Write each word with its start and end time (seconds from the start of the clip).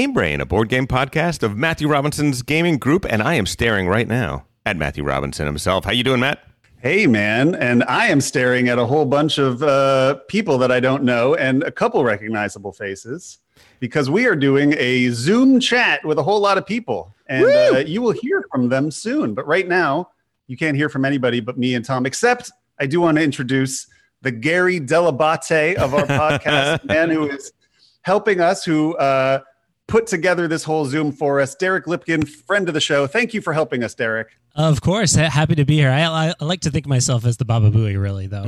Game 0.00 0.14
Brain, 0.14 0.40
a 0.40 0.46
board 0.46 0.70
game 0.70 0.86
podcast 0.86 1.42
of 1.42 1.58
Matthew 1.58 1.86
Robinson's 1.86 2.40
gaming 2.40 2.78
group, 2.78 3.04
and 3.06 3.22
I 3.22 3.34
am 3.34 3.44
staring 3.44 3.86
right 3.86 4.08
now 4.08 4.46
at 4.64 4.78
Matthew 4.78 5.04
Robinson 5.04 5.44
himself. 5.44 5.84
How 5.84 5.92
you 5.92 6.02
doing, 6.02 6.20
Matt? 6.20 6.42
Hey, 6.78 7.06
man. 7.06 7.54
And 7.54 7.84
I 7.84 8.06
am 8.06 8.22
staring 8.22 8.70
at 8.70 8.78
a 8.78 8.86
whole 8.86 9.04
bunch 9.04 9.36
of 9.36 9.62
uh, 9.62 10.14
people 10.26 10.56
that 10.56 10.72
I 10.72 10.80
don't 10.80 11.02
know 11.02 11.34
and 11.34 11.62
a 11.64 11.70
couple 11.70 12.02
recognizable 12.02 12.72
faces 12.72 13.40
because 13.78 14.08
we 14.08 14.24
are 14.24 14.34
doing 14.34 14.74
a 14.78 15.10
Zoom 15.10 15.60
chat 15.60 16.02
with 16.02 16.18
a 16.18 16.22
whole 16.22 16.40
lot 16.40 16.56
of 16.56 16.64
people. 16.64 17.14
And 17.26 17.44
uh, 17.44 17.80
you 17.80 18.00
will 18.00 18.12
hear 18.12 18.42
from 18.50 18.70
them 18.70 18.90
soon. 18.90 19.34
But 19.34 19.46
right 19.46 19.68
now, 19.68 20.08
you 20.46 20.56
can't 20.56 20.78
hear 20.78 20.88
from 20.88 21.04
anybody 21.04 21.40
but 21.40 21.58
me 21.58 21.74
and 21.74 21.84
Tom, 21.84 22.06
except 22.06 22.50
I 22.78 22.86
do 22.86 23.02
want 23.02 23.18
to 23.18 23.22
introduce 23.22 23.86
the 24.22 24.30
Gary 24.30 24.80
Dell'Abate 24.80 25.74
of 25.74 25.92
our 25.92 26.06
podcast, 26.06 26.86
man 26.86 27.10
who 27.10 27.28
is 27.28 27.52
helping 28.00 28.40
us, 28.40 28.64
who 28.64 28.96
uh, 28.96 29.40
put 29.90 30.06
together 30.06 30.48
this 30.48 30.62
whole 30.62 30.86
Zoom 30.86 31.10
for 31.12 31.40
us. 31.40 31.54
Derek 31.56 31.84
Lipkin, 31.86 32.26
friend 32.26 32.68
of 32.68 32.74
the 32.74 32.80
show. 32.80 33.06
Thank 33.06 33.34
you 33.34 33.42
for 33.42 33.52
helping 33.52 33.82
us, 33.82 33.94
Derek. 33.94 34.28
Of 34.54 34.80
course, 34.80 35.14
happy 35.14 35.54
to 35.56 35.64
be 35.64 35.76
here. 35.76 35.90
I, 35.90 36.04
I, 36.04 36.34
I 36.40 36.44
like 36.44 36.60
to 36.62 36.70
think 36.70 36.86
of 36.86 36.88
myself 36.88 37.24
as 37.24 37.36
the 37.36 37.44
Baba 37.44 37.70
Booey, 37.70 38.00
really, 38.00 38.26
though. 38.26 38.44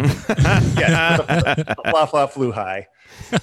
yes, 0.79 1.21
fla 1.91 2.07
fla 2.07 2.29
flew 2.29 2.53
high. 2.53 2.89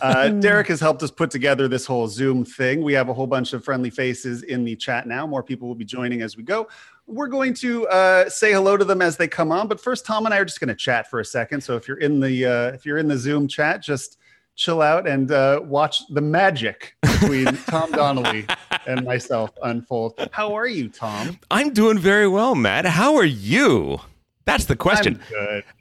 Uh, 0.01 0.29
Derek 0.29 0.67
has 0.67 0.79
helped 0.79 1.03
us 1.03 1.11
put 1.11 1.31
together 1.31 1.67
this 1.67 1.85
whole 1.85 2.07
Zoom 2.07 2.43
thing. 2.43 2.83
We 2.83 2.93
have 2.93 3.09
a 3.09 3.13
whole 3.13 3.27
bunch 3.27 3.53
of 3.53 3.63
friendly 3.63 3.89
faces 3.89 4.43
in 4.43 4.63
the 4.65 4.75
chat 4.75 5.07
now. 5.07 5.27
More 5.27 5.43
people 5.43 5.67
will 5.67 5.75
be 5.75 5.85
joining 5.85 6.21
as 6.21 6.35
we 6.35 6.43
go. 6.43 6.67
We're 7.05 7.27
going 7.27 7.53
to 7.55 7.87
uh, 7.87 8.29
say 8.29 8.51
hello 8.51 8.77
to 8.77 8.85
them 8.85 9.01
as 9.01 9.17
they 9.17 9.27
come 9.27 9.51
on. 9.51 9.67
But 9.67 9.79
first, 9.79 10.05
Tom 10.05 10.25
and 10.25 10.33
I 10.33 10.39
are 10.39 10.45
just 10.45 10.59
going 10.59 10.69
to 10.69 10.75
chat 10.75 11.09
for 11.09 11.19
a 11.19 11.25
second. 11.25 11.61
So 11.61 11.75
if 11.75 11.87
you're 11.87 11.97
in 11.97 12.19
the 12.19 12.45
uh, 12.45 12.67
if 12.71 12.85
you're 12.85 12.97
in 12.97 13.07
the 13.07 13.17
Zoom 13.17 13.47
chat, 13.47 13.81
just 13.81 14.18
chill 14.59 14.81
out 14.81 15.07
and 15.07 15.31
uh, 15.31 15.61
watch 15.63 16.05
the 16.09 16.21
magic 16.21 16.93
between 17.01 17.45
Tom 17.67 17.91
Donnelly 17.91 18.45
and 18.85 19.05
myself 19.05 19.51
unfold. 19.63 20.13
How 20.33 20.53
are 20.53 20.67
you, 20.67 20.89
Tom? 20.89 21.39
I'm 21.49 21.73
doing 21.73 21.97
very 21.97 22.27
well, 22.27 22.55
Matt. 22.55 22.85
How 22.85 23.15
are 23.15 23.25
you? 23.25 23.99
That's 24.45 24.65
the 24.65 24.75
question. 24.75 25.21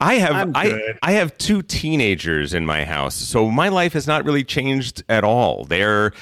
I 0.00 0.14
have 0.14 0.52
I. 0.54 0.94
I 1.02 1.12
have 1.12 1.36
two 1.38 1.62
teenagers 1.62 2.54
in 2.54 2.64
my 2.66 2.84
house, 2.84 3.14
so 3.14 3.50
my 3.50 3.68
life 3.68 3.94
has 3.94 4.06
not 4.06 4.24
really 4.24 4.44
changed 4.44 5.02
at 5.08 5.24
all. 5.24 5.64
They're 5.64 6.12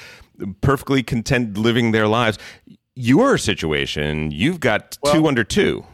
perfectly 0.61 1.03
content 1.03 1.57
living 1.57 1.91
their 1.91 2.07
lives. 2.07 2.39
Your 2.95 3.37
situation, 3.37 4.31
you've 4.31 4.59
got 4.59 4.97
Well- 5.03 5.13
two 5.13 5.27
under 5.27 5.43
two. 5.43 5.85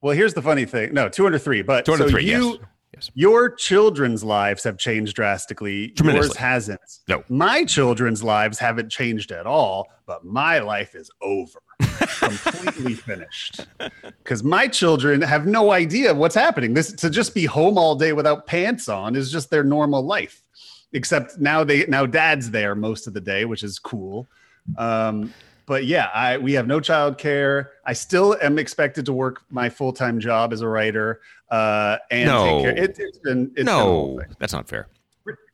Well, 0.00 0.14
here's 0.14 0.34
the 0.34 0.42
funny 0.42 0.66
thing. 0.66 0.92
No, 0.92 1.08
two 1.08 1.24
under 1.24 1.38
three. 1.38 1.62
But 1.62 1.86
Two 1.86 1.92
under 1.92 2.04
so 2.04 2.10
three, 2.10 2.24
you, 2.24 2.50
yes. 2.52 2.58
Yes. 2.94 3.10
Your 3.14 3.50
children's 3.50 4.22
lives 4.22 4.62
have 4.64 4.78
changed 4.78 5.16
drastically. 5.16 5.92
Yours 6.02 6.36
hasn't. 6.36 6.80
No. 7.08 7.24
My 7.28 7.64
children's 7.64 8.22
lives 8.22 8.58
haven't 8.58 8.90
changed 8.90 9.32
at 9.32 9.46
all, 9.46 9.88
but 10.06 10.24
my 10.24 10.60
life 10.60 10.94
is 10.94 11.10
over. 11.20 11.58
Completely 12.18 12.94
finished. 12.94 13.66
Because 14.02 14.44
my 14.44 14.68
children 14.68 15.20
have 15.22 15.46
no 15.46 15.72
idea 15.72 16.14
what's 16.14 16.34
happening. 16.34 16.74
This 16.74 16.92
to 16.92 17.10
just 17.10 17.34
be 17.34 17.46
home 17.46 17.78
all 17.78 17.96
day 17.96 18.12
without 18.12 18.46
pants 18.46 18.88
on 18.88 19.16
is 19.16 19.32
just 19.32 19.50
their 19.50 19.64
normal 19.64 20.02
life. 20.02 20.42
Except 20.92 21.38
now 21.38 21.64
they 21.64 21.86
now 21.86 22.06
dad's 22.06 22.50
there 22.50 22.76
most 22.76 23.08
of 23.08 23.14
the 23.14 23.20
day, 23.20 23.44
which 23.44 23.64
is 23.64 23.80
cool. 23.80 24.28
Um, 24.78 25.34
but 25.66 25.86
yeah, 25.86 26.10
I 26.14 26.38
we 26.38 26.52
have 26.52 26.66
no 26.66 26.78
childcare. 26.78 27.68
I 27.84 27.94
still 27.94 28.36
am 28.40 28.58
expected 28.58 29.04
to 29.06 29.12
work 29.12 29.42
my 29.50 29.68
full 29.68 29.92
time 29.92 30.20
job 30.20 30.52
as 30.52 30.60
a 30.60 30.68
writer. 30.68 31.20
Uh, 31.54 31.98
and 32.10 32.26
No. 32.26 32.64
It, 32.66 32.78
it's 32.98 33.18
been 33.18 33.42
it's 33.44 33.54
been 33.54 33.66
no, 33.66 34.18
thing. 34.20 34.34
that's 34.38 34.52
not 34.52 34.68
fair. 34.68 34.88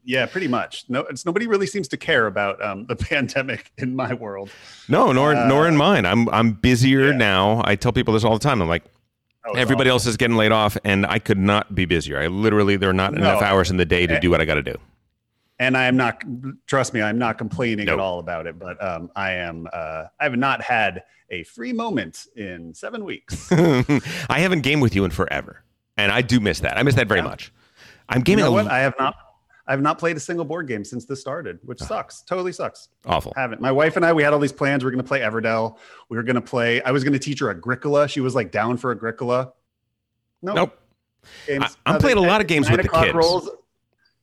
Yeah, 0.03 0.25
pretty 0.27 0.49
much. 0.49 0.87
No, 0.89 1.01
it's 1.03 1.27
nobody 1.27 1.47
really 1.47 1.67
seems 1.67 1.87
to 1.89 1.97
care 1.99 2.27
about 2.27 2.61
um, 2.65 2.87
the 2.87 2.97
pandemic 3.11 3.71
in 3.77 3.95
my 3.95 4.15
world. 4.15 4.51
No, 4.89 5.13
nor 5.13 5.35
Uh, 5.35 5.47
nor 5.47 5.69
in 5.69 5.77
mine. 5.77 6.07
I'm 6.07 6.29
I'm 6.31 6.53
busier 6.53 7.11
yeah. 7.11 7.17
now. 7.17 7.61
I 7.65 7.77
tell 7.77 7.93
people 7.93 8.15
this 8.15 8.25
all 8.25 8.33
the 8.33 8.43
time. 8.49 8.63
I'm 8.63 8.69
like, 8.69 8.85
Oh, 9.47 9.53
everybody 9.55 9.89
awful. 9.89 9.97
else 9.97 10.07
is 10.07 10.17
getting 10.17 10.37
laid 10.37 10.53
off, 10.53 10.77
and 10.85 11.07
I 11.07 11.19
could 11.19 11.39
not 11.39 11.75
be 11.75 11.85
busier. 11.87 12.19
I 12.21 12.27
literally 12.29 12.77
there 12.77 12.91
are 12.91 12.95
not 12.95 13.13
No. 13.13 13.21
enough 13.21 13.43
hours 13.43 13.71
in 13.71 13.77
the 13.79 13.85
day 13.87 14.07
to 14.07 14.15
Eh. 14.17 14.21
do 14.21 14.31
what 14.31 14.41
I 14.41 14.45
got 14.47 14.55
to 14.55 14.63
do. 14.63 14.77
and 15.59 15.77
I 15.77 15.85
am 15.85 15.97
not. 15.97 16.23
Trust 16.67 16.95
me, 16.95 17.03
I'm 17.03 17.19
not 17.19 17.37
complaining 17.37 17.85
Nope. 17.87 17.95
at 17.95 18.01
all 18.01 18.19
about 18.21 18.47
it. 18.47 18.59
But 18.59 18.83
um, 18.83 19.11
I 19.15 19.33
am. 19.33 19.67
Uh, 19.73 20.05
I 20.19 20.25
have 20.25 20.37
not 20.37 20.63
had 20.63 21.03
a 21.31 21.43
free 21.45 21.73
moment 21.75 22.27
in 22.37 22.73
seven 22.75 23.05
weeks. 23.05 23.53
I 23.53 24.41
haven't 24.41 24.63
gamed 24.63 24.81
with 24.83 24.95
you 24.97 25.05
in 25.05 25.11
forever, 25.11 25.63
and 26.01 26.13
I 26.13 26.23
do 26.23 26.41
miss 26.41 26.61
that. 26.61 26.77
I 26.79 26.83
miss 26.83 26.95
that 26.97 27.09
very 27.09 27.21
Yeah. 27.21 27.25
much. 27.27 27.53
I'm 28.09 28.19
you 28.21 28.25
gaming 28.25 28.45
know 28.45 28.51
a 28.51 28.55
what? 28.55 28.67
I 28.69 28.81
have 28.81 28.95
not. 28.99 29.15
I 29.67 29.73
have 29.73 29.83
not 29.83 30.01
played 30.01 30.17
a 30.17 30.21
single 30.21 30.45
board 30.45 30.67
game 30.67 30.85
since 30.85 31.05
this 31.05 31.21
started, 31.21 31.61
which 31.65 31.79
sucks. 31.79 32.23
Totally 32.23 32.51
sucks. 32.51 32.89
awful. 33.07 33.33
Haven't. 33.37 33.61
My 33.61 33.71
wife 33.71 33.95
and 33.95 34.05
I, 34.05 34.13
we 34.13 34.25
had 34.25 34.33
all 34.33 34.41
these 34.41 34.51
plans. 34.51 34.83
We 34.83 34.89
are 34.89 34.91
going 34.91 35.03
to 35.05 35.07
play 35.07 35.21
Everdell. 35.21 35.77
We 36.09 36.17
were 36.17 36.25
going 36.25 36.35
to 36.35 36.41
play. 36.41 36.83
I 36.83 36.91
was 36.91 37.05
going 37.05 37.13
to 37.13 37.21
teach 37.21 37.39
her 37.39 37.51
Agricola. 37.51 38.09
She 38.09 38.21
was 38.21 38.35
like 38.35 38.51
down 38.51 38.79
for 38.79 38.91
Agricola. 38.91 39.53
Nope. 40.43 40.57
Nope. 40.57 40.79
Games, 41.47 41.63
I- 41.63 41.67
I'm 41.87 41.93
nothing. 41.95 42.01
playing 42.01 42.19
a 42.19 42.29
lot 42.29 42.41
of 42.41 42.49
games 42.49 42.69
with 42.69 42.83
the 42.83 42.89
kids. 42.89 43.15
rolls. 43.15 43.49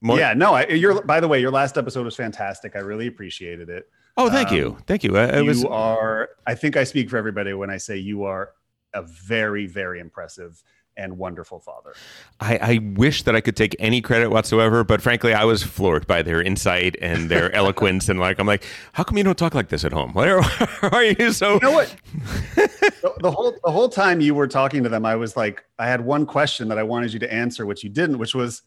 More- 0.01 0.17
yeah, 0.19 0.33
no. 0.33 0.53
I, 0.53 0.67
you're. 0.67 1.01
By 1.03 1.19
the 1.21 1.27
way, 1.29 1.39
your 1.39 1.51
last 1.51 1.77
episode 1.77 2.03
was 2.03 2.15
fantastic. 2.15 2.75
I 2.75 2.79
really 2.79 3.07
appreciated 3.07 3.69
it. 3.69 3.89
Oh, 4.17 4.29
thank 4.29 4.49
um, 4.49 4.57
you, 4.57 4.77
thank 4.85 5.03
you. 5.03 5.15
Uh, 5.17 5.27
it 5.27 5.38
you 5.44 5.45
was 5.45 5.63
are. 5.63 6.29
I 6.45 6.55
think 6.55 6.75
I 6.75 6.83
speak 6.83 7.09
for 7.09 7.17
everybody 7.17 7.53
when 7.53 7.69
I 7.69 7.77
say 7.77 7.97
you 7.97 8.23
are 8.23 8.51
a 8.94 9.03
very, 9.03 9.65
very 9.67 9.99
impressive 9.99 10.61
and 10.97 11.18
wonderful 11.18 11.59
father. 11.59 11.94
I, 12.40 12.58
I 12.58 12.80
wish 12.96 13.24
that 13.24 13.35
I 13.35 13.41
could 13.41 13.56
take 13.56 13.75
any 13.80 14.02
credit 14.02 14.30
whatsoever, 14.30 14.84
but 14.84 15.02
frankly, 15.02 15.34
I 15.34 15.46
was 15.46 15.63
floored 15.63 16.08
by 16.08 16.22
their 16.22 16.41
insight 16.41 16.96
and 17.02 17.30
their 17.30 17.52
eloquence. 17.56 18.09
And 18.09 18.19
like, 18.19 18.40
I'm 18.40 18.47
like, 18.47 18.66
how 18.94 19.03
come 19.03 19.18
you 19.18 19.24
don't 19.24 19.38
talk 19.38 19.53
like 19.53 19.69
this 19.69 19.86
at 19.86 19.94
home? 19.94 20.13
Why 20.13 20.30
are, 20.30 20.44
why 20.81 20.90
are 20.90 21.03
you 21.03 21.31
so? 21.31 21.53
You 21.53 21.59
know 21.59 21.72
what? 21.72 21.96
the, 22.56 23.13
the 23.22 23.31
whole 23.31 23.56
the 23.63 23.72
whole 23.72 23.90
time 23.90 24.19
you 24.19 24.36
were 24.36 24.47
talking 24.47 24.84
to 24.84 24.90
them, 24.90 25.06
I 25.06 25.16
was 25.16 25.38
like, 25.38 25.63
I 25.80 25.88
had 25.88 26.02
one 26.02 26.25
question 26.25 26.68
that 26.69 26.78
I 26.78 26.84
wanted 26.84 27.13
you 27.13 27.19
to 27.19 27.31
answer, 27.34 27.66
which 27.66 27.84
you 27.84 27.90
didn't, 27.90 28.18
which 28.18 28.36
was, 28.36 28.63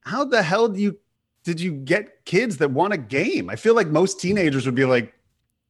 how 0.00 0.24
the 0.24 0.42
hell 0.42 0.68
do 0.68 0.80
you 0.80 0.98
did 1.44 1.60
you 1.60 1.72
get 1.72 2.24
kids 2.24 2.58
that 2.58 2.70
want 2.70 2.92
a 2.92 2.98
game? 2.98 3.50
I 3.50 3.56
feel 3.56 3.74
like 3.74 3.88
most 3.88 4.20
teenagers 4.20 4.64
would 4.64 4.76
be 4.76 4.84
like, 4.84 5.12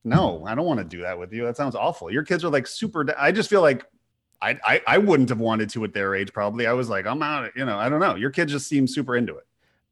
no, 0.04 0.44
I 0.46 0.54
don't 0.54 0.66
want 0.66 0.78
to 0.78 0.84
do 0.84 1.02
that 1.02 1.18
with 1.18 1.32
you. 1.32 1.44
That 1.44 1.56
sounds 1.56 1.74
awful. 1.74 2.10
Your 2.10 2.24
kids 2.24 2.44
are 2.44 2.50
like 2.50 2.66
super. 2.66 3.06
I 3.18 3.32
just 3.32 3.48
feel 3.48 3.62
like. 3.62 3.84
I, 4.42 4.58
I, 4.64 4.82
I 4.86 4.98
wouldn't 4.98 5.28
have 5.28 5.38
wanted 5.40 5.70
to 5.70 5.84
at 5.84 5.94
their 5.94 6.14
age 6.14 6.32
probably 6.32 6.66
i 6.66 6.72
was 6.72 6.88
like 6.88 7.06
i'm 7.06 7.22
out 7.22 7.50
you 7.56 7.64
know 7.64 7.78
i 7.78 7.88
don't 7.88 8.00
know 8.00 8.16
your 8.16 8.30
kids 8.30 8.50
just 8.52 8.66
seem 8.68 8.86
super 8.86 9.16
into 9.16 9.36
it 9.36 9.46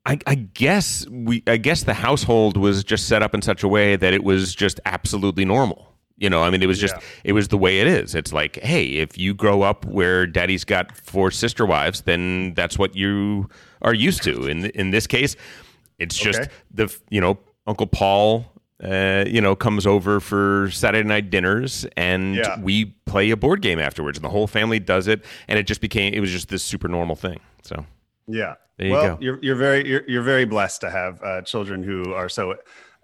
I, 0.07 0.19
I 0.27 0.35
guess 0.35 1.07
we, 1.11 1.43
I 1.47 1.59
guess 1.59 1.83
the 1.85 1.93
household 1.93 2.57
was 2.57 2.83
just 2.83 3.07
set 3.07 3.23
up 3.23 3.35
in 3.35 3.43
such 3.43 3.63
a 3.63 3.69
way 3.69 3.97
that 3.97 4.15
it 4.15 4.25
was 4.25 4.55
just 4.55 4.81
absolutely 4.87 5.45
normal. 5.45 5.95
You 6.17 6.31
know, 6.31 6.43
I 6.43 6.49
mean, 6.49 6.63
it 6.63 6.67
was 6.67 6.79
just, 6.81 6.95
Yeah. 6.97 7.03
it 7.25 7.33
was 7.35 7.49
the 7.49 7.59
way 7.59 7.81
it 7.81 7.87
is. 7.87 8.15
It's 8.15 8.33
like, 8.33 8.57
hey, 8.63 8.85
if 8.95 9.19
you 9.19 9.35
grow 9.35 9.61
up 9.61 9.85
where 9.85 10.27
daddy's 10.27 10.65
got 10.65 10.97
four 10.97 11.31
sister 11.31 11.67
wives, 11.67 12.01
then 12.01 12.55
that's 12.55 12.79
what 12.79 12.97
you 12.97 13.51
are 13.83 13.93
used 13.93 14.23
to. 14.23 14.47
In 14.47 14.65
in 14.71 14.91
this 14.91 15.07
case, 15.07 15.37
it's 15.99 16.17
just 16.17 16.41
Okay. 16.41 16.51
the, 16.73 16.97
you 17.11 17.21
know, 17.21 17.39
Uncle 17.67 17.87
Paul, 17.87 18.47
uh, 18.83 19.25
you 19.27 19.41
know, 19.41 19.55
comes 19.57 19.87
over 19.87 20.21
for 20.21 20.71
Saturday 20.73 21.07
night 21.07 21.31
dinners 21.31 21.87
and 21.97 22.35
Yeah. 22.37 22.59
we 22.61 22.87
play 23.07 23.31
a 23.31 23.37
board 23.37 23.61
game 23.63 23.79
afterwards, 23.79 24.17
and 24.19 24.25
the 24.25 24.31
whole 24.31 24.47
family 24.47 24.79
does 24.79 25.07
it, 25.09 25.25
and 25.49 25.59
it 25.59 25.67
just 25.67 25.81
became, 25.81 26.15
it 26.15 26.21
was 26.21 26.31
just 26.31 26.49
this 26.49 26.63
super 26.63 26.89
normal 26.89 27.17
thing. 27.17 27.41
So. 27.63 27.85
Yeah. 28.27 28.55
There 28.79 28.87
you 28.87 28.93
well, 28.95 29.17
go. 29.17 29.19
you're 29.21 29.39
you're 29.43 29.57
very 29.57 29.87
you're, 29.87 30.03
you're 30.09 30.23
very 30.23 30.47
blessed 30.47 30.81
to 30.81 30.91
have 30.91 31.23
uh, 31.23 31.43
children 31.43 31.83
who 31.83 32.15
are 32.15 32.31
so 32.31 32.55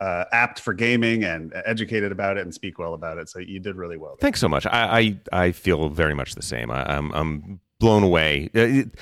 uh, 0.00 0.25
apt 0.33 0.61
for 0.61 0.73
gaming 0.73 1.25
and 1.25 1.53
educated 1.67 2.12
about 2.12 2.39
it 2.39 2.43
and 2.43 2.55
speak 2.55 2.79
well 2.79 2.95
about 2.95 3.19
it. 3.19 3.29
So 3.29 3.41
you 3.41 3.61
did 3.61 3.77
really 3.77 3.99
well. 3.99 4.12
there. 4.12 4.27
Thanks 4.27 4.41
so 4.41 4.49
much. 4.49 4.65
I 4.67 5.19
I, 5.33 5.45
I 5.47 5.53
feel 5.53 5.91
very 5.91 6.15
much 6.15 6.35
the 6.35 6.41
same. 6.43 6.71
I, 6.71 6.97
I'm 6.97 7.12
I'm 7.12 7.61
blown 7.79 8.03
away. 8.03 8.49
Uh, 8.55 8.61
it- 8.61 8.95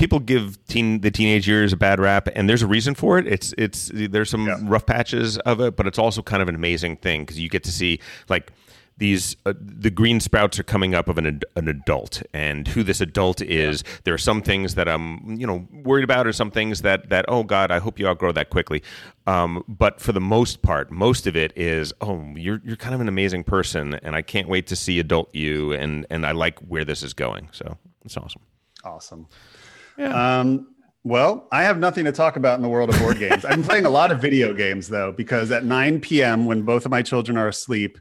People 0.00 0.18
give 0.18 0.58
teen 0.66 1.00
the 1.02 1.10
teenage 1.10 1.46
years 1.46 1.74
a 1.74 1.76
bad 1.76 2.00
rap, 2.00 2.26
and 2.34 2.48
there's 2.48 2.62
a 2.62 2.66
reason 2.66 2.94
for 2.94 3.18
it. 3.18 3.26
It's 3.26 3.52
it's 3.58 3.90
there's 3.94 4.30
some 4.30 4.46
Yeah. 4.46 4.56
rough 4.62 4.86
patches 4.86 5.36
of 5.38 5.60
it, 5.60 5.76
but 5.76 5.86
it's 5.86 5.98
also 5.98 6.22
kind 6.22 6.40
of 6.40 6.48
an 6.48 6.54
amazing 6.54 6.96
thing 6.96 7.20
because 7.22 7.38
you 7.38 7.50
get 7.50 7.62
to 7.64 7.70
see 7.70 8.00
like 8.30 8.50
these 8.96 9.36
uh, 9.44 9.52
the 9.60 9.90
green 9.90 10.18
sprouts 10.18 10.58
are 10.58 10.62
coming 10.62 10.94
up 10.94 11.06
of 11.08 11.18
an 11.18 11.26
ad- 11.26 11.44
an 11.54 11.68
adult 11.68 12.22
and 12.32 12.68
who 12.68 12.82
this 12.82 13.00
adult 13.02 13.42
is 13.42 13.84
there 14.04 14.12
are 14.14 14.18
some 14.18 14.42
things 14.42 14.74
that 14.74 14.88
i'm 14.90 15.36
you 15.40 15.46
know 15.46 15.66
worried 15.72 16.04
about 16.04 16.26
or 16.26 16.34
some 16.34 16.50
things 16.50 16.82
that 16.82 17.08
that 17.08 17.24
oh 17.28 17.42
god 17.42 17.70
i 17.70 17.78
hope 17.78 17.98
you 17.98 18.06
outgrow 18.06 18.30
that 18.30 18.50
quickly 18.50 18.82
um, 19.26 19.64
but 19.68 20.00
for 20.02 20.12
the 20.12 20.20
most 20.20 20.60
part 20.60 20.90
most 20.90 21.26
of 21.26 21.34
it 21.34 21.50
is 21.56 21.94
oh 22.02 22.22
you're 22.36 22.60
you're 22.62 22.76
kind 22.76 22.94
of 22.94 23.00
an 23.00 23.08
amazing 23.08 23.42
person 23.42 23.94
and 24.02 24.14
i 24.14 24.20
can't 24.20 24.48
wait 24.48 24.66
to 24.66 24.76
see 24.76 24.98
adult 25.00 25.34
you 25.34 25.72
and 25.72 26.04
and 26.10 26.26
i 26.26 26.32
like 26.32 26.58
where 26.60 26.84
this 26.84 27.02
is 27.02 27.14
going 27.14 27.48
so 27.52 27.76
it's 28.04 28.16
awesome 28.18 28.42
Awesome. 28.82 29.26
Um, 30.04 30.66
well, 31.02 31.48
I 31.50 31.62
have 31.62 31.78
nothing 31.78 32.04
to 32.04 32.12
talk 32.12 32.36
about 32.36 32.56
in 32.56 32.62
the 32.62 32.68
world 32.68 32.90
of 32.90 32.98
board 32.98 33.18
games. 33.18 33.44
I'm 33.44 33.62
playing 33.62 33.86
a 33.86 33.90
lot 33.90 34.12
of 34.12 34.20
video 34.20 34.52
games 34.64 34.88
though, 34.88 35.12
because 35.12 35.50
at 35.50 35.64
9 35.64 36.00
p.m. 36.00 36.46
when 36.46 36.62
both 36.62 36.84
of 36.84 36.90
my 36.90 37.02
children 37.02 37.38
are 37.38 37.48
asleep, 37.48 37.98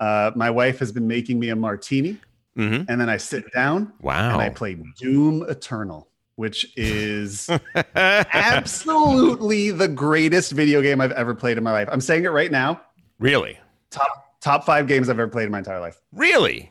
uh, 0.00 0.32
my 0.34 0.50
wife 0.50 0.78
has 0.80 0.92
been 0.92 1.06
making 1.06 1.38
me 1.38 1.48
a 1.50 1.56
martini, 1.56 2.18
hmm 2.56 2.82
and 2.88 3.00
then 3.00 3.08
I 3.08 3.16
sit 3.18 3.44
down 3.52 3.92
wow 4.00 4.32
and 4.32 4.40
I 4.42 4.48
play 4.50 4.76
Doom 4.98 5.44
Eternal. 5.48 6.08
which 6.36 6.66
is 6.76 7.48
absolutely 7.94 9.70
the 9.70 9.88
greatest 9.88 10.52
video 10.52 10.82
game 10.82 11.00
I've 11.00 11.12
ever 11.12 11.34
played 11.34 11.58
in 11.58 11.64
my 11.64 11.72
life. 11.72 11.88
I'm 11.90 12.00
saying 12.00 12.24
it 12.24 12.28
right 12.28 12.50
now. 12.50 12.80
Really? 13.18 13.58
Top 13.90 14.36
top 14.40 14.64
five 14.64 14.86
games 14.86 15.08
I've 15.08 15.18
ever 15.18 15.28
played 15.30 15.46
in 15.46 15.52
my 15.52 15.58
entire 15.58 15.80
life. 15.80 16.00
Really? 16.12 16.70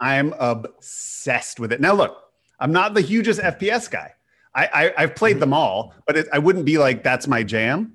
I'm 0.00 0.34
obsessed 0.38 1.60
with 1.60 1.72
it. 1.72 1.80
Now, 1.80 1.92
look, 1.94 2.16
I'm 2.60 2.72
not 2.72 2.94
the 2.94 3.00
hugest 3.00 3.40
FPS 3.40 3.90
guy. 3.90 4.12
I, 4.54 4.92
I 4.96 5.00
have 5.02 5.14
played 5.14 5.38
them 5.40 5.52
all, 5.52 5.94
but 6.06 6.16
it, 6.16 6.28
I 6.32 6.38
wouldn't 6.38 6.64
be 6.64 6.76
like 6.78 7.02
that's 7.04 7.26
my 7.28 7.42
jam. 7.42 7.94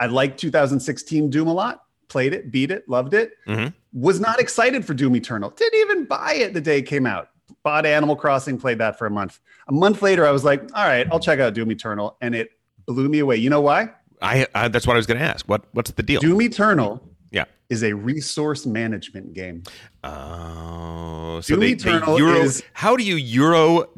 I 0.00 0.06
like 0.06 0.36
2016 0.36 1.30
Doom 1.30 1.48
a 1.48 1.52
lot. 1.54 1.82
Played 2.08 2.34
it, 2.34 2.50
beat 2.50 2.70
it, 2.70 2.88
loved 2.88 3.14
it. 3.14 3.32
Mhm. 3.46 3.72
Was 3.92 4.20
not 4.20 4.40
excited 4.40 4.84
for 4.84 4.94
Doom 4.94 5.16
Eternal. 5.16 5.50
Didn't 5.50 5.80
even 5.80 6.04
buy 6.04 6.34
it 6.34 6.54
the 6.54 6.60
day 6.60 6.78
it 6.78 6.82
came 6.82 7.06
out. 7.06 7.30
Bought 7.62 7.86
Animal 7.86 8.14
Crossing, 8.16 8.58
played 8.58 8.78
that 8.78 8.98
for 8.98 9.06
a 9.06 9.10
month. 9.10 9.40
A 9.68 9.72
month 9.72 10.02
later, 10.02 10.26
I 10.26 10.30
was 10.30 10.44
like, 10.44 10.60
all 10.74 10.86
right, 10.86 11.06
I'll 11.10 11.20
check 11.20 11.40
out 11.40 11.54
Doom 11.54 11.70
Eternal, 11.70 12.16
and 12.20 12.34
it 12.34 12.50
blew 12.86 13.08
me 13.08 13.20
away. 13.20 13.36
You 13.36 13.50
know 13.50 13.60
why? 13.60 13.90
I, 14.22 14.46
I 14.54 14.68
that's 14.68 14.86
what 14.86 14.94
I 14.94 14.96
was 14.98 15.06
going 15.06 15.18
to 15.18 15.24
ask. 15.24 15.46
What 15.48 15.64
what's 15.72 15.90
the 15.92 16.02
deal? 16.02 16.20
Doom 16.20 16.42
Eternal 16.42 17.02
Yeah. 17.30 17.44
is 17.68 17.82
a 17.82 17.92
resource 17.92 18.66
management 18.66 19.34
game. 19.34 19.62
Oh, 20.04 21.40
so 21.42 21.54
Doom 21.54 21.60
they, 21.60 21.70
Eternal 21.72 22.14
they 22.14 22.18
Euro, 22.22 22.40
is- 22.42 22.62
how 22.72 22.96
do 22.96 23.02
you 23.04 23.16
Euro 23.16 23.88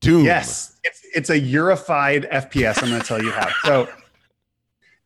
Doom? 0.00 0.24
Yes, 0.24 0.78
it's 0.84 1.00
it's 1.14 1.30
a 1.30 1.38
Eurified 1.38 2.28
FPS. 2.30 2.82
I'm 2.82 2.88
going 2.88 3.00
to 3.00 3.06
tell 3.06 3.22
you 3.22 3.30
how. 3.30 3.48
So 3.64 3.88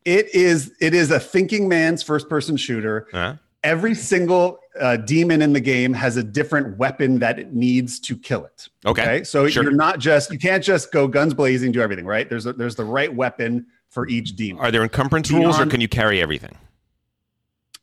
it 0.05 0.33
is 0.33 0.73
it 0.79 0.93
is 0.93 1.11
a 1.11 1.19
thinking 1.19 1.67
man's 1.67 2.01
first 2.03 2.29
person 2.29 2.57
shooter. 2.57 3.07
Huh? 3.11 3.35
Every 3.63 3.95
single 3.95 4.59
uh, 4.79 4.97
demon 4.97 5.41
in 5.41 5.51
the 5.51 5.59
game 5.59 5.91
has 5.93 6.17
a 6.17 6.23
different 6.23 6.77
weapon 6.77 7.17
that 7.19 7.39
it 7.39 7.53
needs 7.53 7.99
to 8.01 8.15
kill 8.15 8.45
it. 8.45 8.69
Okay. 8.85 9.23
so 9.23 9.47
Sure. 9.47 9.63
you're 9.63 9.71
not 9.71 9.97
just 9.97 10.31
you 10.31 10.37
can't 10.37 10.63
just 10.63 10.91
go 10.91 11.07
guns 11.07 11.33
blazing, 11.33 11.71
do 11.71 11.81
everything. 11.81 12.05
Right? 12.05 12.29
There's 12.29 12.45
a, 12.45 12.53
there's 12.53 12.75
the 12.75 12.85
right 12.85 13.13
weapon 13.13 13.65
for 13.89 14.07
each 14.07 14.35
demon. 14.35 14.61
Are 14.63 14.69
there 14.71 14.83
encumbrance 14.83 15.31
rules, 15.31 15.59
or 15.59 15.65
can 15.65 15.81
you 15.81 15.87
carry 15.87 16.21
everything? 16.21 16.55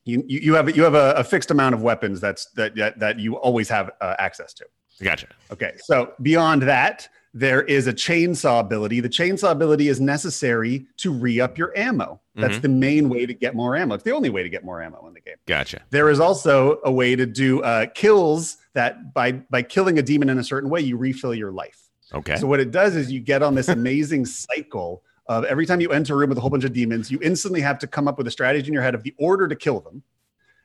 You 0.04 0.24
you, 0.26 0.54
have 0.54 0.74
you 0.76 0.82
have 0.82 0.94
a, 0.94 1.12
a 1.12 1.24
fixed 1.24 1.50
amount 1.50 1.74
of 1.74 1.82
weapons 1.82 2.20
that's 2.20 2.46
that 2.52 2.74
that, 2.76 2.98
that 2.98 3.18
you 3.20 3.36
always 3.36 3.68
have 3.68 3.90
uh, 4.00 4.16
access 4.18 4.52
to. 4.54 4.66
Gotcha. 5.00 5.28
Okay, 5.50 5.72
so 5.84 6.12
beyond 6.22 6.62
that, 6.62 7.08
there 7.34 7.62
is 7.62 7.86
a 7.86 7.92
chainsaw 7.92 8.60
ability. 8.60 9.00
The 9.00 9.08
chainsaw 9.08 9.52
ability 9.52 9.88
is 9.88 10.00
necessary 10.00 10.86
to 10.98 11.12
re 11.12 11.40
up 11.40 11.56
your 11.56 11.76
ammo. 11.76 12.20
That's 12.34 12.58
the 12.58 12.68
main 12.68 13.08
way 13.08 13.26
to 13.26 13.34
get 13.34 13.54
more 13.54 13.76
ammo. 13.76 13.94
It's 13.94 14.04
the 14.04 14.12
only 14.12 14.30
way 14.30 14.42
to 14.42 14.48
get 14.48 14.64
more 14.64 14.82
ammo 14.82 15.06
in 15.06 15.14
the 15.14 15.20
game. 15.20 15.36
Gotcha. 15.46 15.82
There 15.90 16.08
is 16.08 16.18
also 16.18 16.80
a 16.84 16.90
way 16.90 17.14
to 17.14 17.26
do 17.26 17.62
uh, 17.62 17.86
kills 17.94 18.58
that 18.74 19.14
by 19.14 19.32
by 19.32 19.62
killing 19.62 19.98
a 19.98 20.02
demon 20.02 20.28
in 20.28 20.38
a 20.38 20.44
certain 20.44 20.68
way, 20.68 20.80
you 20.80 20.96
refill 20.96 21.34
your 21.34 21.52
life. 21.52 21.90
Okay. 22.14 22.36
So 22.36 22.46
what 22.46 22.60
it 22.60 22.70
does 22.70 22.96
is 22.96 23.10
you 23.10 23.20
get 23.20 23.42
on 23.42 23.54
this 23.54 23.68
amazing 23.68 24.26
cycle 24.56 25.02
of 25.26 25.44
every 25.44 25.66
time 25.66 25.80
you 25.80 25.90
enter 25.90 26.14
a 26.14 26.16
room 26.16 26.28
with 26.28 26.38
a 26.38 26.40
whole 26.40 26.50
bunch 26.50 26.64
of 26.64 26.72
demons, 26.72 27.10
you 27.10 27.18
instantly 27.22 27.60
have 27.60 27.78
to 27.80 27.86
come 27.86 28.08
up 28.08 28.18
with 28.18 28.26
a 28.26 28.30
strategy 28.30 28.66
in 28.66 28.74
your 28.74 28.82
head 28.82 28.94
of 28.94 29.02
the 29.02 29.14
order 29.18 29.48
to 29.48 29.56
kill 29.56 29.80
them. 29.80 30.02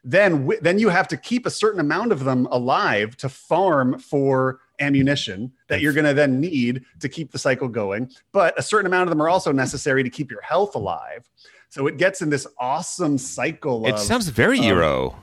Then, 0.04 0.32
wi- 0.44 0.60
then 0.62 0.80
you 0.80 0.90
have 0.90 1.08
to 1.10 1.18
keep 1.18 1.46
a 1.46 1.50
certain 1.50 1.80
amount 1.80 2.12
of 2.12 2.24
them 2.24 2.48
alive 2.52 3.18
to 3.18 3.30
farm 3.30 4.00
for 4.00 4.62
ammunition 4.80 5.52
that 5.68 5.82
you're 5.82 5.94
going 5.94 6.06
to 6.06 6.14
then 6.14 6.40
need 6.40 6.84
to 7.00 7.10
keep 7.10 7.32
the 7.32 7.40
cycle 7.40 7.68
going. 7.68 8.10
But 8.32 8.58
a 8.58 8.62
certain 8.62 8.86
amount 8.86 9.04
of 9.04 9.10
them 9.10 9.22
are 9.22 9.30
also 9.30 9.52
necessary 9.52 10.04
to 10.04 10.10
keep 10.10 10.32
your 10.32 10.42
health 10.42 10.76
alive. 10.76 11.30
So 11.70 11.88
it 11.88 11.98
gets 11.98 12.22
in 12.22 12.30
this 12.30 12.48
awesome 12.60 13.18
cycle. 13.18 13.86
it 13.86 13.96
of, 13.96 14.00
sounds 14.00 14.30
very 14.30 14.60
um, 14.60 14.66
Euro. 14.66 15.16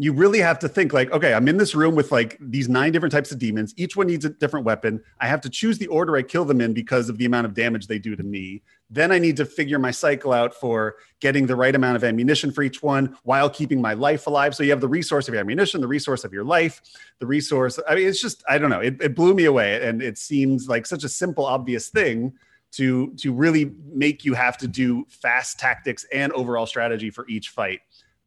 You 0.00 0.14
really 0.14 0.38
have 0.38 0.58
to 0.58 0.66
think 0.66 0.94
like 0.94 1.12
okay 1.12 1.34
i'm 1.34 1.46
in 1.46 1.58
this 1.58 1.74
room 1.74 1.94
with 1.94 2.10
like 2.10 2.38
these 2.40 2.70
nine 2.70 2.90
different 2.90 3.12
types 3.12 3.32
of 3.32 3.38
demons. 3.38 3.74
Each 3.76 3.96
one 3.96 4.06
needs 4.06 4.24
a 4.24 4.30
different 4.30 4.64
weapon. 4.64 5.02
I 5.20 5.28
have 5.28 5.42
to 5.42 5.50
choose 5.50 5.76
the 5.76 5.88
order 5.88 6.16
i 6.16 6.22
kill 6.22 6.46
them 6.46 6.62
in 6.62 6.72
because 6.72 7.10
of 7.10 7.18
the 7.18 7.26
amount 7.26 7.44
of 7.44 7.52
damage 7.52 7.86
they 7.86 7.98
do 7.98 8.16
to 8.16 8.22
me. 8.22 8.62
Then 8.88 9.12
i 9.12 9.18
need 9.18 9.36
to 9.36 9.44
figure 9.44 9.78
my 9.78 9.90
cycle 9.90 10.32
out 10.32 10.54
for 10.54 10.96
getting 11.20 11.46
the 11.46 11.54
right 11.54 11.74
amount 11.74 11.96
of 11.96 12.04
ammunition 12.04 12.50
for 12.50 12.62
each 12.62 12.82
one 12.82 13.14
while 13.24 13.50
keeping 13.50 13.82
my 13.82 13.92
life 13.92 14.26
alive. 14.26 14.54
So 14.54 14.62
you 14.62 14.70
have 14.70 14.80
the 14.80 14.88
resource 14.88 15.28
of 15.28 15.34
your 15.34 15.42
ammunition 15.42 15.82
the 15.82 15.86
resource 15.86 16.24
of 16.24 16.32
your 16.32 16.44
life 16.44 16.80
the 17.18 17.26
resource 17.26 17.78
i 17.86 17.94
mean 17.94 18.08
it's 18.08 18.22
just 18.22 18.42
i 18.48 18.56
don't 18.56 18.70
know 18.70 18.80
it, 18.80 18.96
it 19.02 19.14
blew 19.14 19.34
me 19.34 19.44
away. 19.44 19.86
And 19.86 20.02
it 20.02 20.16
seems 20.16 20.66
like 20.66 20.86
such 20.86 21.04
a 21.04 21.10
simple 21.10 21.44
obvious 21.44 21.90
thing 21.90 22.32
to 22.72 23.12
to 23.16 23.32
really 23.32 23.72
make 23.92 24.24
you 24.24 24.32
have 24.32 24.56
to 24.58 24.68
do 24.68 25.04
fast 25.08 25.58
tactics 25.58 26.06
and 26.12 26.32
overall 26.32 26.66
strategy 26.66 27.10
for 27.10 27.28
each 27.28 27.50
fight 27.50 27.80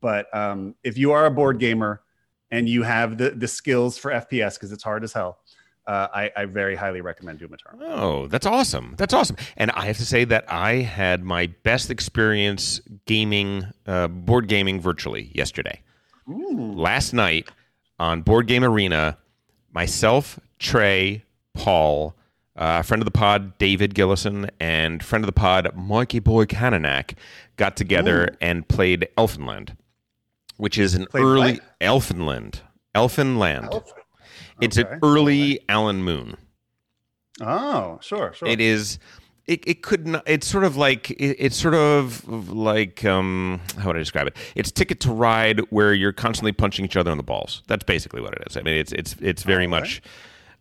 but 0.04 0.28
um, 0.36 0.76
if 0.84 0.98
you 0.98 1.14
are 1.14 1.26
a 1.26 1.32
board 1.32 1.60
gamer 1.60 2.02
and 2.52 2.68
you 2.68 2.84
have 2.84 3.18
the, 3.18 3.30
the 3.30 3.48
skills 3.48 3.98
for 3.98 4.12
FPS, 4.12 4.56
because 4.56 4.74
it's 4.74 4.84
hard 4.84 5.02
as 5.06 5.14
hell, 5.14 5.40
uh, 5.88 6.10
I, 6.14 6.30
I 6.36 6.46
very 6.46 6.76
highly 6.76 7.00
recommend 7.00 7.40
Doom 7.40 7.54
Eternal. 7.54 7.88
Oh, 7.90 8.28
that's 8.28 8.46
awesome. 8.46 8.96
That's 8.98 9.14
awesome. 9.14 9.38
And 9.56 9.72
I 9.72 9.86
have 9.86 9.98
to 9.98 10.06
say 10.06 10.26
that 10.26 10.44
I 10.52 10.74
had 10.76 11.24
my 11.24 11.48
best 11.64 11.90
experience 11.90 12.82
gaming, 13.06 13.66
uh, 13.88 14.10
board 14.10 14.50
gaming 14.50 14.82
virtually 14.82 15.32
yesterday. 15.34 15.82
Last 16.28 17.14
night 17.14 17.50
on 17.98 18.24
Board 18.24 18.48
Game 18.48 18.66
Arena, 18.66 19.18
myself, 19.72 20.38
Trey, 20.60 21.24
Paul, 21.54 22.14
uh, 22.58 22.82
friend 22.82 23.02
of 23.02 23.06
the 23.06 23.12
pod, 23.12 23.58
David 23.58 23.96
Gillison, 23.96 24.50
and 24.60 25.02
friend 25.02 25.24
of 25.24 25.28
the 25.28 25.32
pod, 25.32 25.74
Mikey 25.76 26.20
Boy 26.20 26.44
Kananak, 26.46 27.14
got 27.56 27.78
together 27.78 28.36
and 28.42 28.68
played 28.68 29.08
Elfenland, 29.18 29.76
which 30.64 30.78
is 30.78 30.96
an 30.96 31.06
Played 31.08 31.24
early 31.24 31.52
what? 31.56 31.80
Elfenland. 31.82 32.62
Elfenland. 32.96 33.84
It's 34.62 34.78
an 34.78 34.86
Okay. 34.86 34.98
early 35.04 35.60
Alan 35.68 36.04
Moon. 36.04 36.38
Oh, 37.42 38.00
sure, 38.02 38.32
sure. 38.34 38.48
It 38.48 38.62
is. 38.62 38.98
It, 39.46 39.62
it 39.68 39.82
could 39.84 40.08
not. 40.08 40.24
It's 40.26 40.48
sort 40.48 40.64
of 40.64 40.78
like 40.78 41.12
it, 41.12 41.36
it's 41.38 41.58
sort 41.58 41.74
of 41.74 42.26
like 42.50 43.04
um 43.04 43.60
how 43.78 43.88
would 43.88 43.98
I 43.98 44.00
describe 44.00 44.28
it? 44.28 44.38
It's 44.56 44.72
Ticket 44.72 45.02
to 45.02 45.12
Ride 45.12 45.60
where 45.70 45.94
you're 45.94 46.14
constantly 46.14 46.54
punching 46.54 46.86
each 46.86 46.96
other 46.96 47.12
in 47.12 47.18
the 47.18 47.24
balls. 47.24 47.62
That's 47.68 47.84
basically 47.84 48.22
what 48.22 48.34
it 48.36 48.44
is. 48.48 48.56
I 48.56 48.62
mean, 48.62 48.76
it's 48.76 48.94
it's 48.94 49.18
it's 49.20 49.44
very 49.44 49.68
much. 49.68 50.02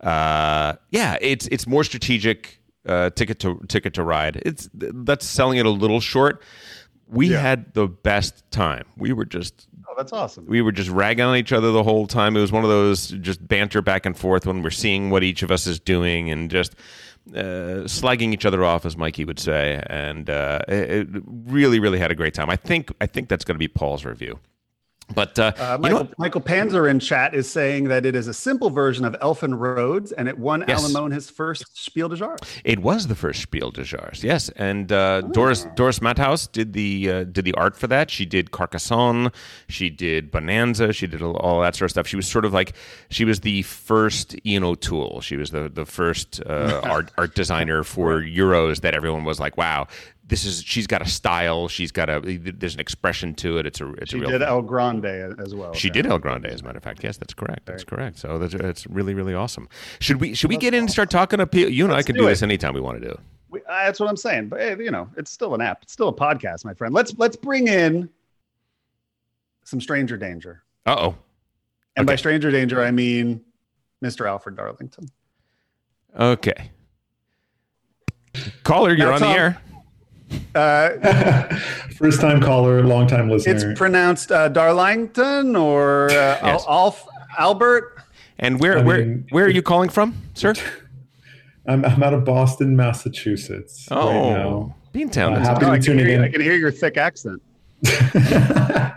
Uh, 0.00 0.72
yeah, 0.90 1.16
it's 1.20 1.46
it's 1.52 1.66
more 1.66 1.84
strategic. 1.84 2.58
Uh, 2.84 3.10
ticket 3.10 3.38
to 3.38 3.60
Ticket 3.68 3.94
to 3.94 4.02
Ride. 4.02 4.42
It's 4.44 4.68
that's 4.74 5.24
selling 5.24 5.58
it 5.58 5.66
a 5.66 5.70
little 5.70 6.00
short. 6.00 6.42
We 7.06 7.28
Yeah. 7.28 7.38
had 7.40 7.74
the 7.74 7.86
best 7.86 8.42
time. 8.50 8.86
We 8.96 9.12
were 9.12 9.24
just 9.26 9.68
that's 9.96 10.12
awesome. 10.12 10.46
we 10.46 10.62
were 10.62 10.72
just 10.72 10.90
ragging 10.90 11.24
on 11.24 11.36
each 11.36 11.52
other 11.52 11.72
the 11.72 11.82
whole 11.82 12.06
time. 12.06 12.36
It 12.36 12.40
was 12.40 12.52
one 12.52 12.64
of 12.64 12.70
those 12.70 13.08
just 13.08 13.46
banter 13.46 13.82
back 13.82 14.06
and 14.06 14.16
forth 14.16 14.46
when 14.46 14.62
we're 14.62 14.70
seeing 14.70 15.10
what 15.10 15.22
each 15.22 15.42
of 15.42 15.50
us 15.50 15.66
is 15.66 15.78
doing 15.80 16.30
and 16.30 16.50
just 16.50 16.74
uh, 17.30 17.86
slagging 17.86 18.32
each 18.32 18.44
other 18.44 18.64
off, 18.64 18.84
as 18.84 18.96
Mikey 18.96 19.24
would 19.24 19.38
say. 19.38 19.82
And 19.86 20.28
uh, 20.28 20.60
it, 20.68 20.90
it 20.90 21.22
really, 21.24 21.78
really 21.80 21.98
had 21.98 22.10
a 22.10 22.14
great 22.14 22.34
time. 22.34 22.50
I 22.50 22.56
think 22.56 22.92
I 23.00 23.06
think 23.06 23.28
that's 23.28 23.44
going 23.44 23.54
to 23.54 23.58
be 23.58 23.68
Paul's 23.68 24.04
review. 24.04 24.38
But 25.14 25.38
uh, 25.38 25.52
Uh, 25.58 25.78
you 25.82 25.88
know, 25.88 25.94
Michael, 25.98 26.08
Michael 26.18 26.40
Panzer 26.40 26.88
in 26.90 26.98
chat 26.98 27.34
is 27.34 27.50
saying 27.50 27.84
that 27.88 28.06
it 28.06 28.14
is 28.14 28.28
a 28.28 28.34
simple 28.34 28.70
version 28.70 29.04
of 29.04 29.14
Elfenroads, 29.20 30.12
and 30.16 30.28
it 30.28 30.38
won 30.38 30.64
Yes. 30.66 30.94
Alan 30.94 31.10
his 31.12 31.28
first 31.30 31.64
Spiel 31.76 32.08
des 32.08 32.16
Jahres. 32.16 32.38
It 32.64 32.80
was 32.80 33.08
the 33.08 33.14
first 33.14 33.42
Spiel 33.42 33.70
des 33.70 33.82
Jahres, 33.82 34.22
yes. 34.22 34.48
And 34.50 34.92
uh, 34.92 35.22
Doris 35.22 35.66
Doris 35.74 35.98
Matthäus 35.98 36.50
did 36.50 36.72
the 36.72 37.10
uh, 37.10 37.24
did 37.24 37.44
the 37.44 37.54
art 37.54 37.76
for 37.76 37.86
that. 37.88 38.10
She 38.10 38.24
did 38.24 38.50
Carcassonne, 38.52 39.30
she 39.68 39.90
did 39.90 40.30
Bonanza, 40.30 40.92
she 40.92 41.06
did 41.06 41.22
all, 41.22 41.36
all 41.36 41.60
that 41.62 41.74
sort 41.74 41.86
of 41.86 41.90
stuff. 41.90 42.06
She 42.06 42.16
was 42.16 42.26
sort 42.28 42.44
of 42.44 42.52
like 42.52 42.74
she 43.10 43.24
was 43.24 43.40
the 43.40 43.62
first 43.62 44.34
Ian 44.46 44.64
O'Toole. 44.64 45.20
She 45.20 45.36
was 45.36 45.50
the 45.50 45.68
the 45.68 45.84
first 45.84 46.40
uh, 46.46 46.80
art 46.84 47.10
art 47.18 47.34
designer 47.34 47.82
for 47.84 48.20
Euros 48.20 48.80
that 48.80 48.94
everyone 48.94 49.24
was 49.24 49.40
like, 49.40 49.56
wow. 49.56 49.86
This 50.32 50.46
is 50.46 50.62
she's 50.64 50.86
got 50.86 51.02
a 51.02 51.06
style. 51.06 51.68
She's 51.68 51.92
got 51.92 52.08
a 52.08 52.18
there's 52.20 52.72
an 52.72 52.80
expression 52.80 53.34
to 53.34 53.58
it. 53.58 53.66
It's 53.66 53.82
a 53.82 53.92
it's 53.92 54.12
She 54.12 54.16
a 54.16 54.20
real 54.20 54.30
did 54.30 54.38
thing. 54.38 54.48
El 54.48 54.62
Grande 54.62 55.04
as 55.38 55.54
well. 55.54 55.74
She 55.74 55.90
did 55.90 56.06
El 56.06 56.18
Grande, 56.18 56.46
as 56.46 56.62
a 56.62 56.64
matter 56.64 56.78
of 56.78 56.82
fact. 56.82 57.04
Yes, 57.04 57.18
that's 57.18 57.34
correct. 57.34 57.66
That's 57.66 57.84
correct. 57.84 58.18
So 58.18 58.38
that's, 58.38 58.54
that's 58.54 58.86
really, 58.86 59.12
really 59.12 59.34
awesome. 59.34 59.68
Should 60.00 60.22
we 60.22 60.32
should 60.32 60.48
we 60.48 60.56
get 60.56 60.72
in 60.72 60.80
and 60.84 60.90
start 60.90 61.10
talking 61.10 61.38
to 61.38 61.46
people? 61.46 61.70
You 61.70 61.84
and 61.84 61.92
I 61.92 61.96
Let's 61.96 62.06
can 62.06 62.14
do 62.14 62.22
do 62.22 62.28
this 62.28 62.42
anytime 62.42 62.72
we 62.72 62.80
want 62.80 63.02
to 63.02 63.08
do. 63.10 63.20
We, 63.50 63.60
uh, 63.60 63.84
that's 63.84 64.00
what 64.00 64.08
I'm 64.08 64.16
saying. 64.16 64.48
But 64.48 64.60
hey, 64.60 64.76
you 64.82 64.90
know, 64.90 65.06
it's 65.18 65.30
still 65.30 65.54
an 65.54 65.60
app. 65.60 65.82
It's 65.82 65.92
still 65.92 66.08
a 66.08 66.14
podcast, 66.14 66.64
my 66.64 66.72
friend. 66.72 66.94
Let's 66.94 67.12
let's 67.18 67.36
bring 67.36 67.68
in 67.68 68.08
some 69.64 69.82
stranger 69.82 70.16
danger. 70.16 70.62
Uh 70.86 70.96
oh. 70.98 71.14
And 71.96 72.06
by 72.06 72.16
stranger 72.16 72.50
danger, 72.50 72.82
I 72.82 72.90
mean 72.90 73.42
Mr. 74.02 74.26
Alfred 74.26 74.56
Darlington. 74.56 75.10
Okay. 76.18 76.70
Caller, 78.62 78.94
you're 78.94 79.08
Now, 79.08 79.14
on 79.16 79.20
the 79.20 79.28
air. 79.28 79.62
Uh, 80.54 80.90
First 81.96 82.20
time 82.20 82.40
caller, 82.40 82.82
long 82.82 83.06
time 83.06 83.28
listener. 83.30 83.54
it's 83.70 83.78
pronounced 83.78 84.30
uh, 84.32 84.48
Darlington 84.48 85.56
or 85.56 86.06
uh, 86.10 86.12
Yes. 86.12 86.42
Al- 86.42 86.66
Alf 86.68 87.06
Albert. 87.38 87.98
And 88.38 88.58
where 88.60 88.78
I 88.78 88.82
where 88.82 88.98
mean- 89.04 89.26
where 89.30 89.44
are 89.44 89.50
you 89.50 89.62
calling 89.62 89.88
from, 89.88 90.14
sir? 90.34 90.54
I'm, 91.66 91.84
I'm 91.84 92.02
out 92.02 92.12
of 92.12 92.24
Boston, 92.24 92.74
Massachusetts 92.76 93.86
right 93.90 93.96
Oh, 93.98 94.30
now. 94.34 94.74
Beantown. 94.92 95.36
Uh, 95.36 95.40
happy 95.40 95.64
Oh, 95.64 95.70
I, 95.70 95.78
to 95.78 95.84
can 95.84 95.96
tuning 95.96 96.06
hear 96.06 96.14
you, 96.16 96.18
in. 96.18 96.24
I 96.24 96.28
can 96.28 96.40
hear 96.40 96.56
your 96.56 96.72
thick 96.72 96.96
accent. 96.96 97.40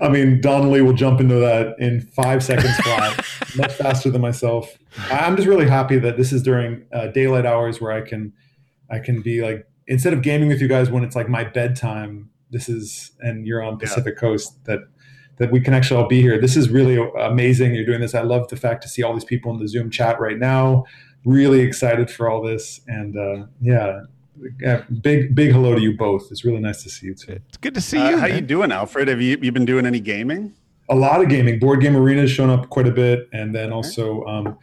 I 0.00 0.08
mean, 0.10 0.40
Donnelly 0.40 0.82
will 0.82 0.92
jump 0.92 1.20
into 1.20 1.36
that 1.36 1.76
in 1.78 2.00
five 2.00 2.42
seconds 2.44 2.76
flat. 2.82 3.24
much 3.56 3.72
faster 3.72 4.10
than 4.10 4.20
myself. 4.20 4.76
I'm 5.10 5.36
just 5.36 5.48
really 5.48 5.68
happy 5.68 5.98
that 5.98 6.16
this 6.16 6.32
is 6.32 6.42
during 6.42 6.84
uh, 6.92 7.06
daylight 7.08 7.46
hours 7.46 7.80
where 7.80 7.92
I 7.92 8.02
can, 8.02 8.32
I 8.90 8.98
can 8.98 9.22
be 9.22 9.42
like 9.42 9.66
instead 9.86 10.12
of 10.12 10.22
gaming 10.22 10.48
with 10.48 10.60
you 10.60 10.68
guys 10.68 10.90
when 10.90 11.04
it's 11.04 11.16
like 11.16 11.28
my 11.28 11.44
bedtime. 11.44 12.30
This 12.50 12.68
is 12.68 13.10
and 13.20 13.44
you're 13.46 13.60
on 13.62 13.76
Pacific 13.76 14.16
Coast 14.16 14.64
that 14.66 14.78
that 15.38 15.50
we 15.50 15.60
can 15.60 15.74
actually 15.74 16.00
all 16.00 16.08
be 16.08 16.22
here. 16.22 16.40
This 16.40 16.56
is 16.56 16.70
really 16.70 16.96
amazing. 17.20 17.74
You're 17.74 17.84
doing 17.84 18.00
this. 18.00 18.14
I 18.14 18.22
love 18.22 18.46
the 18.48 18.56
fact 18.56 18.82
to 18.82 18.88
see 18.88 19.02
all 19.02 19.12
these 19.12 19.24
people 19.24 19.52
in 19.52 19.58
the 19.58 19.66
Zoom 19.68 19.90
chat 19.90 20.20
right 20.20 20.38
now. 20.38 20.84
Really 21.24 21.60
excited 21.60 22.08
for 22.08 22.30
all 22.30 22.40
this, 22.40 22.80
and 22.86 23.16
uh, 23.18 23.46
yeah, 23.60 24.02
yeah, 24.60 24.84
big 25.02 25.34
big 25.34 25.50
hello 25.50 25.74
to 25.74 25.80
you 25.80 25.96
both. 25.96 26.28
It's 26.30 26.44
really 26.44 26.60
nice 26.60 26.84
to 26.84 26.88
see 26.88 27.06
you 27.06 27.14
too. 27.14 27.40
It's 27.48 27.56
good 27.56 27.74
to 27.74 27.80
see 27.80 27.98
Uh, 27.98 28.10
you. 28.10 28.16
how 28.18 28.28
man. 28.28 28.36
you 28.36 28.40
doing, 28.42 28.70
Alfred? 28.70 29.08
Have 29.08 29.20
you 29.20 29.36
you 29.42 29.50
been 29.50 29.64
doing 29.66 29.86
any 29.86 29.98
gaming? 29.98 30.54
A 30.88 30.94
lot 30.94 31.20
of 31.20 31.28
gaming. 31.28 31.58
Board 31.58 31.80
Game 31.80 31.96
Arena 31.96 32.20
has 32.20 32.30
shown 32.30 32.48
up 32.48 32.68
quite 32.70 32.86
a 32.86 32.92
bit, 32.92 33.28
and 33.32 33.52
then 33.52 33.72
also 33.72 34.22
um, 34.26 34.56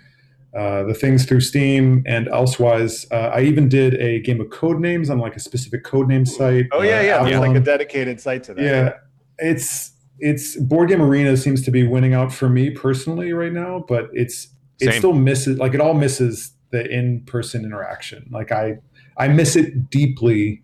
uh, 0.55 0.83
the 0.83 0.93
things 0.93 1.25
through 1.25 1.41
Steam 1.41 2.03
and 2.05 2.27
elsewise. 2.27 3.05
Uh, 3.11 3.31
I 3.33 3.41
even 3.41 3.69
did 3.69 3.95
a 3.95 4.19
game 4.21 4.39
of 4.39 4.49
code 4.49 4.79
names 4.79 5.09
on 5.09 5.19
like 5.19 5.35
a 5.35 5.39
specific 5.39 5.83
code 5.83 6.07
name 6.07 6.25
site. 6.25 6.67
Oh 6.71 6.81
yeah, 6.81 6.99
uh, 6.99 7.01
yeah. 7.01 7.23
There's 7.23 7.39
like 7.39 7.55
a 7.55 7.59
dedicated 7.59 8.21
site 8.21 8.43
to 8.45 8.53
that. 8.53 8.63
yeah 8.63 8.93
it's 9.39 9.91
it's 10.19 10.55
board 10.57 10.89
game 10.89 11.01
arena 11.01 11.35
seems 11.35 11.61
to 11.61 11.71
be 11.71 11.85
winning 11.85 12.13
out 12.13 12.31
for 12.31 12.49
me 12.49 12.69
personally 12.69 13.33
right 13.33 13.53
now 13.53 13.83
but 13.87 14.09
it's 14.13 14.47
it 14.79 14.91
Same. 14.91 14.99
still 14.99 15.13
misses 15.13 15.57
like 15.57 15.73
it 15.73 15.81
all 15.81 15.93
misses 15.93 16.51
the 16.71 16.89
in-person 16.89 17.65
interaction 17.65 18.27
like 18.31 18.51
i 18.51 18.77
i 19.17 19.27
miss 19.27 19.55
it 19.55 19.89
deeply 19.89 20.61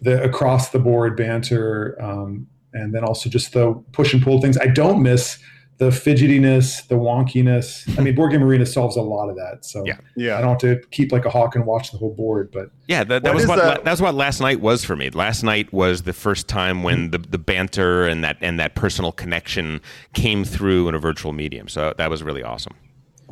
the 0.00 0.22
across 0.22 0.70
the 0.70 0.78
board 0.78 1.16
banter 1.16 1.96
um, 2.02 2.46
and 2.72 2.94
then 2.94 3.04
also 3.04 3.28
just 3.28 3.52
the 3.52 3.72
push 3.92 4.12
and 4.12 4.22
pull 4.22 4.40
things 4.40 4.58
i 4.58 4.66
don't 4.66 5.02
miss 5.02 5.38
the 5.82 5.90
fidgetiness 5.90 6.86
the 6.88 6.94
wonkiness 6.94 7.98
i 7.98 8.02
mean 8.02 8.14
board 8.14 8.30
game 8.32 8.42
arena 8.42 8.64
solves 8.64 8.96
a 8.96 9.02
lot 9.02 9.28
of 9.28 9.36
that 9.36 9.64
so 9.64 9.82
Yeah. 9.84 9.96
Yeah. 10.16 10.38
i 10.38 10.40
don't 10.40 10.50
have 10.50 10.58
to 10.80 10.86
keep 10.90 11.10
like 11.12 11.24
a 11.24 11.30
hawk 11.30 11.56
and 11.56 11.66
watch 11.66 11.90
the 11.90 11.98
whole 11.98 12.14
board 12.14 12.50
but 12.52 12.70
Yeah, 12.86 13.04
that, 13.04 13.22
that 13.22 13.30
What 13.30 13.34
was 13.34 13.42
is 13.44 13.48
what 13.48 13.56
the- 13.76 13.82
that's 13.84 14.00
what 14.00 14.14
last 14.14 14.40
night 14.40 14.60
was 14.60 14.84
for 14.84 14.96
me. 14.96 15.08
Last 15.10 15.42
night 15.42 15.72
was 15.72 16.02
the 16.02 16.12
first 16.12 16.46
time 16.48 16.82
when 16.82 17.10
the, 17.10 17.18
the 17.18 17.38
banter 17.38 18.06
and 18.06 18.22
that 18.24 18.36
and 18.40 18.58
that 18.60 18.74
personal 18.74 19.12
connection 19.12 19.80
came 20.12 20.44
through 20.44 20.88
in 20.88 20.94
a 20.94 20.98
virtual 20.98 21.32
medium. 21.32 21.68
So 21.68 21.94
that 21.96 22.10
was 22.10 22.22
really 22.22 22.42
awesome. 22.42 22.74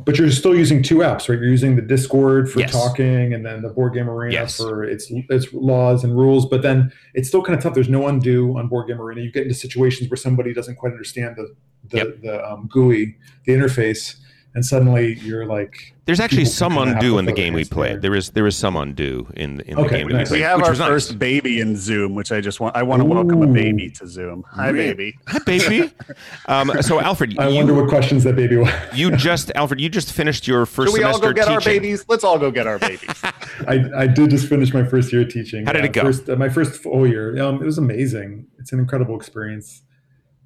But 0.05 0.17
you're 0.17 0.29
still 0.31 0.55
using 0.55 0.81
two 0.83 0.97
apps, 0.97 1.29
right? 1.29 1.39
You're 1.39 1.45
using 1.45 1.75
the 1.75 1.81
Discord 1.81 2.49
for 2.51 2.59
Yes. 2.59 2.71
talking, 2.71 3.33
and 3.33 3.45
then 3.45 3.61
the 3.61 3.69
Board 3.69 3.93
Game 3.93 4.09
Arena 4.09 4.33
Yes. 4.33 4.57
for 4.57 4.83
its 4.83 5.07
its 5.29 5.53
laws 5.53 6.03
and 6.03 6.17
rules. 6.17 6.45
But 6.47 6.61
then 6.61 6.91
it's 7.13 7.27
still 7.27 7.41
kind 7.43 7.57
of 7.57 7.63
tough. 7.63 7.73
There's 7.73 7.89
no 7.89 8.07
undo 8.07 8.57
on 8.57 8.67
Board 8.67 8.87
Game 8.87 8.99
Arena. 9.01 9.21
You 9.21 9.31
get 9.31 9.43
into 9.43 9.55
situations 9.55 10.09
where 10.09 10.17
somebody 10.17 10.53
doesn't 10.53 10.75
quite 10.75 10.91
understand 10.91 11.35
the 11.37 11.53
the, 11.89 11.97
Yep. 11.97 12.21
the 12.21 12.49
um, 12.51 12.69
GUI, 12.71 13.15
the 13.45 13.53
interface, 13.53 14.15
and 14.53 14.65
suddenly 14.65 15.17
you're 15.19 15.45
like, 15.45 15.93
There's 16.05 16.19
actually 16.19 16.43
some 16.45 16.73
can 16.73 16.79
kinda 16.79 16.93
have 16.95 17.03
undo 17.03 17.17
in 17.19 17.25
the 17.25 17.31
game 17.31 17.53
we 17.53 17.59
hands 17.61 17.69
played. 17.69 17.87
together. 17.89 18.01
There 18.01 18.15
is 18.15 18.29
there 18.31 18.47
is 18.47 18.55
some 18.57 18.75
undo 18.75 19.27
in 19.35 19.55
the- 19.57 19.67
in 19.69 19.75
the 19.77 19.81
Okay, 19.83 19.97
game 19.99 20.07
that 20.07 20.13
we 20.13 20.13
nice. 20.13 20.27
played. 20.29 20.37
we 20.39 20.41
have 20.43 20.61
our 20.61 20.69
was 20.71 20.79
nice. 20.79 20.87
first 20.89 21.19
baby 21.19 21.61
in 21.61 21.77
Zoom, 21.77 22.15
which 22.15 22.31
I 22.33 22.41
just 22.41 22.59
want. 22.59 22.75
I 22.75 22.83
want 22.83 22.99
to 23.01 23.05
welcome 23.05 23.41
a 23.43 23.47
baby 23.47 23.89
to 23.91 24.07
Zoom. 24.07 24.43
Hi, 24.51 24.71
baby. 24.73 25.15
Hi, 25.27 25.39
baby. 25.45 25.91
um, 26.47 26.71
so 26.81 26.99
Alfred, 26.99 27.39
I 27.39 27.47
you, 27.47 27.55
wonder 27.55 27.73
what 27.73 27.87
questions 27.87 28.23
that 28.25 28.35
baby 28.35 28.57
was. 28.57 28.69
you 28.93 29.15
just 29.15 29.51
Alfred, 29.55 29.79
you 29.79 29.87
just 29.89 30.11
finished 30.11 30.47
your 30.47 30.65
first 30.65 30.91
Should 30.91 30.99
we 30.99 31.03
all 31.05 31.17
go 31.19 31.31
get 31.31 31.43
teaching. 31.43 31.53
our 31.53 31.61
babies? 31.61 32.05
Let's 32.09 32.23
all 32.25 32.37
go 32.37 32.51
get 32.51 32.67
our 32.67 32.79
babies. 32.79 33.09
I, 33.67 33.85
I 33.95 34.07
did 34.07 34.31
just 34.31 34.47
finish 34.49 34.73
my 34.73 34.83
first 34.83 35.13
year 35.13 35.23
teaching. 35.23 35.65
How 35.65 35.71
did 35.73 35.85
it 35.85 35.93
go? 35.93 36.01
First, 36.01 36.29
uh, 36.29 36.35
my 36.35 36.49
first 36.49 36.81
full 36.81 37.07
year. 37.07 37.41
Um, 37.41 37.61
it 37.61 37.65
was 37.65 37.77
amazing. 37.77 38.47
It's 38.59 38.73
an 38.73 38.79
incredible 38.79 39.15
experience. 39.15 39.83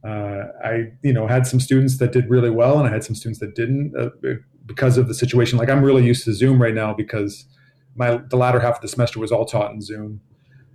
Uh, 0.06 0.52
I, 0.64 0.92
you 1.02 1.14
know, 1.14 1.26
had 1.28 1.48
some 1.48 1.60
students 1.60 1.98
that 1.98 2.12
did 2.12 2.30
really 2.30 2.50
well, 2.50 2.78
and 2.78 2.88
I 2.88 2.92
had 2.92 3.04
some 3.04 3.16
students 3.16 3.40
that 3.40 3.56
didn't 3.56 3.94
uh, 4.00 4.10
because 4.66 4.98
of 4.98 5.08
the 5.08 5.14
situation. 5.14 5.58
Like 5.58 5.70
I'm 5.70 5.84
really 5.84 6.06
used 6.06 6.26
to 6.26 6.34
Zoom 6.34 6.62
right 6.62 6.74
now 6.74 6.94
because 6.94 7.46
my 7.96 8.20
the 8.30 8.38
latter 8.38 8.60
half 8.60 8.76
of 8.76 8.82
the 8.82 8.88
semester 8.88 9.20
was 9.20 9.32
all 9.32 9.46
taught 9.46 9.72
in 9.72 9.82
Zoom. 9.82 10.22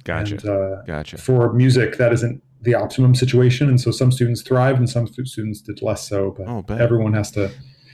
Gotcha. 0.05 0.35
And, 0.35 0.47
uh, 0.47 0.83
Gotcha. 0.87 1.19
for 1.19 1.53
music, 1.53 1.99
that 1.99 2.13
isn't 2.13 2.43
the 2.63 2.75
optimum 2.75 3.15
situation, 3.15 3.69
and 3.69 3.81
so 3.81 3.91
some 3.91 4.11
students 4.11 4.43
thrived 4.43 4.79
and 4.79 4.89
some 4.89 5.07
students 5.07 5.61
did 5.61 5.81
less 5.83 6.09
so. 6.09 6.35
But 6.37 6.49
Oh, 6.49 6.65
everyone 6.75 7.13
has 7.13 7.31
to 7.33 7.53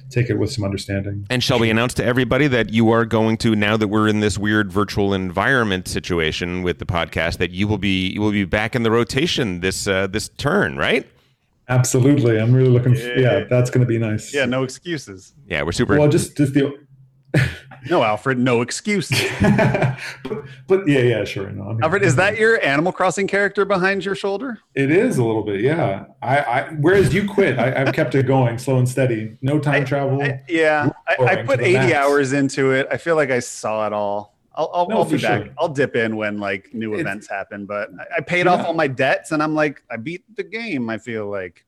take 0.08 0.30
it 0.30 0.38
with 0.38 0.52
some 0.52 0.64
understanding. 0.64 1.26
And 1.30 1.42
shall 1.42 1.58
we 1.58 1.68
announce 1.68 1.92
to 1.94 2.04
everybody 2.04 2.46
that 2.48 2.72
you 2.72 2.90
are 2.90 3.04
going 3.04 3.36
to 3.38 3.56
now 3.56 3.76
that 3.76 3.88
we're 3.88 4.08
in 4.08 4.20
this 4.20 4.38
weird 4.38 4.72
virtual 4.72 5.12
environment 5.12 5.88
situation 5.88 6.62
with 6.62 6.78
the 6.78 6.86
podcast 6.86 7.38
that 7.38 7.50
you 7.50 7.66
will 7.66 7.78
be 7.78 8.08
you 8.08 8.20
will 8.20 8.30
be 8.30 8.44
back 8.44 8.74
in 8.76 8.84
the 8.84 8.90
rotation 8.90 9.60
this 9.60 9.86
uh, 9.86 10.06
this 10.06 10.28
turn, 10.30 10.76
right? 10.76 11.06
Absolutely, 11.68 12.38
I'm 12.38 12.52
really 12.54 12.68
looking. 12.68 12.94
Yeah. 12.94 13.18
yeah, 13.18 13.44
that's 13.50 13.70
going 13.70 13.80
to 13.80 13.86
be 13.86 13.98
nice. 13.98 14.32
yeah, 14.32 14.44
no 14.44 14.62
excuses. 14.62 15.34
Yeah, 15.46 15.62
we're 15.62 15.72
super. 15.72 15.98
Well, 15.98 16.08
just 16.08 16.36
just 16.36 16.54
the. 16.54 16.72
No, 17.88 18.02
Alfred, 18.02 18.38
no 18.38 18.62
excuses. 18.62 19.30
but, 19.40 20.44
but 20.66 20.88
yeah, 20.88 21.00
yeah, 21.00 21.24
sure. 21.24 21.50
No, 21.50 21.62
I 21.62 21.68
mean, 21.68 21.84
Alfred, 21.84 22.02
is 22.02 22.16
that 22.16 22.36
your 22.36 22.60
Animal 22.64 22.92
Crossing 22.92 23.28
character 23.28 23.64
behind 23.64 24.04
your 24.04 24.14
shoulder? 24.14 24.58
It 24.74 24.90
is 24.90 25.18
a 25.18 25.24
little 25.24 25.44
bit, 25.44 25.60
yeah. 25.60 26.06
I, 26.20 26.38
I 26.40 26.68
whereas 26.80 27.14
you 27.14 27.28
quit, 27.28 27.58
I, 27.58 27.82
I've 27.82 27.94
kept 27.94 28.14
it 28.16 28.26
going, 28.26 28.58
slow 28.58 28.78
and 28.78 28.88
steady. 28.88 29.38
No 29.40 29.60
time 29.60 29.84
travel. 29.84 30.20
I- 30.20 30.42
yeah, 30.48 30.90
I, 31.06 31.24
I 31.24 31.42
put 31.42 31.60
80 31.60 31.72
max. 31.74 31.92
hours 31.94 32.32
into 32.32 32.72
it. 32.72 32.88
I 32.90 32.96
feel 32.96 33.14
like 33.14 33.30
I 33.30 33.38
saw 33.38 33.86
it 33.86 33.92
all. 33.92 34.35
I'll, 34.56 34.70
I'll, 34.72 34.88
No, 34.88 34.96
I'll 34.98 35.04
be 35.04 35.18
back. 35.18 35.44
sure. 35.44 35.52
I'll 35.58 35.68
dip 35.68 35.96
in 35.96 36.16
when 36.16 36.38
like 36.38 36.72
new 36.72 36.92
It's- 36.94 37.00
events 37.02 37.28
happen. 37.28 37.66
But 37.66 37.90
I, 38.00 38.16
I 38.18 38.20
paid 38.20 38.46
Yeah. 38.46 38.52
off 38.52 38.66
all 38.66 38.74
my 38.74 38.88
debts, 38.88 39.32
and 39.32 39.42
I'm 39.42 39.54
like, 39.54 39.82
I 39.90 39.96
beat 39.96 40.24
the 40.36 40.44
game. 40.44 40.88
I 40.90 40.98
feel 40.98 41.26
like. 41.30 41.64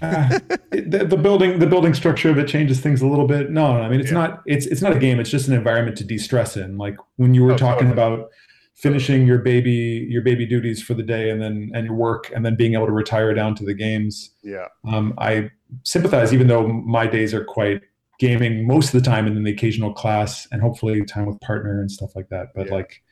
It- 0.00 0.90
the, 0.90 1.04
the 1.04 1.16
building, 1.16 1.58
the 1.58 1.66
building 1.66 1.94
structure 1.94 2.30
of 2.30 2.38
it 2.38 2.48
changes 2.48 2.80
things 2.80 3.02
a 3.02 3.06
little 3.06 3.26
bit. 3.26 3.50
No, 3.50 3.66
I 3.80 3.88
mean 3.88 4.00
it's 4.00 4.10
Yeah. 4.10 4.18
not. 4.18 4.42
It's 4.46 4.66
it's 4.66 4.82
not 4.82 4.96
a 4.96 4.98
game. 4.98 5.20
It's 5.20 5.30
just 5.30 5.48
an 5.48 5.54
environment 5.54 5.96
to 5.98 6.04
de-stress 6.04 6.56
in. 6.56 6.76
Like 6.78 6.96
when 7.16 7.34
you 7.34 7.44
were 7.44 7.52
Oh, 7.52 7.56
talking 7.58 7.88
totally. 7.88 8.14
about 8.14 8.30
finishing 8.74 9.26
your 9.26 9.38
baby 9.38 10.06
your 10.10 10.22
baby 10.22 10.44
duties 10.46 10.82
for 10.82 10.94
the 10.94 11.02
day 11.02 11.30
and 11.30 11.40
then 11.40 11.70
and 11.74 11.86
your 11.86 11.94
work 11.94 12.32
and 12.34 12.44
then 12.44 12.56
being 12.56 12.74
able 12.74 12.86
to 12.86 12.92
retire 12.92 13.32
down 13.34 13.54
to 13.56 13.64
the 13.64 13.74
games. 13.74 14.30
Yeah. 14.42 14.66
um, 14.88 15.14
I 15.18 15.50
sympathize, 15.84 16.32
even 16.34 16.46
though 16.48 16.66
my 16.66 17.06
days 17.06 17.32
are 17.34 17.44
quite 17.44 17.82
gaming 18.18 18.66
most 18.66 18.94
of 18.94 19.02
the 19.02 19.10
time, 19.10 19.26
and 19.26 19.36
then 19.36 19.44
the 19.44 19.52
occasional 19.52 19.92
class, 19.92 20.46
and 20.52 20.62
hopefully 20.62 21.04
time 21.04 21.26
with 21.26 21.40
partner 21.40 21.80
and 21.80 21.90
stuff 21.90 22.14
like 22.14 22.28
that. 22.28 22.48
But 22.54 22.66
Yeah. 22.66 22.74
like, 22.74 23.02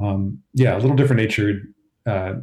um, 0.00 0.42
yeah, 0.54 0.76
a 0.76 0.78
little 0.78 0.96
different 0.96 1.22
natured. 1.22 1.72
Uh, 2.04 2.34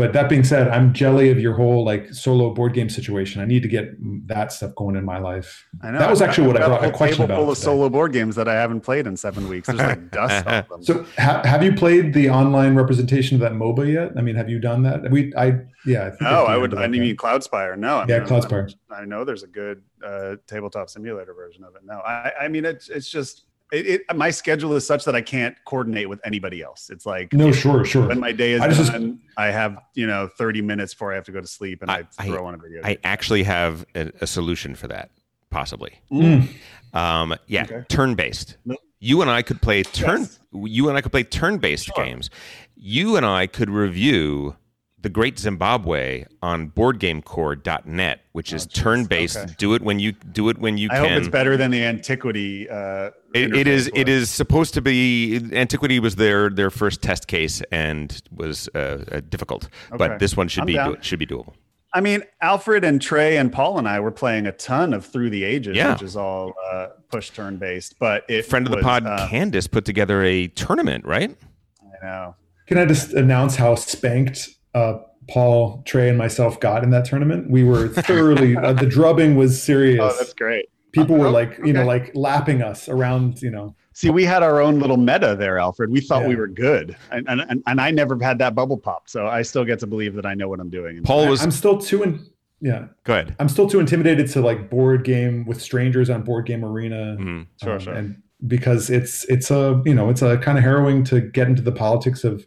but 0.00 0.12
that 0.14 0.28
being 0.28 0.44
said, 0.44 0.68
I'm 0.68 0.92
jelly 0.92 1.30
of 1.30 1.38
your 1.38 1.54
whole 1.54 1.84
like 1.84 2.12
solo 2.14 2.52
board 2.54 2.72
game 2.74 2.88
situation. 2.88 3.40
I 3.40 3.44
need 3.44 3.62
to 3.62 3.68
get 3.68 3.90
that 4.28 4.52
stuff 4.52 4.74
going 4.74 4.96
in 4.96 5.04
my 5.04 5.18
life. 5.18 5.66
I 5.82 5.90
know. 5.90 5.98
That 5.98 6.10
was 6.10 6.22
actually 6.22 6.44
got- 6.46 6.54
what 6.54 6.56
I 6.56 6.60
got 6.60 6.68
brought 6.80 6.84
a 6.84 6.88
a 6.94 6.96
question 6.96 7.16
table 7.18 7.24
about 7.26 7.36
full 7.42 7.50
of 7.50 7.58
today. 7.58 7.64
solo 7.66 7.88
board 7.90 8.12
games 8.12 8.34
that 8.36 8.48
I 8.48 8.54
haven't 8.54 8.80
played 8.80 9.06
in 9.06 9.16
seven 9.16 9.48
weeks. 9.48 9.66
There's 9.68 9.78
like 9.78 10.10
dust 10.20 10.46
on 10.46 10.64
them. 10.70 10.82
So, 10.82 11.04
ha- 11.18 11.42
have 11.44 11.62
you 11.62 11.72
played 11.74 12.12
the 12.14 12.30
online 12.30 12.74
representation 12.74 13.34
of 13.36 13.40
that 13.42 13.52
MOBA 13.52 13.92
yet? 13.92 14.12
I 14.16 14.22
mean, 14.22 14.34
have 14.36 14.48
you 14.48 14.58
done 14.58 14.82
that? 14.84 15.10
We, 15.10 15.34
I, 15.36 15.58
yeah. 15.86 16.06
I 16.06 16.10
think 16.10 16.20
no, 16.22 16.44
I've 16.46 16.48
I 16.48 16.56
would. 16.56 16.74
I 16.76 16.86
mean, 16.86 17.16
Cloudspire. 17.16 17.78
No. 17.78 17.98
I 17.98 18.06
Yeah, 18.08 18.18
mean, 18.20 18.28
Cloudspire. 18.28 18.74
I 18.90 19.04
know 19.04 19.24
there's 19.24 19.42
a 19.42 19.48
good 19.48 19.82
uh, 20.04 20.36
tabletop 20.46 20.88
simulator 20.90 21.34
version 21.34 21.62
of 21.64 21.74
it. 21.76 21.82
No, 21.84 21.98
I, 22.00 22.32
I 22.42 22.48
mean, 22.48 22.64
it's 22.64 22.88
it's 22.88 23.08
just 23.10 23.44
it, 23.72 23.86
it. 24.08 24.16
My 24.16 24.30
schedule 24.30 24.74
is 24.74 24.86
such 24.86 25.04
that 25.04 25.14
I 25.14 25.20
can't 25.22 25.56
coordinate 25.64 26.08
with 26.08 26.20
anybody 26.24 26.62
else. 26.62 26.90
It's 26.90 27.06
like 27.06 27.32
No, 27.32 27.52
sure, 27.52 27.84
sure. 27.84 28.08
when 28.08 28.20
my 28.20 28.32
day 28.32 28.52
is 28.52 28.60
I 28.60 28.68
just- 28.68 28.92
done, 28.92 29.20
I 29.36 29.46
have 29.46 29.78
you 29.94 30.06
know 30.06 30.28
30 30.38 30.62
minutes 30.62 30.94
before 30.94 31.12
I 31.12 31.14
have 31.16 31.24
to 31.24 31.32
go 31.32 31.40
to 31.40 31.46
sleep, 31.46 31.82
and 31.82 31.90
I, 31.90 31.98
I- 31.98 32.06
I- 32.18 32.26
throw 32.26 32.46
on 32.46 32.54
a 32.54 32.58
video. 32.58 32.80
I 32.84 32.98
actually 33.04 33.42
have 33.44 33.84
a, 33.94 34.10
a 34.20 34.26
solution 34.26 34.74
for 34.74 34.88
that, 34.88 35.10
possibly. 35.50 35.92
Mm. 36.12 36.48
Um, 36.92 37.34
yeah, 37.46 37.62
Okay. 37.64 37.84
turn 37.88 38.14
based. 38.14 38.56
No. 38.64 38.76
You 38.98 39.22
and 39.22 39.30
I 39.30 39.42
could 39.42 39.62
play 39.62 39.82
turn. 39.82 40.20
Yes. 40.20 40.38
You 40.52 40.88
and 40.88 40.98
I 40.98 41.00
could 41.00 41.12
play 41.12 41.22
turn 41.22 41.58
based 41.58 41.86
Sure. 41.86 42.04
games. 42.04 42.28
You 42.76 43.16
and 43.16 43.24
I 43.24 43.46
could 43.46 43.70
review 43.70 44.56
the 45.02 45.08
Great 45.08 45.38
Zimbabwe 45.38 46.24
on 46.42 46.70
BoardGameCore.net, 46.70 48.20
which 48.32 48.52
is 48.52 48.66
Oh, 48.66 48.70
turn 48.72 49.04
based. 49.06 49.36
Okay. 49.36 49.54
Do 49.58 49.74
it 49.74 49.82
when 49.82 49.98
you 49.98 50.12
do 50.12 50.48
it 50.48 50.58
when 50.58 50.78
you 50.78 50.88
I 50.90 50.96
can. 50.96 51.08
hope 51.08 51.18
it's 51.18 51.28
better 51.28 51.56
than 51.56 51.70
the 51.70 51.84
antiquity. 51.84 52.68
Uh, 52.68 53.10
It, 53.34 53.54
it 53.54 53.66
is. 53.66 53.88
interface 53.88 53.90
It 53.98 54.08
was. 54.08 54.16
is 54.22 54.30
supposed 54.30 54.74
to 54.74 54.82
be. 54.82 55.40
Antiquity 55.52 56.00
was 56.00 56.16
their 56.16 56.50
their 56.50 56.70
first 56.70 57.02
test 57.02 57.26
case 57.28 57.62
and 57.72 58.20
was 58.34 58.68
uh, 58.74 59.04
uh, 59.10 59.20
difficult. 59.28 59.64
Okay. 59.88 59.96
But 59.96 60.18
this 60.18 60.36
one 60.36 60.48
should 60.48 60.62
I'm 60.62 60.66
be 60.66 60.74
do, 60.74 60.96
should 61.00 61.18
be 61.18 61.26
doable. 61.26 61.54
I 61.92 62.00
mean, 62.00 62.22
Alfred 62.40 62.84
and 62.84 63.02
Trey 63.02 63.36
and 63.36 63.52
Paul 63.52 63.76
and 63.78 63.88
I 63.88 63.98
were 63.98 64.12
playing 64.12 64.46
a 64.46 64.52
ton 64.52 64.94
of 64.94 65.04
Through 65.04 65.30
the 65.30 65.42
Ages, 65.42 65.76
Yeah. 65.76 65.92
which 65.94 66.02
is 66.02 66.16
all 66.16 66.52
uh, 66.72 66.88
push 67.10 67.30
turn 67.30 67.56
based. 67.56 67.98
But 67.98 68.24
it 68.28 68.46
Friend 68.46 68.64
of 68.64 68.70
the 68.70 68.78
pod, 68.80 69.06
uh, 69.06 69.26
Candace, 69.28 69.66
put 69.66 69.84
together 69.84 70.22
a 70.22 70.46
tournament, 70.48 71.04
right? 71.04 71.36
I 71.82 72.06
know. 72.06 72.36
Can 72.68 72.78
I 72.78 72.84
just 72.84 73.12
announce 73.14 73.56
how 73.56 73.74
spanked 73.74 74.50
uh, 74.74 74.98
Paul, 75.28 75.82
Trey, 75.86 76.08
and 76.08 76.18
myself 76.18 76.58
got 76.60 76.82
in 76.82 76.90
that 76.90 77.04
tournament? 77.04 77.50
We 77.50 77.62
were 77.64 77.88
thoroughly. 78.06 78.56
uh, 78.56 78.72
the 78.72 78.86
drubbing 78.86 79.36
was 79.36 79.60
serious. 79.62 80.00
Oh, 80.02 80.14
that's 80.18 80.34
great. 80.34 80.66
People 80.92 81.16
were 81.16 81.28
Oh, 81.28 81.30
like, 81.30 81.58
you 81.64 81.72
know, 81.72 81.84
like 81.84 82.10
lapping 82.14 82.62
us 82.62 82.88
around. 82.88 83.40
You 83.42 83.50
know, 83.50 83.76
See, 83.92 84.10
we 84.10 84.24
had 84.24 84.42
our 84.42 84.60
own 84.60 84.80
little 84.80 84.96
meta 84.96 85.36
there, 85.38 85.58
Alfred. 85.58 85.90
We 85.90 86.00
thought 86.00 86.26
we 86.26 86.34
were 86.34 86.48
good, 86.48 86.96
and, 87.12 87.28
and 87.28 87.40
and 87.42 87.62
and 87.66 87.80
I 87.80 87.90
never 87.92 88.18
had 88.20 88.38
that 88.38 88.54
bubble 88.56 88.76
pop, 88.78 89.08
so 89.08 89.26
I 89.28 89.42
still 89.42 89.64
get 89.64 89.78
to 89.80 89.86
believe 89.86 90.14
that 90.14 90.26
I 90.26 90.34
know 90.34 90.48
what 90.48 90.58
I'm 90.58 90.70
doing. 90.70 90.96
And 90.96 91.06
Paul 91.06 91.28
was 91.28 91.42
I'm 91.42 91.50
still 91.52 91.78
too 91.78 92.02
and 92.02 92.26
yeah. 92.60 92.86
Go 93.04 93.12
ahead. 93.14 93.36
I'm 93.38 93.48
still 93.48 93.68
too 93.68 93.78
intimidated 93.80 94.28
to 94.32 94.40
like 94.40 94.68
board 94.68 95.04
game 95.04 95.46
with 95.46 95.62
strangers 95.62 96.10
on 96.10 96.22
board 96.22 96.44
game 96.46 96.64
arena. 96.64 97.16
Mhm. 97.20 97.46
Sure, 97.62 97.74
um, 97.74 97.78
sure. 97.80 97.94
And 97.94 98.20
because 98.48 98.90
it's 98.90 99.24
it's 99.26 99.50
a 99.52 99.80
you 99.84 99.94
know 99.94 100.10
it's 100.10 100.22
a 100.22 100.38
kind 100.38 100.58
of 100.58 100.64
harrowing 100.64 101.04
to 101.04 101.20
get 101.20 101.46
into 101.46 101.62
the 101.62 101.72
politics 101.72 102.24
of 102.24 102.44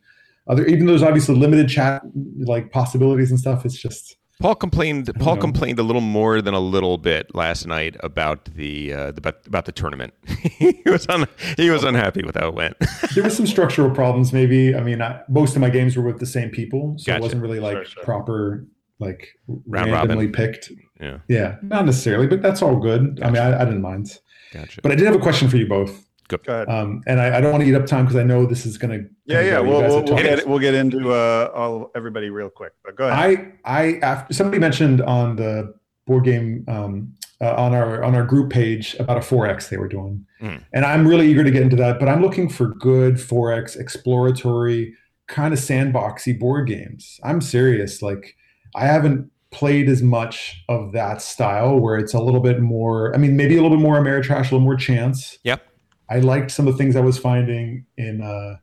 other 0.48 0.66
even 0.66 0.86
though 0.86 0.92
there's 0.94 1.04
obviously 1.04 1.36
limited 1.36 1.70
chat 1.70 2.02
like 2.40 2.72
possibilities 2.72 3.30
and 3.32 3.40
stuff. 3.40 3.66
It's 3.66 3.78
just 3.78 4.16
Paul 4.40 4.56
complained. 4.56 5.10
Paul 5.20 5.36
know. 5.36 5.42
complained 5.42 5.80
a 5.80 5.84
little 5.84 6.02
more 6.02 6.42
than 6.42 6.54
a 6.54 6.60
little 6.60 6.98
bit 6.98 7.34
last 7.34 7.66
night 7.66 7.96
about 8.02 8.46
the, 8.56 8.92
uh, 8.92 9.12
the 9.12 9.20
about, 9.20 9.48
about 9.48 9.66
the 9.66 9.72
tournament. 9.72 10.14
he 10.28 10.82
was 10.86 11.08
un, 11.08 11.28
he 11.56 11.70
was 11.70 11.84
unhappy 11.84 12.24
with 12.26 12.36
how 12.36 12.50
it 12.50 12.54
went. 12.56 12.76
there 13.16 13.24
was 13.24 13.38
some 13.38 13.48
structural 13.48 13.90
problems. 13.92 14.34
Maybe 14.34 14.76
I 14.76 14.82
mean 14.82 15.02
I, 15.02 15.22
most 15.30 15.56
of 15.56 15.62
my 15.62 15.70
games 15.70 15.96
were 15.96 16.04
with 16.04 16.20
the 16.20 16.26
same 16.26 16.50
people, 16.50 16.96
so 16.98 17.06
Gotcha. 17.12 17.20
it 17.20 17.22
wasn't 17.22 17.42
really 17.42 17.60
like 17.60 17.78
Sure, 17.78 17.86
sure. 17.86 18.04
proper 18.04 18.66
like 19.00 19.30
Round 19.48 19.92
randomly 19.92 20.26
robin. 20.28 20.32
picked. 20.32 20.72
yeah, 21.00 21.18
Yeah, 21.28 21.56
not 21.62 21.86
necessarily, 21.86 22.28
but 22.28 22.42
that's 22.42 22.62
all 22.62 22.78
good. 22.78 23.20
I 23.24 23.30
mean, 23.30 23.42
I, 23.42 23.62
I 23.62 23.66
didn't 23.66 23.82
mind. 23.82 24.20
gotcha. 24.52 24.82
But 24.82 24.92
I 24.92 24.96
did 24.96 25.06
have 25.06 25.16
a 25.16 25.20
question 25.20 25.48
for 25.50 25.58
you 25.58 25.68
both. 25.68 26.06
Go 26.38 26.54
ahead. 26.54 26.70
Um, 26.70 27.02
and 27.08 27.20
I, 27.20 27.38
I 27.38 27.42
don't 27.42 27.52
want 27.52 27.63
to 27.63 27.70
eat 27.70 27.75
up 27.75 27.86
time 27.86 28.06
because 28.06 28.16
I 28.18 28.24
know 28.24 28.46
this 28.46 28.66
is 28.66 28.78
going 28.78 29.00
to. 29.00 29.10
yeah, 29.25 29.42
yeah. 29.42 29.60
We'll, 29.60 29.82
we'll, 29.82 30.04
we'll 30.04 30.18
get 30.18 30.48
we'll 30.48 30.60
get 30.60 30.74
into 30.74 31.12
uh, 31.12 31.52
all 31.54 31.92
everybody 31.96 32.30
real 32.30 32.50
quick. 32.50 32.74
But 32.84 32.96
go 32.96 33.08
ahead. 33.08 33.54
I, 33.63 33.82
I, 33.82 34.00
after 34.02 34.34
somebody 34.34 34.60
mentioned 34.60 35.02
on 35.02 35.36
the 35.36 35.74
board 36.08 36.24
game, 36.25 36.66
um, 36.68 37.13
uh, 37.42 37.54
on 37.56 37.74
our 37.74 38.04
on 38.04 38.16
our 38.16 38.24
group 38.24 38.50
page 38.52 38.96
about 39.00 39.18
a 39.18 39.20
4x 39.20 39.70
they 39.70 39.78
were 39.78 39.88
doing, 39.90 40.25
Mm. 40.42 40.63
and 40.74 40.86
I'm 40.86 41.08
really 41.08 41.30
eager 41.30 41.44
to 41.44 41.52
get 41.52 41.62
into 41.62 41.75
that. 41.78 42.00
But 42.00 42.10
I'm 42.10 42.22
looking 42.22 42.50
for 42.50 42.68
good 42.75 43.16
4x 43.16 43.78
exploratory 44.18 44.94
kind 45.28 45.54
of 45.54 45.60
sandboxy 45.60 46.38
board 46.38 46.68
games. 46.68 47.20
I'm 47.24 47.42
serious. 47.42 48.02
Like 48.02 48.36
I 48.75 48.86
haven't 48.86 49.30
played 49.52 49.88
as 49.88 50.02
much 50.02 50.63
of 50.70 50.92
that 50.94 51.22
style 51.22 51.80
where 51.80 51.98
it's 51.98 52.13
a 52.13 52.20
little 52.20 52.40
bit 52.42 52.60
more. 52.60 53.13
I 53.13 53.18
mean, 53.18 53.36
maybe 53.38 53.56
a 53.58 53.62
little 53.62 53.78
bit 53.78 53.82
more 53.84 53.98
Ameritrash, 53.98 54.40
a 54.40 54.44
little 54.44 54.60
more 54.62 54.75
chance. 54.75 55.38
Yep. 55.44 55.66
I 56.10 56.20
liked 56.20 56.52
some 56.52 56.68
of 56.68 56.74
the 56.74 56.78
things 56.78 56.96
I 56.96 57.02
was 57.02 57.18
finding 57.18 57.86
in. 57.98 58.22
Uh, 58.22 58.58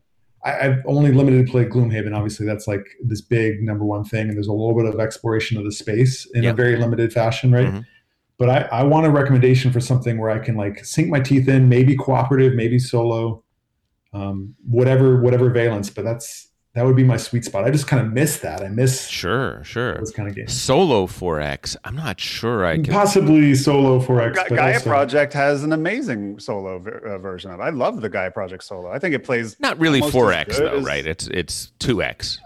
I, 0.45 0.67
I've 0.67 0.79
only 0.87 1.13
limited 1.13 1.47
to 1.47 1.51
play 1.53 1.65
Gloomhaven. 1.65 2.15
Obviously, 2.15 2.47
that's 2.47 2.67
like 2.67 2.85
this 3.03 3.21
big 3.21 3.63
number 3.63 3.85
one 3.85 4.05
thing, 4.05 4.29
and 4.29 4.37
there's 4.37 4.47
a 4.47 4.53
little 4.53 4.75
bit 4.75 4.87
of 4.93 5.01
exploration 5.01 5.57
of 5.59 5.65
the 5.65 5.73
space 5.73 6.27
in 6.35 6.43
Yeah. 6.45 6.51
a 6.51 6.55
very 6.55 6.77
limited 6.77 7.13
fashion, 7.13 7.53
right? 7.53 7.67
Mhm. 7.69 7.85
But 8.39 8.49
I, 8.49 8.81
I 8.81 8.83
want 8.85 9.05
a 9.07 9.11
recommendation 9.11 9.71
for 9.71 9.81
something 9.81 10.17
where 10.19 10.31
I 10.31 10.39
can 10.39 10.57
like 10.57 10.85
sink 10.85 11.09
my 11.09 11.21
teeth 11.21 11.47
in, 11.49 11.69
maybe 11.69 11.95
cooperative, 11.97 12.55
maybe 12.55 12.79
solo, 12.79 13.43
um, 14.15 14.55
whatever 14.67 15.21
whatever 15.21 15.51
valence. 15.51 15.91
But 15.91 16.05
that's 16.05 16.50
that 16.75 16.85
would 16.85 16.95
be 16.95 17.03
my 17.05 17.17
sweet 17.17 17.45
spot. 17.45 17.65
I 17.65 17.71
just 17.71 17.87
kind 17.89 18.05
of 18.07 18.13
miss 18.13 18.39
that. 18.41 18.63
I 18.63 18.69
miss 18.69 19.09
Sure, 19.09 19.63
sure. 19.65 19.99
those 19.99 20.13
kind 20.13 20.29
of 20.29 20.37
games. 20.37 20.53
Solo 20.53 21.07
4X. 21.07 21.77
I'm 21.85 21.97
not 21.97 22.21
sure 22.21 22.65
I 22.65 22.77
can. 22.77 22.93
Possibly 22.93 23.55
solo 23.57 23.99
for 23.99 24.21
X. 24.21 24.37
Ga- 24.39 24.45
but 24.49 24.55
Gaia 24.57 24.75
also- 24.75 24.89
Project 24.89 25.33
has 25.33 25.65
an 25.65 25.73
amazing 25.73 26.39
solo 26.39 26.79
ver- 26.79 27.15
uh, 27.15 27.19
version 27.19 27.51
of. 27.51 27.59
it. 27.61 27.63
I 27.65 27.71
love 27.71 28.01
the 28.01 28.09
Gaia 28.09 28.31
Project 28.31 28.63
solo. 28.63 28.91
I 28.91 28.99
think 29.01 29.15
it 29.15 29.25
plays. 29.25 29.57
Not 29.59 29.79
really 29.81 30.01
almost 30.01 30.15
4X 30.17 30.59
though, 30.59 30.79
as- 30.79 30.85
right? 30.85 31.05
It's 31.07 31.27
it's 31.29 31.73
2X. 31.81 32.39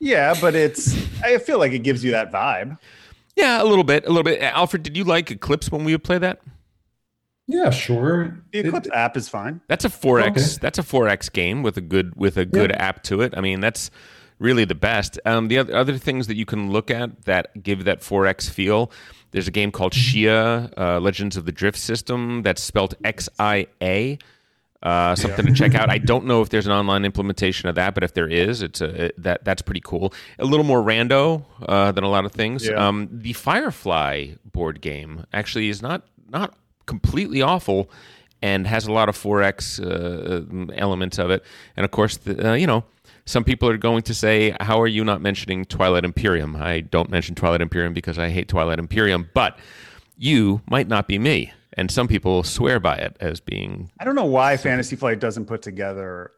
Yeah, 0.00 0.34
but 0.40 0.54
it's. 0.54 0.94
I 1.22 1.38
feel 1.38 1.58
like 1.58 1.72
it 1.72 1.80
gives 1.80 2.04
you 2.04 2.10
that 2.12 2.30
vibe. 2.30 2.78
Yeah, 3.34 3.62
a 3.62 3.64
little 3.64 3.84
bit, 3.84 4.04
a 4.04 4.08
little 4.08 4.24
bit. 4.24 4.42
Alfred, 4.42 4.82
did 4.82 4.96
you 4.96 5.04
like 5.04 5.30
Eclipse 5.30 5.70
when 5.72 5.84
we 5.84 5.92
would 5.92 6.04
play 6.04 6.18
that? 6.18 6.40
Yeah, 7.48 7.70
sure. 7.70 8.38
The 8.52 8.58
It- 8.58 8.66
Eclipse 8.66 8.88
app 8.92 9.16
is 9.16 9.28
fine. 9.28 9.60
That's 9.68 9.84
a 9.84 9.88
4X. 9.88 10.28
Okay. 10.30 10.58
That's 10.60 10.78
a 10.78 10.82
4X 10.82 11.32
game 11.32 11.62
with 11.62 11.76
a 11.78 11.80
good 11.80 12.14
with 12.14 12.36
a 12.36 12.44
good 12.44 12.70
Yeah. 12.70 12.82
app 12.88 13.02
to 13.04 13.22
it. 13.22 13.32
I 13.36 13.40
mean, 13.40 13.60
that's 13.60 13.90
really 14.38 14.64
the 14.66 14.74
best. 14.74 15.18
Um, 15.24 15.48
the 15.48 15.58
other 15.58 15.74
other 15.74 15.96
things 15.98 16.26
that 16.26 16.36
you 16.36 16.44
can 16.44 16.70
look 16.70 16.90
at 16.90 17.24
that 17.24 17.62
give 17.62 17.84
that 17.84 18.00
4X 18.02 18.48
feel. 18.50 18.92
There's 19.30 19.48
a 19.48 19.50
game 19.50 19.70
called 19.72 19.92
Xia 19.94 20.72
uh, 20.78 21.00
Legends 21.00 21.36
of 21.36 21.44
the 21.46 21.52
Drift 21.52 21.78
System 21.78 22.42
that's 22.42 22.62
spelled 22.62 22.94
X 23.02 23.28
I 23.38 23.66
A. 23.82 24.18
Uh, 24.80 25.16
something 25.16 25.44
to 25.44 25.52
check 25.52 25.74
out. 25.74 25.90
I 25.90 25.98
don't 26.12 26.24
know 26.26 26.40
if 26.40 26.50
there's 26.50 26.66
an 26.66 26.72
online 26.72 27.04
implementation 27.04 27.68
of 27.68 27.74
that, 27.74 27.94
but 27.94 28.04
if 28.04 28.14
there 28.14 28.28
is, 28.28 28.62
it's 28.62 28.80
a 28.80 29.06
it, 29.06 29.22
that 29.22 29.42
that's 29.44 29.60
pretty 29.62 29.80
cool. 29.82 30.12
A 30.38 30.44
little 30.44 30.64
more 30.64 30.82
rando 30.82 31.44
uh, 31.66 31.90
than 31.92 32.04
a 32.04 32.08
lot 32.08 32.24
of 32.24 32.32
things. 32.32 32.66
Yeah. 32.68 32.74
Um, 32.86 33.08
the 33.10 33.32
Firefly 33.32 34.34
board 34.52 34.80
game 34.80 35.24
actually 35.32 35.68
is 35.68 35.82
not 35.82 36.02
not 36.28 36.54
completely 36.88 37.40
awful, 37.40 37.88
and 38.42 38.66
has 38.66 38.86
a 38.86 38.92
lot 38.92 39.08
of 39.08 39.16
4x 39.16 39.78
uh, 39.80 40.72
elements 40.74 41.18
of 41.18 41.30
it. 41.30 41.44
And 41.76 41.84
of 41.84 41.92
course, 41.92 42.16
the, 42.16 42.50
uh, 42.50 42.54
you 42.54 42.66
know, 42.66 42.84
some 43.24 43.44
people 43.44 43.68
are 43.68 43.76
going 43.76 44.02
to 44.02 44.14
say, 44.14 44.56
"How 44.60 44.80
are 44.80 44.86
you 44.86 45.04
not 45.04 45.20
mentioning 45.20 45.66
Twilight 45.66 46.04
Imperium?" 46.04 46.56
I 46.56 46.80
don't 46.80 47.10
mention 47.10 47.34
Twilight 47.34 47.60
Imperium 47.60 47.92
because 47.92 48.18
I 48.18 48.30
hate 48.30 48.48
Twilight 48.48 48.78
Imperium, 48.78 49.28
but 49.34 49.58
you 50.16 50.62
might 50.68 50.88
not 50.88 51.06
be 51.06 51.18
me. 51.18 51.52
And 51.74 51.90
some 51.90 52.08
people 52.08 52.42
swear 52.42 52.80
by 52.80 52.96
it 52.96 53.16
as 53.20 53.38
being 53.38 53.90
I 54.00 54.04
don't 54.04 54.16
know 54.16 54.24
why 54.24 54.56
Fantasy 54.56 54.96
Flight 54.96 55.20
doesn't 55.20 55.44
put 55.44 55.62
together 55.62 56.32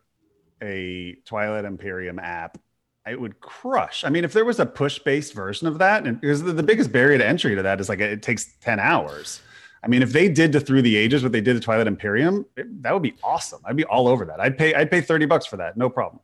a 0.63 1.17
Twilight 1.25 1.65
Imperium 1.65 2.19
app. 2.19 2.59
It 3.07 3.19
would 3.19 3.41
crush. 3.41 4.05
I 4.05 4.11
mean, 4.11 4.25
if 4.25 4.33
there 4.35 4.45
was 4.45 4.61
a 4.61 4.67
push-based 4.67 5.33
version 5.33 5.67
of 5.67 5.79
that, 5.79 6.07
and 6.07 6.21
because 6.21 6.43
the, 6.43 6.53
the 6.53 6.63
biggest 6.63 6.93
barrier 6.93 7.17
to 7.19 7.27
entry 7.27 7.55
to 7.55 7.63
that 7.63 7.81
is 7.81 7.89
like 7.89 8.01
it 8.01 8.23
takes 8.23 8.53
ten 8.61 8.79
hours. 8.79 9.41
I 9.83 9.89
mean, 9.89 10.03
if 10.03 10.13
they 10.13 10.29
did 10.29 10.53
to 10.53 10.61
Through 10.61 10.83
the 10.83 10.97
Ages 10.97 11.23
what 11.23 11.33
they 11.33 11.41
did 11.41 11.55
to 11.55 11.61
Twilight 11.61 11.87
Imperium, 11.87 12.45
it- 12.57 12.83
that 12.83 12.93
would 12.93 13.03
be 13.03 13.15
awesome. 13.25 13.61
I'd 13.65 13.77
be 13.77 13.85
all 13.85 14.09
over 14.09 14.25
that. 14.27 14.41
I'd 14.41 14.59
pay. 14.59 14.75
I'd 14.75 14.91
pay 14.91 15.01
thirty 15.01 15.27
bucks 15.27 15.47
for 15.47 15.57
that, 15.57 15.77
no 15.77 15.89
problem. 15.89 16.21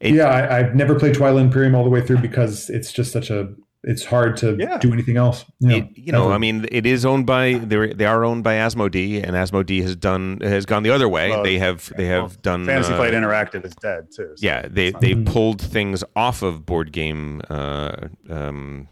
It- 0.00 0.14
yeah, 0.14 0.26
I, 0.26 0.58
I've 0.58 0.74
never 0.74 0.98
played 0.98 1.14
Twilight 1.14 1.44
Imperium 1.44 1.74
all 1.74 1.84
the 1.84 1.90
way 1.90 2.00
through 2.00 2.18
because 2.18 2.70
it's 2.70 2.92
just 2.92 3.12
such 3.12 3.30
a. 3.30 3.52
It's 3.82 4.04
hard 4.04 4.36
to 4.38 4.56
Yeah. 4.58 4.76
do 4.76 4.92
anything 4.92 5.16
else. 5.16 5.46
Yeah, 5.58 5.76
It- 5.78 5.88
you 5.94 6.12
know. 6.12 6.30
I 6.30 6.36
mean, 6.36 6.66
it 6.70 6.84
is 6.84 7.06
owned 7.06 7.24
by 7.26 7.54
they 7.54 7.94
they 7.94 8.04
are 8.04 8.24
owned 8.26 8.44
by 8.44 8.54
Asmodee, 8.56 9.22
and 9.26 9.32
Asmodee 9.34 9.80
has 9.82 9.96
done 9.96 10.38
has 10.42 10.66
gone 10.66 10.82
the 10.82 10.90
other 10.90 11.08
way. 11.08 11.30
Well, 11.30 11.42
they 11.42 11.58
have 11.58 11.90
they 11.96 12.04
have 12.06 12.42
done 12.42 12.66
Fantasy 12.66 12.92
uh, 12.92 12.96
Flight 12.96 13.14
Interactive 13.14 13.64
is 13.64 13.74
dead 13.76 14.08
too. 14.14 14.32
so 14.36 14.46
Yeah, 14.46 14.66
they 14.70 14.88
it's 14.88 14.92
not- 14.92 15.00
they 15.00 15.14
Mhm. 15.14 15.24
pulled 15.26 15.62
things 15.62 16.04
off 16.14 16.42
of 16.42 16.66
board 16.66 16.92
game, 16.92 17.40
uh, 17.48 18.08
um, 18.28 18.86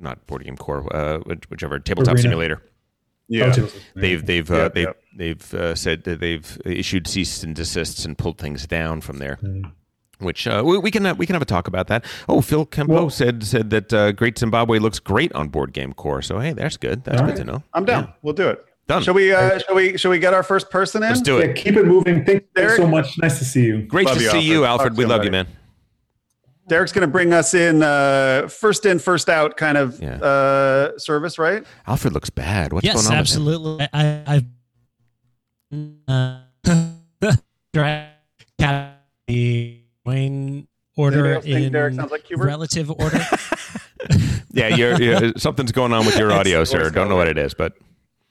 not 0.00 0.26
board 0.26 0.42
game 0.44 0.56
core, 0.56 0.84
uh, 0.94 1.18
whichever 1.48 1.78
tabletop 1.78 2.14
Arena. 2.14 2.22
simulator. 2.22 2.62
Yeah. 3.32 3.66
They've 3.94 4.24
they've 4.24 4.50
uh, 4.50 4.54
Yep, 4.54 4.74
they've 4.74 4.94
they've 5.16 5.54
uh, 5.54 5.74
said 5.74 6.04
that 6.04 6.20
they've 6.20 6.60
issued 6.64 7.06
cease 7.06 7.42
and 7.42 7.54
desists 7.54 8.04
and 8.04 8.16
pulled 8.16 8.38
things 8.38 8.66
down 8.66 9.00
from 9.00 9.18
there. 9.18 9.38
Mm. 9.42 9.72
Which 10.18 10.46
uh, 10.46 10.62
we, 10.64 10.78
we 10.78 10.90
can 10.92 11.04
have, 11.04 11.18
we 11.18 11.26
can 11.26 11.34
have 11.34 11.42
a 11.42 11.46
talk 11.46 11.66
about 11.66 11.88
that. 11.88 12.04
Oh, 12.28 12.40
Phil 12.40 12.64
Kempo 12.64 12.88
Well- 12.88 13.10
said 13.10 13.42
said 13.44 13.70
that 13.70 13.92
uh, 13.92 14.12
Great 14.12 14.38
Zimbabwe 14.38 14.78
looks 14.78 15.00
great 15.00 15.32
on 15.32 15.48
board 15.48 15.72
game 15.72 15.92
core. 15.92 16.22
So 16.22 16.38
hey, 16.38 16.52
that's 16.52 16.76
good. 16.76 17.02
That's 17.04 17.20
good 17.20 17.26
right. 17.30 17.36
to 17.36 17.44
know. 17.44 17.62
I'm 17.74 17.84
down. 17.84 18.04
Yeah. 18.04 18.12
We'll 18.22 18.34
do 18.34 18.48
it. 18.48 18.64
Done. 18.88 19.02
Shall 19.02 19.14
we? 19.14 19.32
Uh, 19.32 19.58
shall 19.58 19.74
we? 19.74 19.96
Shall 19.96 20.10
we 20.10 20.18
get 20.18 20.34
our 20.34 20.42
first 20.42 20.70
person 20.70 21.02
in? 21.02 21.08
Let's 21.08 21.22
do 21.22 21.38
Yeah, 21.38 21.44
it. 21.46 21.56
keep 21.56 21.76
it 21.76 21.86
moving. 21.86 22.24
Thank 22.24 22.44
you 22.56 22.68
so 22.76 22.86
much. 22.86 23.16
Nice 23.18 23.38
to 23.38 23.44
see 23.44 23.64
you. 23.64 23.82
Great 23.82 24.06
Love 24.06 24.18
to 24.18 24.22
you, 24.24 24.30
see 24.30 24.40
you, 24.40 24.64
Alfred. 24.64 24.66
Alfred. 24.66 24.92
Talk 24.92 24.98
We 24.98 25.04
to 25.04 25.08
love 25.08 25.20
you, 25.22 25.26
you, 25.26 25.30
man. 25.32 25.46
Derek's 26.68 26.92
going 26.92 27.06
to 27.06 27.10
bring 27.12 27.32
us 27.32 27.54
in 27.54 27.82
uh, 27.82 28.48
first 28.48 28.86
in, 28.86 28.98
first 28.98 29.28
out 29.28 29.56
kind 29.56 29.76
of 29.76 30.00
Yeah. 30.00 30.16
uh, 30.16 30.98
service, 30.98 31.38
right? 31.38 31.64
Alfred 31.86 32.12
looks 32.14 32.30
bad. 32.30 32.72
What's 32.72 32.84
yes, 32.84 32.94
going 32.94 33.06
on? 33.06 33.10
with 33.10 33.14
him? 33.14 33.18
absolutely. 33.20 33.88
I, 33.92 34.44
I, 36.08 36.42
uh, 37.22 37.32
draft 37.72 38.12
the 39.26 39.80
Wayne 40.04 40.68
order 40.96 41.18
Anybody 41.18 41.34
else 41.34 41.44
think 41.44 41.66
in 41.66 41.72
Derek 41.72 41.94
sounds 41.94 42.10
like 42.10 42.26
Hubert? 42.26 42.46
relative 42.46 42.90
order. 42.90 43.20
Yeah, 44.54 44.68
you're, 44.68 45.00
you're, 45.00 45.32
something's 45.38 45.72
going 45.72 45.94
on 45.94 46.04
with 46.04 46.18
your 46.18 46.30
audio, 46.30 46.64
sir. 46.64 46.82
voice 46.82 46.92
Don't 46.92 47.08
know 47.08 47.16
what 47.16 47.26
it 47.28 47.38
is, 47.38 47.54
but 47.54 47.72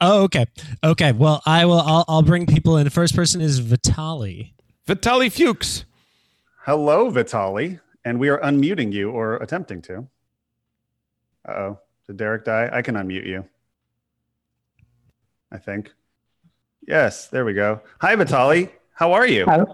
oh, 0.01 0.21
okay, 0.25 0.45
okay. 0.83 1.13
Well, 1.13 1.41
I 1.47 1.65
will. 1.65 1.79
I'll, 1.79 2.05
I'll 2.07 2.21
bring 2.21 2.45
people 2.45 2.77
in. 2.77 2.83
The 2.83 2.91
first 2.91 3.15
person 3.15 3.41
is 3.41 3.57
Vitali. 3.57 4.53
Vitali 4.85 5.29
Fuchs. 5.29 5.85
Hello, 6.65 7.09
Vitali, 7.09 7.79
and 8.05 8.19
we 8.19 8.29
are 8.29 8.39
unmuting 8.39 8.91
you 8.91 9.11
or 9.11 9.35
attempting 9.37 9.81
to. 9.83 10.07
Uh 11.47 11.51
oh, 11.51 11.79
did 12.07 12.17
Derek 12.17 12.45
die? 12.45 12.69
I 12.71 12.81
can 12.81 12.95
unmute 12.95 13.25
you. 13.25 13.45
I 15.51 15.57
think. 15.57 15.91
Yes, 16.87 17.27
there 17.27 17.45
we 17.45 17.53
go. 17.53 17.81
Hi, 17.99 18.15
Vitali. 18.15 18.69
How 18.93 19.13
are 19.13 19.27
you? 19.27 19.45
Uh, 19.45 19.65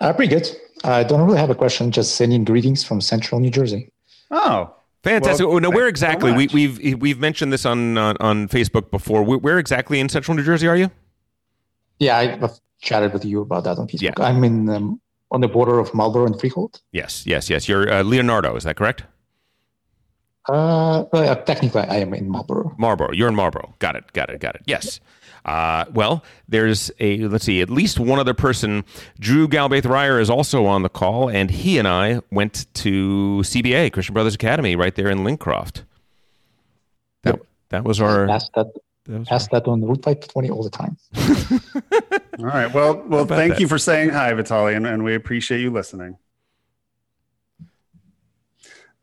uh, 0.00 0.12
pretty 0.12 0.34
good. 0.34 0.48
I 0.82 1.04
don't 1.04 1.22
really 1.22 1.38
have 1.38 1.50
a 1.50 1.54
question. 1.54 1.90
Just 1.90 2.16
sending 2.16 2.44
greetings 2.44 2.84
from 2.84 3.00
Central 3.00 3.40
New 3.40 3.50
Jersey. 3.50 3.92
Oh, 4.30 4.74
Fantastic. 5.04 5.46
Well, 5.46 5.56
oh, 5.56 5.58
now, 5.58 5.68
where 5.68 5.84
you 5.84 5.84
so 5.84 5.88
exactly? 5.88 6.32
we, 6.32 6.44
much. 6.44 6.54
we've 6.54 7.00
we've 7.00 7.18
mentioned 7.18 7.52
this 7.52 7.66
on 7.66 7.98
on, 7.98 8.16
on 8.20 8.48
Facebook 8.48 8.90
before. 8.90 9.22
Where, 9.22 9.38
where 9.38 9.58
exactly 9.58 10.00
in 10.00 10.08
Central 10.08 10.34
New 10.34 10.42
Jersey 10.42 10.66
are 10.66 10.76
you? 10.76 10.90
Yeah, 11.98 12.16
I- 12.16 12.38
I've 12.42 12.58
chatted 12.80 13.12
with 13.12 13.24
you 13.24 13.42
about 13.42 13.64
that 13.64 13.78
on 13.78 13.86
Facebook. 13.86 14.18
Yeah. 14.18 14.24
I'm 14.24 14.42
in 14.44 14.68
um, 14.70 15.00
on 15.34 15.40
the 15.40 15.48
border 15.48 15.78
of 15.78 15.92
Marlboro 15.92 16.26
and 16.26 16.38
Freehold. 16.38 16.80
Yes, 16.92 17.26
yes, 17.26 17.50
yes. 17.50 17.68
You're 17.68 17.92
uh, 17.92 18.02
Leonardo. 18.02 18.56
Is 18.56 18.64
that 18.64 18.76
correct? 18.76 19.04
Uh, 20.48 21.04
well, 21.12 21.30
uh, 21.30 21.34
technically, 21.34 21.82
I 21.82 21.96
am 21.96 22.14
in 22.14 22.28
Marlborough. 22.28 22.74
Marlboro. 22.78 23.12
You're 23.12 23.28
in 23.28 23.34
Marlboro. 23.34 23.74
Got 23.78 23.96
it. 23.96 24.12
Got 24.12 24.30
it. 24.30 24.40
Got 24.40 24.54
it. 24.56 24.62
Yes. 24.66 25.00
Uh, 25.44 25.84
well, 25.92 26.24
there's 26.48 26.90
a 27.00 27.18
let's 27.28 27.44
see, 27.44 27.60
at 27.60 27.68
least 27.68 28.00
one 28.00 28.18
other 28.18 28.32
person. 28.32 28.84
Drew 29.18 29.46
Galbaith 29.46 29.84
Ryer 29.84 30.18
is 30.18 30.30
also 30.30 30.64
on 30.64 30.82
the 30.82 30.88
call, 30.88 31.28
and 31.28 31.50
he 31.50 31.78
and 31.78 31.86
I 31.86 32.22
went 32.30 32.66
to 32.74 33.42
CBA 33.44 33.92
Christian 33.92 34.14
Brothers 34.14 34.34
Academy 34.34 34.74
right 34.76 34.94
there 34.94 35.10
in 35.10 35.18
Lincroft. 35.18 35.82
That 37.74 37.84
was 37.84 38.00
our. 38.00 38.28
Ask 38.28 38.52
that, 38.54 38.68
that 39.06 39.18
was 39.18 39.28
ask 39.30 39.50
that 39.50 39.66
on 39.66 39.82
Root 39.82 40.02
Pipe 40.02 40.28
20 40.28 40.50
all 40.50 40.62
the 40.62 40.70
time. 40.70 40.96
All 42.38 42.44
right. 42.46 42.72
Well, 42.72 43.02
well, 43.06 43.26
thank 43.26 43.54
that? 43.54 43.60
you 43.60 43.68
for 43.68 43.78
saying 43.78 44.10
hi, 44.10 44.32
Vitali, 44.32 44.74
and, 44.74 44.86
and 44.86 45.04
we 45.04 45.14
appreciate 45.14 45.60
you 45.60 45.70
listening. 45.70 46.16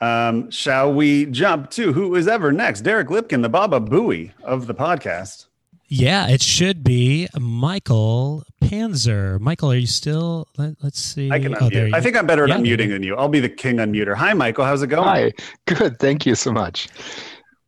Um, 0.02 0.50
shall 0.50 0.91
we 0.91 1.28
jump 1.28 1.70
to 1.72 1.94
who 1.94 2.15
is 2.15 2.28
ever 2.28 2.52
next? 2.52 2.82
Derek 2.82 3.10
Lipkin, 3.10 3.41
the 3.44 3.50
Baba 3.50 3.80
Booey 3.80 4.32
of 4.44 4.65
the 4.67 4.74
podcast. 4.74 5.46
Yeah, 5.88 6.28
it 6.30 6.41
should 6.41 6.84
be 6.84 7.28
Michael 7.39 8.44
Panzer. 8.63 9.39
Michael, 9.39 9.72
are 9.74 9.76
you 9.76 9.86
still? 9.88 10.48
Let, 10.58 10.76
us 10.84 10.96
see. 10.96 11.30
I 11.30 11.38
can 11.39 11.54
Oh, 11.56 11.60
unmute. 11.60 11.94
I 11.94 12.02
think 12.02 12.15
I'm 12.15 12.26
better 12.26 12.46
at 12.46 12.50
Yeah. 12.50 12.58
unmuting 12.58 12.89
than 12.89 13.04
you. 13.04 13.15
I'll 13.15 13.28
be 13.28 13.41
the 13.41 13.50
king 13.50 13.78
unmuter. 13.78 14.15
Hi, 14.15 14.34
Michael. 14.34 14.65
How's 14.65 14.82
it 14.82 14.88
going? 14.88 15.04
Hi, 15.04 15.34
good. 15.67 16.00
Thank 16.00 16.26
you 16.26 16.34
so 16.36 16.52
much. 16.52 16.88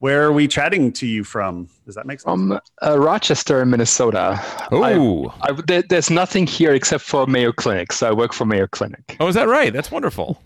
Where 0.03 0.25
are 0.25 0.33
we 0.33 0.49
chatting 0.49 0.91
to 0.99 1.07
you 1.07 1.23
from? 1.23 1.69
Does 1.85 1.95
that 1.95 2.05
make 2.05 2.19
sense? 2.19 2.25
From 2.25 2.59
uh, 2.81 2.99
Rochester, 2.99 3.65
Minnesota. 3.65 4.37
Oh, 4.69 5.33
I, 5.41 5.53
there, 5.65 5.81
there's 5.81 6.09
nothing 6.09 6.45
here 6.45 6.73
except 6.73 7.05
for 7.05 7.25
Mayo 7.25 7.53
Clinic, 7.53 7.93
so 7.93 8.09
I 8.09 8.11
work 8.11 8.33
for 8.33 8.43
Mayo 8.43 8.67
Clinic. 8.67 9.15
oh, 9.21 9.29
is 9.29 9.35
that 9.35 9.47
right? 9.47 9.71
That's 9.71 9.91
wonderful. 9.91 10.43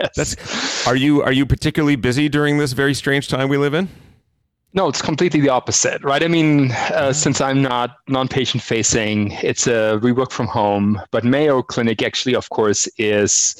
Yes. 0.00 0.10
That's. 0.16 0.86
Are 0.86 0.96
you 0.96 1.22
are 1.22 1.32
you 1.32 1.44
particularly 1.44 1.96
busy 1.96 2.30
during 2.30 2.56
this 2.56 2.72
very 2.72 2.94
strange 2.94 3.28
time 3.28 3.50
we 3.50 3.58
live 3.58 3.74
in? 3.74 3.90
no, 4.74 4.86
it's 4.86 5.00
completely 5.02 5.40
the 5.40 5.48
opposite, 5.48 6.02
right? 6.04 6.22
I 6.22 6.28
mean, 6.28 6.70
uh, 6.92 7.12
since 7.12 7.40
I'm 7.40 7.62
not 7.62 7.96
non-patient 8.06 8.62
facing, 8.62 9.32
it's 9.42 9.66
a 9.66 9.98
we 10.02 10.12
work 10.12 10.30
from 10.30 10.46
home. 10.46 11.00
But 11.10 11.24
Mayo 11.24 11.62
Clinic 11.62 12.02
actually, 12.02 12.34
of 12.34 12.50
course, 12.50 12.86
is 12.98 13.56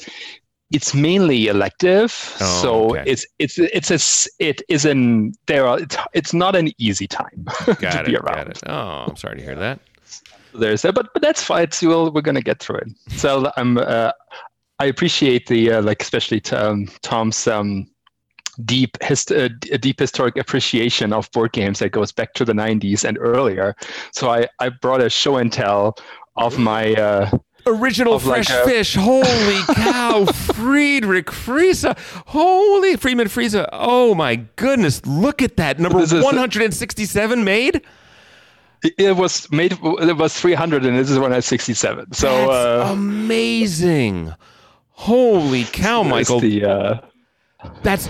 it's 0.71 0.93
mainly 0.93 1.47
elective, 1.47 2.11
Oh, 2.41 2.61
so 2.61 2.89
okay. 2.91 3.03
it's 3.07 3.25
it's 3.39 3.57
it's 3.59 3.89
a 3.91 3.95
s- 3.95 4.27
it 4.39 4.61
is 4.69 4.85
an 4.85 5.33
there 5.47 5.65
are 5.67 5.79
it's, 5.79 5.97
it's 6.13 6.33
not 6.33 6.55
an 6.55 6.71
easy 6.77 7.07
time 7.07 7.45
Got 7.65 7.77
to 7.79 7.99
it. 8.01 8.05
be 8.05 8.11
Got 8.13 8.23
around. 8.23 8.47
it. 8.49 8.59
Oh, 8.67 9.05
I'm 9.09 9.15
sorry 9.15 9.37
to 9.37 9.43
hear 9.43 9.55
that. 9.55 9.79
there's 10.53 10.81
that, 10.83 10.93
but 10.95 11.07
but 11.13 11.21
that's 11.21 11.43
fine. 11.43 11.63
It's, 11.63 11.81
we'll, 11.81 12.11
we're 12.11 12.21
gonna 12.21 12.41
get 12.41 12.59
through 12.59 12.77
it. 12.77 12.89
So 13.17 13.51
I'm 13.57 13.77
uh, 13.77 14.11
I 14.79 14.85
appreciate 14.85 15.47
the 15.47 15.71
uh, 15.73 15.81
like 15.81 16.01
especially 16.01 16.41
um, 16.51 16.87
Tom's 17.01 17.47
um, 17.47 17.87
deep 18.65 18.97
hist- 19.01 19.31
uh, 19.31 19.49
deep 19.79 19.99
historic 19.99 20.37
appreciation 20.37 21.13
of 21.13 21.31
board 21.31 21.51
games 21.53 21.79
that 21.79 21.91
goes 21.91 22.11
back 22.11 22.33
to 22.33 22.45
the 22.45 22.53
90s 22.53 23.03
and 23.07 23.17
earlier. 23.19 23.75
So 24.11 24.29
I 24.29 24.47
I 24.59 24.69
brought 24.69 25.01
a 25.01 25.09
show 25.09 25.37
and 25.37 25.51
tell 25.51 25.95
of 26.35 26.57
my 26.57 26.93
uh, 26.93 27.29
Original 27.75 28.13
Of 28.13 28.25
like 28.25 28.45
fresh 28.45 28.49
a- 28.49 28.65
fish. 28.65 28.95
Holy 28.95 29.61
cow. 29.75 30.25
Friedrich 30.25 31.31
Friese. 31.31 31.85
Holy 32.27 32.95
Friedemann 32.97 33.29
Friese. 33.29 33.55
Oh 33.71 34.15
my 34.15 34.35
goodness. 34.55 35.05
Look 35.05 35.41
at 35.41 35.57
that. 35.57 35.79
Number 35.79 35.99
This 35.99 36.11
is- 36.13 36.23
167 36.23 37.43
made? 37.43 37.81
it- 38.83 38.93
it 38.97 39.15
was 39.17 39.51
made 39.51 39.73
it 39.73 40.17
was 40.17 40.33
300 40.39 40.85
and 40.85 40.97
this 40.97 41.09
is 41.09 41.17
167. 41.17 42.13
So 42.13 42.27
That's 42.27 42.51
uh, 42.51 42.93
amazing. 42.93 44.33
Holy 44.91 45.63
cow, 45.65 46.03
Michael. 46.03 46.39
the 46.41 46.65
uh, 46.65 46.97
That's 47.83 48.09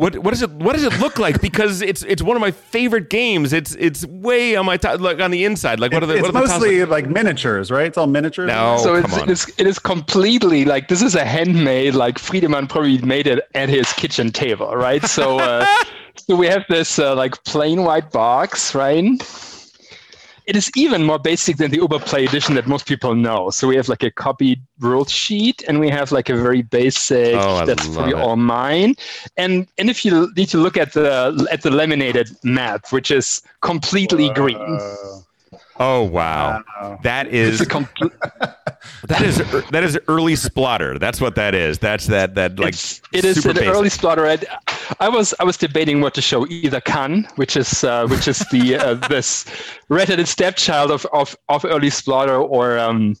what 0.00 0.16
what 0.18 0.30
does 0.30 0.40
it 0.40 0.50
what 0.50 0.72
does 0.72 0.84
it 0.84 0.98
look 0.98 1.18
like? 1.18 1.42
Because 1.42 1.82
it's 1.82 2.02
it's 2.04 2.22
one 2.22 2.34
of 2.34 2.40
my 2.40 2.50
favorite 2.50 3.10
games. 3.10 3.52
It's 3.52 3.74
it's 3.74 4.06
way 4.06 4.56
on 4.56 4.64
my 4.64 4.78
top 4.78 4.98
like 4.98 5.20
on 5.20 5.30
the 5.30 5.44
inside. 5.44 5.78
Like 5.78 5.92
what 5.92 6.02
are 6.02 6.06
the 6.06 6.14
it's 6.14 6.22
what 6.22 6.30
are 6.30 6.40
the 6.40 6.46
tops- 6.46 6.60
mostly 6.60 6.84
like 6.86 7.06
miniatures, 7.06 7.70
right? 7.70 7.86
It's 7.86 7.98
all 7.98 8.06
miniatures. 8.06 8.48
No, 8.48 8.78
so 8.78 8.94
come 8.94 9.04
it's, 9.04 9.18
on. 9.18 9.28
it 9.28 9.32
is 9.32 9.52
it 9.58 9.66
is 9.66 9.78
completely 9.78 10.64
like 10.64 10.88
this 10.88 11.02
is 11.02 11.14
a 11.14 11.24
handmade 11.24 11.94
like 11.94 12.16
Friedemann 12.16 12.66
probably 12.66 12.96
made 13.02 13.26
it 13.26 13.46
at 13.54 13.68
his 13.68 13.92
kitchen 13.92 14.32
table, 14.32 14.74
right? 14.74 15.04
So 15.04 15.38
uh, 15.38 15.66
so 16.14 16.34
we 16.34 16.46
have 16.46 16.64
this 16.70 16.98
uh, 16.98 17.14
like 17.14 17.44
plain 17.44 17.84
white 17.84 18.10
box, 18.10 18.74
right? 18.74 19.04
It 20.50 20.56
is 20.56 20.68
even 20.74 21.04
more 21.04 21.20
basic 21.20 21.58
than 21.58 21.70
the 21.70 21.78
Uberplay 21.78 22.26
edition 22.26 22.56
that 22.56 22.66
most 22.66 22.84
people 22.86 23.14
know. 23.14 23.50
So 23.50 23.68
we 23.68 23.76
have 23.76 23.88
like 23.88 24.02
a 24.02 24.10
copied 24.10 24.60
rule 24.80 25.04
sheet, 25.04 25.62
and 25.68 25.78
we 25.78 25.88
have 25.90 26.10
like 26.10 26.28
a 26.28 26.34
very 26.34 26.62
basic 26.62 27.36
Oh, 27.36 27.58
I 27.62 27.64
that's 27.66 27.86
probably 27.86 28.14
it. 28.18 28.24
all 28.24 28.34
mine. 28.34 28.96
And 29.36 29.68
and 29.78 29.88
if 29.88 30.04
you 30.04 30.12
need 30.36 30.48
to 30.48 30.58
look 30.58 30.76
at 30.76 30.92
the 30.94 31.46
at 31.54 31.62
the 31.62 31.70
laminated 31.70 32.28
map, 32.42 32.90
which 32.90 33.12
is 33.12 33.42
completely 33.60 34.28
green, 34.30 34.80
Oh 35.80 36.02
wow. 36.02 36.62
wow. 36.78 36.98
That 37.02 37.28
is 37.28 37.62
a 37.62 37.66
complete. 37.66 38.12
that 39.08 39.22
is 39.22 39.38
that 39.70 39.82
is 39.82 39.98
early 40.08 40.36
splatter. 40.36 40.98
That's 40.98 41.22
what 41.22 41.34
that 41.36 41.54
is. 41.54 41.78
That's 41.78 42.06
that 42.08 42.34
that 42.34 42.58
like 42.58 42.74
it's, 42.74 43.00
it 43.14 43.24
is 43.24 43.46
an 43.46 43.54
basic. 43.54 43.68
early 43.68 43.88
splatter. 43.88 44.26
I, 44.26 44.38
I 45.00 45.08
was 45.08 45.32
I 45.40 45.44
was 45.44 45.56
debating 45.56 46.02
what 46.02 46.12
to 46.14 46.20
show 46.20 46.46
either 46.48 46.82
Khan, 46.82 47.26
which 47.36 47.56
is 47.56 47.82
uh, 47.82 48.06
which 48.08 48.28
is 48.28 48.40
the 48.50 48.76
uh, 48.76 48.94
this 49.08 49.46
redheaded 49.88 50.28
stepchild 50.28 50.90
of, 50.90 51.06
of, 51.14 51.34
of 51.48 51.64
early 51.64 51.88
splatter, 51.88 52.36
or 52.36 52.78
um, 52.78 53.16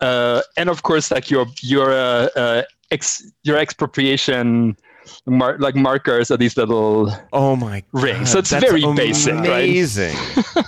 uh, 0.00 0.42
and 0.56 0.68
of 0.70 0.84
course 0.84 1.10
like 1.10 1.28
your 1.28 1.46
your 1.60 1.90
uh, 1.90 2.28
uh, 2.36 2.62
ex, 2.92 3.32
your 3.42 3.58
expropriation. 3.58 4.76
Mar- 5.24 5.56
like 5.60 5.76
markers 5.76 6.32
are 6.32 6.36
these 6.36 6.56
little 6.56 7.12
Oh 7.32 7.54
my. 7.54 7.84
God, 7.94 8.26
So 8.26 8.40
it's 8.40 8.50
that's 8.50 8.64
very 8.64 8.82
basic, 8.96 9.34
right? 9.34 9.46
Amazing. 9.46 10.16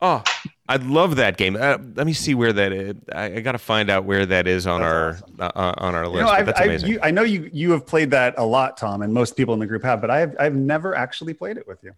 Oh, 0.00 0.22
I 0.70 0.76
love 0.76 1.16
that 1.16 1.36
game. 1.38 1.56
Uh, 1.56 1.78
let 1.96 2.06
me 2.06 2.12
see 2.12 2.34
where 2.34 2.52
that 2.52 2.72
is. 2.72 2.94
I, 3.12 3.24
I 3.24 3.40
got 3.40 3.52
to 3.52 3.58
find 3.58 3.88
out 3.88 4.04
where 4.04 4.26
that 4.26 4.46
is 4.46 4.66
on 4.66 4.82
our 4.82 5.18
uh, 5.40 5.50
on 5.78 5.94
our 5.94 6.06
list. 6.06 6.16
You 6.16 6.22
know, 6.24 6.28
I've, 6.28 6.46
that's 6.46 6.60
I've, 6.60 6.66
amazing. 6.66 6.90
you, 6.90 6.98
I 7.02 7.10
know 7.10 7.22
you 7.22 7.48
you 7.52 7.70
have 7.72 7.86
played 7.86 8.10
that 8.10 8.34
a 8.36 8.44
lot, 8.44 8.76
Tom, 8.76 9.02
and 9.02 9.12
most 9.14 9.36
people 9.36 9.54
in 9.54 9.60
the 9.60 9.66
group 9.66 9.82
have, 9.84 10.00
but 10.00 10.10
I've 10.10 10.36
I've 10.38 10.54
never 10.54 10.94
actually 10.94 11.32
played 11.34 11.56
it 11.56 11.66
with 11.66 11.82
you. 11.82 11.92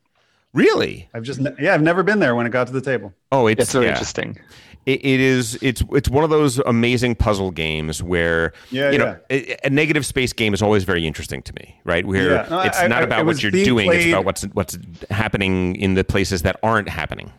really? 0.52 1.08
I've 1.14 1.22
just 1.22 1.40
ne- 1.40 1.54
yeah, 1.60 1.74
I've 1.74 1.82
never 1.82 2.02
been 2.02 2.20
there 2.20 2.34
when 2.34 2.46
it 2.46 2.50
got 2.50 2.66
to 2.68 2.72
the 2.72 2.80
table. 2.80 3.12
Oh, 3.32 3.46
it's 3.46 3.60
It's 3.62 3.72
very 3.72 3.86
yeah. 3.86 3.90
interesting. 3.92 4.38
It, 4.86 5.04
it 5.04 5.20
is. 5.20 5.58
It's 5.62 5.82
it's 5.92 6.08
one 6.08 6.24
of 6.24 6.30
those 6.30 6.58
amazing 6.60 7.14
puzzle 7.16 7.50
games 7.50 8.02
where 8.02 8.52
Yeah, 8.70 8.90
you 8.90 8.98
know 8.98 9.18
a, 9.30 9.56
a 9.64 9.70
negative 9.70 10.06
space 10.06 10.32
game 10.32 10.54
is 10.54 10.62
always 10.62 10.84
very 10.84 11.06
interesting 11.06 11.42
to 11.42 11.52
me. 11.54 11.78
Right, 11.84 12.06
where 12.06 12.30
Yeah. 12.30 12.46
No, 12.48 12.60
it's 12.60 12.78
I- 12.78 12.86
not 12.86 13.00
I- 13.02 13.04
about 13.04 13.20
it 13.20 13.26
what 13.26 13.42
you're 13.42 13.52
being 13.52 13.64
doing; 13.64 13.92
it's 13.92 14.06
about 14.06 14.24
what's 14.24 14.42
what's 14.54 14.78
happening 15.10 15.76
in 15.76 15.94
the 15.94 16.04
places 16.04 16.42
that 16.42 16.56
aren't 16.62 16.88
happening. 16.88 17.30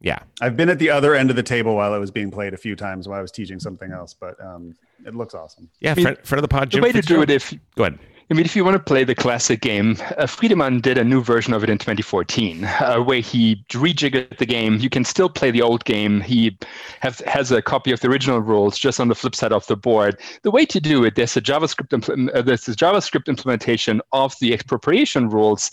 Yeah. 0.00 0.20
I've 0.40 0.56
been 0.56 0.70
at 0.70 0.78
the 0.78 0.90
other 0.90 1.14
end 1.14 1.30
of 1.30 1.36
the 1.36 1.42
table 1.42 1.76
while 1.76 1.94
it 1.94 1.98
was 1.98 2.10
being 2.10 2.30
played 2.30 2.54
a 2.54 2.56
few 2.56 2.74
times 2.74 3.06
while 3.06 3.18
I 3.18 3.22
was 3.22 3.30
teaching 3.30 3.60
something 3.60 3.92
else, 3.92 4.14
but 4.14 4.42
um, 4.42 4.74
it 5.04 5.14
looks 5.14 5.34
awesome. 5.34 5.68
Yeah, 5.80 5.94
mean, 5.94 6.04
friend, 6.04 6.18
friend 6.24 6.38
of 6.38 6.42
the 6.42 6.48
pod, 6.48 6.68
The 6.68 6.72
Jim 6.72 6.82
way 6.82 6.92
to 6.92 7.02
do 7.02 7.22
it 7.22 7.30
if 7.30 7.54
Go 7.76 7.84
ahead. 7.84 7.98
I 8.30 8.36
mean, 8.36 8.44
if 8.44 8.54
you 8.54 8.64
want 8.64 8.76
to 8.76 8.82
play 8.82 9.02
the 9.02 9.16
classic 9.16 9.60
game, 9.60 9.96
uh, 10.16 10.24
Friedemann 10.24 10.82
did 10.82 10.96
a 10.96 11.02
new 11.02 11.20
version 11.20 11.52
of 11.52 11.64
it 11.64 11.70
in 11.70 11.78
2014, 11.78 12.64
uh, 12.64 12.98
where 12.98 13.18
he 13.18 13.64
rejiggered 13.70 14.38
the 14.38 14.46
game. 14.46 14.76
You 14.76 14.88
can 14.88 15.04
still 15.04 15.28
play 15.28 15.50
the 15.50 15.62
old 15.62 15.84
game. 15.84 16.20
He 16.20 16.56
have, 17.00 17.18
has 17.26 17.50
a 17.50 17.60
copy 17.60 17.90
of 17.90 17.98
the 17.98 18.06
original 18.06 18.38
rules 18.38 18.78
just 18.78 19.00
on 19.00 19.08
the 19.08 19.16
flip 19.16 19.34
side 19.34 19.52
of 19.52 19.66
the 19.66 19.74
board. 19.74 20.20
The 20.44 20.52
way 20.52 20.64
to 20.66 20.80
do 20.80 21.02
it, 21.02 21.16
there's 21.16 21.36
a 21.36 21.42
JavaScript 21.42 21.88
impl- 21.88 22.32
uh, 22.32 22.42
there's 22.42 22.68
a 22.68 22.76
JavaScript 22.76 23.26
implementation 23.26 24.00
of 24.12 24.38
the 24.38 24.54
expropriation 24.54 25.28
rules 25.28 25.72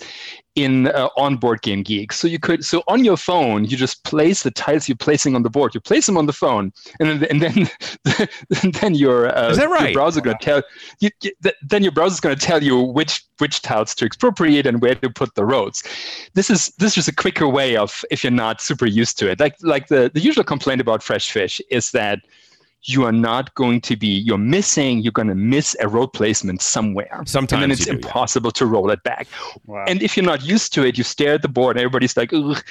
in 0.57 0.87
uh, 0.87 1.07
on 1.15 1.37
Board 1.37 1.61
Game 1.61 1.83
Geek. 1.83 2.11
So 2.11 2.27
you 2.27 2.39
could 2.39 2.65
so 2.65 2.83
on 2.87 3.05
your 3.05 3.15
phone, 3.15 3.63
you 3.65 3.77
just 3.77 4.03
place 4.03 4.41
the 4.43 4.51
tiles 4.51 4.89
you're 4.89 4.97
placing 4.97 5.35
on 5.35 5.43
the 5.43 5.49
board. 5.49 5.75
You 5.75 5.79
place 5.79 6.07
them 6.07 6.17
on 6.17 6.25
the 6.25 6.33
phone, 6.33 6.73
and 6.99 7.21
then 7.21 7.23
and 7.29 7.41
then 7.41 7.69
and 8.63 8.73
then 8.81 8.95
your 8.95 9.35
uh, 9.37 9.51
Is 9.51 9.57
that 9.57 9.69
right? 9.69 9.83
your 9.83 9.93
browser 9.93 10.19
going 10.19 10.37
to 10.37 10.43
tell 10.43 10.63
you, 10.99 11.09
you, 11.21 11.31
th- 11.43 11.55
then 11.61 11.83
your 11.83 11.91
browser 11.91 12.13
is 12.13 12.19
going 12.19 12.35
to 12.35 12.45
tell 12.45 12.63
you 12.63 12.81
which 12.81 13.23
which 13.37 13.61
tiles 13.61 13.93
to 13.95 14.05
expropriate 14.05 14.65
and 14.65 14.81
where 14.81 14.95
to 14.95 15.09
put 15.09 15.35
the 15.35 15.45
roads. 15.45 15.83
This 16.33 16.49
is 16.49 16.73
this 16.79 16.97
is 16.97 17.07
a 17.07 17.13
quicker 17.13 17.47
way 17.47 17.77
of 17.77 18.03
if 18.09 18.23
you're 18.23 18.31
not 18.31 18.59
super 18.59 18.87
used 18.87 19.19
to 19.19 19.29
it. 19.29 19.39
Like 19.39 19.55
like 19.61 19.87
the 19.87 20.09
the 20.11 20.19
usual 20.19 20.43
complaint 20.43 20.81
about 20.81 21.03
fresh 21.03 21.31
fish 21.31 21.61
is 21.69 21.91
that 21.91 22.19
you 22.83 23.03
are 23.03 23.11
not 23.11 23.53
going 23.55 23.81
to 23.81 23.95
be 23.95 24.07
you're 24.07 24.37
missing 24.37 24.99
you're 24.99 25.11
going 25.11 25.27
to 25.27 25.35
miss 25.35 25.75
a 25.81 25.87
road 25.87 26.07
placement 26.13 26.61
somewhere 26.61 27.21
Sometimes 27.25 27.51
and 27.53 27.61
then 27.63 27.71
it's 27.71 27.85
do, 27.85 27.91
yeah. 27.91 27.95
impossible 27.95 28.51
to 28.51 28.65
roll 28.65 28.89
it 28.91 29.03
back 29.03 29.27
Wow. 29.65 29.85
and 29.87 30.01
if 30.01 30.15
you're 30.15 30.25
not 30.25 30.43
used 30.43 30.73
to 30.73 30.85
it 30.85 30.97
you 30.97 31.03
stare 31.03 31.33
at 31.33 31.41
the 31.41 31.47
board 31.49 31.75
and 31.75 31.83
everybody's 31.83 32.15
like 32.15 32.31
Ugh, 32.33 32.63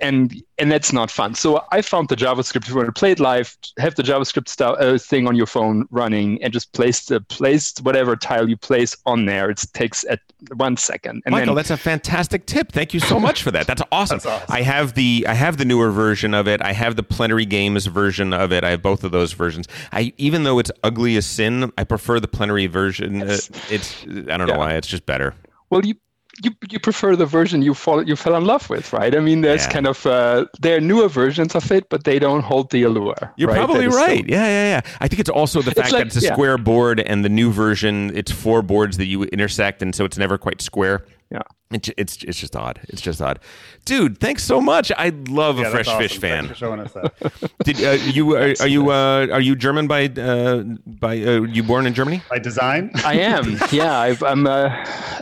and 0.00 0.42
and 0.58 0.70
that's 0.70 0.92
not 0.92 1.10
fun 1.10 1.34
so 1.34 1.64
i 1.72 1.82
found 1.82 2.08
the 2.08 2.16
javascript 2.16 2.62
if 2.62 2.68
you 2.68 2.76
want 2.76 2.86
to 2.86 2.92
play 2.92 3.10
it 3.10 3.20
live 3.20 3.56
have 3.78 3.94
the 3.96 4.02
javascript 4.02 4.48
style, 4.48 4.76
uh, 4.78 4.96
thing 4.96 5.26
on 5.26 5.34
your 5.34 5.46
phone 5.46 5.86
running 5.90 6.42
and 6.42 6.52
just 6.52 6.72
place 6.72 7.06
the 7.06 7.20
place 7.22 7.74
whatever 7.82 8.16
tile 8.16 8.48
you 8.48 8.56
place 8.56 8.96
on 9.06 9.26
there 9.26 9.50
it 9.50 9.62
takes 9.74 10.04
at 10.08 10.20
one 10.54 10.76
second 10.76 11.20
and 11.26 11.32
Michael, 11.32 11.46
then 11.46 11.56
that's 11.56 11.70
a 11.70 11.76
fantastic 11.76 12.46
tip. 12.46 12.70
Thank 12.70 12.94
you 12.94 13.00
so 13.00 13.18
much 13.18 13.42
for 13.42 13.50
that. 13.50 13.66
That's 13.66 13.82
awesome. 13.92 14.18
That's 14.18 14.26
awesome. 14.26 14.46
I 14.48 14.62
have 14.62 14.94
the 14.94 15.26
I 15.28 15.34
have 15.34 15.56
the 15.56 15.64
newer 15.64 15.90
version 15.90 16.32
of 16.32 16.46
it. 16.46 16.62
I 16.62 16.72
have 16.74 16.94
the 16.94 17.02
Plenary 17.02 17.44
Games 17.44 17.86
version 17.86 18.32
of 18.32 18.52
it. 18.52 18.62
I 18.62 18.70
have 18.70 18.80
both 18.80 19.02
of 19.02 19.10
those 19.10 19.32
versions. 19.32 19.47
I 19.92 20.12
even 20.18 20.42
though 20.44 20.58
it's 20.58 20.70
ugly 20.82 21.16
as 21.16 21.26
sin, 21.26 21.72
I 21.78 21.84
prefer 21.84 22.20
the 22.20 22.28
Plenary 22.28 22.66
version. 22.66 23.22
Uh, 23.22 23.26
Yes. 23.26 23.50
it's 23.70 24.04
I 24.32 24.36
don't 24.36 24.46
know 24.48 24.58
why. 24.58 24.74
It's 24.74 24.88
just 24.88 25.06
better. 25.06 25.34
well 25.70 25.84
you 25.84 25.94
you, 26.44 26.52
you 26.70 26.78
prefer 26.78 27.16
the 27.16 27.26
version 27.26 27.62
you 27.62 27.74
fall 27.74 28.00
you 28.06 28.14
fell 28.14 28.36
in 28.36 28.44
love 28.44 28.70
with, 28.70 28.92
right? 28.92 29.12
I 29.16 29.18
mean, 29.18 29.40
there's 29.40 29.64
Yeah. 29.66 29.72
kind 29.72 29.86
of 29.88 30.06
uh, 30.06 30.44
there 30.60 30.76
are 30.76 30.80
newer 30.80 31.08
versions 31.08 31.54
of 31.56 31.72
it, 31.72 31.88
but 31.88 32.04
they 32.04 32.20
don't 32.20 32.42
hold 32.42 32.70
the 32.70 32.84
allure. 32.84 33.32
You're 33.36 33.48
right? 33.48 33.56
probably 33.58 33.88
That 33.88 33.96
right. 33.96 34.18
still- 34.24 34.30
Yeah, 34.30 34.46
yeah, 34.46 34.68
yeah. 34.76 34.80
I 35.00 35.08
think 35.08 35.18
it's 35.18 35.30
also 35.30 35.62
the 35.62 35.72
fact 35.78 35.90
like- 35.92 35.98
that 36.00 36.06
it's 36.06 36.16
a 36.22 36.26
yeah. 36.26 36.32
square 36.34 36.56
board 36.56 37.00
and 37.00 37.24
the 37.24 37.28
new 37.28 37.50
version, 37.50 38.12
it's 38.14 38.30
four 38.30 38.62
boards 38.62 38.98
that 38.98 39.06
you 39.06 39.24
intersect, 39.24 39.82
and 39.82 39.94
so 39.96 40.04
it's 40.04 40.16
never 40.18 40.38
quite 40.38 40.62
square. 40.62 41.02
Yeah. 41.30 41.42
It's, 41.70 41.90
it's 41.98 42.24
it's 42.24 42.40
just 42.40 42.56
odd. 42.56 42.80
It's 42.88 43.02
just 43.02 43.20
odd, 43.20 43.40
dude. 43.84 44.18
Thanks 44.18 44.42
so 44.42 44.58
much. 44.58 44.90
I 44.96 45.12
love 45.28 45.58
a 45.58 45.70
fresh 45.70 45.84
that's 45.84 45.98
fish 45.98 46.18
fan. 46.18 46.46
Thanks 46.46 46.58
for 46.58 46.64
showing 46.64 46.80
us 46.80 46.92
that. 46.94 47.52
Did 47.64 47.84
uh, 47.84 47.90
you 48.04 48.34
are, 48.36 48.54
are 48.60 48.66
you 48.66 48.90
uh, 48.90 49.26
are 49.30 49.40
you 49.40 49.54
German 49.54 49.86
by 49.86 50.06
uh, 50.06 50.62
by 50.86 51.22
uh, 51.22 51.42
you 51.42 51.62
born 51.62 51.86
in 51.86 51.92
Germany? 51.92 52.22
By 52.30 52.38
design. 52.38 52.90
I 53.04 53.18
am. 53.18 53.58
Yeah, 53.70 53.98
I've, 53.98 54.22
I'm. 54.22 54.46
Uh, 54.46 54.70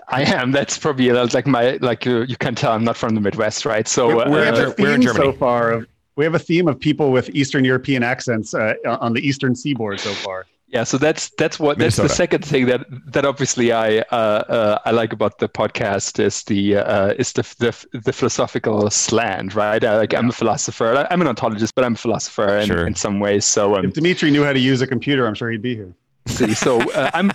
I 0.06 0.22
am. 0.22 0.52
That's 0.52 0.78
probably 0.78 1.10
uh, 1.10 1.26
like 1.34 1.48
my 1.48 1.78
like 1.82 2.06
uh, 2.06 2.20
you 2.20 2.36
can 2.36 2.54
tell 2.54 2.70
I'm 2.70 2.84
not 2.84 2.96
from 2.96 3.16
the 3.16 3.20
Midwest, 3.20 3.66
right? 3.66 3.88
So 3.88 4.06
Where- 4.06 4.28
uh, 4.28 4.30
where 4.30 4.40
we 4.42 4.46
have 4.46 4.54
Ger- 4.54 4.66
a 4.66 4.74
we're 4.82 4.94
in 4.94 5.02
theme 5.02 5.14
so 5.14 5.32
far 5.32 5.72
of 5.72 5.86
we 6.14 6.24
have 6.24 6.36
a 6.36 6.38
theme 6.38 6.68
of 6.68 6.78
people 6.78 7.10
with 7.10 7.28
Eastern 7.30 7.64
European 7.64 8.04
accents 8.04 8.54
uh, 8.54 8.74
on 8.86 9.14
the 9.14 9.20
Eastern 9.26 9.56
Seaboard 9.56 9.98
so 9.98 10.12
far. 10.12 10.46
Yeah, 10.68 10.82
so 10.82 10.98
that's 10.98 11.30
that's 11.38 11.60
what 11.60 11.78
that's 11.78 11.96
the 11.96 12.08
second 12.08 12.44
thing 12.44 12.66
that 12.66 12.84
that 13.12 13.24
obviously 13.24 13.72
I 13.72 13.98
uh, 13.98 14.42
uh, 14.48 14.78
I 14.84 14.90
like 14.90 15.12
about 15.12 15.38
the 15.38 15.48
podcast 15.48 16.18
is 16.18 16.42
the 16.42 16.78
uh, 16.78 17.14
is 17.18 17.32
the, 17.34 17.42
the 17.58 18.00
the 18.00 18.12
philosophical 18.12 18.90
slant, 18.90 19.54
right? 19.54 19.82
Uh, 19.82 19.96
like 19.96 20.12
I'm 20.12 20.28
a 20.28 20.32
philosopher, 20.32 21.06
I'm 21.08 21.20
an 21.22 21.28
ontologist, 21.28 21.70
but 21.76 21.84
I'm 21.84 21.94
a 21.94 21.96
philosopher 21.96 22.58
in, 22.58 22.66
Sure. 22.66 22.84
in 22.86 22.96
some 22.96 23.20
ways. 23.20 23.44
So 23.44 23.76
um, 23.76 23.84
If 23.86 23.92
Dimitri 23.94 24.32
knew 24.32 24.42
how 24.42 24.52
to 24.52 24.58
use 24.58 24.82
a 24.82 24.88
computer, 24.88 25.26
I'm 25.28 25.34
sure 25.34 25.50
he'd 25.52 25.62
be 25.62 25.76
here. 25.76 25.94
see, 26.26 26.52
so 26.54 26.80
uh, 26.90 27.10
I'm 27.14 27.30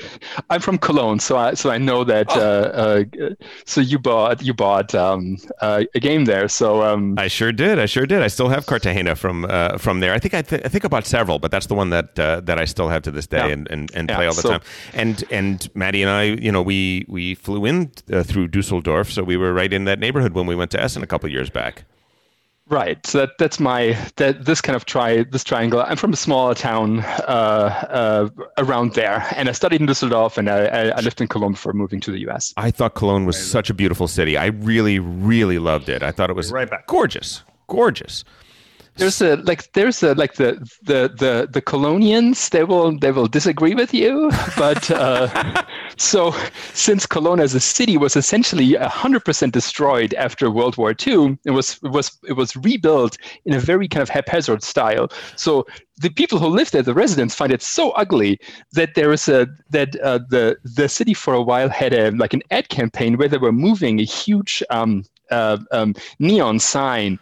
I'm 0.50 0.60
from 0.60 0.78
Cologne, 0.78 1.18
so 1.20 1.36
I 1.36 1.54
so 1.54 1.70
I 1.70 1.78
know 1.78 2.04
that. 2.04 2.26
Oh. 2.30 2.40
Uh, 2.40 3.04
uh, 3.22 3.34
so 3.64 3.80
you 3.80 3.98
bought 3.98 4.42
you 4.42 4.54
bought 4.54 4.94
um, 4.94 5.36
uh, 5.60 5.84
a 5.94 6.00
game 6.00 6.24
there, 6.24 6.48
so 6.48 6.82
um, 6.82 7.14
I 7.18 7.28
sure 7.28 7.52
did. 7.52 7.78
I 7.78 7.86
sure 7.86 8.06
did. 8.06 8.22
I 8.22 8.28
still 8.28 8.48
have 8.48 8.66
Cartagena 8.66 9.16
from 9.16 9.44
uh, 9.44 9.78
from 9.78 10.00
there. 10.00 10.12
I 10.14 10.18
think 10.18 10.34
I, 10.34 10.42
th- 10.42 10.62
I 10.64 10.68
think 10.68 10.84
I 10.84 10.88
bought 10.88 11.06
several, 11.06 11.38
but 11.38 11.50
that's 11.50 11.66
the 11.66 11.74
one 11.74 11.90
that 11.90 12.18
uh, 12.18 12.40
that 12.40 12.58
I 12.58 12.64
still 12.64 12.88
have 12.88 13.02
to 13.02 13.10
this 13.10 13.26
day 13.26 13.38
Yeah. 13.38 13.52
and, 13.52 13.68
and, 13.70 13.90
and 13.94 14.08
Yeah, 14.08 14.16
play 14.16 14.26
all 14.26 14.34
the 14.34 14.42
so- 14.42 14.50
time. 14.50 14.60
And 14.94 15.24
and 15.30 15.68
Maddie 15.74 16.02
and 16.02 16.10
I, 16.10 16.22
you 16.24 16.52
know, 16.52 16.62
we 16.62 17.04
we 17.08 17.34
flew 17.34 17.64
in 17.64 17.90
uh, 18.12 18.22
through 18.22 18.48
Dusseldorf, 18.48 19.10
so 19.12 19.22
we 19.22 19.36
were 19.36 19.52
right 19.52 19.72
in 19.72 19.84
that 19.84 19.98
neighborhood 19.98 20.32
when 20.32 20.46
we 20.46 20.54
went 20.54 20.70
to 20.72 20.80
Essen 20.82 21.02
a 21.02 21.06
couple 21.06 21.28
years 21.30 21.50
back. 21.50 21.84
Right. 22.70 23.04
So 23.06 23.18
that 23.18 23.30
that's 23.38 23.58
my 23.58 23.96
that 24.16 24.44
this 24.44 24.60
kind 24.60 24.76
of 24.76 24.84
try 24.84 25.22
this 25.22 25.42
triangle. 25.42 25.80
I'm 25.80 25.96
from 25.96 26.12
a 26.12 26.16
small 26.16 26.54
town 26.54 27.00
uh, 27.00 27.86
uh, 27.88 28.28
around 28.58 28.94
there, 28.94 29.26
and 29.36 29.48
I 29.48 29.52
studied 29.52 29.80
in 29.80 29.86
Düsseldorf, 29.86 30.36
and 30.36 30.50
I, 30.50 30.66
I, 30.66 30.80
I 30.88 31.00
lived 31.00 31.20
in 31.20 31.28
Cologne 31.28 31.52
before 31.52 31.72
moving 31.72 32.00
to 32.00 32.10
the 32.10 32.18
U.S. 32.20 32.52
I 32.58 32.70
thought 32.70 32.94
Cologne 32.94 33.24
was 33.24 33.36
such 33.42 33.70
a 33.70 33.74
beautiful 33.74 34.06
city. 34.06 34.36
I 34.36 34.46
really, 34.46 34.98
really 34.98 35.58
loved 35.58 35.88
it. 35.88 36.02
I 36.02 36.12
thought 36.12 36.28
it 36.28 36.36
was 36.36 36.52
Right 36.52 36.68
back. 36.68 36.86
gorgeous, 36.86 37.42
gorgeous. 37.68 38.22
There's 38.98 39.22
a 39.22 39.36
like 39.36 39.72
there's 39.72 40.02
a 40.02 40.14
like 40.14 40.34
the 40.34 40.54
the 40.82 41.08
the 41.16 41.48
the 41.50 41.62
Colonians 41.62 42.50
they 42.50 42.64
will 42.64 42.98
they 42.98 43.12
will 43.12 43.28
disagree 43.28 43.74
with 43.74 43.94
you, 43.94 44.30
but 44.56 44.90
uh, 44.90 45.64
so 45.96 46.34
since 46.74 47.06
Cologne 47.06 47.38
as 47.38 47.54
a 47.54 47.60
city 47.60 47.96
was 47.96 48.16
essentially 48.16 48.74
hundred 48.74 49.24
percent 49.24 49.54
destroyed 49.54 50.14
after 50.14 50.50
World 50.50 50.76
War 50.76 50.94
II, 51.06 51.38
it 51.44 51.52
was 51.52 51.78
it 51.84 51.92
was 51.92 52.18
it 52.26 52.32
was 52.32 52.56
rebuilt 52.56 53.16
in 53.44 53.54
a 53.54 53.60
very 53.60 53.86
kind 53.86 54.02
of 54.02 54.08
haphazard 54.08 54.64
style. 54.64 55.08
So 55.36 55.64
the 56.00 56.10
people 56.10 56.38
who 56.38 56.48
live 56.48 56.72
there, 56.72 56.82
the 56.82 56.94
residents, 56.94 57.34
find 57.36 57.52
it 57.52 57.62
so 57.62 57.90
ugly 57.90 58.40
that 58.72 58.96
there 58.96 59.12
is 59.12 59.28
a 59.28 59.46
that 59.70 59.94
uh, 60.00 60.18
the 60.28 60.56
the 60.64 60.88
city 60.88 61.14
for 61.14 61.34
a 61.34 61.42
while 61.42 61.68
had 61.68 61.92
a 61.92 62.10
like 62.10 62.34
an 62.34 62.42
ad 62.50 62.68
campaign 62.68 63.16
where 63.16 63.28
they 63.28 63.38
were 63.38 63.52
moving 63.52 64.00
a 64.00 64.04
huge 64.04 64.62
um, 64.70 65.04
uh, 65.30 65.58
um, 65.72 65.94
neon 66.18 66.58
sign 66.58 67.18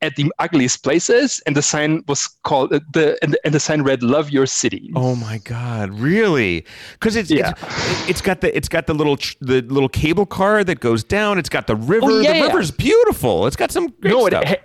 at 0.00 0.14
the 0.16 0.30
ugliest 0.38 0.82
places, 0.84 1.42
and 1.46 1.56
the 1.56 1.62
sign 1.62 2.04
was 2.06 2.28
called 2.44 2.72
uh, 2.72 2.80
the 2.92 3.18
and, 3.22 3.32
the 3.32 3.40
and 3.44 3.54
the 3.54 3.60
sign 3.60 3.82
read 3.82 4.02
"Love 4.02 4.30
Your 4.30 4.46
City." 4.46 4.92
Oh 4.94 5.16
my 5.16 5.38
God! 5.38 5.90
Really? 5.90 6.64
Because 6.92 7.16
it's, 7.16 7.30
Yeah. 7.30 7.50
it's 7.56 8.08
it's 8.08 8.20
got 8.20 8.40
the 8.40 8.56
it's 8.56 8.68
got 8.68 8.86
the 8.86 8.94
little 8.94 9.16
the 9.40 9.62
little 9.62 9.88
cable 9.88 10.26
car 10.26 10.62
that 10.64 10.80
goes 10.80 11.02
down. 11.04 11.38
It's 11.38 11.48
got 11.48 11.66
the 11.66 11.76
river. 11.76 12.06
Oh, 12.06 12.20
yeah, 12.20 12.32
the 12.32 12.38
yeah. 12.38 12.44
river's 12.46 12.70
beautiful. 12.70 13.46
It's 13.46 13.56
got 13.56 13.70
some 13.70 13.88
great 14.00 14.12
no, 14.12 14.26
stuff. 14.28 14.44
ha- 14.44 14.56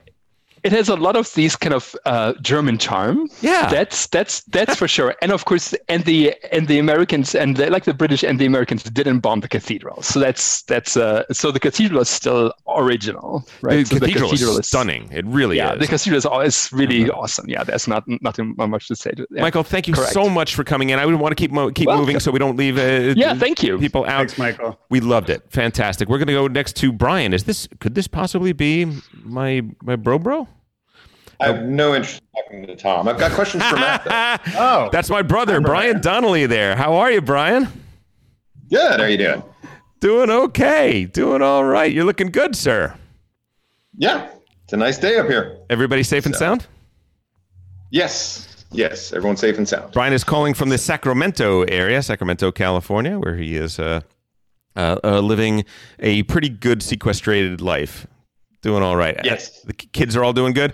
it 0.64 0.72
has 0.72 0.90
a 0.90 0.96
lot 0.96 1.16
of 1.16 1.34
these 1.34 1.56
kind 1.56 1.74
of 1.74 1.96
uh, 2.06 2.34
German 2.42 2.78
charm. 2.78 3.28
Yeah. 3.42 3.68
that's 3.70 4.08
that's 4.08 4.42
that's 4.46 4.76
for 4.76 4.88
sure. 4.88 5.14
And 5.22 5.32
of 5.32 5.46
course, 5.46 5.74
and 5.90 6.04
the 6.06 6.34
and 6.52 6.68
the 6.68 6.80
Americans 6.80 7.36
and 7.36 7.58
the, 7.58 7.70
like 7.70 7.84
the 7.86 7.94
British 7.94 8.24
and 8.24 8.40
the 8.40 8.46
Americans 8.46 8.84
didn't 8.84 9.20
bomb 9.20 9.42
the 9.42 9.48
cathedral, 9.48 10.02
so 10.02 10.20
that's 10.20 10.62
that's 10.64 10.96
uh, 10.98 11.24
so 11.32 11.52
the 11.52 11.60
cathedral 11.60 12.02
is 12.02 12.10
still 12.10 12.54
original, 12.68 13.44
right? 13.62 13.86
the 13.88 13.96
so 13.96 14.00
cathedral 14.00 14.32
is 14.32 14.68
stunning. 14.68 15.10
It 15.12 15.26
really 15.26 15.58
Yeah, 15.58 15.74
is. 15.74 15.80
the 15.80 15.88
cathedral 15.88 16.18
is, 16.18 16.26
always 16.26 16.70
really 16.72 17.10
awesome. 17.10 17.48
Yeah, 17.50 17.64
there's 17.64 17.88
not 17.88 18.04
nothing 18.22 18.56
much 18.58 18.88
to 18.88 18.96
say. 18.96 19.12
To, 19.12 19.28
yeah. 19.32 19.42
Michael, 19.42 19.64
thank 19.64 19.88
you 19.88 19.94
Correct. 19.94 20.14
so 20.14 20.30
much 20.30 20.56
for 20.56 20.64
coming 20.64 20.90
in. 20.92 21.00
I 21.00 21.06
would 21.06 21.16
want 21.16 21.32
to 21.32 21.36
keep 21.42 21.52
mo- 21.52 21.72
keep 21.72 21.88
Welcome. 21.88 22.02
moving 22.06 22.20
so 22.20 22.32
we 22.32 22.40
don't 22.40 22.58
leave. 22.58 22.78
Uh, 22.78 23.14
Yeah, 23.16 23.34
thank 23.36 23.62
you. 23.64 23.78
People 23.78 24.06
out. 24.06 24.30
Thanks, 24.32 24.38
Michael. 24.38 24.80
We 24.90 25.00
loved 25.02 25.30
it. 25.30 25.44
Fantastic. 25.50 26.08
We're 26.10 26.20
gonna 26.20 26.32
go 26.34 26.48
next 26.48 26.76
to 26.78 26.92
Brian. 26.92 27.34
Is 27.34 27.44
this 27.44 27.68
could 27.80 27.96
this 27.96 28.08
possibly 28.08 28.54
be 28.54 28.86
my 29.24 29.62
my 29.84 29.96
bro 29.96 30.18
bro? 30.20 30.48
I 31.44 31.48
have 31.48 31.64
no 31.64 31.94
interest 31.96 32.22
in 32.36 32.44
talking 32.44 32.68
to 32.68 32.76
Tom. 32.76 33.08
I've 33.08 33.18
got 33.20 33.32
questions 33.32 33.64
for 33.66 33.76
Matt. 33.76 34.04
Though. 34.06 34.54
Oh, 34.60 34.90
That's 34.92 35.10
my 35.10 35.22
brother, 35.22 35.60
Brian 35.60 36.00
Donnelly. 36.02 36.46
There. 36.46 36.76
How 36.76 36.94
are 36.96 37.12
you, 37.12 37.22
Brian? 37.22 37.68
Good. 38.70 39.00
How 39.00 39.06
are 39.06 39.10
you 39.10 39.18
doing? 39.18 39.44
Doing 40.00 40.30
okay. 40.30 41.06
Doing 41.06 41.42
all 41.42 41.64
right. 41.64 41.92
You're 41.92 42.06
looking 42.06 42.28
good, 42.28 42.56
sir. 42.56 42.96
Yeah, 43.96 44.30
it's 44.64 44.74
a 44.74 44.78
nice 44.78 44.98
day 44.98 45.18
up 45.18 45.28
here. 45.28 45.58
Everybody 45.70 46.04
safe 46.04 46.26
and 46.26 46.36
sound? 46.36 46.66
Yes, 47.92 48.66
yes. 48.72 49.14
Everyone's 49.14 49.40
safe 49.40 49.58
and 49.58 49.68
sound. 49.68 49.94
Brian 49.94 50.14
is 50.14 50.24
calling 50.24 50.54
from 50.54 50.70
the 50.70 50.78
Sacramento 50.78 51.64
area, 51.64 52.02
Sacramento, 52.02 52.52
California, 52.52 53.20
where 53.20 53.36
he 53.36 53.56
is 53.56 53.80
uh, 53.80 54.02
uh, 54.76 54.98
uh, 55.04 55.20
living 55.20 55.64
a 56.00 56.24
pretty 56.24 56.50
good 56.50 56.82
sequestrated 56.82 57.62
life. 57.62 58.08
Doing 58.62 58.82
all 58.82 58.96
right. 58.96 59.20
Yes. 59.24 59.62
The 59.62 59.74
kids 59.74 60.16
are 60.16 60.24
all 60.24 60.34
doing 60.34 60.54
good. 60.54 60.74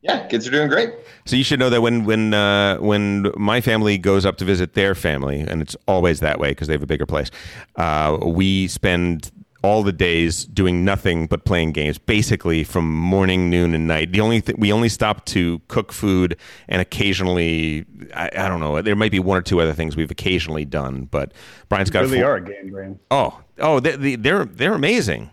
Yeah, 0.00 0.26
kids 0.28 0.46
are 0.46 0.50
doing 0.50 0.68
great. 0.68 0.92
So 1.26 1.34
you 1.36 1.42
should 1.44 1.58
know 1.58 1.70
that 1.70 1.80
when 1.82 2.04
when 2.04 2.32
uh, 2.32 2.76
when 2.78 3.32
my 3.36 3.60
family 3.60 3.98
goes 3.98 4.24
up 4.24 4.36
to 4.38 4.44
visit 4.44 4.74
their 4.74 4.94
family, 4.94 5.40
and 5.40 5.60
it's 5.60 5.76
always 5.86 6.20
that 6.20 6.38
way 6.38 6.50
because 6.50 6.68
they 6.68 6.74
have 6.74 6.82
a 6.82 6.86
bigger 6.86 7.06
place, 7.06 7.30
uh, 7.76 8.16
we 8.22 8.68
spend 8.68 9.32
all 9.62 9.82
the 9.82 9.92
days 9.92 10.44
doing 10.44 10.84
nothing 10.84 11.26
but 11.26 11.44
playing 11.44 11.72
games, 11.72 11.98
basically 11.98 12.62
from 12.62 12.88
morning, 12.94 13.50
noon, 13.50 13.74
and 13.74 13.88
night. 13.88 14.12
The 14.12 14.20
only 14.20 14.40
th- 14.40 14.56
we 14.56 14.72
only 14.72 14.88
stop 14.88 15.24
to 15.26 15.60
cook 15.66 15.92
food 15.92 16.36
and 16.68 16.80
occasionally, 16.80 17.84
I, 18.14 18.30
I 18.36 18.48
don't 18.48 18.60
know, 18.60 18.80
there 18.82 18.94
might 18.94 19.10
be 19.10 19.18
one 19.18 19.36
or 19.36 19.42
two 19.42 19.60
other 19.60 19.72
things 19.72 19.96
we've 19.96 20.12
occasionally 20.12 20.64
done, 20.64 21.08
but 21.10 21.32
Brian's 21.68 21.90
got 21.90 22.02
really 22.02 22.18
full- 22.18 22.26
are 22.28 22.36
a 22.36 22.40
game 22.44 22.70
brain. 22.70 23.00
Oh, 23.10 23.40
oh, 23.58 23.80
they, 23.80 23.96
they, 23.96 24.14
they're 24.14 24.44
they're 24.44 24.74
amazing. 24.74 25.30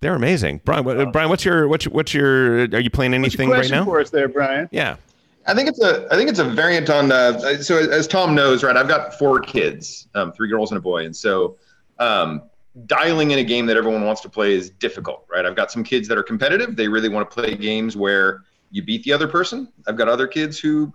They're 0.00 0.14
amazing, 0.14 0.60
Brian. 0.64 0.84
What, 0.84 1.12
Brian, 1.12 1.30
what's 1.30 1.44
your 1.44 1.68
what's 1.68 1.86
your, 1.86 1.94
what's 1.94 2.12
your? 2.12 2.60
Are 2.64 2.80
you 2.80 2.90
playing 2.90 3.12
What's 3.12 3.34
your 3.34 3.42
anything 3.42 3.50
right 3.50 3.56
question 3.56 3.78
now? 3.78 3.84
for 3.84 4.00
us 4.00 4.10
there, 4.10 4.28
Brian? 4.28 4.68
Yeah. 4.70 4.96
I 5.46 5.54
think 5.54 5.68
it's 5.68 5.80
a 5.80 6.06
I 6.12 6.16
think 6.16 6.28
it's 6.28 6.38
a 6.38 6.44
variant 6.44 6.90
on. 6.90 7.12
Uh, 7.12 7.58
so 7.62 7.78
as 7.78 8.06
Tom 8.06 8.34
knows, 8.34 8.62
right? 8.62 8.76
I've 8.76 8.88
got 8.88 9.18
four 9.18 9.40
kids, 9.40 10.08
um, 10.14 10.32
three 10.32 10.48
girls 10.48 10.70
and 10.70 10.78
a 10.78 10.80
boy, 10.80 11.04
and 11.04 11.14
so 11.14 11.56
um, 11.98 12.42
dialing 12.86 13.30
in 13.30 13.38
a 13.38 13.44
game 13.44 13.64
that 13.66 13.76
everyone 13.76 14.04
wants 14.04 14.20
to 14.22 14.28
play 14.28 14.54
is 14.54 14.70
difficult, 14.70 15.24
right? 15.30 15.46
I've 15.46 15.56
got 15.56 15.70
some 15.70 15.84
kids 15.84 16.08
that 16.08 16.18
are 16.18 16.22
competitive; 16.22 16.76
they 16.76 16.88
really 16.88 17.08
want 17.08 17.30
to 17.30 17.34
play 17.34 17.54
games 17.54 17.96
where 17.96 18.42
you 18.70 18.82
beat 18.82 19.04
the 19.04 19.12
other 19.12 19.28
person. 19.28 19.72
I've 19.86 19.96
got 19.96 20.08
other 20.08 20.26
kids 20.26 20.58
who 20.58 20.92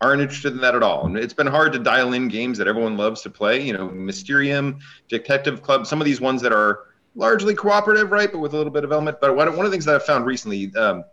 aren't 0.00 0.22
interested 0.22 0.54
in 0.54 0.60
that 0.62 0.74
at 0.74 0.82
all, 0.82 1.04
and 1.04 1.18
it's 1.18 1.34
been 1.34 1.46
hard 1.46 1.72
to 1.74 1.78
dial 1.78 2.14
in 2.14 2.28
games 2.28 2.56
that 2.56 2.66
everyone 2.66 2.96
loves 2.96 3.20
to 3.22 3.30
play. 3.30 3.60
You 3.60 3.74
know, 3.74 3.90
Mysterium, 3.90 4.78
Detective 5.08 5.62
Club, 5.62 5.86
some 5.86 6.00
of 6.00 6.06
these 6.06 6.22
ones 6.22 6.40
that 6.40 6.52
are 6.52 6.86
largely 7.14 7.54
cooperative, 7.54 8.10
right, 8.12 8.30
but 8.30 8.38
with 8.38 8.54
a 8.54 8.56
little 8.56 8.72
bit 8.72 8.84
of 8.84 8.92
element. 8.92 9.18
But 9.20 9.36
one 9.36 9.48
of 9.48 9.56
the 9.56 9.70
things 9.70 9.84
that 9.84 9.94
I've 9.94 10.04
found 10.04 10.26
recently. 10.26 10.74
Um, 10.76 11.04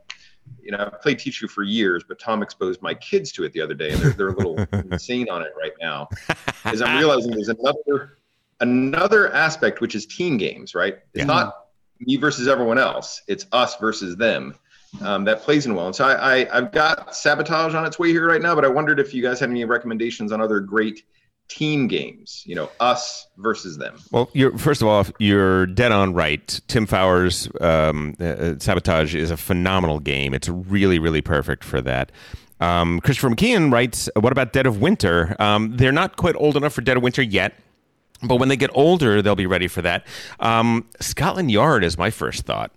you 0.62 0.72
know, 0.72 0.90
I've 0.94 1.02
played 1.02 1.20
Teach 1.20 1.42
You 1.42 1.48
for 1.50 1.64
years, 1.64 2.04
but 2.08 2.20
Tom 2.20 2.42
exposed 2.42 2.82
my 2.82 2.94
kids 2.94 3.34
to 3.34 3.44
it 3.44 3.52
the 3.52 3.60
other 3.62 3.74
day, 3.74 3.92
and 3.92 4.02
they're, 4.02 4.12
they're 4.12 4.28
a 4.30 4.36
little 4.36 4.58
insane 4.92 5.30
on 5.30 5.42
it 5.42 5.52
right 5.60 5.74
now. 5.82 6.08
Is 6.72 6.82
I'm 6.82 6.98
realizing 6.98 7.32
there's 7.32 7.50
another 7.50 8.18
another 8.60 9.32
aspect 9.34 9.82
which 9.82 9.94
is 9.94 10.06
team 10.06 10.38
games, 10.38 10.74
right? 10.74 10.96
It's 11.14 11.20
Yeah. 11.20 11.26
not 11.26 11.66
me 12.00 12.16
versus 12.16 12.48
everyone 12.48 12.78
else; 12.78 13.22
it's 13.28 13.46
us 13.52 13.76
versus 13.78 14.16
them. 14.16 14.56
Um, 15.02 15.26
that 15.26 15.42
plays 15.42 15.66
in 15.66 15.76
well, 15.76 15.88
and 15.88 15.96
so 15.96 16.06
I, 16.06 16.44
I 16.44 16.58
I've 16.58 16.72
got 16.72 17.14
sabotage 17.14 17.74
on 17.76 17.86
its 17.86 18.00
way 18.00 18.10
here 18.10 18.26
right 18.26 18.42
now, 18.42 18.56
but 18.56 18.64
I 18.64 18.70
wondered 18.70 19.00
if 19.02 19.14
you 19.14 19.22
guys 19.22 19.40
had 19.42 19.50
any 19.50 19.66
recommendations 19.66 20.32
on 20.32 20.40
other 20.40 20.62
great 20.62 21.04
team 21.48 21.88
games. 21.88 22.44
You 22.46 22.56
know, 22.56 22.70
us 22.80 23.28
versus 23.38 23.78
them. 23.78 24.00
Well, 24.12 24.30
you're 24.34 24.58
first 24.58 24.82
of 24.82 24.88
all, 24.88 25.06
you're 25.20 25.66
dead 25.66 25.92
on 25.92 26.14
right. 26.14 26.60
Tim 26.68 26.86
Fowers' 26.86 27.50
um, 27.62 28.16
uh, 28.20 28.56
Sabotage 28.60 29.16
is 29.16 29.32
a 29.32 29.38
phenomenal 29.38 30.00
game. 30.00 30.34
It's 30.34 30.50
really, 30.50 31.00
really 31.00 31.22
perfect 31.22 31.64
for 31.64 31.82
that. 31.82 32.12
Um, 32.60 33.00
Christopher 33.02 33.30
McKeon 33.30 33.72
writes, 33.72 34.10
"What 34.16 34.32
about 34.32 34.54
Dead 34.54 34.66
of 34.66 34.82
Winter? 34.82 35.36
Um, 35.40 35.78
they're 35.78 35.92
not 35.92 36.18
quite 36.18 36.36
old 36.36 36.58
enough 36.58 36.74
for 36.74 36.82
Dead 36.82 36.98
of 36.98 37.04
Winter 37.04 37.22
yet." 37.22 37.54
But 38.24 38.38
when 38.38 38.50
they 38.50 38.58
get 38.58 38.72
older, 38.74 39.22
they'll 39.22 39.36
be 39.36 39.46
ready 39.46 39.68
for 39.68 39.84
that. 39.84 40.06
Um, 40.40 40.86
Scotland 41.00 41.52
Yard 41.52 41.84
is 41.84 41.98
my 41.98 42.10
first 42.10 42.46
thought. 42.46 42.72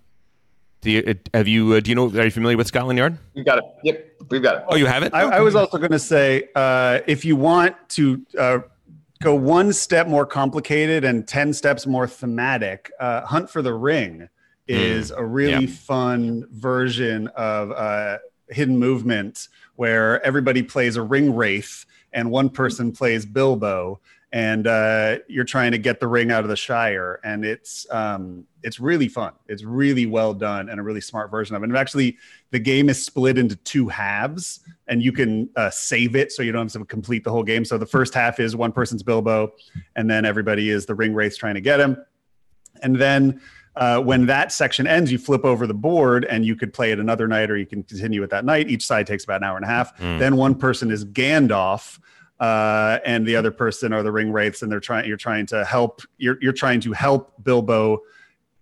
Do 0.80 0.90
you 0.90 1.02
uh, 1.06 1.14
have 1.34 1.46
you? 1.48 1.74
Uh, 1.74 1.80
do 1.80 1.90
you 1.90 1.94
know? 1.94 2.08
Are 2.08 2.24
you 2.24 2.30
familiar 2.30 2.56
with 2.56 2.66
Scotland 2.66 2.98
Yard? 2.98 3.18
We've 3.34 3.44
got 3.44 3.58
it. 3.58 3.64
Yep, 3.84 4.14
we've 4.30 4.42
got 4.42 4.56
it. 4.56 4.64
Oh, 4.68 4.76
you 4.76 4.86
have 4.86 5.02
it. 5.02 5.12
I, 5.12 5.22
I 5.22 5.40
was 5.40 5.54
also 5.54 5.78
going 5.78 5.90
to 5.90 5.98
say, 5.98 6.48
uh, 6.54 7.00
if 7.06 7.24
you 7.24 7.36
want 7.36 7.76
to 7.90 8.24
uh, 8.38 8.58
go 9.22 9.34
one 9.34 9.72
step 9.72 10.06
more 10.06 10.24
complicated 10.24 11.04
and 11.04 11.28
10 11.28 11.52
steps 11.52 11.86
more 11.86 12.06
thematic, 12.06 12.90
uh, 12.98 13.20
Hunt 13.26 13.50
for 13.50 13.60
the 13.60 13.74
Ring 13.74 14.28
is 14.66 15.10
a 15.10 15.22
really 15.24 15.66
Yeah. 15.66 15.74
fun 15.74 16.46
version 16.50 17.26
of 17.28 17.72
uh, 17.72 18.18
Hidden 18.48 18.78
Movement 18.78 19.48
where 19.76 20.24
everybody 20.24 20.62
plays 20.62 20.96
a 20.96 21.02
ring 21.02 21.34
wraith 21.34 21.84
and 22.12 22.30
one 22.30 22.48
person 22.48 22.92
plays 22.92 23.26
Bilbo. 23.26 24.00
And 24.32 24.66
uh, 24.68 25.18
you're 25.26 25.44
trying 25.44 25.72
to 25.72 25.78
get 25.78 25.98
the 25.98 26.06
ring 26.06 26.30
out 26.30 26.44
of 26.44 26.50
the 26.50 26.56
Shire, 26.56 27.18
and 27.24 27.44
it's 27.44 27.84
um, 27.90 28.46
it's 28.62 28.78
really 28.78 29.08
fun. 29.08 29.32
It's 29.48 29.64
really 29.64 30.06
well 30.06 30.34
done 30.34 30.68
and 30.68 30.78
a 30.78 30.84
really 30.84 31.00
smart 31.00 31.32
version 31.32 31.56
of 31.56 31.62
it. 31.62 31.68
And 31.68 31.76
actually, 31.76 32.16
the 32.52 32.60
game 32.60 32.88
is 32.88 33.04
split 33.04 33.38
into 33.38 33.56
two 33.56 33.88
halves, 33.88 34.60
and 34.86 35.02
you 35.02 35.10
can 35.10 35.50
uh, 35.56 35.70
save 35.70 36.14
it 36.14 36.30
so 36.30 36.42
you 36.44 36.52
don't 36.52 36.72
have 36.72 36.80
to 36.80 36.86
complete 36.86 37.24
the 37.24 37.30
whole 37.32 37.42
game. 37.42 37.64
So 37.64 37.76
the 37.76 37.86
first 37.86 38.14
half 38.14 38.38
is 38.38 38.54
one 38.54 38.70
person's 38.70 39.02
Bilbo, 39.02 39.52
and 39.96 40.08
then 40.08 40.24
everybody 40.24 40.70
is 40.70 40.86
the 40.86 40.94
ring 40.94 41.12
wraiths 41.12 41.36
trying 41.36 41.54
to 41.54 41.60
get 41.60 41.80
him. 41.80 41.96
And 42.82 42.96
then 42.96 43.40
uh, 43.76 44.00
when 44.00 44.26
that 44.26 44.52
section 44.52 44.86
ends, 44.86 45.10
you 45.10 45.18
flip 45.18 45.44
over 45.44 45.66
the 45.66 45.74
board 45.74 46.24
and 46.24 46.44
you 46.44 46.56
could 46.56 46.72
play 46.72 46.92
it 46.92 46.98
another 46.98 47.28
night 47.28 47.50
or 47.50 47.56
you 47.56 47.66
can 47.66 47.82
continue 47.82 48.22
it 48.22 48.30
that 48.30 48.44
night. 48.44 48.68
Each 48.68 48.84
side 48.84 49.06
takes 49.06 49.24
about 49.24 49.38
an 49.38 49.44
hour 49.44 49.56
and 49.56 49.64
a 49.64 49.68
half. 49.68 49.96
Then 50.18 50.36
one 50.36 50.54
person 50.54 50.90
is 50.90 51.04
Gandalf. 51.04 51.98
Uh, 52.40 52.98
and 53.04 53.26
the 53.26 53.36
other 53.36 53.50
person 53.50 53.92
are 53.92 54.02
the 54.02 54.10
ring 54.10 54.32
wraiths, 54.32 54.62
and 54.62 54.72
they're 54.72 54.80
trying. 54.80 55.06
You're 55.06 55.18
trying 55.18 55.46
to 55.46 55.64
help. 55.64 56.00
You're 56.16 56.38
you're 56.40 56.54
trying 56.54 56.80
to 56.80 56.92
help 56.92 57.34
Bilbo. 57.44 58.00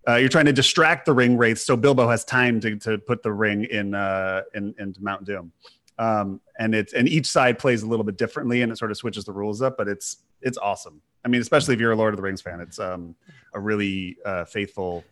Uh, 0.09 0.17
you're 0.17 0.29
trying 0.29 0.47
to 0.47 0.53
distract 0.53 1.07
the 1.07 1.13
ring 1.13 1.37
wraiths 1.37 1.63
so 1.65 1.77
Bilbo 1.77 2.09
has 2.09 2.25
time 2.25 2.61
to, 2.61 2.77
to 2.77 2.99
put 2.99 3.23
the 3.23 3.33
ring 3.33 3.65
in 3.65 3.95
uh, 3.95 4.43
in 4.55 4.75
into 4.79 5.01
Mount 5.03 5.25
Doom. 5.25 5.53
Um, 5.99 6.41
and 6.59 6.75
it's 6.75 6.93
and 6.93 7.09
each 7.09 7.27
side 7.27 7.59
plays 7.59 7.83
a 7.83 7.87
little 7.87 8.05
bit 8.05 8.17
differently, 8.19 8.63
and 8.63 8.73
it 8.73 8.79
sort 8.79 8.91
of 8.91 8.97
switches 8.97 9.25
the 9.25 9.33
rules 9.33 9.63
up. 9.63 9.77
But 9.77 9.87
it's 9.87 10.19
it's 10.43 10.59
awesome. 10.59 11.01
I 11.25 11.29
mean, 11.29 11.41
especially 11.41 11.75
if 11.75 11.81
you're 11.81 11.93
a 11.93 11.97
Lord 11.97 12.15
of 12.15 12.17
the 12.17 12.23
Rings 12.23 12.41
fan, 12.41 12.61
it's 12.61 12.79
um, 12.81 13.15
a 13.55 13.61
really 13.61 14.17
uh, 14.25 14.45
faithful. 14.45 15.05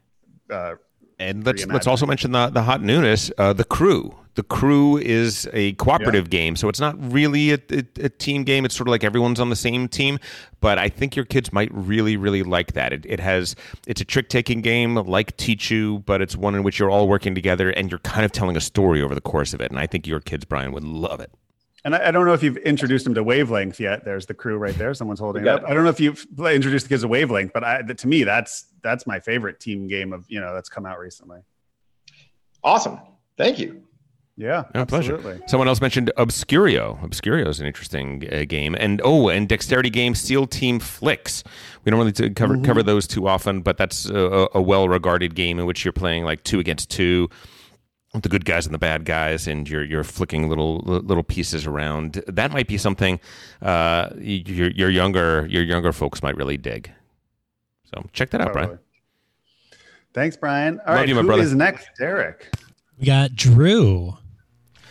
Uh, 0.51 0.75
And 1.19 1.45
let's 1.47 1.67
let's 1.67 1.87
also 1.87 2.07
mention 2.07 2.33
the 2.33 2.49
the 2.51 2.63
hot 2.63 2.83
newness, 2.83 3.31
uh, 3.39 3.53
the 3.53 3.65
crew. 3.65 4.17
The 4.37 4.43
crew 4.43 4.97
is 4.99 5.49
a 5.53 5.73
cooperative 5.73 6.31
game, 6.31 6.57
so 6.57 6.69
it's 6.69 6.79
not 6.79 6.95
really 7.13 7.53
a, 7.53 7.59
a, 7.71 7.85
a 8.05 8.09
team 8.09 8.45
game. 8.45 8.65
It's 8.65 8.77
sort 8.77 8.87
of 8.87 8.93
like 8.93 9.03
everyone's 9.03 9.41
on 9.41 9.49
the 9.51 9.57
same 9.57 9.89
team. 9.89 10.19
But 10.61 10.79
I 10.79 10.89
think 10.89 11.17
your 11.17 11.25
kids 11.25 11.53
might 11.53 11.71
really, 11.73 12.17
really 12.17 12.43
like 12.43 12.75
that. 12.75 12.93
It, 12.93 13.05
it 13.07 13.19
has 13.19 13.57
it's 13.87 14.01
a 14.01 14.05
trick 14.05 14.29
taking 14.29 14.61
game 14.61 14.95
like 14.95 15.37
Tichu, 15.37 16.05
but 16.05 16.21
it's 16.21 16.37
one 16.37 16.55
in 16.55 16.63
which 16.63 16.79
you're 16.79 16.91
all 16.91 17.09
working 17.09 17.35
together 17.35 17.71
and 17.71 17.91
you're 17.91 17.99
kind 18.01 18.25
of 18.25 18.33
telling 18.33 18.57
a 18.57 18.61
story 18.61 19.03
over 19.03 19.15
the 19.15 19.21
course 19.21 19.53
of 19.55 19.61
it. 19.61 19.71
And 19.71 19.81
I 19.81 19.87
think 19.87 20.07
your 20.07 20.21
kids, 20.21 20.45
Brian, 20.45 20.71
would 20.73 20.85
love 20.85 21.21
it. 21.21 21.31
and 21.85 21.95
I, 21.95 22.09
I 22.09 22.11
don't 22.11 22.27
know 22.27 22.35
if 22.35 22.43
you've 22.43 22.59
introduced 22.59 23.05
them 23.05 23.15
to 23.15 23.23
Wavelength 23.23 23.81
yet. 23.81 24.05
There's 24.05 24.27
the 24.27 24.35
crew 24.35 24.59
right 24.59 24.75
there. 24.77 24.93
Someone's 24.93 25.21
holding 25.21 25.43
it 25.43 25.45
got 25.47 25.65
up. 25.65 25.71
I 25.71 25.75
don't 25.75 25.85
know 25.85 25.91
if 25.91 26.01
you've 26.01 26.27
introduced 26.39 26.87
the 26.87 26.89
kids 26.91 27.03
to 27.03 27.09
Wavelength, 27.09 27.53
but 27.55 27.65
I, 27.65 27.83
to 27.83 28.07
me, 28.07 28.25
that's 28.25 28.67
that's 28.83 29.07
my 29.07 29.19
favorite 29.19 29.61
team 29.61 29.87
game 29.89 30.13
of 30.13 30.27
you 30.29 30.41
know 30.41 30.53
that's 30.53 30.69
come 30.69 30.85
out 30.85 30.99
recently. 30.99 31.41
Awesome. 32.63 32.99
Thank 33.39 33.59
you. 33.59 33.86
Yeah, 34.39 34.65
Yeah, 34.75 34.85
pleasure. 34.85 35.15
absolutely. 35.15 35.47
Someone 35.49 35.67
else 35.67 35.81
mentioned 35.81 36.13
Obscurio. 36.19 37.01
Obscurio 37.03 37.49
is 37.49 37.59
an 37.59 37.67
interesting 37.67 38.29
uh, 38.31 38.45
game, 38.47 38.75
and 38.79 39.01
oh, 39.03 39.29
and 39.31 39.49
dexterity 39.49 39.89
game 39.89 40.15
Seal 40.15 40.47
Team 40.47 40.79
Flicks. 40.79 41.43
We 41.85 41.91
don't 41.91 41.99
really 41.99 42.13
t- 42.13 42.31
cover 42.31 42.59
cover 42.61 42.83
those 42.83 43.07
too 43.07 43.27
often, 43.27 43.63
but 43.63 43.79
that's 43.79 44.05
a, 44.07 44.49
a 44.55 44.61
well 44.61 44.89
regarded 44.91 45.35
game 45.35 45.59
in 45.59 45.65
which 45.65 45.85
you're 45.87 45.93
playing 45.93 46.25
like 46.25 46.45
two 46.45 46.59
against 46.59 46.91
two. 46.91 47.31
with 48.13 48.25
The 48.25 48.29
good 48.29 48.45
guys 48.45 48.67
and 48.67 48.75
the 48.75 48.79
bad 48.79 49.07
guys, 49.07 49.47
and 49.47 49.67
you're 49.69 49.85
you're 49.85 50.05
flicking 50.05 50.51
little 50.51 50.81
little 50.81 51.23
pieces 51.25 51.67
around. 51.67 52.23
That 52.29 52.53
might 52.53 52.69
be 52.69 52.77
something 52.77 53.19
uh, 53.63 54.11
your 54.19 54.71
your 54.71 54.91
younger 54.91 55.47
your 55.49 55.63
younger 55.63 55.93
folks 55.93 56.23
might 56.23 56.37
really 56.37 56.59
dig. 56.59 56.91
So 57.95 58.05
check 58.13 58.29
that 58.31 58.43
out, 58.43 58.53
Brian. 58.53 58.79
Thanks, 60.13 60.37
Brian. 60.37 60.79
All 60.81 60.93
Love 60.93 60.97
right, 61.01 61.09
you, 61.09 61.15
my 61.15 61.21
who 61.23 61.27
brother. 61.29 61.43
is 61.43 61.55
next? 61.55 61.89
Derek. 61.99 62.49
We 62.99 63.07
got 63.07 63.35
Drew. 63.35 64.17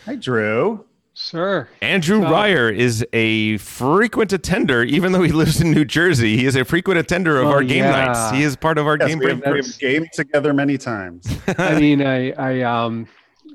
Hi, 0.06 0.16
Drew. 0.16 0.86
Sir. 1.14 1.70
Andrew 1.82 2.22
So- 2.22 2.30
Ryer 2.30 2.70
is 2.70 3.06
a 3.14 3.58
frequent 3.58 4.34
attender, 4.34 4.84
even 4.84 5.14
though 5.14 5.22
he 5.24 5.32
lives 5.32 5.62
in 5.62 5.72
New 5.72 5.86
Jersey. 5.86 6.36
He 6.38 6.46
is 6.46 6.56
a 6.58 6.66
frequent 6.66 7.00
attender 7.00 7.38
of 7.38 7.46
Well, 7.46 7.54
our 7.56 7.64
game 7.64 7.86
yeah. 7.86 8.06
nights. 8.06 8.32
He 8.36 8.44
is 8.44 8.56
part 8.58 8.78
of 8.78 8.86
our 8.86 8.98
Yes, 9.00 9.10
game 9.10 9.20
we, 9.20 9.28
have, 9.28 9.42
break 9.42 9.64
we've 9.64 9.78
gamed 9.80 10.10
together 10.14 10.54
many 10.54 10.78
times. 10.78 11.26
I 11.58 11.80
mean, 11.80 12.02
I, 12.06 12.32
I, 12.34 12.62
um, 12.64 13.08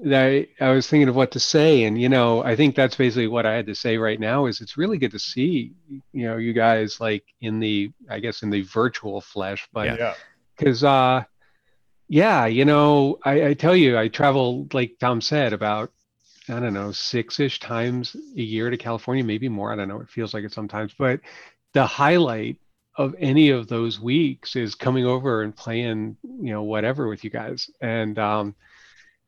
I, 0.07 0.49
I 0.59 0.71
was 0.71 0.89
thinking 0.89 1.11
of 1.11 1.15
what 1.17 1.31
to 1.33 1.39
say, 1.41 1.85
and 1.85 2.01
you 2.01 2.09
know, 2.09 2.43
I 2.43 2.57
think 2.57 2.75
that's 2.75 2.97
basically 2.97 3.27
what 3.27 3.45
I 3.45 3.53
had 3.55 3.67
to 3.67 3.75
say 3.75 3.99
right 3.99 4.19
now. 4.19 4.47
Is 4.47 4.63
it's 4.63 4.79
really 4.79 4.97
good 4.97 5.11
to 5.13 5.19
see, 5.19 5.73
you 6.13 6.27
know, 6.27 6.39
you 6.39 6.55
guys 6.55 6.99
like 6.99 7.25
in 7.43 7.61
the, 7.61 7.93
I 8.09 8.21
guess, 8.21 8.43
in 8.43 8.49
the 8.49 8.63
virtual 8.63 9.21
flesh, 9.21 9.69
but 9.75 9.85
Yeah. 9.87 9.97
yeah. 9.99 10.15
because, 10.57 10.83
uh, 10.83 11.25
yeah, 12.09 12.47
you 12.47 12.65
know, 12.65 13.19
I, 13.23 13.49
I 13.49 13.55
tell 13.55 13.77
you, 13.77 13.99
I 13.99 14.09
travel 14.09 14.67
like 14.73 14.93
Tom 14.99 15.21
said 15.21 15.53
about, 15.53 15.93
I 16.51 16.61
don't 16.61 16.75
know, 16.75 16.93
six-ish 16.93 17.61
times 17.61 18.15
a 18.37 18.41
year 18.43 18.71
to 18.71 18.77
California, 18.77 19.25
maybe 19.25 19.49
more. 19.49 19.73
I 19.73 19.77
don't 19.77 19.89
know. 19.89 20.01
It 20.01 20.09
feels 20.09 20.35
like 20.35 20.45
it 20.45 20.53
sometimes, 20.53 20.93
but 20.99 21.21
the 21.73 21.87
highlight 21.87 22.57
of 22.97 23.15
any 23.19 23.51
of 23.51 23.69
those 23.69 24.01
weeks 24.01 24.57
is 24.57 24.75
coming 24.75 25.07
over 25.07 25.43
and 25.43 25.55
playing, 25.57 26.17
you 26.23 26.53
know, 26.53 26.63
whatever 26.63 27.09
with 27.09 27.23
you 27.25 27.31
guys. 27.31 27.71
And 27.81 28.19
um, 28.19 28.55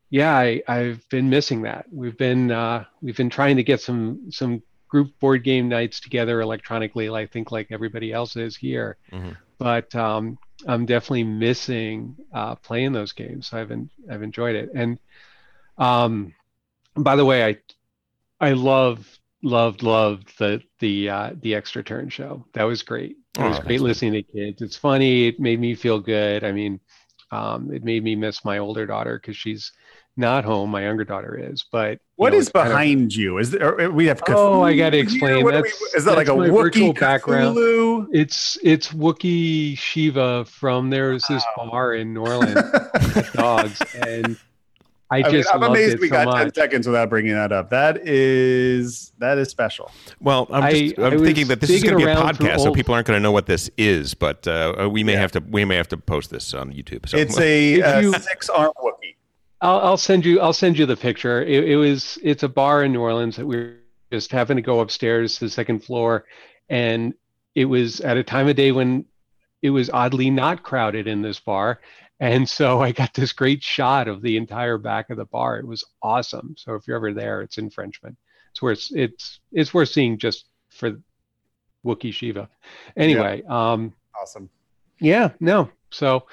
yeah, 0.09 0.35
I, 0.35 0.61
I've 0.67 1.07
been 1.09 1.29
missing 1.29 1.61
that. 1.63 1.85
We've 1.91 2.17
been 2.17 2.51
uh, 2.51 2.85
we've 3.01 3.17
been 3.17 3.29
trying 3.29 3.55
to 3.55 3.63
get 3.63 3.81
some 3.81 4.29
some 4.29 4.61
group 4.89 5.17
board 5.19 5.43
game 5.43 5.69
nights 5.69 5.99
together 5.99 6.41
electronically. 6.41 7.09
I 7.09 7.25
think 7.25 7.51
like 7.51 7.67
everybody 7.71 8.11
else 8.11 8.35
is 8.35 8.55
here, 8.55 8.97
Mhm. 9.11 9.35
but 9.57 9.95
um, 9.95 10.37
I'm 10.67 10.85
definitely 10.85 11.23
missing 11.23 12.15
uh, 12.33 12.55
playing 12.55 12.91
those 12.91 13.13
games. 13.13 13.53
I've 13.53 13.71
en- 13.71 13.89
I've 14.11 14.21
enjoyed 14.21 14.55
it. 14.55 14.69
And 14.75 14.99
um, 15.79 16.33
by 16.95 17.15
the 17.15 17.25
way, 17.25 17.43
I 17.45 17.57
I 18.39 18.53
love 18.53 19.07
loved 19.41 19.83
loved 19.83 20.37
the 20.39 20.61
the 20.79 21.09
uh, 21.09 21.31
the 21.41 21.55
extra 21.55 21.83
turn 21.83 22.09
show. 22.09 22.45
That 22.53 22.63
was 22.63 22.81
great. 22.83 23.11
It 23.11 23.17
Oh, 23.39 23.47
was 23.47 23.57
that's 23.57 23.67
great 23.67 23.81
listening 23.81 24.13
to 24.13 24.21
kids. 24.23 24.61
It's 24.61 24.77
funny. 24.77 25.27
It 25.27 25.39
made 25.39 25.59
me 25.59 25.73
feel 25.75 25.99
good. 25.99 26.43
I 26.43 26.51
mean, 26.51 26.79
um, 27.31 27.71
it 27.73 27.83
made 27.83 28.03
me 28.03 28.15
miss 28.15 28.45
my 28.45 28.59
older 28.59 28.85
daughter 28.85 29.17
because 29.19 29.35
she's 29.35 29.71
not 30.15 30.45
home. 30.45 30.69
My 30.69 30.83
younger 30.83 31.03
daughter 31.03 31.35
is. 31.35 31.65
But 31.71 31.97
What 32.17 32.33
know, 32.33 32.37
is 32.39 32.49
kind 32.49 32.67
of- 32.67 32.71
behind 32.73 33.15
you? 33.15 33.39
Is 33.39 33.49
there? 33.49 33.89
We 33.89 34.05
have. 34.05 34.21
Oh, 34.27 34.61
I 34.61 34.75
gotta 34.75 34.99
explain. 34.99 35.43
What 35.43 35.51
do 35.55 35.61
we- 35.63 35.69
That's- 35.69 35.93
is 35.95 36.05
that 36.05 36.15
like 36.15 36.27
a 36.27 36.35
that's 36.35 36.37
my 36.37 36.49
virtual 36.49 36.93
Wookiee 36.93 36.99
background. 36.99 37.57
It's 38.11 38.57
it's 38.61 38.89
Wookiee 38.89 39.75
Shiva 39.79 40.45
from 40.45 40.91
there's 40.91 41.23
this 41.27 41.43
bar 41.57 41.95
in 41.95 42.13
New 42.13 42.21
Orleans, 42.21 42.61
Dogs, 43.33 43.81
and 43.95 44.37
I 45.13 45.19
I 45.19 45.21
mean, 45.23 45.31
just 45.31 45.53
I'm 45.53 45.63
amazed 45.63 45.99
we 45.99 46.07
so 46.09 46.23
got 46.25 46.37
10 46.37 46.53
seconds 46.53 46.87
without 46.87 47.09
bringing 47.09 47.33
that 47.33 47.51
up. 47.51 47.69
That 47.69 48.05
is 48.07 49.11
that 49.19 49.37
is 49.37 49.49
special. 49.49 49.91
Well, 50.19 50.47
I'm, 50.51 50.71
just, 50.73 50.99
I- 50.99 51.03
I'm 51.07 51.13
I 51.13 51.23
thinking 51.23 51.47
that 51.47 51.61
this 51.61 51.69
is 51.69 51.83
going 51.83 51.93
to 51.97 51.97
be 51.97 52.03
a 52.03 52.15
around 52.15 52.35
through 52.37 52.47
podcast, 52.47 52.59
so 52.59 52.67
old- 52.67 52.75
people 52.75 52.93
aren't 52.95 53.07
going 53.07 53.17
to 53.17 53.21
know 53.23 53.31
what 53.31 53.45
this 53.45 53.69
is. 53.77 54.13
But 54.13 54.47
uh, 54.47 54.89
we 54.91 55.03
may 55.03 55.13
Yeah. 55.13 55.19
have 55.19 55.31
to 55.33 55.39
we 55.41 55.65
may 55.65 55.75
have 55.75 55.87
to 55.89 55.97
post 55.97 56.29
this 56.29 56.53
on 56.53 56.71
YouTube. 56.73 57.07
So 57.09 57.17
It's 57.17 57.37
a 57.39 57.73
If 57.75 57.85
uh, 57.85 57.99
you- 57.99 58.13
six 58.13 58.49
arm 58.49 58.71
Wookiee. 58.83 59.15
I'll, 59.61 59.79
I'll 59.79 59.97
send 59.97 60.25
you. 60.25 60.41
I'll 60.41 60.51
send 60.53 60.77
you 60.77 60.85
the 60.85 60.97
picture. 60.97 61.41
It, 61.41 61.63
it 61.69 61.75
was. 61.77 62.17
It's 62.21 62.43
a 62.43 62.49
bar 62.49 62.83
in 62.83 62.91
New 62.91 62.99
Orleans 63.01 63.37
that 63.37 63.45
we 63.45 63.55
were 63.55 63.75
just 64.11 64.31
having 64.31 64.57
to 64.57 64.61
go 64.61 64.81
upstairs 64.81 65.35
to 65.37 65.45
the 65.45 65.49
second 65.49 65.83
floor, 65.85 66.25
and 66.69 67.13
it 67.55 67.65
was 67.65 68.01
at 68.01 68.17
a 68.17 68.23
time 68.23 68.47
of 68.49 68.55
day 68.57 68.71
when 68.73 69.05
it 69.61 69.69
was 69.69 69.89
oddly 69.89 70.29
not 70.29 70.63
crowded 70.63 71.07
in 71.07 71.21
this 71.21 71.39
bar, 71.39 71.79
and 72.23 72.47
so 72.47 72.81
I 72.81 72.91
got 72.93 73.13
this 73.13 73.33
great 73.33 73.61
shot 73.61 74.07
of 74.07 74.21
the 74.21 74.37
entire 74.37 74.77
back 74.77 75.09
of 75.09 75.17
the 75.17 75.25
bar. 75.25 75.57
It 75.57 75.67
was 75.67 75.83
awesome. 76.01 76.55
So 76.57 76.75
if 76.75 76.87
you're 76.87 76.95
ever 76.95 77.13
there, 77.13 77.41
it's 77.41 77.57
in 77.57 77.69
Frenchman. 77.69 78.15
It's 78.51 78.61
worth. 78.61 78.87
It's 78.95 79.39
it's 79.51 79.73
worth 79.73 79.89
seeing 79.89 80.17
just 80.17 80.45
for 80.69 80.91
Wookiee 81.85 82.13
Shiva. 82.13 82.47
Anyway, 82.95 83.43
um, 83.47 83.93
Awesome. 84.21 84.49
yeah, 84.99 85.31
no. 85.39 85.69
So 85.89 86.27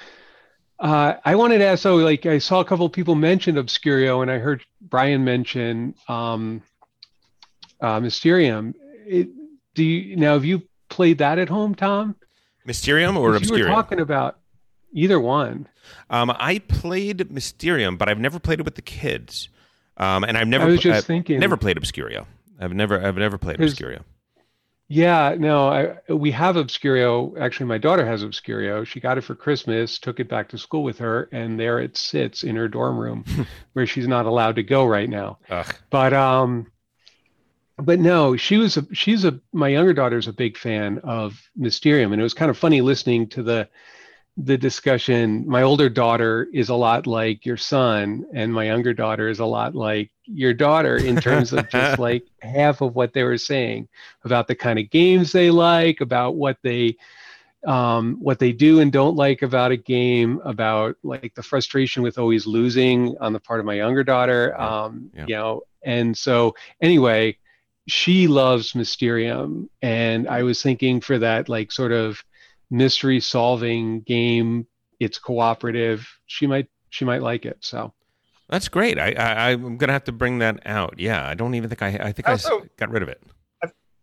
uh, 0.79 1.15
I 1.25 1.35
wanted 1.35 1.59
to 1.59 1.65
ask, 1.65 1.83
so 1.83 1.97
like 1.97 2.25
I 2.25 2.39
saw 2.39 2.61
a 2.61 2.65
couple 2.65 2.87
of 2.87 2.93
people 2.93 3.15
mention 3.15 3.57
Obscurio, 3.57 4.23
and 4.23 4.31
I 4.31 4.39
heard 4.39 4.63
Brian 4.81 5.25
mention 5.25 5.95
um, 6.09 6.63
uh, 7.81 7.99
Mysterium. 8.01 8.75
It, 9.07 9.29
do 9.75 9.83
you 9.83 10.15
now 10.17 10.35
have 10.35 10.45
you 10.45 10.63
played 10.89 11.19
that 11.19 11.39
at 11.39 11.49
home, 11.49 11.75
Tom? 11.75 12.15
Mysterium 12.65 13.17
or 13.17 13.33
'Cause 13.33 13.49
You 13.51 13.65
were 13.65 13.69
talking 13.71 14.01
about 14.01 14.40
either 14.93 15.21
one. 15.21 15.69
Um, 16.09 16.31
I 16.31 16.59
played 16.59 17.31
Mysterium, 17.31 17.97
but 17.97 18.09
I've 18.09 18.19
never 18.19 18.39
played 18.39 18.61
it 18.61 18.65
with 18.65 18.75
the 18.75 18.83
kids. 18.83 19.49
Um, 19.97 20.25
and 20.25 20.37
I've 20.39 20.49
never 20.49 20.65
I 20.65 20.69
was 20.69 20.81
just 20.81 20.99
I've 20.99 21.05
thinking. 21.05 21.39
never 21.41 21.57
played 21.57 21.77
Obscurio. 21.77 22.27
I've 22.59 22.73
never 22.73 23.05
I've 23.05 23.17
never 23.17 23.39
played 23.39 23.59
Obscurio. 23.59 24.03
Yeah, 24.93 25.37
no, 25.39 25.69
I, 25.69 26.13
we 26.13 26.33
have 26.33 26.57
Obscurio. 26.57 27.39
Actually, 27.39 27.67
my 27.67 27.79
daughter 27.79 28.05
has 28.05 28.25
Obscurio. 28.25 28.85
She 28.85 28.99
got 28.99 29.19
it 29.19 29.21
for 29.21 29.37
Christmas, 29.37 30.01
took 30.01 30.19
it 30.19 30.29
back 30.29 30.49
to 30.49 30.59
school 30.59 30.83
with 30.83 30.99
her, 30.99 31.29
and 31.31 31.61
there 31.61 31.79
it 31.79 31.97
sits 31.97 32.43
in 32.43 32.57
her 32.57 32.67
dorm 32.67 32.99
room 32.99 33.25
where 33.75 33.87
she's 33.87 34.09
not 34.09 34.27
allowed 34.27 34.57
to 34.57 34.65
go 34.65 34.85
right 34.85 35.09
now. 35.09 35.39
Ugh. 35.49 35.75
But 35.91 36.13
um, 36.13 36.73
but 37.79 38.01
no, 38.01 38.37
she 38.37 38.57
was 38.57 38.77
a 38.77 38.87
she's 38.93 39.25
a 39.25 39.39
my 39.53 39.69
younger 39.69 39.93
daughter's 39.93 40.27
a 40.27 40.33
big 40.33 40.57
fan 40.57 40.99
of 41.05 41.41
Mysterium, 41.55 42.13
and 42.13 42.21
it 42.21 42.25
was 42.25 42.35
kind 42.35 42.51
of 42.51 42.59
funny 42.59 42.81
listening 42.81 43.29
to 43.29 43.43
the 43.43 43.69
the 44.45 44.57
discussion. 44.57 45.47
My 45.47 45.63
older 45.63 45.89
daughter 45.89 46.49
is 46.53 46.69
a 46.69 46.75
lot 46.75 47.07
like 47.07 47.45
your 47.45 47.57
son, 47.57 48.25
and 48.33 48.53
my 48.53 48.65
younger 48.65 48.95
daughter 48.95 49.29
is 49.29 49.41
a 49.41 49.45
lot 49.45 49.75
like 49.75 50.11
your 50.25 50.55
daughter 50.55 50.97
in 50.97 51.17
terms 51.17 51.53
of 51.53 51.69
just 51.69 51.99
like 52.09 52.25
half 52.41 52.81
of 52.81 52.95
what 52.95 53.13
they 53.13 53.23
were 53.23 53.39
saying 53.39 53.89
about 54.25 54.49
the 54.49 54.55
kind 54.55 54.79
of 54.79 54.91
games 54.91 55.33
they 55.33 55.51
like, 55.51 56.01
about 56.01 56.37
what 56.37 56.57
they 56.63 56.97
um, 57.67 58.17
what 58.21 58.39
they 58.39 58.53
do 58.53 58.81
and 58.81 58.91
don't 58.91 59.17
like 59.17 59.43
about 59.43 59.73
a 59.73 59.77
game, 59.77 60.41
about 60.45 60.97
like 61.03 61.35
the 61.35 61.43
frustration 61.43 62.03
with 62.03 62.17
always 62.17 62.47
losing 62.47 63.17
on 63.19 63.35
the 63.35 63.41
part 63.41 63.61
of 63.61 63.67
my 63.67 63.75
younger 63.75 64.03
daughter. 64.03 64.59
Um, 64.59 65.11
Yeah. 65.15 65.25
You 65.27 65.35
know, 65.37 65.63
and 65.83 66.17
so 66.17 66.55
anyway, 66.81 67.37
she 67.87 68.29
loves 68.29 68.75
Mysterium, 68.75 69.69
and 69.83 70.29
I 70.29 70.43
was 70.43 70.63
thinking 70.63 71.01
for 71.01 71.19
that 71.19 71.49
like 71.49 71.73
sort 71.73 71.93
of 71.93 72.25
mystery 72.71 73.21
solving 73.21 74.01
game. 74.01 74.67
It's 74.99 75.19
cooperative. 75.19 76.07
She 76.27 76.47
might 76.47 76.69
she 76.91 77.05
might 77.05 77.23
like 77.23 77.47
it. 77.47 77.59
So 77.61 77.93
That's 78.49 78.69
great. 78.69 78.99
I, 78.99 79.13
I 79.13 79.51
I'm 79.53 79.77
gonna 79.77 79.93
have 79.93 80.05
to 80.05 80.13
bring 80.13 80.39
that 80.39 80.61
out. 80.67 80.95
Yeah, 80.99 81.27
I 81.27 81.35
don't 81.35 81.55
even 81.55 81.69
think 81.69 81.83
I 81.83 81.89
I 82.09 82.13
think 82.13 82.29
I 82.29 82.33
s- 82.33 82.45
Also- 82.47 82.67
got 82.77 82.91
rid 82.91 83.03
of 83.03 83.09
it. 83.09 83.23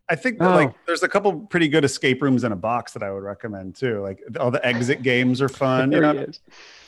I 0.09 0.15
think 0.15 0.37
Oh. 0.39 0.47
like 0.51 0.73
there's 0.85 1.03
a 1.03 1.09
couple 1.09 1.33
pretty 1.47 1.67
good 1.67 1.83
escape 1.83 2.21
rooms 2.21 2.45
in 2.45 2.53
a 2.53 2.55
box 2.55 2.93
that 2.93 3.03
I 3.03 3.11
would 3.11 3.23
recommend 3.23 3.75
too. 3.75 3.99
Like 4.01 4.19
all 4.39 4.51
the 4.51 4.65
exit 4.65 5.03
games 5.03 5.41
are 5.41 5.49
fun. 5.49 5.91
You 5.91 5.99
know, 5.99 6.13
he 6.13 6.19
is. 6.19 6.39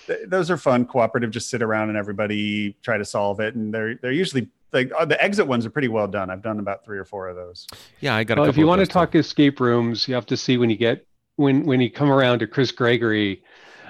th- 0.07 0.19
those 0.27 0.49
are 0.49 0.55
fun. 0.55 0.86
Cooperative, 0.86 1.30
just 1.30 1.49
sit 1.49 1.61
around 1.61 1.89
and 1.89 1.97
everybody 1.97 2.77
try 2.82 2.97
to 2.97 3.03
solve 3.03 3.41
it, 3.41 3.55
and 3.55 3.73
they're 3.73 3.95
they're 3.95 4.13
usually 4.13 4.47
like 4.71 4.89
uh, 4.97 5.03
the 5.03 5.21
exit 5.21 5.45
ones 5.47 5.65
are 5.65 5.69
pretty 5.69 5.89
well 5.89 6.07
done. 6.07 6.30
I've 6.30 6.41
done 6.41 6.59
about 6.59 6.86
three 6.86 6.97
or 6.97 7.03
four 7.03 7.27
of 7.27 7.36
those. 7.36 7.67
Yeah, 7.99 8.15
I 8.15 8.23
got. 8.23 8.38
A 8.38 8.41
Well, 8.41 8.45
couple 8.47 8.53
if 8.55 8.57
you 8.57 8.63
of 8.63 8.69
want 8.69 8.80
to 8.80 8.84
those, 8.84 8.88
too. 8.88 8.93
talk 8.93 9.15
escape 9.15 9.59
rooms, 9.59 10.07
you 10.07 10.15
have 10.15 10.25
to 10.27 10.38
see 10.38 10.57
when 10.57 10.69
you 10.69 10.77
get 10.77 11.05
when 11.40 11.64
when 11.64 11.80
you 11.80 11.90
come 11.90 12.12
around 12.12 12.40
to 12.40 12.48
Chris 12.48 12.72
Gregory, 12.72 13.44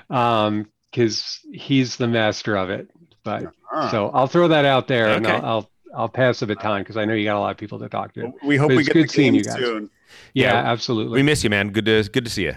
um, 0.10 0.68
because 0.92 1.40
he's 1.52 1.98
the 1.98 2.08
master 2.08 2.56
of 2.56 2.70
it. 2.70 2.90
But 3.24 3.48
Ah. 3.72 3.90
so 3.92 4.10
I'll 4.10 4.28
throw 4.28 4.48
that 4.48 4.66
out 4.66 4.88
there, 4.88 5.10
and 5.10 5.28
I'll, 5.28 5.46
I'll 5.46 5.70
I'll 5.96 6.10
pass 6.10 6.40
the 6.40 6.48
baton 6.48 6.82
because 6.82 6.98
I 6.98 7.06
know 7.06 7.14
you 7.14 7.26
got 7.26 7.38
a 7.38 7.40
lot 7.40 7.52
of 7.52 7.58
people 7.58 7.80
to 7.80 7.90
talk 7.90 8.14
to. 8.14 8.32
we 8.44 8.58
hope 8.58 8.70
but 8.70 8.78
we 8.78 8.82
it's 8.84 8.88
get 8.90 8.94
good 8.94 9.10
the 9.10 9.14
seeing 9.14 9.36
you 9.36 9.44
guys. 9.44 9.58
soon. 9.58 9.90
Yeah, 10.34 10.54
Yeah, 10.54 10.72
absolutely. 10.72 11.16
we 11.16 11.24
miss 11.24 11.44
you, 11.44 11.50
man. 11.50 11.70
Good 11.70 11.86
to 11.86 12.04
good 12.12 12.26
to 12.26 12.32
see 12.32 12.44
you. 12.44 12.56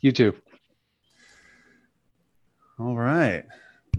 you 0.00 0.12
too. 0.12 0.34
All 2.78 2.96
right. 2.96 3.44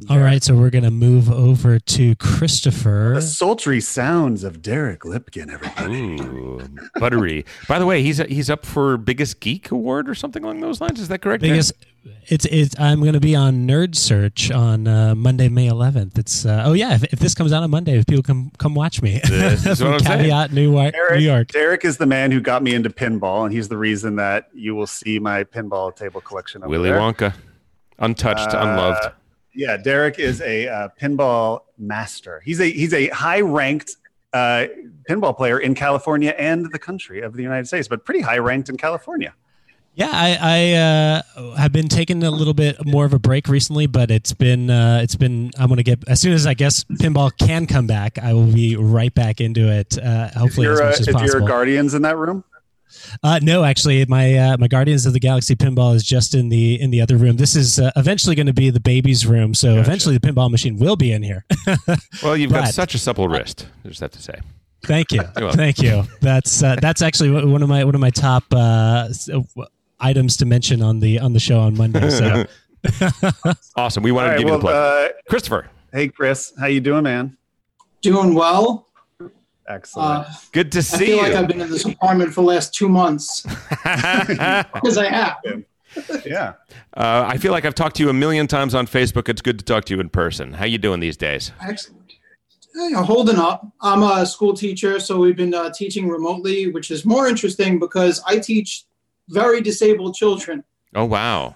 All 0.10 0.18
right, 0.20 0.42
so 0.44 0.56
we're 0.56 0.72
gonna 0.72 0.90
move 0.92 1.32
over 1.32 1.78
to 1.80 2.16
Christopher. 2.16 3.12
The 3.16 3.22
sultry 3.22 3.80
sounds 3.80 4.44
of 4.44 4.62
Derek 4.62 5.02
Lipkin, 5.02 5.52
everybody. 5.52 6.20
Ooh, 6.22 6.60
buttery. 7.00 7.46
By 7.68 7.78
the 7.78 7.86
way, 7.86 8.02
he's 8.02 8.18
he's 8.18 8.50
up 8.50 8.66
for 8.66 8.98
biggest 8.98 9.40
geek 9.40 9.70
award 9.72 10.10
or 10.10 10.16
something 10.16 10.44
along 10.44 10.62
those 10.62 10.82
lines. 10.82 11.00
Is 11.00 11.08
that 11.10 11.22
correct? 11.22 11.44
Dan? 11.44 11.52
Biggest, 11.52 11.74
it's 12.28 12.46
it's. 12.46 12.78
I'm 12.80 13.00
going 13.02 13.14
to 13.14 13.20
be 13.20 13.36
on 13.36 13.68
Nerd 13.68 13.96
Search 13.96 14.50
on 14.50 14.88
uh, 14.88 15.14
Monday, 15.14 15.50
May 15.50 15.68
11th. 15.68 16.18
It's 16.18 16.48
uh, 16.48 16.64
oh 16.66 16.74
yeah. 16.74 16.96
If, 16.96 17.04
if 17.06 17.20
this 17.20 17.36
comes 17.36 17.54
out 17.54 17.62
on 17.62 17.70
Monday, 17.70 17.96
if 18.00 18.08
people 18.08 18.24
come 18.24 18.52
come 18.58 18.74
watch 18.74 19.04
me 19.04 19.22
This 19.24 19.66
is 19.68 19.78
from 19.82 19.92
what 19.92 20.02
I'm 20.02 20.08
saying. 20.08 20.20
Caveat 20.24 20.52
New, 20.52 20.72
York, 20.72 20.94
Derek, 20.94 21.20
New 21.20 21.26
York. 21.26 21.48
Derek 21.50 21.86
is 21.86 21.98
the 21.98 22.08
man 22.08 22.32
who 22.32 22.42
got 22.42 22.64
me 22.64 22.74
into 22.74 22.90
pinball, 22.90 23.46
and 23.46 23.54
he's 23.54 23.70
the 23.70 23.78
reason 23.78 24.16
that 24.16 24.50
you 24.52 24.74
will 24.74 24.88
see 24.88 25.20
my 25.20 25.44
pinball 25.44 25.96
table 25.96 26.22
collection. 26.22 26.64
Over 26.64 26.72
Willy 26.72 26.90
there. 26.90 27.00
Wonka, 27.00 27.36
untouched, 28.00 28.56
Uh, 28.56 28.68
unloved. 28.68 29.12
Yeah, 29.54 29.78
Derek 29.78 30.20
is 30.20 30.42
a 30.42 30.68
uh, 30.68 30.90
pinball 31.00 31.62
master. 31.78 32.42
He's 32.44 32.60
a 32.60 32.72
he's 32.72 32.94
a 32.94 33.08
high 33.10 33.42
ranked 33.42 33.98
uh, 34.34 34.68
pinball 35.10 35.36
player 35.36 35.60
in 35.60 35.76
California 35.76 36.34
and 36.38 36.72
the 36.72 36.80
country 36.80 37.22
of 37.22 37.34
the 37.34 37.44
United 37.44 37.68
States, 37.68 37.88
but 37.88 38.06
pretty 38.06 38.22
high 38.22 38.38
ranked 38.38 38.70
in 38.70 38.78
California. 38.78 39.34
Yeah, 39.94 40.10
I, 40.10 40.38
I 40.42 40.74
uh, 41.42 41.56
have 41.58 41.74
been 41.74 41.90
taking 41.90 42.24
a 42.24 42.32
little 42.32 42.54
bit 42.54 42.86
more 42.86 43.04
of 43.04 43.12
a 43.12 43.20
break 43.20 43.50
recently, 43.50 43.88
but 43.88 44.10
it's 44.10 44.32
been 44.32 44.70
uh, 44.70 45.02
it's 45.04 45.16
been. 45.16 45.52
I'm 45.58 45.68
to 45.76 45.84
get 45.84 46.08
as 46.08 46.22
soon 46.22 46.32
as 46.32 46.48
I 46.48 46.54
guess 46.54 46.86
pinball 46.86 47.30
can 47.38 47.68
come 47.68 47.88
back. 47.88 48.18
I 48.18 48.32
will 48.32 48.46
be 48.46 48.78
right 48.78 49.14
back 49.14 49.42
into 49.42 49.70
it. 49.70 49.98
Uh, 49.98 50.30
hopefully, 50.30 50.68
your, 50.68 50.82
as 50.82 50.82
uh, 50.82 50.86
much 50.86 51.00
as 51.02 51.08
your 51.08 51.14
possible. 51.14 51.48
guardians 51.48 51.94
in 51.94 52.04
that 52.04 52.16
room? 52.16 52.46
Uh, 53.24 53.40
no, 53.42 53.64
actually, 53.64 54.06
my 54.06 54.36
uh, 54.36 54.58
my 54.58 54.68
Guardians 54.68 55.06
of 55.06 55.14
the 55.14 55.20
Galaxy 55.20 55.56
pinball 55.56 55.96
is 55.96 56.04
just 56.04 56.34
in 56.36 56.50
the 56.50 56.80
in 56.82 56.92
the 56.92 57.02
other 57.02 57.18
room. 57.18 57.38
This 57.38 57.56
is 57.56 57.80
uh, 57.80 57.92
eventually 57.96 58.36
going 58.36 58.48
to 58.48 58.54
be 58.54 58.70
the 58.70 58.80
baby's 58.80 59.26
room, 59.26 59.54
so 59.54 59.70
Gotcha. 59.76 59.80
eventually 59.82 60.18
the 60.18 60.28
pinball 60.28 60.50
machine 60.52 60.78
will 60.78 60.96
be 60.96 61.12
in 61.12 61.24
here. 61.24 61.46
Well, 62.24 62.38
you've 62.38 62.52
got 62.52 62.68
such 62.70 62.94
a 62.96 62.98
supple 62.98 63.28
wrist. 63.28 63.68
I 63.84 63.88
just 63.90 64.00
have 64.02 64.12
to 64.12 64.22
say. 64.22 64.40
Thank 64.84 65.12
you, 65.12 65.22
thank 65.54 65.80
you. 65.82 66.04
That's 66.22 66.64
uh, 66.64 66.76
that's 66.82 67.02
actually 67.02 67.30
one 67.46 67.62
of 67.64 67.70
my 67.70 67.84
one 67.84 67.96
of 67.96 68.02
my 68.02 68.10
top 68.10 68.44
uh, 68.52 69.10
uh, 69.34 69.42
items 70.00 70.38
to 70.38 70.46
mention 70.46 70.82
on 70.82 71.00
the 71.00 71.20
on 71.20 71.34
the 71.34 71.40
show 71.40 71.60
on 71.60 71.76
Monday. 71.78 72.10
So 72.10 72.46
Awesome. 73.76 74.04
We 74.04 74.10
All 74.12 74.16
wanted 74.18 74.28
to 74.30 74.32
right, 74.34 74.40
give 74.40 74.48
you 74.48 74.52
well, 74.54 74.58
the 74.60 74.64
plug. 74.64 75.12
uh, 75.12 75.14
Christopher, 75.30 75.70
hey 75.94 76.08
Chris, 76.10 76.54
how 76.60 76.66
you 76.68 76.80
doing, 76.80 77.04
man? 77.04 77.38
Doing 78.02 78.34
well. 78.34 78.88
Excellent. 79.72 80.28
Uh, 80.28 80.32
good 80.52 80.72
to 80.74 80.84
see 80.84 80.96
you. 80.96 81.02
I 81.04 81.06
feel 81.06 81.16
you. 81.16 81.22
like 81.22 81.34
I've 81.34 81.48
been 81.48 81.62
in 81.62 81.70
this 81.70 81.86
apartment 81.86 82.34
for 82.34 82.42
the 82.42 82.48
last 82.48 82.74
two 82.74 82.90
months 82.90 83.42
because 83.70 84.98
I 84.98 85.10
have. 85.10 85.38
yeah. 86.26 86.54
Uh, 86.96 87.26
I 87.28 87.38
feel 87.38 87.52
like 87.52 87.66
I've 87.66 87.76
talked 87.76 87.96
to 87.98 88.04
you 88.04 88.10
a 88.10 88.14
million 88.14 88.48
times 88.48 88.76
on 88.76 88.86
Facebook. 88.88 89.30
It's 89.30 89.42
good 89.42 89.60
to 89.60 89.66
talk 89.66 89.86
to 89.86 89.94
you 89.94 90.00
in 90.00 90.10
person. 90.10 90.54
How 90.54 90.66
you 90.66 90.78
doing 90.78 91.00
these 91.00 91.18
days? 91.18 91.52
Excellent. 91.62 92.00
Yeah, 92.74 93.04
holding 93.04 93.38
up. 93.38 93.68
I'm 93.82 94.02
a 94.02 94.26
school 94.26 94.54
teacher, 94.54 95.00
so 95.00 95.18
we've 95.18 95.36
been 95.36 95.54
uh, 95.54 95.72
teaching 95.72 96.08
remotely, 96.08 96.68
which 96.72 96.90
is 96.90 97.06
more 97.06 97.28
interesting 97.28 97.80
because 97.80 98.22
I 98.26 98.40
teach 98.40 98.86
very 99.30 99.62
disabled 99.62 100.16
children. 100.16 100.64
Oh 100.96 101.06
wow. 101.06 101.56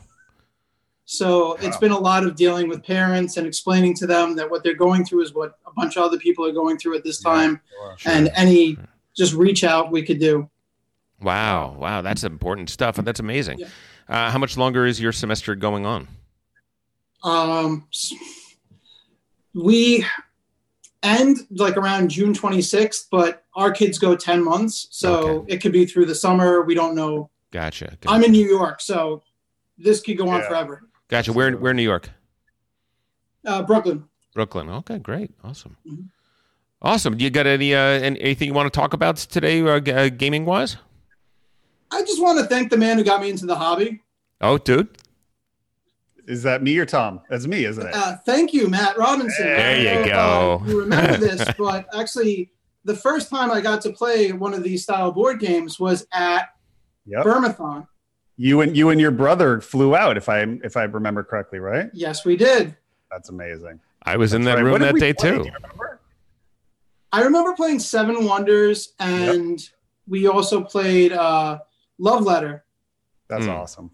So 1.08 1.54
it's 1.62 1.78
been 1.78 1.92
a 1.92 2.00
lot 2.00 2.24
of 2.26 2.36
dealing 2.36 2.68
with 2.68 2.84
parents 2.84 3.38
and 3.38 3.46
explaining 3.46 3.94
to 3.96 4.08
them 4.08 4.36
that 4.38 4.50
what 4.50 4.64
they're 4.64 4.74
going 4.74 5.06
through 5.06 5.22
is 5.22 5.34
what 5.36 5.60
a 5.68 5.72
bunch 5.72 5.98
of 5.98 6.04
other 6.04 6.18
people 6.18 6.44
are 6.46 6.52
going 6.52 6.78
through 6.78 6.98
at 6.98 7.04
this 7.04 7.22
time, 7.22 7.62
and 8.06 8.32
any 8.36 8.78
just 9.16 9.34
reach 9.34 9.64
out 9.64 9.92
we 9.92 10.02
could 10.04 10.20
do. 10.20 10.50
Wow. 11.22 11.76
Wow. 11.80 12.02
That's 12.02 12.24
important 12.24 12.70
stuff. 12.70 12.98
And 12.98 13.06
that's 13.08 13.20
amazing. 13.20 13.60
Yeah. 13.60 13.68
Uh, 14.10 14.30
how 14.32 14.38
much 14.40 14.58
longer 14.58 14.86
is 14.86 15.00
your 15.00 15.12
semester 15.12 15.56
going 15.56 15.86
on? 15.86 16.08
Um, 17.24 17.88
we 19.54 20.06
end 21.04 21.38
like 21.52 21.78
around 21.78 22.10
June 22.10 22.34
26th, 22.34 23.06
but 23.12 23.44
our 23.56 23.72
kids 23.72 23.98
go 23.98 24.16
10 24.16 24.44
months. 24.44 24.88
So 24.92 25.46
it 25.48 25.62
could 25.62 25.72
be 25.72 25.86
through 25.86 26.06
the 26.06 26.16
summer. 26.16 26.62
We 26.64 26.76
don't 26.76 26.96
know. 26.96 27.30
Gotcha. 27.52 27.96
Gotcha. 28.02 28.14
I'm 28.14 28.24
in 28.24 28.32
New 28.32 28.46
York, 28.48 28.82
so 28.82 29.24
this 29.78 30.02
could 30.02 30.18
go 30.18 30.28
on 30.30 30.42
Yeah. 30.42 30.48
forever. 30.50 30.82
Gotcha. 31.08 31.34
Where, 31.34 31.52
where 31.58 31.72
in 31.72 31.78
New 31.78 31.84
York? 31.84 32.10
Uh, 33.46 33.62
Brooklyn. 33.62 34.06
Brooklyn. 34.34 34.70
Okay, 34.70 34.98
great. 35.00 35.32
Awesome. 35.44 35.78
Mhm. 35.88 36.10
Awesome. 36.82 37.20
You 37.20 37.30
got 37.30 37.48
any 37.48 37.74
uh, 37.74 37.80
any- 37.80 38.20
anything 38.22 38.48
you 38.48 38.54
want 38.54 38.72
to 38.72 38.78
talk 38.80 38.94
about 38.94 39.16
today, 39.18 39.62
uh, 39.62 39.80
g- 39.80 39.92
uh, 39.92 40.10
gaming 40.10 40.46
wise? 40.46 40.78
I 41.92 42.02
just 42.02 42.22
want 42.22 42.40
to 42.40 42.46
thank 42.46 42.70
the 42.70 42.78
man 42.78 42.98
who 42.98 43.04
got 43.04 43.22
me 43.22 43.30
into 43.30 43.46
the 43.46 43.56
hobby. 43.56 44.02
Oh, 44.42 44.58
dude. 44.58 44.90
Is 46.28 46.44
that 46.44 46.64
me 46.64 46.78
or 46.80 46.86
Tom? 46.86 47.22
That's 47.30 47.46
me, 47.48 47.66
isn't 47.66 47.86
it? 47.86 47.94
Uh, 47.94 48.18
thank 48.26 48.52
you, 48.52 48.68
Matt 48.68 48.98
Robinson. 48.98 49.46
There 49.46 49.76
I 49.76 49.80
you 49.80 50.00
know 50.02 50.06
go. 50.06 50.62
uh, 50.64 50.68
you 50.68 50.80
remember 50.82 51.18
this, 51.18 51.48
but 51.58 51.88
actually, 51.98 52.52
the 52.84 52.96
first 52.96 53.30
time 53.30 53.52
I 53.52 53.62
got 53.62 53.82
to 53.82 53.92
play 53.92 54.32
one 54.32 54.54
of 54.54 54.64
these 54.64 54.84
style 54.84 55.12
board 55.12 55.40
games 55.40 55.80
was 55.80 56.06
at 56.12 56.50
Yep. 57.06 57.24
Burmathon. 57.26 57.88
You 58.38 58.62
and 58.62 58.76
you 58.76 58.90
and 58.90 59.00
your 59.00 59.12
brother 59.12 59.62
flew 59.62 59.96
out, 59.96 60.18
if 60.18 60.28
I 60.30 60.42
if 60.64 60.76
I 60.76 60.84
remember 60.84 61.24
correctly, 61.24 61.60
right? 61.60 61.90
Yes, 61.94 62.26
we 62.26 62.36
did. 62.36 62.76
That's 63.12 63.30
amazing. 63.30 63.80
I 64.04 64.18
was 64.18 64.34
in 64.34 64.44
that 64.44 64.56
right. 64.56 64.64
room 64.64 64.72
What 64.74 64.82
that 64.82 64.96
day 64.96 65.14
play? 65.14 65.32
too. 65.32 65.38
Remember? 65.44 66.00
I 67.12 67.22
remember 67.22 67.54
playing 67.54 67.80
Seven 67.80 68.26
Wonders, 68.26 68.94
and 69.00 69.60
we 70.08 70.28
also 70.28 70.62
played 70.62 71.14
uh, 71.14 71.60
Love 71.98 72.24
Letter. 72.24 72.66
That's 73.30 73.46
Hmm. 73.46 73.52
awesome. 73.52 73.92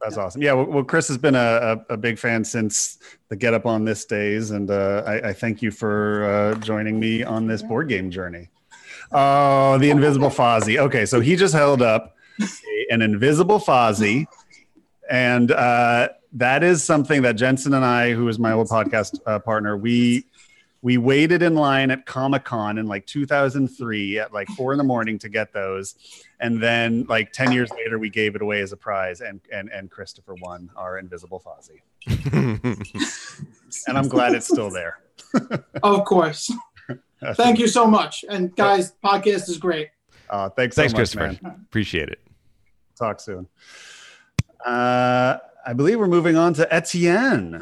That's 0.00 0.16
awesome. 0.16 0.42
Yeah. 0.42 0.54
Well, 0.54 0.66
well, 0.66 0.84
Chris 0.84 1.06
has 1.08 1.18
been 1.18 1.36
a, 1.36 1.84
a, 1.88 1.94
a 1.94 1.96
big 1.96 2.18
fan 2.18 2.42
since 2.44 2.98
the 3.28 3.36
Get 3.36 3.54
Up 3.54 3.66
on 3.66 3.84
This 3.84 4.04
days, 4.04 4.50
and 4.50 4.68
uh, 4.70 5.04
I, 5.06 5.28
I 5.28 5.32
thank 5.32 5.62
you 5.62 5.70
for 5.70 6.24
uh, 6.24 6.54
joining 6.60 6.98
me 6.98 7.22
on 7.22 7.46
this 7.46 7.62
board 7.62 7.88
game 7.88 8.10
journey. 8.10 8.48
Oh, 9.12 9.78
the 9.78 9.90
Invisible 9.90 10.30
Fozzie. 10.30 10.78
Okay, 10.78 11.04
so 11.06 11.20
he 11.20 11.36
just 11.36 11.54
held 11.54 11.82
up 11.82 12.16
an 12.90 13.02
Invisible 13.02 13.58
Fozzie, 13.58 14.26
and 15.10 15.50
uh, 15.50 16.08
that 16.32 16.62
is 16.62 16.82
something 16.82 17.22
that 17.22 17.34
Jensen 17.36 17.74
and 17.74 17.84
I, 17.84 18.12
who 18.12 18.28
is 18.28 18.38
my 18.38 18.52
old 18.52 18.68
podcast 18.68 19.18
uh, 19.26 19.38
partner, 19.38 19.76
we 19.76 20.26
we 20.84 20.98
waited 20.98 21.42
in 21.42 21.54
line 21.54 21.92
at 21.92 22.06
Comic 22.06 22.44
Con 22.44 22.76
in 22.76 22.86
like 22.86 23.06
2003 23.06 24.18
at 24.18 24.32
like 24.32 24.48
four 24.48 24.72
in 24.72 24.78
the 24.78 24.84
morning 24.84 25.18
to 25.20 25.28
get 25.28 25.52
those, 25.52 25.94
and 26.40 26.60
then 26.60 27.06
like 27.08 27.32
10 27.32 27.52
years 27.52 27.70
later 27.70 27.98
we 27.98 28.10
gave 28.10 28.34
it 28.34 28.42
away 28.42 28.60
as 28.60 28.72
a 28.72 28.76
prize, 28.76 29.20
and 29.20 29.40
and 29.52 29.70
and 29.70 29.90
Christopher 29.90 30.34
won 30.40 30.70
our 30.76 30.98
Invisible 30.98 31.40
Fozzie, 31.44 31.82
and 33.86 33.98
I'm 33.98 34.08
glad 34.08 34.34
it's 34.34 34.48
still 34.48 34.70
there. 34.70 34.98
Of 35.82 36.04
course. 36.04 36.52
Thank 37.34 37.58
you 37.58 37.66
so 37.66 37.86
much. 37.86 38.24
And 38.28 38.54
guys, 38.54 38.92
podcast 39.02 39.48
is 39.48 39.56
great. 39.56 39.88
Uh, 40.28 40.48
thanks, 40.50 40.76
so 40.76 40.82
Thanks, 40.82 40.92
much, 40.92 40.98
Christopher. 40.98 41.38
man. 41.42 41.64
Appreciate 41.68 42.08
it. 42.08 42.20
Talk 43.02 43.18
soon. 43.20 43.48
Uh, 44.64 45.38
I 45.66 45.72
believe 45.74 45.98
we're 45.98 46.06
moving 46.06 46.36
on 46.36 46.54
to 46.54 46.72
Etienne. 46.72 47.60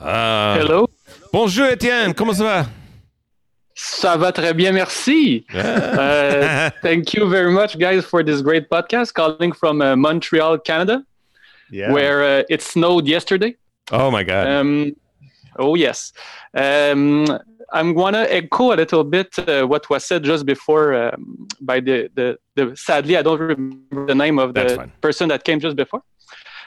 Uh, 0.00 0.58
Hello. 0.58 0.88
Bonjour, 1.32 1.66
Etienne. 1.66 2.12
Comment 2.12 2.32
ça 2.34 2.42
va? 2.44 2.66
Ça 3.76 4.16
va 4.16 4.32
très 4.32 4.52
bien, 4.52 4.72
merci. 4.72 5.46
Uh, 5.54 6.70
thank 6.82 7.14
you 7.14 7.28
very 7.28 7.52
much, 7.52 7.78
guys, 7.78 8.04
for 8.04 8.24
this 8.24 8.42
great 8.42 8.68
podcast. 8.68 9.14
Calling 9.14 9.52
from 9.52 9.80
uh, 9.80 9.94
Montreal, 9.94 10.58
Canada, 10.58 11.04
Yeah. 11.70 11.92
where 11.92 12.24
uh, 12.40 12.42
it 12.50 12.60
snowed 12.62 13.06
yesterday. 13.06 13.54
oh 13.92 14.10
my 14.10 14.24
God. 14.24 14.46
Um, 14.48 14.96
oh 15.58 15.74
yes. 15.74 16.12
Um, 16.54 17.26
I'm 17.72 17.94
gonna 17.94 18.26
echo 18.28 18.72
a 18.72 18.76
little 18.76 19.04
bit 19.04 19.38
uh, 19.38 19.66
what 19.66 19.88
was 19.90 20.04
said 20.04 20.22
just 20.22 20.46
before 20.46 20.94
um, 20.94 21.48
by 21.60 21.80
the, 21.80 22.10
the 22.14 22.38
the. 22.54 22.76
Sadly, 22.76 23.16
I 23.16 23.22
don't 23.22 23.40
remember 23.40 24.06
the 24.06 24.14
name 24.14 24.38
of 24.38 24.54
the 24.54 24.90
person 25.00 25.28
that 25.28 25.44
came 25.44 25.60
just 25.60 25.76
before. 25.76 26.02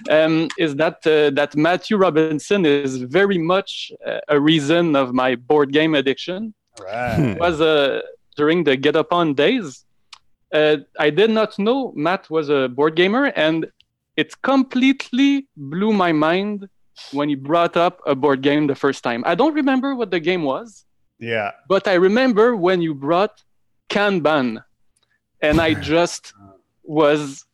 Um, 0.10 0.48
is 0.58 0.76
that 0.76 0.98
uh, 1.08 1.32
that 1.32 1.56
Matthew 1.56 1.98
Robinson 1.98 2.66
is 2.66 2.98
very 2.98 3.38
much 3.38 3.92
uh, 4.06 4.20
a 4.28 4.40
reason 4.40 4.96
of 4.96 5.14
my 5.14 5.36
board 5.36 5.72
game 5.72 5.96
addiction. 5.96 6.54
Right. 6.80 7.20
It 7.20 7.40
was 7.40 7.62
uh, 7.62 8.02
during 8.36 8.64
the 8.64 8.76
Get 8.76 8.96
Up 8.96 9.12
On 9.12 9.34
days. 9.34 9.86
Uh, 10.54 10.78
I 11.00 11.10
did 11.10 11.32
not 11.32 11.58
know 11.60 11.92
Matt 11.96 12.30
was 12.30 12.50
a 12.50 12.70
board 12.70 12.96
gamer, 12.96 13.26
and 13.36 13.68
it 14.16 14.42
completely 14.42 15.48
blew 15.56 15.94
my 15.94 16.12
mind 16.12 16.70
when 17.12 17.30
he 17.30 17.36
brought 17.36 17.76
up 17.78 18.02
a 18.06 18.16
board 18.16 18.42
game 18.42 18.68
the 18.68 18.76
first 18.76 19.04
time. 19.04 19.24
I 19.26 19.36
don't 19.36 19.54
remember 19.54 19.96
what 19.96 20.10
the 20.12 20.20
game 20.20 20.44
was, 20.44 20.86
Yeah. 21.20 21.52
but 21.68 21.88
I 21.88 21.94
remember 21.96 22.56
when 22.56 22.82
you 22.82 22.94
brought 22.94 23.44
Kanban, 23.90 24.64
and 25.42 25.62
I 25.62 25.74
just 25.94 26.34
was 26.84 27.46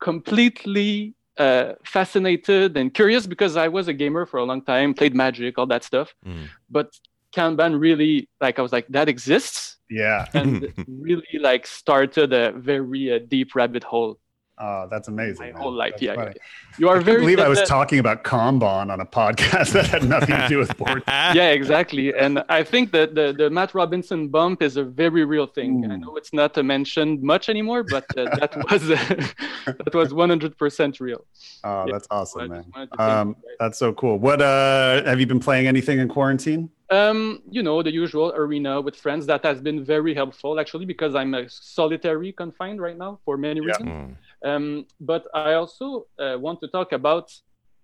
completely 0.00 1.14
uh, 1.38 1.72
fascinated 1.84 2.76
and 2.76 2.92
curious 2.92 3.26
because 3.26 3.56
I 3.56 3.68
was 3.68 3.88
a 3.88 3.92
gamer 3.94 4.26
for 4.26 4.38
a 4.38 4.44
long 4.44 4.62
time, 4.62 4.92
played 4.94 5.14
Magic, 5.14 5.58
all 5.58 5.66
that 5.66 5.82
stuff. 5.84 6.14
Mm. 6.26 6.48
But 6.70 6.88
Kanban 7.34 7.80
really, 7.80 8.28
like, 8.40 8.58
I 8.58 8.62
was 8.62 8.72
like, 8.72 8.86
that 8.88 9.08
exists, 9.08 9.78
Yeah. 9.88 10.26
and 10.34 10.72
really 11.08 11.38
like 11.40 11.66
started 11.66 12.32
a 12.32 12.52
very 12.52 13.12
uh, 13.14 13.18
deep 13.34 13.54
rabbit 13.54 13.84
hole 13.84 14.18
Oh, 14.58 14.86
that's 14.90 15.08
amazing. 15.08 15.46
my 15.46 15.52
man. 15.52 15.62
whole 15.62 15.72
life. 15.72 15.92
That's 15.92 16.02
Yeah, 16.02 16.14
funny. 16.14 16.32
yeah. 16.36 16.76
you 16.78 16.88
are 16.88 16.92
I 16.92 16.96
can't 16.96 17.06
very. 17.06 17.20
believe 17.20 17.40
I 17.40 17.48
was 17.48 17.58
that- 17.60 17.66
talking 17.68 17.98
about 17.98 18.22
Kanban 18.22 18.92
on 18.92 19.00
a 19.00 19.06
podcast 19.06 19.72
that 19.76 19.86
had 19.86 20.04
nothing 20.08 20.36
to 20.36 20.46
do 20.48 20.58
with 20.58 20.76
board. 20.76 21.02
yeah, 21.08 21.50
exactly. 21.50 22.14
And 22.14 22.44
I 22.48 22.62
think 22.62 22.92
that 22.92 23.14
the, 23.14 23.34
the 23.36 23.48
Matt 23.50 23.74
Robinson 23.74 24.28
bump 24.28 24.62
is 24.62 24.76
a 24.76 24.84
very 24.84 25.24
real 25.24 25.46
thing. 25.46 25.90
I 25.90 25.96
know 25.96 26.16
it's 26.16 26.32
not 26.32 26.56
uh, 26.56 26.62
mentioned 26.62 27.22
much 27.22 27.48
anymore, 27.48 27.82
but 27.82 28.04
uh, 28.16 28.24
that 28.36 28.56
was 28.70 28.82
that 28.88 29.94
was 29.94 30.12
100% 30.12 31.00
real. 31.00 31.24
Oh, 31.64 31.86
Yeah. 31.86 31.92
that's 31.92 32.08
awesome, 32.10 32.40
just 32.42 32.50
man. 32.50 32.64
wanted 32.74 32.90
to 32.92 32.96
thank 32.98 33.10
Um, 33.10 33.28
you 33.42 33.56
that's 33.58 33.78
so 33.78 33.92
cool. 33.94 34.18
What 34.18 34.42
uh 34.42 35.02
have 35.04 35.18
you 35.18 35.26
been 35.26 35.40
playing 35.40 35.66
anything 35.66 35.98
in 35.98 36.08
quarantine? 36.08 36.70
Um, 36.90 37.40
you 37.50 37.62
know, 37.62 37.82
the 37.82 37.90
usual 37.90 38.32
arena 38.36 38.78
with 38.80 38.96
friends 38.96 39.24
that 39.26 39.42
has 39.44 39.60
been 39.62 39.82
very 39.82 40.14
helpful 40.14 40.60
actually 40.60 40.84
because 40.84 41.14
I'm 41.14 41.32
a 41.34 41.48
solitary 41.48 42.32
confined 42.32 42.82
right 42.82 42.98
now 42.98 43.18
for 43.24 43.36
many 43.38 43.60
Yeah. 43.60 43.66
reasons. 43.66 43.88
Mm. 43.88 44.14
Um, 44.44 44.86
but 45.00 45.26
I 45.34 45.54
also 45.54 46.06
uh, 46.18 46.36
want 46.38 46.60
to 46.60 46.68
talk 46.68 46.92
about 46.92 47.32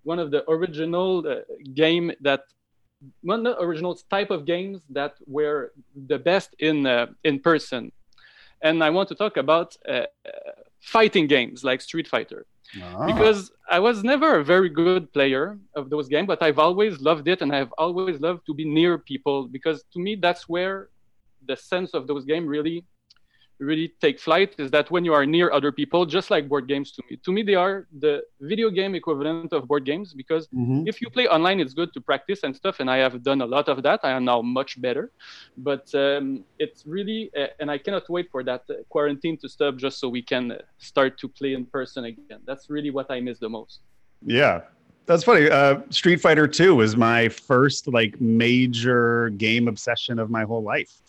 one 0.02 0.18
of 0.18 0.30
the 0.30 0.48
original 0.50 1.26
uh, 1.26 1.36
game 1.74 2.12
that 2.20 2.42
one 3.22 3.46
of 3.46 3.56
the 3.56 3.62
original 3.62 3.94
type 4.10 4.30
of 4.30 4.44
games 4.44 4.82
that 4.90 5.14
were 5.26 5.72
the 5.94 6.18
best 6.18 6.54
in 6.58 6.86
uh, 6.86 7.06
in 7.24 7.38
person, 7.38 7.92
and 8.62 8.82
I 8.82 8.90
want 8.90 9.08
to 9.10 9.14
talk 9.14 9.36
about 9.36 9.76
uh, 9.88 10.02
fighting 10.80 11.26
games 11.26 11.62
like 11.62 11.80
Street 11.80 12.08
Fighter. 12.08 12.46
Ah, 12.82 13.06
because 13.06 13.50
I 13.70 13.78
was 13.78 14.04
never 14.04 14.40
a 14.40 14.44
very 14.44 14.68
good 14.68 15.12
player 15.12 15.58
of 15.74 15.88
those 15.88 16.06
games, 16.08 16.26
but 16.26 16.42
I've 16.42 16.58
always 16.58 17.00
loved 17.00 17.26
it, 17.28 17.40
and 17.40 17.54
I've 17.54 17.72
always 17.78 18.20
loved 18.20 18.44
to 18.46 18.54
be 18.54 18.64
near 18.64 18.98
people 18.98 19.48
because 19.48 19.84
to 19.92 19.98
me 19.98 20.16
that's 20.16 20.48
where 20.48 20.88
the 21.46 21.56
sense 21.56 21.94
of 21.94 22.06
those 22.06 22.24
games 22.24 22.46
really, 22.46 22.84
really 23.58 23.92
take 24.00 24.18
flight. 24.20 24.54
Is 24.58 24.70
that 24.70 24.90
when 24.90 25.04
you 25.04 25.14
are 25.14 25.26
near 25.26 25.50
other 25.52 25.72
people, 25.72 26.06
just 26.06 26.30
like 26.30 26.48
board 26.48 26.68
games 26.68 26.92
to 26.92 27.02
me. 27.08 27.16
To 27.24 27.32
me, 27.32 27.42
they 27.42 27.54
are 27.54 27.86
the 27.98 28.22
video 28.40 28.70
game 28.70 28.94
equivalent 28.94 29.52
of 29.52 29.66
board 29.66 29.84
games 29.84 30.14
because 30.14 30.48
mhm. 30.48 30.88
if 30.88 31.00
you 31.00 31.10
play 31.10 31.26
online, 31.28 31.60
it's 31.60 31.74
good 31.74 31.92
to 31.94 32.00
practice 32.00 32.40
and 32.42 32.54
stuff, 32.54 32.80
and 32.80 32.90
I 32.90 32.98
have 32.98 33.22
done 33.22 33.40
a 33.40 33.46
lot 33.46 33.68
of 33.68 33.82
that. 33.82 34.00
I 34.02 34.10
am 34.10 34.24
now 34.24 34.42
much 34.42 34.80
better, 34.80 35.10
but 35.56 35.92
um, 35.94 36.44
it's 36.58 36.86
really, 36.86 37.30
uh, 37.36 37.46
and 37.60 37.70
I 37.70 37.78
cannot 37.78 38.08
wait 38.08 38.30
for 38.30 38.42
that 38.44 38.62
uh, 38.70 38.74
quarantine 38.88 39.36
to 39.38 39.48
stop 39.48 39.76
just 39.76 39.98
so 39.98 40.08
we 40.08 40.22
can 40.22 40.52
uh, 40.52 40.58
start 40.78 41.18
to 41.18 41.28
play 41.28 41.54
in 41.54 41.66
person 41.66 42.04
again. 42.04 42.40
That's 42.46 42.70
really 42.70 42.90
what 42.90 43.10
I 43.10 43.20
miss 43.20 43.38
the 43.38 43.48
most. 43.48 43.80
Yeah. 44.24 44.62
That's 45.06 45.24
funny. 45.24 45.48
Uh, 45.48 45.80
Street 45.88 46.20
Fighter 46.20 46.46
2 46.46 46.74
was 46.74 46.94
my 46.94 47.30
first 47.30 47.88
like 47.88 48.20
major 48.20 49.30
game 49.30 49.66
obsession 49.66 50.18
of 50.18 50.28
my 50.28 50.44
whole 50.44 50.62
life. 50.62 51.00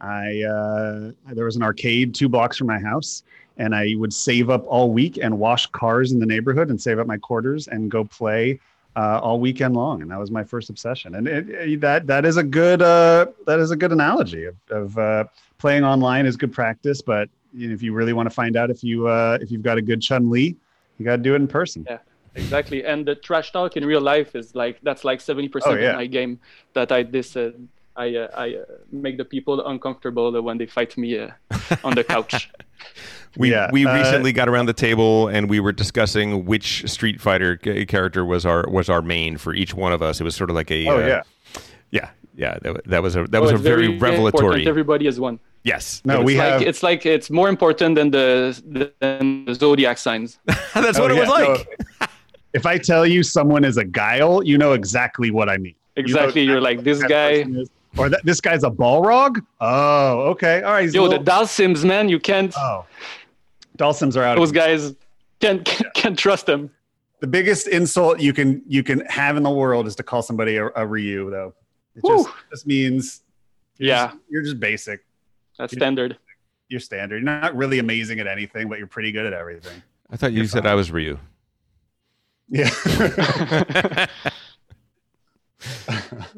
I 0.00 0.42
uh, 0.42 1.12
there 1.32 1.44
was 1.44 1.56
an 1.56 1.62
arcade 1.62 2.14
two 2.14 2.28
blocks 2.28 2.56
from 2.58 2.66
my 2.66 2.78
house, 2.78 3.22
and 3.56 3.74
I 3.74 3.94
would 3.96 4.12
save 4.12 4.50
up 4.50 4.64
all 4.66 4.90
week 4.92 5.18
and 5.22 5.38
wash 5.38 5.66
cars 5.68 6.12
in 6.12 6.18
the 6.20 6.26
neighborhood 6.26 6.68
and 6.70 6.80
save 6.80 6.98
up 6.98 7.06
my 7.06 7.16
quarters 7.16 7.68
and 7.68 7.90
go 7.90 8.04
play 8.04 8.60
uh, 8.96 9.20
all 9.22 9.40
weekend 9.40 9.74
long. 9.74 10.02
And 10.02 10.10
that 10.10 10.18
was 10.18 10.30
my 10.30 10.44
first 10.44 10.68
obsession. 10.70 11.14
And 11.14 11.26
it, 11.28 11.48
it- 11.50 11.80
that 11.80 12.06
that 12.06 12.24
is 12.26 12.36
a 12.36 12.42
good 12.42 12.82
uh, 12.82 13.26
that 13.46 13.58
is 13.58 13.70
a 13.70 13.76
good 13.76 13.92
analogy 13.92 14.44
of, 14.44 14.56
of 14.70 14.98
uh, 14.98 15.24
playing 15.58 15.84
online 15.84 16.26
is 16.26 16.36
good 16.36 16.52
practice. 16.52 17.00
But 17.02 17.28
you 17.54 17.68
know, 17.68 17.74
if 17.74 17.82
you 17.82 17.92
really 17.94 18.12
want 18.12 18.28
to 18.28 18.34
find 18.34 18.56
out 18.56 18.70
if 18.70 18.84
you 18.84 19.08
uh, 19.08 19.38
if 19.40 19.50
you've 19.50 19.62
got 19.62 19.78
a 19.78 19.82
good 19.82 20.02
Chun 20.02 20.30
Li, 20.30 20.56
you 20.98 21.04
got 21.04 21.16
to 21.16 21.22
do 21.22 21.32
it 21.32 21.36
in 21.36 21.48
person. 21.48 21.86
Yeah. 21.88 21.98
Exactly, 22.34 22.84
and 22.84 23.06
the 23.08 23.14
trash 23.14 23.50
talk 23.50 23.78
in 23.78 23.86
real 23.86 24.02
life 24.02 24.36
is 24.36 24.54
like 24.54 24.78
that's 24.82 25.04
like 25.04 25.22
seventy 25.22 25.48
Oh, 25.48 25.52
percent 25.52 25.80
yeah. 25.80 25.88
of 25.92 25.96
my 25.96 26.04
game 26.04 26.38
that 26.74 26.92
I 26.92 27.02
this 27.02 27.34
uh, 27.34 27.52
I 27.96 28.14
uh, 28.16 28.28
I 28.36 28.54
uh, 28.56 28.64
make 28.92 29.16
the 29.18 29.24
people 29.24 29.66
uncomfortable 29.66 30.40
when 30.42 30.58
they 30.58 30.66
fight 30.66 30.96
me 30.96 31.18
uh, 31.18 31.30
on 31.84 31.94
the 31.94 32.04
couch. 32.04 32.50
We 33.38 33.50
Yeah, 33.50 33.68
we 33.72 33.84
uh, 33.84 33.94
recently 33.94 34.32
got 34.32 34.48
around 34.48 34.66
the 34.66 34.72
table 34.72 35.28
and 35.28 35.50
we 35.50 35.60
were 35.60 35.72
discussing 35.72 36.46
which 36.46 36.88
Street 36.88 37.20
Fighter 37.20 37.56
ca- 37.58 37.84
character 37.84 38.24
was 38.24 38.46
our 38.46 38.64
was 38.68 38.88
our 38.88 39.02
main 39.02 39.36
for 39.38 39.52
each 39.54 39.74
one 39.74 39.92
of 39.92 40.00
us. 40.02 40.20
It 40.20 40.24
was 40.24 40.34
sort 40.34 40.48
of 40.50 40.56
like 40.56 40.70
a 40.70 40.86
Oh 40.88 40.96
uh, 40.96 41.06
yeah. 41.06 41.22
yeah 41.90 42.10
yeah 42.34 42.58
that, 42.62 42.84
that 42.86 43.02
was 43.02 43.14
a 43.16 43.24
that 43.24 43.38
Oh, 43.38 43.42
was 43.42 43.50
a 43.50 43.54
it's 43.54 43.62
very, 43.62 43.86
important. 43.86 44.02
revelatory 44.02 44.66
Everybody 44.66 45.06
is 45.06 45.18
one. 45.20 45.38
yes 45.64 46.00
No, 46.04 46.14
it's 46.20 46.24
we 46.24 46.34
like 46.38 46.52
have. 46.52 46.62
it's 46.62 46.82
like 46.82 47.04
it's 47.04 47.28
more 47.30 47.48
important 47.48 47.94
than 47.96 48.10
the 48.10 48.56
than 49.00 49.44
the 49.46 49.54
zodiac 49.54 49.98
signs. 49.98 50.38
that's 50.74 50.98
Oh, 50.98 51.02
what 51.02 51.10
it 51.10 51.18
was 51.20 51.28
yeah, 51.28 51.44
no, 51.44 51.52
like 51.52 52.10
if 52.54 52.64
I 52.64 52.78
tell 52.78 53.04
you 53.06 53.22
someone 53.22 53.64
is 53.64 53.76
a 53.76 53.84
guile, 53.84 54.42
you 54.42 54.56
know 54.56 54.72
exactly 54.72 55.30
what 55.30 55.48
I 55.48 55.58
mean. 55.58 55.74
You 55.96 56.02
know 56.02 56.04
Exactly, 56.04 56.42
you're 56.42 56.60
like 56.60 56.84
this 56.84 57.02
guy. 57.02 57.44
is. 57.60 57.68
Or 57.98 58.08
that 58.10 58.20
this 58.24 58.40
guy's 58.40 58.62
a 58.62 58.70
Balrog. 58.70 59.40
Oh, 59.60 60.20
okay, 60.32 60.62
all 60.62 60.72
right. 60.72 60.82
he's 60.82 60.92
a 60.94 60.98
Yo, 60.98 61.04
the 61.04 61.18
little- 61.18 61.24
Dhalsims 61.24 61.84
man, 61.84 62.08
you 62.08 62.18
can't. 62.20 62.52
oh, 62.58 62.84
Dawson's 63.76 64.16
are 64.16 64.22
out. 64.24 64.36
those 64.36 64.50
Of, 64.50 64.54
guys 64.54 64.94
can't 65.40 65.64
can't, 65.64 65.86
can't 65.94 66.18
trust 66.18 66.46
them. 66.46 66.70
the 67.20 67.26
biggest 67.26 67.68
insult 67.68 68.20
you 68.20 68.32
can 68.32 68.62
you 68.66 68.82
can 68.82 69.00
have 69.06 69.36
in 69.36 69.42
the 69.42 69.50
world 69.50 69.86
is 69.86 69.96
to 69.96 70.02
call 70.02 70.20
somebody 70.22 70.56
a, 70.56 70.66
a 70.76 70.86
Ryu, 70.86 71.30
though. 71.30 71.54
It 71.94 72.02
just, 72.06 72.28
just 72.50 72.66
means 72.66 73.22
you're 73.78 73.88
Yeah. 73.88 74.06
just, 74.08 74.18
you're 74.30 74.42
just 74.42 74.60
basic. 74.60 75.02
That's 75.58 75.72
standard. 75.72 76.18
You're 76.68 76.80
standard. 76.80 77.16
You're 77.22 77.24
not 77.40 77.56
really 77.56 77.78
amazing 77.78 78.20
at 78.20 78.26
anything, 78.26 78.68
but 78.68 78.76
you're 78.78 78.86
pretty 78.86 79.12
good 79.12 79.24
at 79.24 79.32
everything. 79.32 79.82
I 80.10 80.16
thought 80.16 80.32
you 80.32 80.38
You're 80.38 80.46
said 80.48 80.64
fine. 80.64 80.72
I 80.72 80.74
was 80.74 80.90
Ryu. 80.90 81.18
Yeah. 82.50 82.68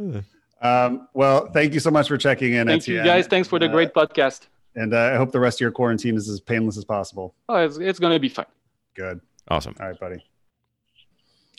um, 0.63 1.09
well, 1.15 1.47
thank 1.53 1.75
you 1.75 1.81
so 1.81 1.91
much 1.91 2.09
for 2.09 2.17
checking 2.19 2.55
in. 2.55 2.67
Thank 2.67 2.87
you 2.89 3.03
guys. 3.03 3.27
Thanks 3.27 3.49
for 3.49 3.59
the 3.59 3.67
Uh, 3.67 3.73
great 3.73 3.93
podcast. 3.95 4.47
And 4.75 4.95
uh, 4.95 5.11
I 5.13 5.17
hope 5.17 5.33
the 5.33 5.41
rest 5.41 5.57
of 5.59 5.61
your 5.63 5.71
quarantine 5.73 6.17
is 6.17 6.29
as 6.29 6.41
painless 6.41 6.77
as 6.77 6.85
possible. 6.85 7.35
Oh, 7.49 7.57
it's, 7.57 7.79
it's 7.79 7.99
gonna 7.99 8.19
be 8.19 8.29
fine. 8.29 8.47
Good. 8.95 9.21
Awesome. 9.49 9.75
All 9.81 9.89
right, 9.89 9.99
buddy. 9.99 10.25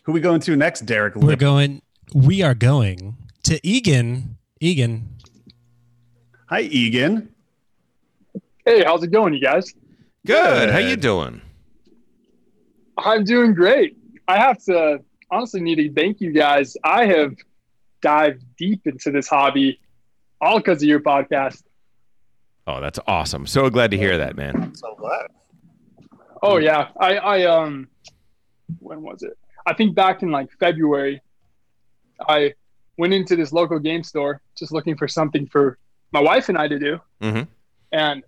Who 0.04 0.12
we 0.12 0.22
going 0.22 0.40
to 0.42 0.56
next, 0.56 0.82
Derek? 0.82 1.16
We're 1.16 1.36
going. 1.36 1.82
We 2.14 2.42
are 2.42 2.56
going 2.56 3.18
to 3.44 3.60
Egan. 3.68 4.38
Egan. 4.60 5.08
Hi, 6.48 6.62
Egan. 6.62 7.30
Hey, 8.66 8.84
how's 8.84 9.04
it 9.04 9.12
going, 9.12 9.34
you 9.34 9.42
guys? 9.42 9.74
Good. 10.26 10.70
How 10.70 10.80
you 10.80 10.96
doing? 10.96 11.42
I'm 12.98 13.24
doing 13.24 13.54
great. 13.54 13.98
I 14.28 14.38
have 14.38 14.62
to 14.66 15.00
honestly 15.32 15.62
need 15.62 15.76
to 15.76 15.94
thank 15.94 16.20
you 16.22 16.32
guys. 16.32 16.76
I 16.84 17.06
have 17.06 17.36
dived 18.02 18.44
deep 18.60 18.86
into 18.86 19.10
this 19.12 19.28
hobby 19.28 19.80
all 20.42 20.58
because 20.58 20.84
of 20.84 20.88
your 20.90 21.00
podcast. 21.00 21.64
Oh, 22.68 22.80
that's 22.80 23.00
awesome. 23.08 23.48
So 23.48 23.70
glad 23.70 23.90
to 23.92 23.98
hear 23.98 24.18
that, 24.20 24.36
man. 24.36 24.76
So 24.76 24.94
glad. 24.96 25.28
Oh 26.44 26.58
yeah, 26.58 26.90
I 27.00 27.18
I 27.18 27.46
um, 27.46 27.88
when 28.80 29.02
was 29.02 29.24
it? 29.24 29.38
I 29.66 29.74
think 29.74 29.96
back 29.96 30.22
in 30.22 30.30
like 30.32 30.50
February, 30.60 31.22
I 32.28 32.54
went 32.98 33.14
into 33.14 33.36
this 33.36 33.52
local 33.52 33.80
game 33.80 34.04
store 34.04 34.42
just 34.58 34.72
looking 34.72 34.96
for 34.98 35.08
something 35.08 35.48
for 35.48 35.78
my 36.12 36.20
wife 36.22 36.50
and 36.50 36.58
I 36.58 36.68
to 36.68 36.78
do. 36.80 37.00
Mhm. 37.22 37.48
And 37.92 38.24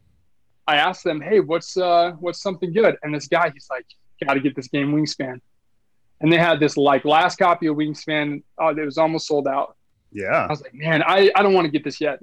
I 0.67 0.77
asked 0.77 1.03
them, 1.03 1.21
"Hey, 1.21 1.39
what's 1.39 1.77
uh, 1.77 2.11
what's 2.19 2.41
something 2.41 2.73
good?" 2.73 2.97
And 3.03 3.13
this 3.13 3.27
guy, 3.27 3.51
he's 3.51 3.67
like, 3.69 3.85
"Got 4.25 4.33
to 4.35 4.39
get 4.39 4.55
this 4.55 4.67
game, 4.67 4.91
Wingspan." 4.93 5.39
And 6.19 6.31
they 6.31 6.37
had 6.37 6.59
this 6.59 6.77
like 6.77 7.05
last 7.05 7.37
copy 7.37 7.67
of 7.67 7.75
Wingspan. 7.77 8.43
Oh, 8.57 8.69
it 8.69 8.85
was 8.85 8.97
almost 8.97 9.27
sold 9.27 9.47
out. 9.47 9.75
Yeah. 10.11 10.45
I 10.45 10.47
was 10.47 10.61
like, 10.61 10.73
"Man, 10.73 11.03
I, 11.03 11.31
I 11.35 11.43
don't 11.43 11.53
want 11.53 11.65
to 11.65 11.71
get 11.71 11.83
this 11.83 12.01
yet. 12.01 12.19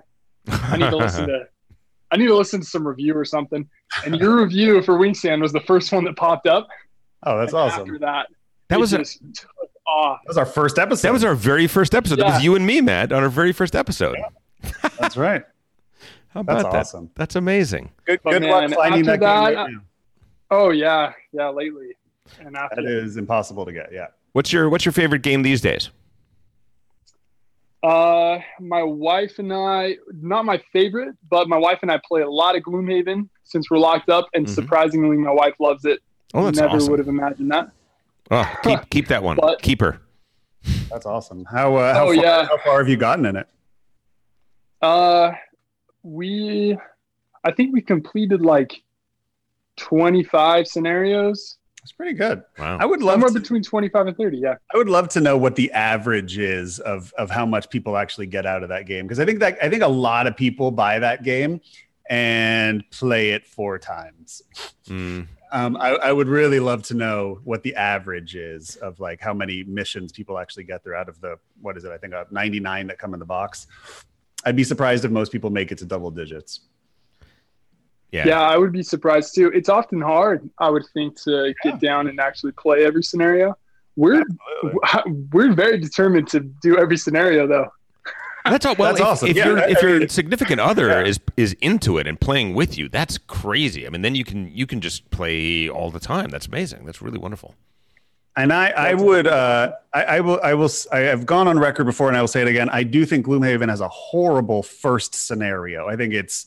I 0.49 0.77
need 0.77 0.91
to 0.91 0.97
listen 0.97 1.29
to 1.29 1.49
I 2.11 2.17
need 2.17 2.27
to 2.27 2.37
listen 2.37 2.61
to 2.61 2.67
some 2.67 2.87
review 2.87 3.15
or 3.17 3.25
something." 3.25 3.69
And 4.05 4.17
your 4.17 4.43
review 4.43 4.83
for 4.83 4.99
Wingspan 4.99 5.41
was 5.41 5.53
the 5.53 5.61
first 5.61 5.93
one 5.93 6.05
that 6.05 6.17
popped 6.17 6.47
up. 6.47 6.69
Oh, 7.25 7.39
that's 7.39 7.53
And 7.53 7.61
awesome. 7.63 7.81
After 7.83 7.99
that, 8.01 8.27
That 8.69 8.79
was 8.81 8.93
a- 8.93 8.99
just 8.99 9.21
took 9.35 9.51
off. 9.87 10.21
That 10.25 10.29
was 10.29 10.39
our 10.39 10.47
first 10.47 10.79
episode. 10.79 11.09
That 11.09 11.13
was 11.13 11.25
our 11.25 11.35
very 11.35 11.67
first 11.67 11.95
episode. 11.95 12.19
That 12.19 12.27
was 12.35 12.43
you 12.45 12.55
and 12.55 12.67
me, 12.67 12.81
Matt, 12.81 13.13
on 13.13 13.23
our 13.23 13.29
very 13.31 13.53
first 13.53 13.75
episode. 13.75 14.17
That's 14.99 15.17
right. 15.17 15.43
How 16.29 16.43
That's 16.43 16.61
about 16.61 16.73
that? 16.73 16.77
That's 16.79 16.95
awesome. 16.95 17.11
That's 17.15 17.37
amazing. 17.37 17.91
Good, 18.05 18.21
But 18.23 18.33
good 18.33 18.43
man, 18.43 18.71
luck 18.71 18.79
finding 18.79 19.01
after 19.09 19.19
that, 19.19 19.21
game 19.21 19.55
that, 19.55 19.61
right 19.63 19.71
now. 19.73 19.81
Oh 20.51 20.71
yeah, 20.71 21.13
yeah. 21.33 21.49
Lately, 21.49 21.93
and 22.41 22.55
after 22.57 22.83
That 22.83 22.85
is 22.85 23.17
impossible 23.17 23.65
to 23.65 23.73
get. 23.73 23.91
Yeah. 23.93 24.09
What's 24.33 24.53
your 24.53 24.69
What's 24.69 24.85
your 24.85 24.93
favorite 24.93 25.23
game 25.23 25.43
these 25.43 25.61
days? 25.63 25.91
Uh, 27.83 28.39
my 28.61 28.83
wife 28.83 29.39
and 29.39 29.53
I, 29.53 29.97
not 30.13 30.45
my 30.45 30.61
favorite, 30.73 31.15
but 31.31 31.49
my 31.49 31.57
wife 31.57 31.79
and 31.83 31.91
I 31.93 32.01
play 32.07 32.23
a 32.23 32.29
lot 32.31 32.57
of 32.57 32.63
Gloomhaven 32.63 33.29
since 33.45 33.71
we're 33.71 33.79
locked 33.79 34.09
up, 34.11 34.27
and 34.35 34.47
Mhm. 34.47 34.51
surprisingly, 34.51 35.17
my 35.17 35.31
wife 35.31 35.55
loves 35.61 35.85
it. 35.85 36.01
Oh, 36.35 36.45
that's 36.47 36.59
Never 36.59 36.77
awesome. 36.77 36.91
would 36.91 36.99
have 36.99 37.09
imagined 37.09 37.51
that. 37.53 37.71
Oh, 38.31 38.45
keep 38.65 38.91
keep 38.91 39.09
that 39.09 39.23
one. 39.23 39.37
But- 39.41 39.63
keep 39.63 39.81
her. 39.81 40.01
That's 40.91 41.07
awesome. 41.07 41.45
How 41.45 41.77
uh, 41.77 41.95
how, 41.95 42.03
Oh, 42.09 42.15
far, 42.15 42.15
yeah. 42.15 42.47
how 42.47 42.59
far 42.59 42.79
have 42.79 42.89
you 42.89 42.97
gotten 42.97 43.25
in 43.27 43.37
it? 43.37 43.47
Uh, 44.83 45.33
we, 46.03 46.77
I 47.45 47.53
think 47.53 47.73
we 47.73 47.81
completed 47.81 48.43
like 48.43 48.83
twenty-five 49.77 50.67
scenarios. 50.67 51.58
It's 51.89 51.97
pretty 51.97 52.13
good. 52.13 52.43
Wow. 52.59 52.77
I 52.79 52.85
would 52.85 53.03
love 53.03 53.15
Somewhere 53.15 53.31
to, 53.31 53.41
between 53.41 53.63
twenty-five 53.63 54.09
and 54.09 54.15
thirty. 54.15 54.37
Yeah. 54.37 54.57
I 54.75 54.77
would 54.77 54.91
love 54.91 55.09
to 55.11 55.23
know 55.23 55.39
what 55.39 55.57
the 55.57 55.73
average 55.73 56.37
is 56.37 56.81
of 56.81 57.15
of 57.17 57.31
how 57.31 57.47
much 57.47 57.71
people 57.71 57.97
actually 57.97 58.27
get 58.27 58.45
out 58.45 58.63
of 58.63 58.69
that 58.69 58.85
game 58.85 59.07
because 59.07 59.19
I 59.19 59.25
think 59.25 59.39
that 59.39 59.57
I 59.63 59.71
think 59.71 59.83
a 59.83 59.89
lot 59.89 60.27
of 60.27 60.37
people 60.37 60.71
buy 60.71 60.99
that 60.99 61.23
game 61.23 61.63
and 62.11 62.85
play 62.91 63.31
it 63.31 63.47
four 63.47 63.79
times. 63.79 64.43
Mm. 64.87 65.29
Um, 65.51 65.79
I, 65.79 65.93
I 65.93 66.13
would 66.13 66.29
really 66.29 66.61
love 66.61 66.83
to 66.85 66.95
know 66.95 67.41
what 67.45 67.63
the 67.63 67.75
average 67.75 68.37
is 68.37 68.77
of 68.77 69.01
like 69.01 69.23
how 69.23 69.33
many 69.33 69.65
missions 69.65 70.13
people 70.13 70.39
actually 70.39 70.65
get 70.65 70.85
through 70.85 70.95
out 70.95 71.09
of 71.09 71.19
the 71.23 71.37
what 71.63 71.79
is 71.79 71.85
it? 71.85 71.91
I 71.91 71.97
think 71.97 72.13
uh, 72.13 72.25
99 72.31 72.89
that 72.89 72.99
come 72.99 73.15
in 73.15 73.19
the 73.19 73.25
box. 73.25 73.67
I'd 74.45 74.57
be 74.57 74.65
surprised 74.65 75.07
if 75.07 75.11
most 75.11 75.33
people 75.33 75.49
make 75.49 75.73
it 75.73 75.79
to 75.79 75.87
double 75.87 76.11
digits. 76.11 76.61
Yeah. 78.11 78.27
Yeah, 78.27 78.41
I 78.41 78.57
would 78.57 78.73
be 78.73 78.83
surprised 78.83 79.35
too. 79.35 79.51
It's 79.55 79.69
often 79.69 80.01
hard, 80.01 80.49
I 80.59 80.71
would 80.71 80.85
think, 80.95 81.21
to 81.25 81.53
get 81.63 81.79
down 81.81 82.07
and 82.09 82.19
actually 82.21 82.53
play 82.53 82.85
every 82.85 83.03
scenario. 83.03 83.57
We're 83.97 84.25
we're 85.33 85.53
very 85.53 85.79
determined 85.79 86.29
to 86.29 86.41
do 86.41 86.79
every 86.79 86.97
scenario, 86.97 87.47
though. 87.47 87.69
That's 88.45 88.65
all. 88.65 88.75
Well, 88.77 88.89
That's 88.91 89.01
if, 89.01 89.07
awesome. 89.07 89.29
if 89.29 89.37
Yeah, 89.37 89.47
your 89.49 89.59
I- 89.59 89.67
if 89.69 89.83
your 89.83 90.09
significant 90.09 90.61
other 90.61 90.89
Yeah. 90.89 91.05
is 91.05 91.21
is 91.37 91.53
into 91.61 91.99
it 91.99 92.07
and 92.07 92.19
playing 92.19 92.55
with 92.55 92.79
you, 92.79 92.89
that's 92.89 93.19
crazy. 93.19 93.87
I 93.87 93.91
mean, 93.91 94.01
then 94.03 94.15
you 94.15 94.25
can 94.25 94.51
you 94.57 94.67
can 94.67 94.81
just 94.81 95.11
play 95.11 95.69
all 95.69 95.91
the 95.91 96.01
time. 96.01 96.31
That's 96.31 96.47
amazing. 96.47 96.87
That's 96.87 97.03
really 97.03 97.19
wonderful. 97.19 97.55
And 98.37 98.53
I, 98.53 98.69
I 98.69 98.95
would, 98.95 99.27
uh, 99.27 99.73
I, 99.93 100.05
I 100.05 100.21
will, 100.21 100.39
I 100.45 100.55
will, 100.55 100.71
I 100.93 100.99
have 101.01 101.27
gone 101.27 101.49
on 101.49 101.59
record 101.59 101.87
before, 101.87 102.07
and 102.07 102.17
I 102.17 102.21
will 102.21 102.29
say 102.29 102.41
it 102.41 102.47
again. 102.47 102.69
I 102.69 102.85
do 102.85 103.05
think 103.05 103.27
Gloomhaven 103.27 103.69
has 103.69 103.81
a 103.81 103.89
horrible 103.89 104.63
first 104.63 105.13
scenario. 105.27 105.89
I 105.89 105.97
think 105.97 106.15
it's 106.15 106.47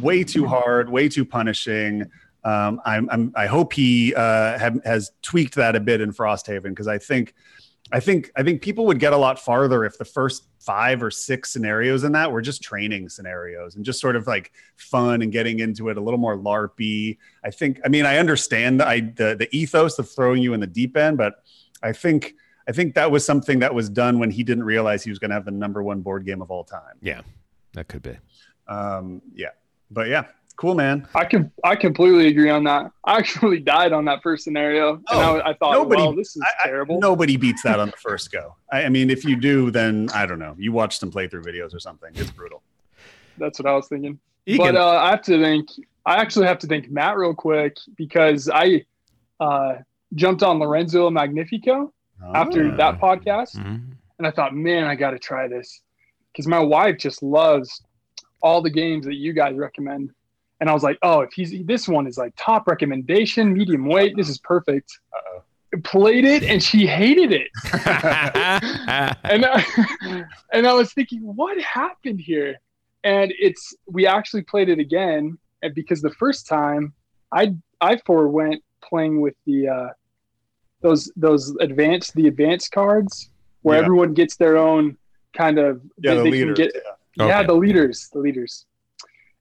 way 0.00 0.24
too 0.24 0.46
hard, 0.46 0.88
way 0.88 1.08
too 1.08 1.24
punishing. 1.24 2.10
Um, 2.44 2.80
I'm, 2.84 3.08
I'm, 3.10 3.32
I 3.34 3.46
hope 3.46 3.72
he 3.72 4.14
uh, 4.14 4.58
have, 4.58 4.82
has 4.84 5.10
tweaked 5.22 5.56
that 5.56 5.74
a 5.74 5.80
bit 5.80 6.00
in 6.00 6.12
Frosthaven 6.12 6.70
because 6.70 6.86
I 6.86 6.98
think, 6.98 7.34
I 7.92 8.00
think, 8.00 8.30
I 8.36 8.42
think 8.42 8.62
people 8.62 8.86
would 8.86 8.98
get 8.98 9.12
a 9.12 9.16
lot 9.16 9.38
farther 9.38 9.84
if 9.84 9.98
the 9.98 10.04
first 10.04 10.48
five 10.60 11.02
or 11.02 11.10
six 11.10 11.50
scenarios 11.50 12.04
in 12.04 12.12
that 12.12 12.30
were 12.30 12.42
just 12.42 12.62
training 12.62 13.08
scenarios 13.08 13.76
and 13.76 13.84
just 13.84 14.00
sort 14.00 14.16
of 14.16 14.26
like 14.26 14.52
fun 14.76 15.22
and 15.22 15.30
getting 15.32 15.60
into 15.60 15.88
it 15.88 15.96
a 15.96 16.00
little 16.00 16.18
more 16.18 16.36
larpy. 16.36 17.18
I 17.44 17.50
think. 17.50 17.80
I 17.84 17.88
mean, 17.88 18.04
I 18.04 18.18
understand 18.18 18.80
the 18.80 18.86
I, 18.86 19.00
the, 19.00 19.36
the 19.38 19.48
ethos 19.56 19.98
of 19.98 20.10
throwing 20.10 20.42
you 20.42 20.54
in 20.54 20.60
the 20.60 20.66
deep 20.66 20.96
end, 20.96 21.16
but 21.16 21.44
I 21.82 21.92
think 21.92 22.34
I 22.68 22.72
think 22.72 22.94
that 22.94 23.10
was 23.10 23.24
something 23.24 23.60
that 23.60 23.72
was 23.72 23.88
done 23.88 24.18
when 24.18 24.30
he 24.30 24.42
didn't 24.42 24.64
realize 24.64 25.04
he 25.04 25.10
was 25.10 25.20
going 25.20 25.30
to 25.30 25.34
have 25.34 25.44
the 25.44 25.52
number 25.52 25.82
one 25.82 26.00
board 26.00 26.26
game 26.26 26.42
of 26.42 26.50
all 26.50 26.64
time. 26.64 26.96
Yeah, 27.00 27.20
that 27.74 27.86
could 27.86 28.02
be. 28.02 28.16
Um, 28.66 29.22
yeah, 29.32 29.50
but 29.90 30.08
yeah, 30.08 30.24
cool, 30.56 30.74
man. 30.74 31.06
I 31.14 31.24
can 31.24 31.50
I 31.64 31.76
completely 31.76 32.26
agree 32.28 32.50
on 32.50 32.64
that. 32.64 32.90
I 33.04 33.18
actually 33.18 33.60
died 33.74 33.92
on 33.92 34.04
that 34.06 34.22
first 34.22 34.44
scenario, 34.44 34.94
and 34.94 35.04
Oh, 35.10 35.38
I, 35.38 35.50
I 35.50 35.54
thought, 35.54 35.72
nobody- 35.72 36.02
well, 36.02 36.14
this 36.14 36.36
is 36.36 36.42
I- 36.42 36.64
I- 36.64 36.66
terrible. 36.68 37.00
Nobody 37.00 37.36
beats 37.36 37.62
that 37.62 37.78
on 37.80 37.88
the 37.88 37.96
first 38.02 38.30
go. 38.32 38.56
I, 38.72 38.84
I 38.84 38.88
mean, 38.88 39.10
if 39.10 39.24
you 39.24 39.36
do, 39.36 39.70
then 39.70 40.08
I 40.14 40.26
don't 40.26 40.38
know. 40.38 40.54
You 40.58 40.72
watch 40.72 40.98
some 40.98 41.10
playthrough 41.10 41.44
videos 41.44 41.74
or 41.74 41.80
something. 41.80 42.10
It's 42.14 42.30
brutal. 42.30 42.62
That's 43.38 43.58
what 43.58 43.66
I 43.68 43.74
was 43.74 43.88
thinking. 43.88 44.18
Egan. 44.46 44.66
But 44.74 44.76
uh, 44.76 44.98
I 44.98 45.10
have 45.10 45.22
to 45.22 45.40
thank. 45.42 45.68
I 46.06 46.16
actually 46.16 46.46
have 46.46 46.58
to 46.60 46.66
thank 46.68 46.88
Matt 46.88 47.16
real 47.16 47.34
quick 47.34 47.76
because 47.96 48.48
I 48.48 48.84
uh, 49.40 49.74
jumped 50.14 50.42
on 50.44 50.58
Lorenzo 50.58 51.10
Magnifico 51.10 51.92
after 52.34 52.72
Ah. 52.72 52.76
that 52.76 53.00
podcast, 53.00 53.56
Mhm. 53.56 53.90
and 54.18 54.26
I 54.26 54.30
thought, 54.30 54.54
man, 54.54 54.84
I 54.84 54.94
got 54.94 55.10
to 55.10 55.18
try 55.18 55.48
this 55.48 55.82
because 56.32 56.46
my 56.46 56.60
wife 56.60 56.96
just 56.96 57.22
loves 57.24 57.82
all 58.42 58.60
the 58.62 58.70
games 58.70 59.06
that 59.06 59.14
you 59.14 59.32
guys 59.32 59.56
recommend. 59.56 60.10
And 60.60 60.70
I 60.70 60.72
was 60.72 60.82
like, 60.82 60.98
oh, 61.02 61.20
if 61.20 61.32
he's 61.32 61.52
this 61.66 61.86
one 61.88 62.06
is 62.06 62.16
like 62.16 62.32
top 62.36 62.66
recommendation, 62.66 63.52
medium 63.52 63.86
weight, 63.86 64.16
this 64.16 64.28
is 64.28 64.38
perfect. 64.38 64.90
Uh-oh. 65.14 65.42
Played 65.84 66.24
it 66.24 66.42
and 66.44 66.62
she 66.62 66.86
hated 66.86 67.32
it. 67.32 67.48
and 69.24 69.44
I, 69.44 70.24
and 70.52 70.66
I 70.66 70.72
was 70.72 70.92
thinking, 70.94 71.20
what 71.20 71.60
happened 71.60 72.20
here? 72.20 72.56
And 73.04 73.32
it's 73.38 73.74
we 73.86 74.06
actually 74.06 74.42
played 74.42 74.68
it 74.68 74.78
again, 74.78 75.36
and 75.62 75.74
because 75.74 76.00
the 76.02 76.10
first 76.10 76.46
time 76.48 76.92
I 77.32 77.54
I 77.80 77.98
forewent 78.06 78.62
playing 78.82 79.20
with 79.20 79.34
the 79.46 79.68
uh, 79.68 79.88
those 80.80 81.12
those 81.16 81.54
advanced 81.60 82.14
the 82.14 82.26
advanced 82.28 82.72
cards 82.72 83.30
where 83.62 83.76
Yeah. 83.78 83.84
everyone 83.84 84.12
gets 84.14 84.36
their 84.36 84.56
own 84.56 84.96
kind 85.36 85.58
of 85.58 85.82
Yeah, 85.98 86.14
the 86.14 86.22
can 86.22 86.30
leaders. 86.32 86.56
get 86.56 86.72
yeah. 86.74 86.92
Yeah 87.18 87.42
the 87.42 87.54
leaders 87.54 88.08
the 88.12 88.18
leaders. 88.18 88.66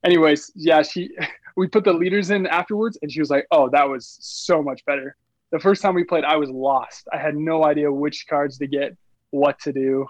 Anyways, 0.04 0.52
yeah, 0.56 0.82
she 0.84 1.10
we 1.58 1.68
put 1.68 1.84
the 1.84 1.94
leaders 1.94 2.30
in 2.30 2.46
afterwards, 2.48 2.98
and 3.02 3.12
she 3.12 3.20
was 3.20 3.30
like, 3.30 3.48
"Oh, 3.52 3.70
that 3.70 3.88
was 3.90 4.18
so 4.22 4.62
much 4.62 4.86
better." 4.86 5.16
The 5.52 5.60
first 5.60 5.82
time 5.82 5.96
we 5.96 6.04
played, 6.04 6.24
I 6.24 6.36
was 6.38 6.50
lost. 6.50 7.08
I 7.14 7.18
had 7.18 7.36
no 7.36 7.66
idea 7.66 7.92
which 7.92 8.26
cards 8.28 8.58
to 8.60 8.68
get, 8.68 8.96
what 9.32 9.60
to 9.62 9.72
do. 9.72 10.06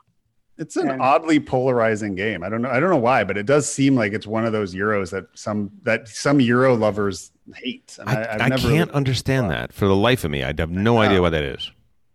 It's 0.58 0.78
an 0.78 0.90
And- 0.90 1.02
oddly 1.02 1.40
polarizing 1.40 2.16
game. 2.16 2.42
I 2.44 2.48
don't 2.50 2.62
know. 2.62 2.70
I 2.70 2.80
don't 2.80 2.90
know 2.90 2.96
why, 2.98 3.24
but 3.26 3.38
it 3.38 3.46
does 3.46 3.70
seem 3.72 3.96
like 3.96 4.14
it's 4.14 4.26
one 4.26 4.46
of 4.46 4.54
those 4.54 4.74
Euros 4.74 5.12
that 5.12 5.26
some 5.34 5.72
that 5.84 6.08
some 6.08 6.40
Euro 6.40 6.76
lovers 6.76 7.32
hate. 7.56 7.98
And 8.00 8.10
I, 8.10 8.22
I've 8.36 8.42
I 8.42 8.48
never 8.50 8.62
can't 8.70 8.90
really- 8.90 8.92
understand 8.94 9.52
that 9.52 9.74
for 9.74 9.86
the 9.88 9.96
life 9.96 10.24
of 10.24 10.32
me. 10.32 10.44
I 10.44 10.54
have 10.58 10.72
no 10.72 10.98
idea 10.98 11.22
what 11.22 11.32
that 11.32 11.44
is. 11.44 11.72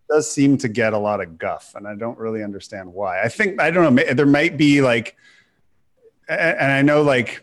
does 0.09 0.31
seem 0.31 0.57
to 0.59 0.69
get 0.69 0.93
a 0.93 0.99
lot 0.99 1.21
of 1.23 1.39
guff, 1.39 1.73
and 1.77 1.87
I 1.87 1.95
don't 1.95 2.19
really 2.19 2.43
understand 2.43 2.93
why. 2.93 3.23
I 3.23 3.29
think 3.29 3.61
I 3.61 3.71
don't 3.71 3.95
know. 3.95 4.03
There 4.15 4.27
might 4.27 4.57
be 4.57 4.81
like, 4.81 5.09
a- 5.11 5.15
and 6.31 6.73
I 6.73 6.83
know 6.83 7.03
like, 7.03 7.43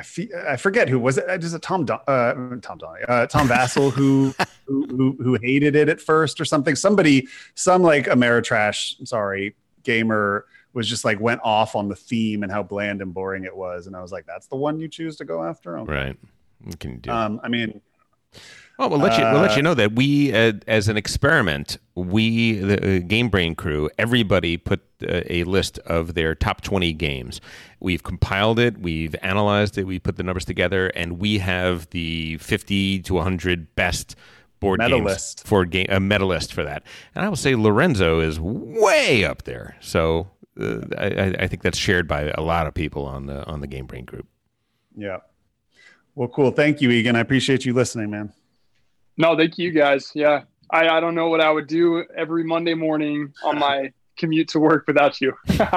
I, 0.00 0.02
fe- 0.02 0.30
I 0.46 0.56
forget 0.56 0.88
who 0.88 0.98
was 0.98 1.18
it. 1.18 1.42
Is 1.42 1.54
it 1.54 1.62
Tom 1.62 1.84
Don, 1.84 2.00
uh, 2.06 2.34
Tom 2.60 2.78
uh, 3.08 3.26
Tom 3.26 3.48
Vasel 3.48 3.90
who, 3.92 4.34
who 4.66 4.86
who 4.86 5.16
who 5.22 5.38
hated 5.42 5.74
it 5.74 5.88
at 5.88 6.00
first 6.00 6.40
or 6.40 6.44
something? 6.44 6.76
Somebody, 6.76 7.28
some 7.54 7.82
like 7.82 8.06
Ameritrash, 8.06 9.06
sorry, 9.06 9.56
gamer 9.82 10.46
was 10.72 10.88
just 10.88 11.04
like 11.04 11.18
went 11.18 11.40
off 11.42 11.74
on 11.74 11.88
the 11.88 11.96
theme 11.96 12.42
and 12.42 12.52
how 12.52 12.62
bland 12.62 13.02
and 13.02 13.12
boring 13.12 13.44
it 13.44 13.56
was, 13.56 13.86
and 13.86 13.96
I 13.96 14.02
was 14.02 14.12
like, 14.12 14.26
that's 14.26 14.46
the 14.46 14.56
one 14.56 14.78
you 14.78 14.88
choose 14.88 15.16
to 15.16 15.24
go 15.24 15.42
after. 15.42 15.78
Okay. 15.78 15.92
Right. 15.92 16.16
What 16.62 16.78
can 16.78 16.98
do? 16.98 17.10
Um, 17.10 17.40
I 17.42 17.48
mean, 17.48 17.80
Oh, 18.80 18.86
we'll 18.86 19.00
let 19.00 19.18
you. 19.18 19.24
We'll 19.24 19.40
let 19.40 19.52
Uh, 19.52 19.56
you 19.56 19.62
know 19.62 19.74
that 19.74 19.92
we, 19.96 20.32
uh, 20.32 20.52
as 20.68 20.86
an 20.86 20.96
experiment, 20.96 21.78
we, 21.96 22.52
the 22.60 22.76
uh, 22.76 22.98
Game 23.00 23.28
Brain 23.28 23.56
crew, 23.56 23.90
everybody 23.98 24.56
put 24.56 24.80
uh, 25.02 25.22
a 25.28 25.42
list 25.44 25.78
of 25.80 26.14
their 26.14 26.34
top 26.36 26.60
twenty 26.60 26.92
games. 26.92 27.40
We've 27.80 28.02
compiled 28.04 28.60
it. 28.60 28.78
We've 28.78 29.16
analyzed 29.20 29.78
it. 29.78 29.84
We 29.84 29.98
put 29.98 30.14
the 30.16 30.22
numbers 30.22 30.44
together, 30.44 30.88
and 30.88 31.18
we 31.18 31.38
have 31.38 31.90
the 31.90 32.36
fifty 32.38 33.00
to 33.02 33.18
hundred 33.18 33.74
best 33.74 34.14
board 34.60 34.78
Meta 34.78 34.96
games 34.96 35.34
for 35.44 35.64
game 35.64 35.86
a 35.88 35.98
medalist 35.98 36.52
for 36.52 36.62
that. 36.62 36.84
And 37.16 37.24
I 37.24 37.28
will 37.28 37.36
say 37.36 37.56
Lorenzo 37.56 38.20
is 38.20 38.38
way 38.38 39.24
up 39.24 39.42
there. 39.42 39.76
So 39.80 40.28
uh, 40.60 40.82
I, 40.96 41.06
I- 41.06 41.34
I 41.40 41.46
think 41.48 41.62
that's 41.62 41.78
shared 41.78 42.06
by 42.06 42.32
a 42.36 42.42
lot 42.42 42.68
of 42.68 42.74
people 42.74 43.06
on 43.06 43.26
the 43.26 43.44
on 43.46 43.60
the 43.60 43.66
Game 43.66 43.86
Brain 43.86 44.04
group. 44.04 44.28
yeah. 44.96 45.18
Well, 46.18 46.26
cool. 46.26 46.50
Thank 46.50 46.80
you, 46.80 46.90
Egan. 46.90 47.14
I 47.14 47.20
appreciate 47.20 47.64
you 47.64 47.72
listening, 47.72 48.10
man. 48.10 48.32
No, 49.18 49.36
thank 49.36 49.56
you 49.56 49.70
guys. 49.70 50.10
Yeah. 50.16 50.42
I, 50.68 50.88
I 50.88 50.98
don't 50.98 51.14
know 51.14 51.28
what 51.28 51.40
I 51.40 51.48
would 51.48 51.68
do 51.68 52.04
every 52.16 52.42
Monday 52.42 52.74
morning 52.74 53.32
on 53.44 53.56
my 53.56 53.92
commute 54.18 54.48
to 54.48 54.58
work 54.58 54.84
without 54.88 55.20
you. 55.20 55.32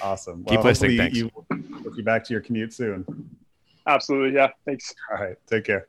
Awesome. 0.00 0.42
Keep 0.44 0.64
listening, 0.64 0.96
hopefully 0.96 0.96
thanks. 0.96 1.18
You, 1.18 1.84
we'll 1.84 1.94
be 1.94 2.02
back 2.02 2.24
to 2.24 2.32
your 2.32 2.40
commute 2.40 2.72
soon. 2.72 3.04
Absolutely. 3.86 4.34
Yeah. 4.34 4.48
Thanks. 4.64 4.92
All 5.10 5.22
right. 5.22 5.36
Take 5.46 5.64
care. 5.64 5.86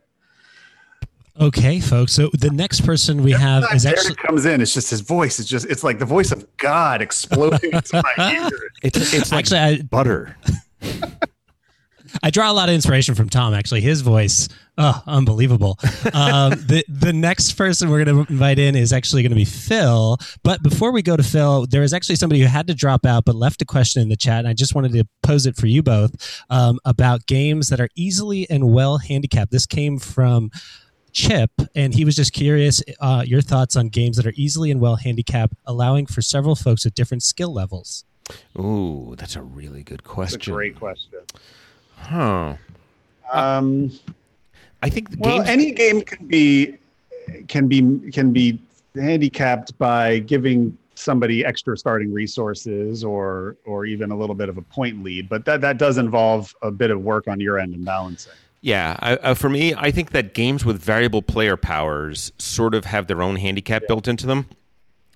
Okay, 1.40 1.80
folks. 1.80 2.12
So 2.12 2.30
the 2.34 2.52
next 2.52 2.82
person 2.82 3.24
we 3.24 3.32
have 3.32 3.64
is 3.74 3.84
Derek 3.84 3.98
actually 3.98 4.16
comes 4.16 4.46
in. 4.46 4.60
It's 4.60 4.74
just 4.74 4.90
his 4.90 5.00
voice. 5.00 5.40
It's 5.40 5.48
just 5.48 5.66
it's 5.68 5.86
like 5.86 6.00
the 6.00 6.06
voice 6.06 6.34
of 6.34 6.46
God 6.58 7.02
exploding 7.02 7.72
into 7.72 8.04
my 8.18 8.34
ears. 8.44 8.52
It's 8.84 9.14
it's 9.14 9.32
like 9.32 9.40
actually 9.40 9.60
I, 9.60 9.82
butter. 9.84 10.36
I 12.24 12.30
draw 12.30 12.50
a 12.50 12.54
lot 12.54 12.70
of 12.70 12.76
inspiration 12.76 13.16
from 13.16 13.28
Tom. 13.28 13.54
Actually, 13.54 13.82
his 13.82 14.00
voice, 14.00 14.48
oh, 14.78 15.04
unbelievable. 15.06 15.78
um, 16.14 16.52
the 16.52 16.86
the 16.88 17.12
next 17.12 17.54
person 17.58 17.90
we're 17.90 18.06
going 18.06 18.26
to 18.26 18.32
invite 18.32 18.60
in 18.60 18.78
is 18.78 18.94
actually 18.94 19.24
going 19.24 19.32
to 19.32 19.36
be 19.36 19.44
Phil. 19.44 20.18
But 20.42 20.64
before 20.64 20.94
we 20.94 21.02
go 21.02 21.18
to 21.18 21.24
Phil, 21.24 21.68
there 21.68 21.84
is 21.84 21.94
actually 21.94 22.16
somebody 22.16 22.40
who 22.40 22.48
had 22.48 22.66
to 22.68 22.74
drop 22.74 23.06
out 23.06 23.26
but 23.26 23.36
left 23.36 23.62
a 23.62 23.66
question 23.66 24.02
in 24.02 24.08
the 24.08 24.16
chat, 24.16 24.40
and 24.40 24.48
I 24.48 24.54
just 24.54 24.74
wanted 24.74 24.94
to 24.94 25.04
pose 25.22 25.46
it 25.46 25.58
for 25.58 25.68
you 25.68 25.84
both 25.84 26.42
um, 26.50 26.80
about 26.86 27.26
games 27.26 27.68
that 27.68 27.82
are 27.82 27.90
easily 27.96 28.50
and 28.50 28.74
well 28.74 28.98
handicapped. 28.98 29.52
This 29.52 29.66
came 29.66 30.00
from. 30.00 30.50
Chip, 31.16 31.52
and 31.76 31.94
he 31.94 32.06
was 32.06 32.16
just 32.16 32.34
curious 32.34 32.82
uh, 33.00 33.24
your 33.24 33.40
thoughts 33.42 33.76
on 33.76 33.90
games 33.90 34.18
that 34.18 34.26
are 34.26 34.34
easily 34.36 34.72
and 34.72 34.82
well 34.82 34.96
handicapped, 34.96 35.54
allowing 35.68 36.08
for 36.08 36.24
several 36.24 36.56
folks 36.56 36.88
at 36.88 36.96
different 36.96 37.22
skill 37.22 37.54
levels. 37.54 38.04
Ooh, 38.58 39.14
that's 39.16 39.36
a 39.36 39.44
really 39.44 39.84
good 39.84 40.00
It's 40.00 40.10
question. 40.10 40.52
a 40.52 40.56
great 40.56 40.76
question. 40.76 41.20
Huh. 42.04 42.56
Um, 43.32 43.92
I 44.82 44.90
think 44.90 45.12
the 45.12 45.18
well, 45.20 45.38
games. 45.38 45.50
any 45.50 45.72
game 45.72 46.02
can 46.02 46.28
be 46.28 46.78
can 47.48 47.68
be 47.68 48.12
can 48.12 48.32
be 48.32 48.60
handicapped 48.96 49.78
by 49.78 50.20
giving 50.20 50.78
somebody 50.96 51.44
extra 51.44 51.78
starting 51.78 52.14
resources 52.14 53.04
or 53.04 53.56
or 53.66 53.86
even 53.86 54.12
a 54.12 54.18
little 54.18 54.36
bit 54.36 54.50
of 54.50 54.58
a 54.58 54.62
point 54.62 55.04
lead, 55.04 55.30
but 55.30 55.46
that 55.46 55.62
that 55.62 55.78
does 55.78 55.98
involve 55.98 56.54
a 56.62 56.70
bit 56.72 56.92
of 56.92 57.02
work 57.02 57.28
on 57.28 57.40
your 57.40 57.58
end 57.60 57.74
and 57.74 57.86
balancing. 57.86 58.34
Yeah, 58.62 58.96
I, 59.02 59.16
uh, 59.18 59.34
for 59.34 59.50
me, 59.50 59.74
I 59.76 59.92
think 59.92 60.12
that 60.12 60.34
games 60.34 60.64
with 60.64 60.82
variable 60.82 61.22
player 61.22 61.58
powers 61.58 62.32
sort 62.38 62.74
of 62.74 62.86
have 62.86 63.08
their 63.08 63.22
own 63.22 63.36
handicap 63.36 63.88
built 63.88 64.08
into 64.08 64.26
them. 64.26 64.48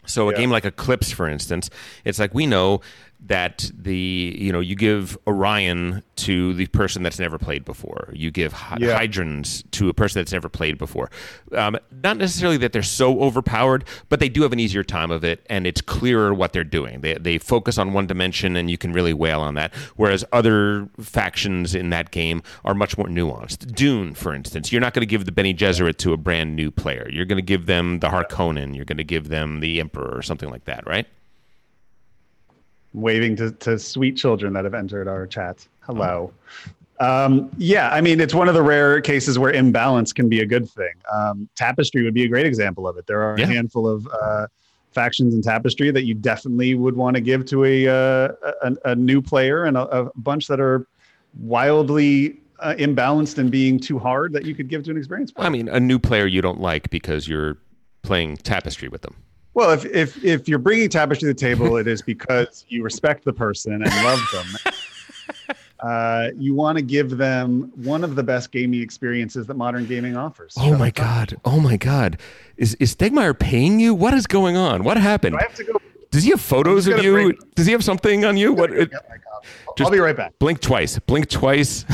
So 0.06 0.28
a 0.30 0.32
Yeah. 0.32 0.40
game 0.40 0.52
like 0.52 0.66
Eclipse, 0.66 1.12
for 1.12 1.30
instance, 1.30 1.70
it's 2.04 2.20
like 2.20 2.34
we 2.34 2.46
know 2.46 2.82
that 3.26 3.70
the 3.78 4.36
you 4.40 4.52
know 4.54 4.60
you 4.62 4.76
give 4.76 5.18
Orion 5.28 6.04
to 6.18 6.54
the 6.54 6.68
person 6.68 7.04
that's 7.04 7.20
never 7.20 7.38
played 7.38 7.66
before. 7.66 8.10
You 8.14 8.32
give 8.32 8.54
hy- 8.54 8.78
Yeah. 8.80 8.98
Hydrans 8.98 9.64
to 9.72 9.90
a 9.90 9.94
person 9.94 10.20
that's 10.22 10.32
never 10.32 10.48
played 10.50 10.78
before. 10.78 11.10
Um, 11.52 11.78
not 12.04 12.18
necessarily 12.18 12.58
that 12.58 12.74
they're 12.74 12.82
so 12.84 13.20
overpowered, 13.22 13.84
but 14.10 14.20
they 14.20 14.30
do 14.30 14.44
have 14.44 14.54
an 14.54 14.60
easier 14.60 14.84
time 14.84 15.12
of 15.12 15.24
it, 15.24 15.46
and 15.50 15.68
it's 15.68 15.82
clearer 15.82 16.34
what 16.34 16.54
they're 16.54 16.64
doing. 16.64 17.02
They 17.02 17.16
they 17.16 17.38
focus 17.38 17.78
on 17.78 17.92
one 17.94 18.08
dimension, 18.08 18.56
and 18.56 18.72
you 18.72 18.78
can 18.78 18.94
really 18.94 19.14
wail 19.14 19.42
on 19.42 19.56
that. 19.56 19.74
Whereas 19.96 20.24
other 20.32 20.88
factions 21.00 21.76
in 21.76 21.90
that 21.90 22.12
game 22.12 22.42
are 22.64 22.74
much 22.74 22.98
more 22.98 23.08
nuanced. 23.08 23.74
Dune, 23.76 24.14
for 24.14 24.34
instance, 24.34 24.72
you're 24.72 24.82
not 24.82 24.94
going 24.94 25.02
to 25.02 25.06
give 25.08 25.26
the 25.26 25.32
Bene 25.32 25.54
Gesserit 25.58 25.98
to 25.98 26.14
a 26.14 26.18
brand 26.18 26.56
new 26.56 26.72
player. 26.72 27.10
You're 27.12 27.26
going 27.26 27.38
to 27.38 27.42
give 27.42 27.66
them 27.66 28.00
the 28.00 28.08
Harkonnen. 28.10 28.76
You're 28.76 28.86
going 28.86 28.98
to 28.98 29.04
give 29.04 29.28
them 29.30 29.60
the 29.60 29.80
Emperor 29.80 30.16
or 30.16 30.22
something 30.22 30.50
like 30.50 30.66
that, 30.66 30.86
right? 30.88 31.08
Waving 32.98 33.36
to, 33.36 33.52
to 33.52 33.78
sweet 33.78 34.18
children 34.18 34.54
that 34.54 34.64
have 34.64 34.74
entered 34.74 35.08
our 35.08 35.28
chat. 35.28 35.66
Hello. 35.82 36.34
Um, 37.00 37.52
yeah, 37.58 37.92
I 37.92 38.02
mean, 38.02 38.20
it's 38.20 38.34
one 38.34 38.48
of 38.50 38.56
the 38.56 38.64
rare 38.64 39.00
cases 39.02 39.38
where 39.38 39.52
imbalance 39.52 40.12
can 40.12 40.28
be 40.28 40.40
a 40.42 40.46
good 40.46 40.68
thing. 40.68 40.94
Um, 41.14 41.48
Tapestry 41.56 42.04
would 42.04 42.16
be 42.16 42.24
a 42.24 42.28
great 42.28 42.48
example 42.48 42.88
of 42.88 42.98
it. 42.98 43.06
There 43.06 43.22
are 43.22 43.38
Yeah. 43.38 43.46
a 43.46 43.48
handful 43.48 43.88
of 43.88 44.08
uh, 44.08 44.48
factions 44.92 45.36
in 45.36 45.44
Tapestry 45.44 45.92
that 45.92 46.06
you 46.06 46.16
definitely 46.16 46.74
would 46.74 46.96
want 46.96 47.16
to 47.16 47.22
give 47.22 47.46
to 47.46 47.66
a, 47.66 47.88
uh, 47.88 48.32
a, 48.64 48.76
a 48.86 48.96
new 48.96 49.22
player, 49.22 49.66
and 49.66 49.78
a, 49.78 49.84
a 50.06 50.12
bunch 50.16 50.48
that 50.48 50.60
are 50.60 50.88
wildly 51.40 52.40
uh, 52.60 52.74
imbalanced 52.80 53.38
and 53.38 53.52
being 53.52 53.80
too 53.80 54.00
hard 54.00 54.34
that 54.34 54.44
you 54.46 54.56
could 54.56 54.68
give 54.68 54.84
to 54.86 54.90
an 54.92 54.98
experienced 54.98 55.36
player. 55.36 55.46
I 55.46 55.50
mean, 55.52 55.70
a 55.70 55.80
new 55.80 56.00
player 56.00 56.26
you 56.26 56.42
don't 56.42 56.60
like 56.60 56.90
because 56.90 57.28
you're 57.28 57.58
playing 58.02 58.38
Tapestry 58.38 58.88
with 58.88 59.04
them. 59.04 59.16
Well, 59.58 59.72
if 59.72 59.86
if 59.86 60.24
if 60.24 60.48
you're 60.48 60.60
bringing 60.60 60.88
tapestry 60.88 61.26
to 61.30 61.34
the 61.34 61.40
table, 61.40 61.78
it 61.78 61.88
is 61.88 62.04
because 62.04 62.64
you 62.70 62.84
respect 62.84 63.26
the 63.26 63.34
person 63.34 63.74
and 63.74 63.86
love 64.06 64.22
them. 64.32 64.74
Uh, 65.80 66.30
you 66.36 66.56
want 66.56 66.76
to 66.76 66.82
give 66.82 67.18
them 67.18 67.72
one 67.76 68.04
of 68.04 68.16
the 68.16 68.24
best 68.24 68.52
gaming 68.52 68.82
experiences 68.82 69.46
that 69.46 69.54
modern 69.54 69.86
gaming 69.86 70.18
offers. 70.18 70.56
Oh 70.58 70.76
my 70.76 70.90
god! 70.90 71.38
Oh 71.46 71.60
my 71.60 71.78
god! 71.78 72.20
Is 72.58 72.74
is 72.76 72.96
Stegmaier 72.96 73.38
paying 73.38 73.80
you? 73.80 73.94
What 73.94 74.16
is 74.16 74.26
going 74.26 74.58
on? 74.58 74.84
What 74.84 74.98
happened? 74.98 75.34
Do 75.34 75.40
I 75.40 75.44
have 75.44 75.54
to 75.56 75.64
go? 75.66 75.74
Does 76.10 76.24
he 76.24 76.32
have 76.32 76.42
photos 76.42 76.88
of 76.88 77.04
you? 77.04 77.12
bring- 77.12 77.38
Does 77.54 77.68
he 77.68 77.74
have 77.74 77.84
something 77.84 78.26
on 78.26 78.38
you? 78.38 78.54
What? 78.54 78.72
It, 78.72 78.90
Get 78.90 79.08
my 79.08 79.18
copy. 79.18 79.48
I'll- 79.80 79.86
I'll 79.86 79.92
be 79.92 80.00
right 80.00 80.18
back. 80.18 80.34
blink 80.40 80.62
twice. 80.62 80.98
Blink 80.98 81.30
twice. 81.30 81.86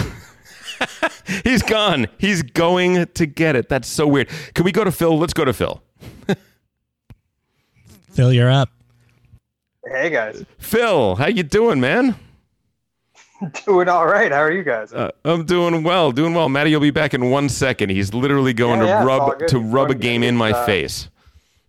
He's 1.43 1.61
gone. 1.61 2.07
He's 2.17 2.41
going 2.41 3.05
to 3.05 3.25
get 3.25 3.57
it. 3.57 3.67
That's 3.67 3.89
so 3.89 4.07
weird. 4.07 4.29
Can 4.53 4.63
we 4.63 4.71
go 4.71 4.85
to 4.85 4.91
Phil? 4.93 5.17
Let's 5.17 5.33
go 5.33 5.43
to 5.43 5.51
Phil. 5.53 5.83
Phil, 8.13 8.31
you're 8.31 8.51
up. 8.51 8.69
Hey 9.85 10.09
guys, 10.09 10.45
Phil, 10.59 11.15
how 11.15 11.27
you 11.27 11.43
doing, 11.43 11.79
man? 11.79 12.15
doing 13.65 13.89
all 13.89 14.05
right. 14.05 14.31
How 14.31 14.37
are 14.37 14.51
you 14.51 14.63
guys? 14.63 14.93
Uh, 14.93 15.11
I'm 15.25 15.45
doing 15.45 15.83
well, 15.83 16.11
doing 16.11 16.33
well. 16.33 16.47
Matty, 16.47 16.69
you'll 16.69 16.79
be 16.79 16.91
back 16.91 17.13
in 17.13 17.29
one 17.29 17.49
second. 17.49 17.89
He's 17.89 18.13
literally 18.13 18.53
going 18.53 18.79
Yeah, 18.79 18.85
yeah, 18.85 18.93
to 18.99 19.01
it's 19.01 19.09
all 19.09 19.29
rub 19.29 19.47
to 19.47 19.59
rub 19.59 19.91
a 19.91 19.95
game 19.95 20.23
in 20.23 20.37
my 20.37 20.51
Uh, 20.51 20.65
face. 20.65 21.09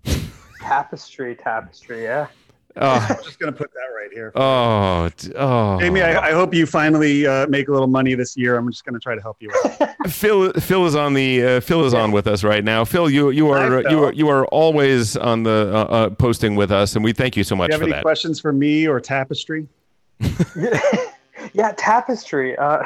Tapestry, 0.61 1.35
tapestry. 1.35 2.05
Yeah. 2.05 2.29
Oh, 2.77 3.07
I'm 3.09 3.23
just 3.23 3.39
gonna 3.39 3.53
put 3.53 3.73
that 3.73 3.87
right 3.95 4.11
here. 4.13 4.33
oh, 4.35 5.09
oh. 5.37 5.79
Jamey, 5.81 6.03
I, 6.03 6.31
I 6.31 6.33
hope 6.33 6.53
you 6.53 6.67
finally 6.67 7.27
uh, 7.27 7.47
make 7.47 7.69
a 7.69 7.73
little 7.73 7.87
money 7.87 8.15
this 8.15 8.37
year. 8.37 8.57
I'm 8.57 8.69
just 8.71 8.85
gonna 8.85 8.99
try 8.99 9.15
to 9.15 9.21
help 9.21 9.37
you 9.41 9.51
out. 9.65 9.91
Phil, 10.11 10.53
Phil 10.55 10.85
is 10.87 10.97
on 10.97 11.15
the 11.15 11.45
uh, 11.45 11.61
Phil 11.61 11.85
is 11.85 11.95
on 11.95 12.11
with 12.11 12.27
us 12.27 12.43
right 12.43 12.65
now. 12.65 12.85
Phil, 12.85 13.09
you 13.09 13.31
you 13.31 13.49
are 13.51 13.83
Phil. 13.83 13.91
you 13.93 14.05
are 14.05 14.13
you 14.13 14.29
are 14.29 14.47
always 14.47 15.17
on 15.17 15.45
the 15.45 15.71
uh, 15.73 15.79
uh, 15.85 16.11
posting 16.11 16.57
with 16.57 16.73
us, 16.73 16.97
and 16.97 17.05
we 17.05 17.13
thank 17.13 17.37
you 17.37 17.45
so 17.45 17.55
Do 17.55 17.59
much 17.59 17.69
you 17.69 17.73
have 17.75 17.81
for 17.81 17.85
any 17.85 17.93
that. 17.93 18.03
questions 18.03 18.41
for 18.41 18.53
me 18.53 18.89
or 18.89 18.99
tapestry? 18.99 19.69
yeah, 21.53 21.73
tapestry. 21.77 22.57
Uh, 22.57 22.85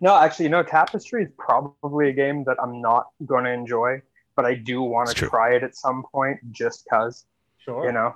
no, 0.00 0.16
actually, 0.16 0.44
you 0.44 0.50
know, 0.50 0.62
tapestry 0.62 1.24
is 1.24 1.30
probably 1.38 2.08
a 2.10 2.12
game 2.12 2.44
that 2.44 2.56
I'm 2.62 2.80
not 2.80 3.08
going 3.26 3.44
to 3.44 3.50
enjoy, 3.50 4.00
but 4.36 4.44
I 4.44 4.54
do 4.54 4.82
want 4.82 5.08
to 5.10 5.26
try 5.26 5.54
it 5.54 5.62
at 5.62 5.74
some 5.76 6.04
point, 6.12 6.38
just 6.52 6.86
cause. 6.88 7.24
Sure. 7.58 7.84
You 7.84 7.92
know, 7.92 8.14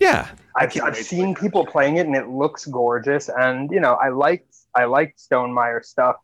Yeah, 0.00 0.28
I've, 0.56 0.72
I've 0.82 0.96
seen 0.96 1.34
play 1.34 1.42
people 1.48 1.66
playing 1.66 1.96
it 1.98 2.06
and 2.06 2.16
it 2.16 2.28
looks 2.28 2.64
gorgeous, 2.66 3.28
and 3.28 3.70
you 3.70 3.80
know, 3.80 3.94
I 3.94 4.08
liked 4.08 4.56
I 4.74 4.84
liked 4.86 5.18
Stegmaier 5.18 5.84
stuff 5.84 6.16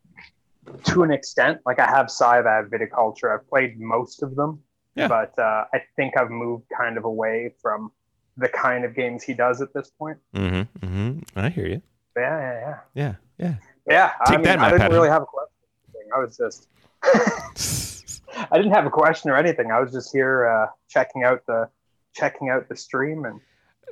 to 0.85 1.03
an 1.03 1.11
extent. 1.11 1.59
Like 1.65 1.79
I 1.79 1.85
have 1.87 2.09
Scythe, 2.11 2.45
I 2.45 2.55
have 2.55 2.65
Viticulture, 2.65 3.33
I've 3.33 3.47
played 3.47 3.79
most 3.79 4.23
of 4.23 4.35
them, 4.35 4.61
Yeah. 4.95 5.07
but 5.07 5.37
uh, 5.39 5.65
I 5.73 5.83
think 5.95 6.17
I've 6.17 6.29
moved 6.31 6.65
kind 6.75 6.97
of 6.97 7.05
away 7.05 7.53
from 7.61 7.91
the 8.35 8.49
kind 8.49 8.83
of 8.83 8.95
games 8.95 9.23
he 9.23 9.33
does 9.33 9.61
at 9.61 9.73
this 9.73 9.89
point. 9.91 10.17
mm-hmm, 10.35 10.85
mm-hmm. 10.85 11.39
I 11.39 11.49
hear 11.49 11.67
you. 11.67 11.81
Yeah, 12.15 12.39
yeah, 12.39 12.59
yeah. 12.59 12.79
Yeah, 12.95 13.15
yeah. 13.37 13.55
Yeah, 13.89 14.11
I 14.25 14.31
mean, 14.31 14.41
that, 14.43 14.59
I 14.59 14.69
didn't 14.69 14.79
Patterson. 14.81 14.91
really 14.91 15.09
have 15.09 15.21
a 15.21 15.25
question. 15.25 16.11
I 16.15 16.19
was 16.19 16.35
just, 16.37 16.67
I 18.51 18.57
didn't 18.57 18.73
have 18.73 18.85
a 18.85 18.89
question 18.89 19.29
or 19.31 19.37
anything. 19.37 19.71
I 19.71 19.79
was 19.79 19.91
just 19.91 20.11
here 20.11 20.47
uh, 20.47 20.67
checking 20.89 21.23
out 21.23 21.45
the 21.47 21.69
checking 22.13 22.49
out 22.49 22.67
the 22.67 22.75
stream, 22.75 23.25
and 23.25 23.39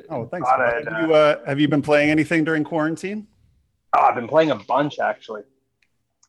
Oh, 0.10 0.26
thanks. 0.26 0.48
Thought 0.48 0.60
Phil. 0.60 0.88
I'd, 0.94 0.94
Have 0.94 1.08
you, 1.10 1.16
uh, 1.16 1.46
have 1.46 1.60
you 1.60 1.68
been 1.68 1.82
playing 1.82 2.10
anything 2.10 2.44
during 2.44 2.64
quarantine? 2.64 3.28
oh, 3.98 4.02
I've 4.02 4.16
been 4.16 4.28
playing 4.28 4.52
a 4.52 4.56
bunch 4.56 5.00
actually. 5.00 5.42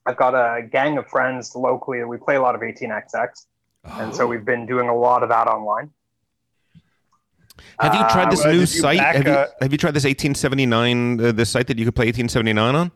I've 0.07 0.17
got 0.17 0.35
a 0.35 0.63
gang 0.63 0.99
of 0.99 1.09
friends 1.09 1.55
locally 1.57 1.99
that 1.99 2.07
we 2.07 2.17
play 2.17 2.37
a 2.37 2.41
lot 2.41 2.55
of 2.55 2.61
18xx, 2.63 3.47
and 3.85 4.13
Oh. 4.13 4.15
so 4.15 4.27
we've 4.27 4.45
been 4.45 4.65
doing 4.67 4.89
a 4.89 4.95
lot 4.95 5.23
of 5.25 5.29
that 5.31 5.49
online. 5.49 5.91
Have 7.81 7.95
you 7.95 8.01
tried 8.11 8.31
this 8.31 8.45
Uh, 8.45 8.53
new 8.53 8.67
site? 8.67 8.99
back, 8.99 9.17
have, 9.17 9.27
you, 9.27 9.33
uh, 9.33 9.47
have 9.61 9.73
you 9.73 9.79
tried 9.79 9.95
this 9.95 10.05
1879? 10.05 11.21
Uh, 11.21 11.33
this 11.33 11.51
site 11.51 11.67
that 11.67 11.79
you 11.79 11.85
could 11.85 11.95
play 11.97 12.07
1879 12.07 12.75
on? 12.75 12.93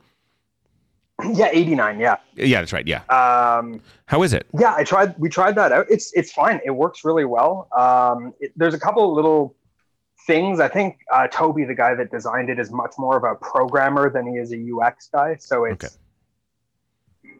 yeah, 1.34 1.48
89. 1.52 1.98
Yeah. 2.00 2.16
Yeah, 2.36 2.60
that's 2.60 2.72
right. 2.72 2.86
Yeah. 2.86 3.02
Um, 3.08 3.80
How 4.06 4.22
is 4.22 4.32
it? 4.32 4.46
Yeah, 4.58 4.74
I 4.74 4.84
tried. 4.84 5.14
We 5.18 5.28
tried 5.28 5.54
that 5.56 5.72
out. 5.72 5.86
It's 5.90 6.12
it's 6.14 6.32
fine. 6.32 6.60
It 6.64 6.70
works 6.70 7.04
really 7.04 7.24
well. 7.26 7.68
Um, 7.76 8.32
it, 8.40 8.52
there's 8.56 8.72
a 8.74 8.78
couple 8.80 9.06
of 9.10 9.14
little 9.16 9.54
things. 10.26 10.60
I 10.60 10.68
think 10.68 10.98
uh, 11.12 11.26
Toby, 11.28 11.64
the 11.64 11.74
guy 11.74 11.94
that 11.94 12.10
designed 12.10 12.50
it, 12.50 12.58
is 12.58 12.70
much 12.70 12.94
more 12.98 13.16
of 13.16 13.24
a 13.24 13.34
programmer 13.36 14.10
than 14.10 14.26
he 14.26 14.38
is 14.38 14.52
a 14.52 14.58
UX 14.76 15.08
guy. 15.12 15.36
So 15.38 15.64
it's 15.64 15.84
Okay. 15.84 15.94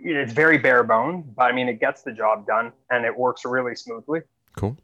it's 0.02 0.32
very 0.32 0.58
bare 0.58 0.82
bone, 0.82 1.24
but 1.36 1.44
I 1.44 1.52
mean, 1.52 1.68
it 1.68 1.80
gets 1.80 2.02
the 2.02 2.12
job 2.12 2.46
done 2.46 2.72
and 2.90 3.04
it 3.04 3.16
works 3.16 3.44
really 3.44 3.74
smoothly. 3.74 4.20
Cool. 4.56 4.76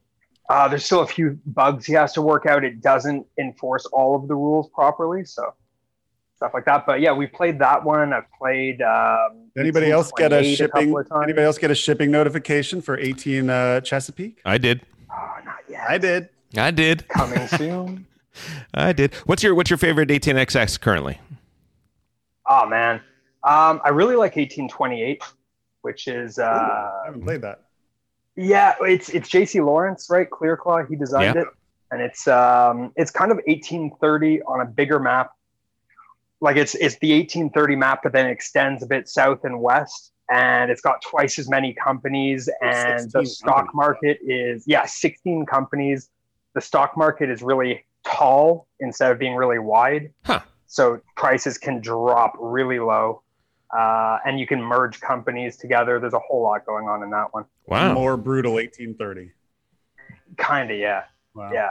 Uh, 0.49 0.68
there's 0.68 0.84
still 0.84 1.01
a 1.01 1.07
few 1.07 1.38
bugs 1.47 1.86
he 1.86 1.92
has 1.94 2.12
to 2.12 2.22
work 2.22 2.47
out. 2.47 2.62
It 2.64 2.80
doesn't 2.80 3.26
enforce 3.38 3.84
all 3.86 4.14
of 4.14 4.28
the 4.28 4.34
rules 4.34 4.68
properly, 4.70 5.24
so 5.24 5.53
stuff 6.36 6.53
like 6.55 6.64
that. 6.66 6.86
But 6.86 7.01
yeah, 7.01 7.12
we 7.12 7.26
played 7.26 7.59
that 7.59 7.82
one. 7.84 8.12
I've 8.12 8.30
played. 8.38 8.80
Um, 8.80 9.49
Did 9.57 9.62
anybody 9.62 9.90
else 9.90 10.12
get 10.16 10.32
a 10.32 10.44
shipping? 10.55 10.70
couple 10.92 10.99
of 10.99 11.09
times. 11.09 11.24
Anybody 11.24 11.47
else 11.47 11.59
get 11.59 11.72
a 11.72 11.74
shipping 11.74 12.12
notification 12.12 12.80
for 12.80 12.97
18 12.97 13.51
uh, 13.51 13.80
Chesapeake? 13.80 14.40
I 14.44 14.59
did. 14.59 14.82
Oh, 15.11 15.34
not 15.44 15.57
yet. 15.68 15.84
I 15.88 15.99
did. 15.99 16.28
I 16.59 16.70
did. 16.70 17.07
Coming 17.09 17.46
soon. 17.48 18.07
I 18.74 18.92
did. 18.92 19.14
What's 19.26 19.42
your 19.42 19.54
What's 19.54 19.70
your 19.70 19.78
favorite 19.78 20.09
18xx 20.09 20.80
currently? 20.80 21.18
Oh 22.48 22.66
man, 22.66 22.96
um, 23.42 23.80
I 23.84 23.88
really 23.88 24.14
like 24.16 24.36
1828, 24.36 25.22
which 25.82 26.07
is 26.07 26.38
uh, 26.38 26.44
I 26.44 27.07
haven't 27.07 27.22
played 27.22 27.42
that. 27.42 27.62
yeah, 28.36 28.74
it's 28.82 29.09
it's 29.09 29.28
J.C. 29.28 29.61
Lawrence, 29.61 30.09
right? 30.11 30.28
Clearclaw, 30.30 30.88
he 30.88 30.96
designed 30.96 31.34
Yeah. 31.34 31.42
it, 31.42 31.48
and 31.90 32.00
it's 32.02 32.28
um, 32.28 32.92
it's 32.96 33.11
kind 33.11 33.30
of 33.32 33.38
1830 33.46 34.42
on 34.42 34.61
a 34.61 34.64
bigger 34.66 35.00
map. 35.00 35.32
Like 36.40 36.57
it's 36.57 36.74
it's 36.74 36.96
the 36.98 37.12
1830 37.18 37.76
map, 37.76 38.00
but 38.02 38.12
then 38.12 38.26
it 38.28 38.32
extends 38.32 38.82
a 38.82 38.86
bit 38.86 39.09
south 39.09 39.44
and 39.44 39.61
west, 39.61 40.12
and 40.30 40.70
it's 40.70 40.82
got 40.82 41.00
twice 41.02 41.38
as 41.38 41.48
many 41.48 41.72
companies, 41.72 42.48
and 42.62 43.11
the 43.11 43.24
stock 43.24 43.57
companies. 43.57 43.74
market 43.74 44.18
is 44.22 44.62
yeah, 44.66 44.84
16 44.84 45.46
companies. 45.46 46.11
The 46.57 46.61
stock 46.61 46.96
market 46.96 47.30
is 47.30 47.40
really 47.42 47.84
tall 48.04 48.66
instead 48.80 49.12
of 49.12 49.18
being 49.20 49.34
really 49.36 49.59
wide, 49.61 50.12
Huh. 50.24 50.40
so 50.66 51.00
prices 51.16 51.57
can 51.59 51.80
drop 51.80 52.32
really 52.40 52.80
low. 52.80 53.22
Uh, 53.76 54.18
and 54.24 54.40
you 54.40 54.46
can 54.46 54.61
merge 54.62 55.00
companies 55.00 55.57
together. 55.57 56.00
There's 56.00 56.14
a 56.14 56.18
whole 56.18 56.42
lot 56.42 56.64
going 56.66 56.88
on 56.88 57.02
in 57.04 57.11
that 57.11 57.32
one. 57.34 57.44
Wow. 57.66 57.92
More 57.94 58.16
brutal 58.16 58.54
1830. 58.54 59.32
Kind 60.38 60.70
of, 60.70 60.78
yeah. 60.78 61.04
Wow. 61.34 61.50
Yeah. 61.52 61.70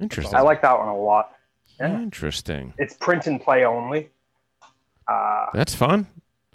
Interesting. 0.00 0.36
I 0.36 0.40
like 0.42 0.62
that 0.62 0.78
one 0.78 0.88
a 0.88 0.96
lot. 0.96 1.32
Yeah. 1.80 2.00
Interesting. 2.00 2.72
It's 2.78 2.94
print 2.94 3.26
and 3.26 3.40
play 3.40 3.64
only. 3.64 4.08
Uh, 5.08 5.46
That's 5.52 5.74
fun. 5.74 6.06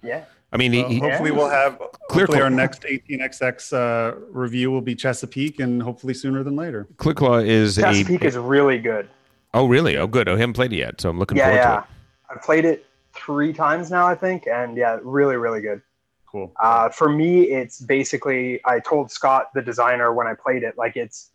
yeah. 0.01 0.23
I 0.53 0.57
mean, 0.57 0.73
he, 0.73 0.81
Well, 0.81 0.89
he- 0.89 0.99
hopefully 0.99 1.31
we'll 1.31 1.49
have 1.49 1.77
Clear 2.09 2.25
hopefully 2.25 2.41
our 2.41 2.49
next 2.49 2.83
18xx 2.83 3.71
uh, 3.73 4.15
review 4.31 4.69
will 4.71 4.81
be 4.81 4.95
Chesapeake 4.95 5.59
and 5.59 5.81
hopefully 5.81 6.13
sooner 6.13 6.43
than 6.43 6.55
later. 6.57 6.87
Clicklaw 6.97 7.45
is 7.45 7.77
Chesapeake 7.77 8.23
a. 8.23 8.27
is 8.27 8.35
really 8.37 8.77
good. 8.79 9.09
oh, 9.53 9.67
really? 9.67 9.95
Oh, 9.97 10.07
good. 10.07 10.27
Oh, 10.27 10.35
I 10.35 10.39
haven't 10.39 10.53
played 10.53 10.73
it 10.73 10.77
yet, 10.77 10.99
so 10.99 11.09
I'm 11.09 11.17
looking 11.19 11.37
Yeah, 11.37 11.45
forward 11.45 11.57
yeah. 11.57 11.71
to 11.75 11.77
it. 11.79 11.85
I've 12.29 12.41
played 12.41 12.65
it 12.65 12.85
three 13.13 13.53
times 13.53 13.89
now, 13.91 14.05
I 14.07 14.15
think, 14.15 14.47
and 14.47 14.75
yeah, 14.77 14.97
really, 15.03 15.35
really 15.37 15.61
good. 15.61 15.81
Cool. 16.25 16.51
Uh, 16.61 16.87
for 16.89 17.09
me, 17.09 17.43
it's 17.43 17.79
basically 17.81 18.59
I 18.65 18.79
told 18.79 19.11
Scott, 19.11 19.49
the 19.53 19.61
designer, 19.61 20.13
when 20.13 20.27
I 20.27 20.33
played 20.33 20.63
it, 20.63 20.77
like 20.77 20.95
it's, 20.95 21.31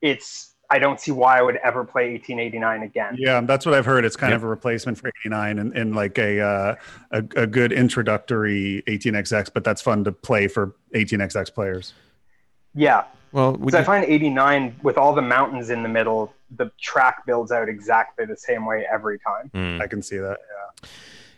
it's. 0.00 0.54
I 0.70 0.78
don't 0.78 1.00
see 1.00 1.12
why 1.12 1.38
I 1.38 1.42
would 1.42 1.56
ever 1.64 1.82
play 1.84 2.10
1889 2.12 2.82
again. 2.82 3.16
Yeah, 3.18 3.40
that's 3.40 3.64
what 3.64 3.74
I've 3.74 3.86
heard. 3.86 4.04
It's 4.04 4.16
kind 4.16 4.32
Yeah. 4.32 4.36
of 4.36 4.42
a 4.44 4.46
replacement 4.48 4.98
for 4.98 5.08
89 5.24 5.58
and, 5.58 5.72
and 5.76 5.94
like 5.96 6.18
a, 6.18 6.40
uh, 6.40 6.74
a 7.10 7.18
a 7.36 7.46
good 7.46 7.72
introductory 7.72 8.82
18xx, 8.86 9.50
but 9.52 9.64
that's 9.64 9.80
fun 9.80 10.04
to 10.04 10.12
play 10.12 10.46
for 10.46 10.74
18xx 10.94 11.54
players. 11.54 11.94
Yeah, 12.74 13.04
Well, 13.32 13.52
we 13.52 13.66
because 13.66 13.74
I 13.74 13.84
find 13.84 14.04
89 14.04 14.76
with 14.82 14.98
all 14.98 15.14
the 15.14 15.22
mountains 15.22 15.70
in 15.70 15.82
the 15.82 15.88
middle, 15.88 16.34
the 16.56 16.70
track 16.80 17.24
builds 17.26 17.50
out 17.50 17.68
exactly 17.68 18.26
the 18.26 18.36
same 18.36 18.66
way 18.66 18.86
every 18.92 19.18
time. 19.18 19.48
Hmm. 19.54 19.80
I 19.82 19.86
can 19.86 20.02
see 20.02 20.18
that. 20.18 20.38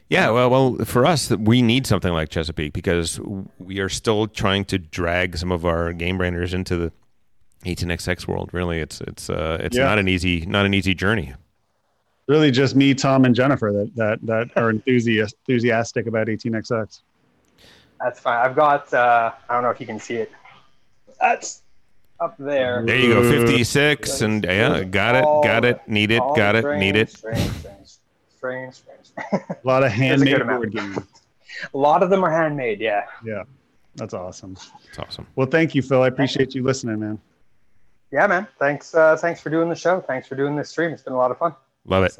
Yeah, 0.08 0.30
well, 0.30 0.50
well, 0.50 0.74
for 0.84 1.06
us, 1.06 1.30
we 1.30 1.62
need 1.62 1.86
something 1.86 2.12
like 2.12 2.30
Chesapeake 2.30 2.72
because 2.72 3.20
we 3.60 3.78
are 3.78 3.88
still 3.88 4.26
trying 4.26 4.64
to 4.66 4.78
drag 4.78 5.36
some 5.38 5.52
of 5.52 5.64
our 5.64 5.92
game 5.92 6.18
branders 6.18 6.52
into 6.52 6.76
the 6.76 6.92
18xx 7.64 8.26
world. 8.26 8.50
Really, 8.52 8.78
it's 8.78 9.00
it's 9.02 9.28
uh, 9.30 9.58
it's 9.60 9.76
Yeah. 9.76 9.84
not 9.84 9.98
an 9.98 10.08
easy 10.08 10.46
not 10.46 10.66
an 10.66 10.74
easy 10.74 10.94
journey. 10.94 11.34
Really, 12.26 12.50
just 12.50 12.76
me, 12.76 12.94
Tom, 12.94 13.24
and 13.24 13.34
Jennifer 13.34 13.72
that 13.72 13.94
that 13.96 14.26
that 14.26 14.50
are 14.56 14.70
enthusiast, 14.70 15.34
enthusiastic 15.48 16.06
about 16.06 16.28
18xx. 16.28 17.00
That's 18.00 18.20
fine. 18.20 18.44
I've 18.46 18.56
got. 18.56 18.92
Uh, 18.94 19.32
I 19.48 19.54
don't 19.54 19.62
know 19.62 19.70
if 19.70 19.80
you 19.80 19.86
can 19.86 19.98
see 19.98 20.14
it. 20.16 20.32
That's 21.20 21.62
up 22.18 22.36
there. 22.38 22.82
There 22.86 22.96
you 22.98 23.14
go, 23.14 23.30
56, 23.46 24.20
and 24.22 24.44
yeah, 24.44 24.84
got 24.84 25.16
it, 25.16 25.24
got 25.24 25.64
it, 25.64 25.80
need 25.86 26.10
it, 26.10 26.22
got 26.36 26.54
it, 26.54 26.64
need 26.78 26.96
it. 26.96 27.10
Strange, 27.10 27.40
strange, 27.50 27.98
strange, 28.36 28.74
strange. 28.74 29.42
A 29.50 29.56
lot 29.64 29.82
of 29.82 29.90
There's 29.96 30.22
a 30.22 30.26
handmade 30.26 30.46
board 30.46 30.72
games. 30.72 30.98
A 31.74 31.76
lot 31.78 32.02
of 32.02 32.10
them 32.10 32.24
are 32.24 32.30
handmade. 32.30 32.80
Yeah. 32.80 33.04
Yeah, 33.24 33.42
that's 33.96 34.14
awesome. 34.14 34.54
That's 34.86 34.98
awesome. 34.98 35.26
Well, 35.34 35.46
thank 35.46 35.74
you, 35.74 35.82
Phil. 35.82 36.02
I 36.02 36.08
appreciate 36.08 36.54
you 36.54 36.62
listening, 36.62 37.00
man. 37.00 37.18
Yeah, 38.12 38.26
man. 38.26 38.46
Thanks. 38.58 38.94
Uh, 38.94 39.16
thanks 39.16 39.40
for 39.40 39.50
doing 39.50 39.68
the 39.68 39.74
show. 39.76 40.00
Thanks 40.00 40.26
for 40.26 40.34
doing 40.34 40.56
this 40.56 40.68
stream. 40.70 40.90
It's 40.92 41.02
been 41.02 41.12
a 41.12 41.16
lot 41.16 41.30
of 41.30 41.38
fun. 41.38 41.54
Love 41.84 42.04
it. 42.04 42.16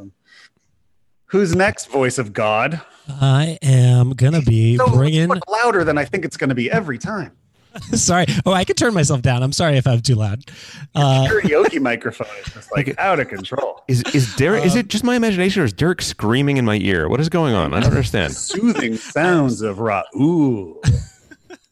Who's 1.27 1.55
next, 1.55 1.91
voice 1.91 2.19
of 2.19 2.33
God? 2.33 2.81
I 3.09 3.59
am 3.63 4.11
gonna 4.15 4.43
be 4.43 4.77
So 4.77 4.87
bringing. 4.89 5.31
louder 5.49 5.85
than 5.85 5.97
I 5.99 6.05
think 6.05 6.25
it's 6.25 6.37
going 6.37 6.49
to 6.49 6.55
be 6.55 6.71
every 6.71 6.99
time. 6.99 7.33
sorry. 7.93 8.27
Oh, 8.45 8.53
I 8.53 8.65
can 8.65 8.75
turn 8.75 8.95
myself 8.95 9.23
down. 9.23 9.45
I'm 9.45 9.53
sorry 9.53 9.77
if 9.77 9.87
I'm 9.87 10.01
too 10.01 10.17
loud. 10.17 10.43
Uh, 10.95 11.27
Karaoke 11.29 11.81
microphone 11.83 12.27
is 12.45 12.53
just 12.53 12.73
like 12.77 12.99
out 12.99 13.21
of 13.21 13.29
control. 13.29 13.85
Is 13.87 14.03
is 14.13 14.35
Derek? 14.35 14.65
is 14.65 14.75
it 14.75 14.89
just 14.89 15.05
my 15.05 15.15
imagination, 15.15 15.63
or 15.63 15.67
is 15.67 15.73
Derek 15.73 16.03
screaming 16.03 16.57
in 16.57 16.65
my 16.65 16.77
ear? 16.79 17.09
What 17.09 17.21
is 17.21 17.29
going 17.29 17.55
on? 17.55 17.73
I 17.73 17.79
don't 17.81 17.91
understand. 17.91 18.35
Soothing 18.35 18.97
sounds 18.97 19.63
of 19.63 19.79
Raoul. 19.79 20.83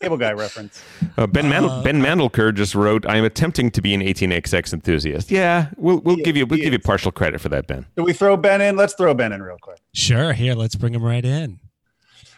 Cable 0.00 0.16
guy 0.16 0.32
reference. 0.32 0.80
Uh, 1.16 1.26
ben 1.26 1.48
Mandel, 1.48 1.70
Uh, 1.72 1.82
Ben 1.82 2.00
Mandelker 2.00 2.54
just 2.54 2.76
wrote, 2.76 3.04
"I 3.06 3.16
am 3.16 3.24
attempting 3.24 3.68
to 3.72 3.82
be 3.82 3.94
an 3.94 4.00
18xx 4.00 4.72
enthusiast." 4.72 5.28
Yeah, 5.28 5.70
we'll 5.76 5.98
we'll 5.98 6.16
He 6.16 6.22
give 6.22 6.36
you 6.36 6.46
we'll 6.46 6.58
he 6.58 6.64
give 6.64 6.72
you 6.72 6.78
partial 6.78 7.10
credit 7.10 7.40
for 7.40 7.48
that, 7.48 7.66
Ben. 7.66 7.84
Do 7.96 8.04
we 8.04 8.12
throw 8.12 8.36
Ben 8.36 8.60
in? 8.60 8.76
Let's 8.76 8.94
throw 8.94 9.12
Ben 9.12 9.32
in 9.32 9.42
real 9.42 9.56
quick. 9.60 9.78
sure. 9.92 10.32
Here, 10.34 10.54
let's 10.54 10.76
bring 10.76 10.94
him 10.94 11.02
right 11.02 11.24
in. 11.24 11.58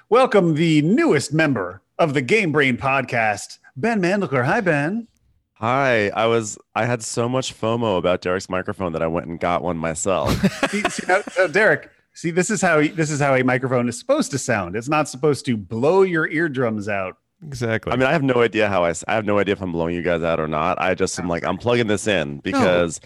Welcome 0.09 0.55
the 0.55 0.81
newest 0.83 1.35
member 1.35 1.83
of 1.99 2.15
the 2.15 2.23
Game 2.23 2.51
Brain 2.51 2.79
podcast, 2.79 3.59
Ben 3.77 4.01
Mandelker. 4.01 4.47
Hi, 4.47 4.63
Ben. 4.63 5.07
Hi, 5.55 6.09
I 6.09 6.25
was 6.27 6.57
I 6.75 6.87
had 6.87 7.03
so 7.03 7.29
much 7.29 7.55
FOMO 7.61 7.99
about 7.99 8.23
Derek's 8.23 8.49
microphone 8.49 8.93
that 8.95 9.03
I 9.03 9.07
went 9.07 9.27
and 9.27 9.39
got 9.39 9.63
one 9.63 9.77
myself. 9.77 10.33
see, 10.71 10.81
see, 10.89 11.03
now, 11.07 11.21
so 11.31 11.47
Derek, 11.47 11.91
see, 12.15 12.31
this 12.31 12.49
is 12.49 12.63
how 12.63 12.81
this 12.81 13.11
is 13.11 13.21
how 13.21 13.35
a 13.35 13.45
microphone 13.45 13.87
is 13.87 13.99
supposed 13.99 14.31
to 14.31 14.39
sound. 14.39 14.77
It's 14.77 14.89
not 14.89 15.11
supposed 15.11 15.45
to 15.45 15.59
blow 15.59 16.01
your 16.01 16.27
eardrums 16.27 16.89
out. 16.89 17.19
Exactly. 17.47 17.93
I 17.93 17.97
mean, 17.97 18.07
I 18.07 18.13
have 18.13 18.23
no 18.23 18.43
idea 18.43 18.69
how 18.69 18.85
I, 18.85 18.93
I 19.09 19.15
have 19.15 19.25
no 19.25 19.39
idea 19.39 19.53
if 19.53 19.63
I'm 19.63 19.73
blowing 19.73 19.95
you 19.95 20.03
guys 20.03 20.23
out 20.23 20.41
or 20.41 20.49
not. 20.49 20.81
I 20.81 20.95
just 20.95 21.19
am 21.19 21.29
like 21.29 21.45
I'm 21.45 21.57
plugging 21.57 21.87
this 21.87 22.07
in 22.07 22.39
because 22.39 23.01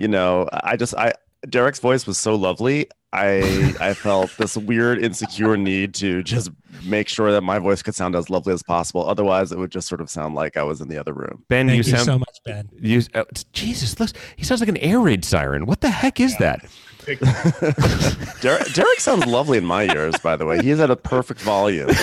you 0.00 0.08
know, 0.08 0.48
I 0.52 0.76
just 0.76 0.94
I 0.94 1.14
Derek's 1.48 1.78
voice 1.78 2.06
was 2.06 2.18
so 2.18 2.34
lovely. 2.34 2.88
I 3.12 3.74
I 3.80 3.94
felt 3.94 4.36
this 4.36 4.56
weird 4.56 5.02
insecure 5.02 5.56
need 5.56 5.94
to 5.94 6.22
just 6.22 6.50
make 6.84 7.08
sure 7.08 7.32
that 7.32 7.40
my 7.42 7.58
voice 7.58 7.82
could 7.82 7.94
sound 7.94 8.14
as 8.14 8.28
lovely 8.28 8.52
as 8.52 8.62
possible. 8.62 9.08
Otherwise, 9.08 9.52
it 9.52 9.58
would 9.58 9.70
just 9.70 9.88
sort 9.88 10.00
of 10.00 10.10
sound 10.10 10.34
like 10.34 10.56
I 10.56 10.62
was 10.62 10.80
in 10.80 10.88
the 10.88 10.98
other 10.98 11.14
room. 11.14 11.44
Ben, 11.48 11.68
Thank 11.68 11.76
you 11.78 11.90
you, 11.90 11.96
sound 11.96 12.04
so 12.04 12.18
much, 12.18 12.38
Ben. 12.44 12.68
you, 12.78 13.02
uh, 13.14 13.24
Jesus, 13.52 13.98
look, 13.98 14.10
he 14.36 14.44
sounds 14.44 14.60
like 14.60 14.68
an 14.68 14.76
air 14.78 15.00
raid 15.00 15.24
siren. 15.24 15.66
What 15.66 15.80
the 15.80 15.90
heck 15.90 16.20
is 16.20 16.36
that? 16.38 16.66
Derek, 18.40 18.72
Derek 18.74 19.00
sounds 19.00 19.26
lovely 19.26 19.58
in 19.58 19.64
my 19.64 19.84
ears, 19.84 20.16
by 20.18 20.34
the 20.36 20.44
way. 20.44 20.60
He 20.60 20.70
is 20.70 20.80
at 20.80 20.90
a 20.90 20.96
perfect 20.96 21.40
volume. 21.40 21.88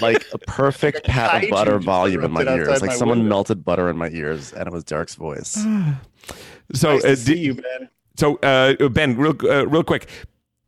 Like 0.00 0.24
a 0.32 0.38
perfect 0.38 1.04
pat 1.06 1.44
of 1.44 1.50
butter 1.50 1.78
volume 1.78 2.24
in 2.24 2.30
my 2.32 2.42
ears. 2.42 2.68
outside 2.68 2.80
Like 2.82 2.90
my 2.90 2.96
someone 2.96 3.18
window. 3.18 3.28
melted 3.30 3.64
butter 3.64 3.88
in 3.90 3.96
my 3.96 4.08
ears, 4.10 4.52
and 4.52 4.66
it 4.66 4.72
was 4.72 4.84
Derek's 4.84 5.14
voice. 5.14 5.56
So, 6.74 6.94
Nice 6.94 7.04
uh, 7.04 7.08
to 7.08 7.16
see 7.16 7.38
you, 7.38 7.54
Ben. 7.54 7.88
so 8.16 8.36
uh, 8.38 8.88
Ben, 8.88 9.16
real 9.16 9.36
uh, 9.48 9.68
real 9.68 9.84
quick. 9.84 10.08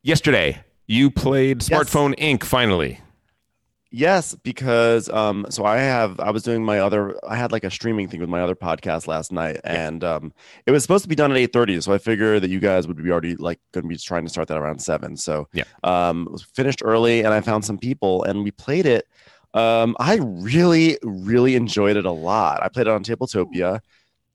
Yesterday, 0.04 0.62
you 0.86 1.10
played 1.10 1.58
Smartphone 1.58 2.16
Inc. 2.20 2.44
Finally. 2.44 3.00
Yes, 3.90 4.34
because 4.34 5.08
um, 5.08 5.46
so 5.48 5.64
I 5.64 5.78
have 5.78 6.20
I 6.20 6.30
was 6.30 6.42
doing 6.42 6.62
my 6.62 6.78
other 6.78 7.18
I 7.26 7.36
had 7.36 7.52
like 7.52 7.64
a 7.64 7.70
streaming 7.70 8.06
thing 8.06 8.20
with 8.20 8.28
my 8.28 8.42
other 8.42 8.54
podcast 8.54 9.06
last 9.08 9.32
night, 9.32 9.60
and 9.64 10.04
um, 10.04 10.32
it 10.66 10.72
was 10.72 10.82
supposed 10.82 11.02
to 11.04 11.08
be 11.08 11.14
done 11.14 11.30
at 11.32 11.38
eight 11.38 11.54
thirty. 11.54 11.80
So 11.80 11.92
I 11.94 11.98
figured 11.98 12.42
that 12.42 12.50
you 12.50 12.60
guys 12.60 12.86
would 12.86 13.02
be 13.02 13.10
already 13.10 13.34
like 13.36 13.58
going 13.72 13.82
to 13.84 13.88
be 13.88 13.96
trying 13.96 14.24
to 14.24 14.30
start 14.30 14.46
that 14.48 14.58
around 14.58 14.80
seven. 14.80 15.16
So 15.16 15.48
Yeah. 15.54 15.64
um, 15.84 16.26
it 16.26 16.32
was 16.32 16.42
finished 16.42 16.82
early, 16.84 17.20
and 17.24 17.32
I 17.32 17.40
found 17.40 17.64
some 17.64 17.78
people, 17.78 18.22
and 18.24 18.44
we 18.44 18.50
played 18.50 18.84
it. 18.84 19.07
Um, 19.54 19.96
I 19.98 20.16
really, 20.20 20.98
really 21.02 21.56
enjoyed 21.56 21.96
it 21.96 22.04
a 22.04 22.12
lot. 22.12 22.62
I 22.62 22.68
played 22.68 22.86
it 22.86 22.90
on 22.90 23.02
Tabletopia. 23.02 23.80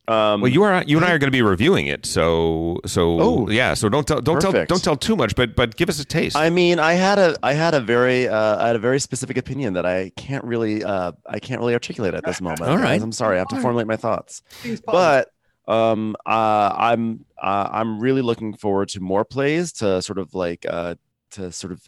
Um, 0.05 0.41
Well, 0.41 0.51
you 0.51 0.63
are 0.63 0.83
you 0.85 0.97
and 0.97 1.05
I 1.05 1.11
are 1.11 1.17
going 1.17 1.31
to 1.31 1.31
be 1.31 1.41
reviewing 1.41 1.87
it. 1.87 2.05
So 2.05 2.79
so 2.85 3.21
Oh, 3.21 3.49
yeah. 3.49 3.73
So 3.73 3.87
don't 3.87 4.05
tell 4.05 4.19
don't 4.19 4.41
tell 4.41 4.51
don't 4.51 4.83
tell 4.83 4.97
too 4.97 5.15
much, 5.15 5.33
but 5.35 5.55
but 5.55 5.77
give 5.77 5.87
us 5.87 5.97
a 5.99 6.05
taste. 6.05 6.35
I 6.35 6.49
mean, 6.49 6.77
I 6.77 6.93
had 6.93 7.19
a 7.19 7.37
I 7.41 7.53
had 7.53 7.73
a 7.73 7.79
very 7.79 8.27
uh, 8.27 8.61
I 8.61 8.67
had 8.67 8.75
a 8.75 8.79
very 8.79 8.99
specific 8.99 9.37
opinion 9.37 9.73
that 9.75 9.85
I 9.85 10.11
can't 10.17 10.43
really 10.43 10.83
uh, 10.83 11.13
I 11.25 11.39
can't 11.39 11.61
really 11.61 11.73
articulate 11.73 12.15
at 12.15 12.25
this 12.25 12.41
moment. 12.47 12.63
All 12.63 12.77
right. 12.77 13.01
I'm 13.01 13.13
sorry. 13.13 13.37
I 13.37 13.39
have 13.39 13.47
to 13.49 13.61
formulate 13.61 13.87
my 13.87 13.95
thoughts. 13.95 14.41
But 14.85 15.29
um, 15.69 16.17
uh, 16.25 16.73
I'm 16.75 17.23
uh, 17.41 17.69
I'm 17.71 17.99
really 18.01 18.21
looking 18.21 18.55
forward 18.55 18.89
to 18.89 18.99
more 18.99 19.23
plays 19.23 19.71
to 19.73 20.01
sort 20.01 20.17
of 20.19 20.33
like 20.35 20.65
uh, 20.69 20.95
to 21.31 21.51
sort 21.53 21.71
of 21.71 21.87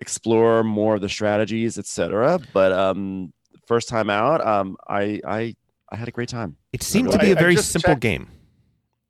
explore 0.00 0.62
more 0.62 0.94
of 0.94 1.00
the 1.00 1.08
strategies, 1.08 1.78
etc. 1.78 2.38
But 2.52 2.72
um, 2.72 3.32
first 3.66 3.88
time 3.88 4.10
out, 4.10 4.44
um, 4.46 4.76
I 4.88 5.20
I 5.26 5.56
I 5.90 5.96
had 5.96 6.08
a 6.08 6.10
great 6.12 6.28
time. 6.28 6.56
it 6.72 6.82
seemed 6.82 7.10
to 7.12 7.18
be 7.18 7.26
I- 7.28 7.30
a 7.30 7.36
I 7.36 7.40
very 7.40 7.56
simple 7.56 7.90
checked- 7.92 8.00
game. 8.02 8.28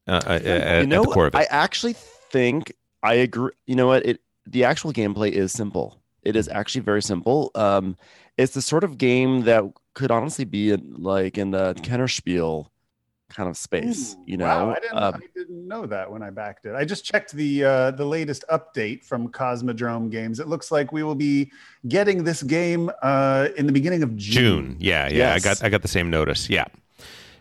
Uh, 0.09 0.21
uh, 0.25 0.31
uh, 0.31 0.41
you 0.45 0.49
at 0.51 0.89
know, 0.89 1.03
the 1.05 1.11
core 1.11 1.27
of 1.27 1.35
it. 1.35 1.39
I 1.39 1.45
actually 1.51 1.95
think 1.95 2.73
I 3.03 3.15
agree. 3.15 3.51
You 3.67 3.75
know 3.75 3.89
what? 3.89 4.07
It 4.07 4.21
the 4.47 4.63
actual 4.65 4.93
gameplay 4.93 5.33
is 5.33 5.53
simple. 5.53 6.01
It 6.23 6.37
is 6.37 6.49
actually 6.49 6.83
very 6.83 7.03
simple. 7.03 7.51
Um, 7.55 7.97
it's 8.37 8.55
the 8.55 8.63
sort 8.63 8.85
of 8.85 8.99
game 8.99 9.43
that 9.43 9.65
could 9.95 10.11
honestly 10.13 10.45
be 10.45 10.71
in, 10.71 10.95
like 10.99 11.39
in 11.39 11.51
the 11.53 11.75
Kennerspiel 11.83 12.67
kind 13.29 13.49
of 13.49 13.57
space. 13.57 14.15
Ooh, 14.15 14.23
you 14.27 14.37
know, 14.37 14.45
wow, 14.47 14.71
I 14.71 14.81
didn't, 14.81 14.97
Um, 14.99 15.15
I 15.17 15.27
didn't 15.35 15.67
know 15.69 15.87
that 15.87 16.11
when 16.11 16.23
I 16.23 16.31
backed 16.31 16.65
it. 16.67 16.75
I 16.75 16.85
just 16.85 17.05
checked 17.05 17.33
the 17.33 17.65
uh, 17.65 17.91
the 17.93 18.05
latest 18.05 18.45
update 18.51 19.05
from 19.05 19.29
Cosmodrome 19.29 20.11
Games. 20.11 20.41
It 20.41 20.49
looks 20.49 20.71
like 20.71 20.93
we 20.93 21.03
will 21.03 21.15
be 21.15 21.51
getting 21.89 22.25
this 22.25 22.43
game 22.43 22.91
uh, 23.03 23.49
in 23.57 23.67
the 23.67 23.73
beginning 23.73 24.03
of 24.03 24.17
June. 24.17 24.67
June. 24.73 24.77
Yeah, 24.79 25.09
yeah. 25.09 25.17
Yes. 25.35 25.45
I 25.45 25.49
got 25.49 25.65
I 25.65 25.69
got 25.69 25.83
the 25.83 25.89
same 25.89 26.11
notice. 26.11 26.49
Yeah. 26.49 26.67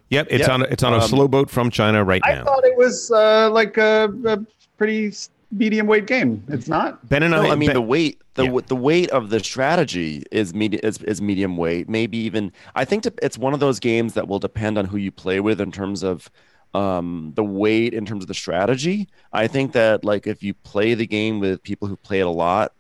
Yep, 0.10 0.28
it's 0.30 0.42
Yep. 0.42 0.50
on 0.50 0.62
it's 0.64 0.84
on 0.84 0.94
a 0.94 0.98
Um, 0.98 1.02
slow 1.08 1.28
boat 1.28 1.50
from 1.50 1.70
China 1.72 2.04
right 2.04 2.22
I 2.26 2.36
now. 2.36 2.42
I 2.42 2.44
thought 2.46 2.64
it 2.66 2.78
was 2.78 3.12
uh, 3.12 3.50
like 3.52 3.78
a, 3.78 4.12
a 4.26 4.38
pretty 4.78 5.08
s- 5.08 5.30
medium 5.52 5.88
weight 5.88 6.08
game. 6.08 6.44
It's 6.48 6.68
not. 6.68 7.08
Ben 7.10 7.24
and 7.24 7.32
no, 7.32 7.42
I, 7.44 7.50
I 7.52 7.56
mean 7.56 7.68
Ben- 7.68 7.76
the 7.76 7.82
weight, 7.82 8.22
the 8.34 8.44
w 8.46 8.62
the 8.68 8.76
weight 8.76 9.10
of 9.12 9.30
the 9.30 9.40
strategy 9.40 10.24
is 10.32 10.54
medium 10.54 10.82
is, 10.84 10.98
is 11.04 11.22
medium 11.22 11.58
weight. 11.58 11.90
Maybe 11.90 12.18
even 12.18 12.52
I 12.76 12.86
think 12.86 13.04
to, 13.04 13.14
it's 13.22 13.38
one 13.38 13.54
of 13.54 13.60
those 13.60 13.80
games 13.80 14.14
that 14.14 14.28
will 14.28 14.40
depend 14.40 14.78
on 14.78 14.86
who 14.86 14.98
you 14.98 15.12
play 15.12 15.40
with 15.40 15.62
in 15.62 15.72
terms 15.72 16.04
of 16.04 16.30
um, 16.74 17.32
the 17.36 17.44
weight 17.44 17.94
in 17.94 18.06
terms 18.06 18.24
of 18.24 18.28
the 18.28 18.34
strategy. 18.34 19.08
I 19.32 19.48
think 19.48 19.72
that 19.74 20.04
like 20.04 20.28
if 20.28 20.44
you 20.44 20.54
play 20.54 20.94
the 20.94 21.08
game 21.08 21.40
with 21.40 21.64
people 21.64 21.88
who 21.88 21.96
play 21.96 22.20
it 22.20 22.26
a 22.26 22.30
lot, 22.30 22.74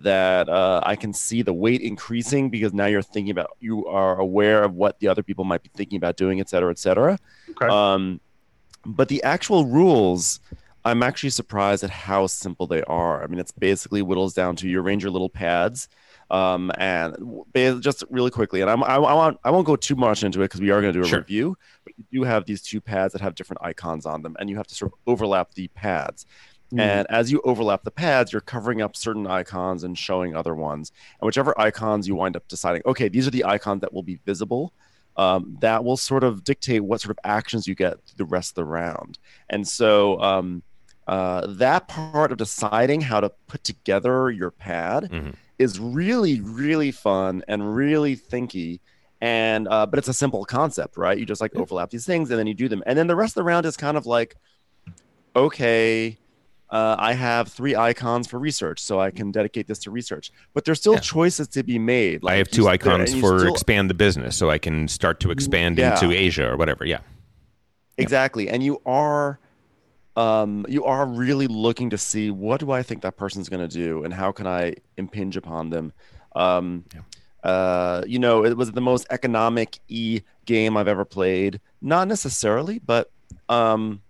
that 0.00 0.48
uh, 0.48 0.80
I 0.84 0.96
can 0.96 1.12
see 1.12 1.42
the 1.42 1.52
weight 1.52 1.80
increasing 1.80 2.48
because 2.48 2.72
now 2.72 2.86
you're 2.86 3.02
thinking 3.02 3.32
about 3.32 3.50
you 3.60 3.86
are 3.86 4.18
aware 4.18 4.62
of 4.62 4.74
what 4.74 4.98
the 5.00 5.08
other 5.08 5.22
people 5.22 5.44
might 5.44 5.62
be 5.62 5.70
thinking 5.74 5.96
about 5.96 6.16
doing, 6.16 6.40
et 6.40 6.48
cetera, 6.48 6.70
et 6.70 6.78
cetera. 6.78 7.18
Um, 7.60 8.20
but 8.86 9.08
the 9.08 9.22
actual 9.24 9.66
rules, 9.66 10.40
I'm 10.84 11.02
actually 11.02 11.30
surprised 11.30 11.84
at 11.84 11.90
how 11.90 12.26
simple 12.26 12.66
they 12.66 12.82
are. 12.84 13.22
I 13.22 13.26
mean, 13.26 13.38
it's 13.38 13.52
basically 13.52 14.00
whittles 14.00 14.34
down 14.34 14.56
to 14.56 14.68
you 14.68 14.80
arrange 14.80 15.02
your 15.02 15.12
little 15.12 15.28
pads. 15.28 15.88
Um, 16.30 16.70
and 16.78 17.16
just 17.80 18.04
really 18.08 18.30
quickly, 18.30 18.60
and 18.60 18.70
I'm, 18.70 18.84
I, 18.84 18.94
I, 18.94 19.14
want, 19.14 19.40
I 19.42 19.50
won't 19.50 19.66
go 19.66 19.74
too 19.74 19.96
much 19.96 20.22
into 20.22 20.40
it 20.42 20.44
because 20.44 20.60
we 20.60 20.70
are 20.70 20.80
going 20.80 20.92
to 20.92 20.98
do 21.00 21.04
a 21.04 21.08
Sure. 21.08 21.18
review. 21.18 21.58
But 21.84 21.94
you 21.98 22.04
do 22.12 22.22
have 22.22 22.44
these 22.44 22.62
two 22.62 22.80
pads 22.80 23.12
that 23.12 23.20
have 23.20 23.34
different 23.34 23.62
icons 23.62 24.06
on 24.06 24.22
them, 24.22 24.36
and 24.38 24.48
you 24.48 24.56
have 24.56 24.68
to 24.68 24.74
sort 24.74 24.92
of 24.92 24.98
overlap 25.08 25.54
the 25.54 25.66
pads. 25.68 26.26
Mm. 26.72 26.80
And 26.80 27.06
as 27.10 27.32
you 27.32 27.40
overlap 27.44 27.82
the 27.82 27.90
pads, 27.90 28.32
you're 28.32 28.40
covering 28.40 28.80
up 28.80 28.94
certain 28.94 29.26
icons 29.26 29.82
and 29.82 29.98
showing 29.98 30.36
other 30.36 30.54
ones. 30.54 30.92
And 31.20 31.26
whichever 31.26 31.58
icons 31.60 32.06
you 32.06 32.14
wind 32.14 32.36
up 32.36 32.46
deciding, 32.46 32.82
okay, 32.86 33.08
these 33.08 33.26
are 33.26 33.32
the 33.32 33.44
icons 33.44 33.80
that 33.80 33.92
will 33.92 34.04
be 34.04 34.20
visible, 34.24 34.72
um, 35.16 35.56
that 35.60 35.82
will 35.84 35.96
sort 35.96 36.22
of 36.22 36.44
dictate 36.44 36.84
what 36.84 37.00
sort 37.00 37.10
of 37.10 37.18
actions 37.24 37.66
you 37.66 37.74
get 37.74 37.96
the 38.16 38.24
rest 38.24 38.52
of 38.52 38.54
the 38.54 38.64
round. 38.64 39.18
And 39.48 39.66
so 39.66 40.20
um, 40.20 40.62
uh, 41.10 41.44
that 41.48 41.88
part 41.88 42.30
of 42.32 42.38
deciding 42.38 43.00
how 43.00 43.18
to 43.20 43.28
put 43.48 43.62
together 43.64 44.30
your 44.30 44.50
pad 44.52 45.00
Mm-hmm. 45.10 45.30
is 45.58 45.78
really, 45.80 46.40
really 46.40 46.92
fun 46.92 47.42
and 47.48 47.74
really 47.74 48.16
thinky. 48.16 48.78
And 49.20 49.66
uh, 49.68 49.84
but 49.86 49.98
it's 49.98 50.08
a 50.08 50.14
simple 50.14 50.44
concept, 50.46 50.96
right? 50.96 51.18
You 51.18 51.26
just 51.26 51.40
like 51.42 51.54
overlap 51.56 51.90
these 51.90 52.06
things 52.06 52.30
and 52.30 52.38
then 52.38 52.46
you 52.46 52.54
do 52.54 52.68
them. 52.68 52.82
And 52.86 52.96
then 52.98 53.06
the 53.06 53.16
rest 53.16 53.32
of 53.32 53.40
the 53.42 53.42
round 53.52 53.66
is 53.66 53.76
kind 53.76 53.96
of 53.98 54.06
like, 54.06 54.36
okay, 55.36 56.16
uh, 56.70 56.96
I 56.98 57.12
have 57.14 57.48
three 57.48 57.74
icons 57.74 58.28
for 58.28 58.38
research, 58.38 58.80
so 58.80 59.00
I 59.00 59.10
can 59.10 59.32
dedicate 59.32 59.66
this 59.66 59.80
to 59.80 59.90
research. 59.90 60.30
But 60.54 60.64
there's 60.64 60.78
still 60.78 60.96
choices 60.98 61.48
to 61.48 61.62
be 61.62 61.78
made. 61.78 62.20
I 62.24 62.36
have 62.36 62.48
two 62.50 62.68
icons 62.68 63.12
for 63.14 63.40
still- 63.40 63.52
expand 63.52 63.90
the 63.90 63.94
business, 63.94 64.36
so 64.36 64.48
I 64.50 64.58
can 64.58 64.86
start 64.88 65.20
to 65.20 65.30
expand 65.30 65.78
Yeah. 65.78 65.92
into 66.00 66.14
Asia 66.16 66.48
or 66.48 66.56
whatever. 66.56 66.84
Yeah. 66.84 67.00
Exactly. 67.98 68.48
And 68.48 68.62
you 68.62 68.80
are 68.86 69.38
um 70.16 70.66
you 70.68 70.84
are 70.84 71.06
really 71.06 71.46
looking 71.46 71.90
to 71.90 71.98
see 71.98 72.30
what 72.30 72.60
do 72.60 72.70
I 72.70 72.82
think 72.82 73.02
that 73.02 73.16
person's 73.16 73.48
going 73.48 73.66
to 73.66 73.72
do 73.72 74.04
and 74.04 74.12
how 74.12 74.32
can 74.32 74.46
I 74.46 74.74
impinge 74.96 75.36
upon 75.36 75.70
them. 75.70 75.92
Um 76.34 76.84
uh 77.42 78.02
you 78.06 78.18
know, 78.18 78.44
it 78.44 78.56
was 78.56 78.72
the 78.72 78.80
most 78.80 79.06
economic 79.10 79.78
e 79.88 80.20
game 80.44 80.76
I've 80.76 80.88
ever 80.88 81.04
played. 81.04 81.60
Not 81.80 82.08
necessarily, 82.08 82.78
but 82.78 83.10
um 83.48 84.02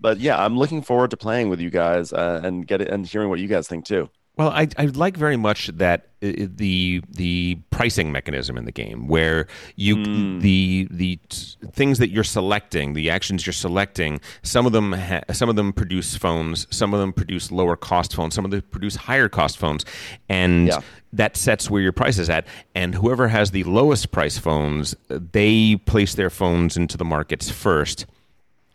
but 0.00 0.18
yeah, 0.18 0.42
I'm 0.42 0.58
looking 0.58 0.82
forward 0.82 1.10
to 1.12 1.16
playing 1.16 1.48
with 1.48 1.60
you 1.60 1.70
guys 1.70 2.12
uh, 2.12 2.40
and 2.44 2.66
get 2.66 2.82
it 2.82 2.88
and 2.88 3.06
hearing 3.06 3.30
what 3.30 3.38
you 3.38 3.48
guys 3.48 3.68
think 3.68 3.86
too. 3.86 4.10
Well, 4.36 4.48
I, 4.50 4.66
I 4.76 4.86
like 4.86 5.16
very 5.16 5.36
much 5.36 5.68
that 5.68 6.08
uh, 6.20 6.32
the 6.56 7.02
the 7.08 7.56
pricing 7.70 8.10
mechanism 8.10 8.58
in 8.58 8.64
the 8.64 8.72
game, 8.72 9.06
where 9.06 9.46
you 9.76 9.94
Hmm. 9.94 10.40
the 10.40 10.88
the 10.90 11.16
t- 11.28 11.56
things 11.72 11.98
that 11.98 12.10
you're 12.10 12.24
selecting, 12.24 12.94
the 12.94 13.10
actions 13.10 13.46
you're 13.46 13.52
selecting, 13.52 14.20
some 14.42 14.66
of 14.66 14.72
them 14.72 14.92
ha- 14.92 15.20
some 15.32 15.48
of 15.48 15.54
them 15.54 15.72
produce 15.72 16.16
phones, 16.16 16.66
some 16.74 16.92
of 16.92 16.98
them 16.98 17.12
produce 17.12 17.52
lower 17.52 17.76
cost 17.76 18.12
phones, 18.16 18.34
some 18.34 18.44
of 18.44 18.50
them 18.50 18.62
produce 18.72 18.96
higher 18.96 19.28
cost 19.28 19.56
phones, 19.56 19.84
and 20.28 20.66
Yeah. 20.66 20.80
that 21.12 21.36
sets 21.36 21.70
where 21.70 21.80
your 21.82 21.92
price 21.92 22.18
is 22.18 22.28
at. 22.28 22.44
And 22.74 22.96
whoever 22.96 23.28
has 23.28 23.52
the 23.52 23.62
lowest 23.62 24.10
price 24.10 24.36
phones, 24.36 24.96
uh, 25.10 25.20
they 25.30 25.76
place 25.76 26.14
their 26.16 26.30
phones 26.30 26.76
into 26.76 26.96
the 26.96 27.04
markets 27.04 27.50
first 27.50 28.06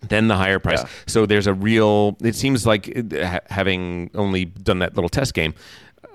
then 0.02 0.28
the 0.28 0.36
higher 0.36 0.60
price. 0.60 0.82
Yeah. 0.82 0.90
So 1.08 1.26
there's 1.26 1.48
a 1.48 1.54
real. 1.54 2.18
It 2.22 2.36
seems 2.36 2.66
like 2.66 2.96
uh, 2.98 3.40
having 3.50 4.10
only 4.16 4.46
done 4.46 4.80
that 4.80 4.96
little 4.96 5.10
test 5.10 5.34
game, 5.34 5.54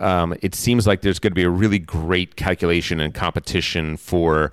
um, 0.01 0.35
it 0.43 0.55
seems 0.55 0.87
like 0.87 1.03
there's 1.03 1.19
going 1.19 1.33
to 1.33 1.35
be 1.35 1.45
a 1.45 1.51
really 1.51 1.79
great 1.79 2.37
calculation 2.37 3.01
and 3.01 3.15
competition 3.15 3.97
for. 3.97 4.53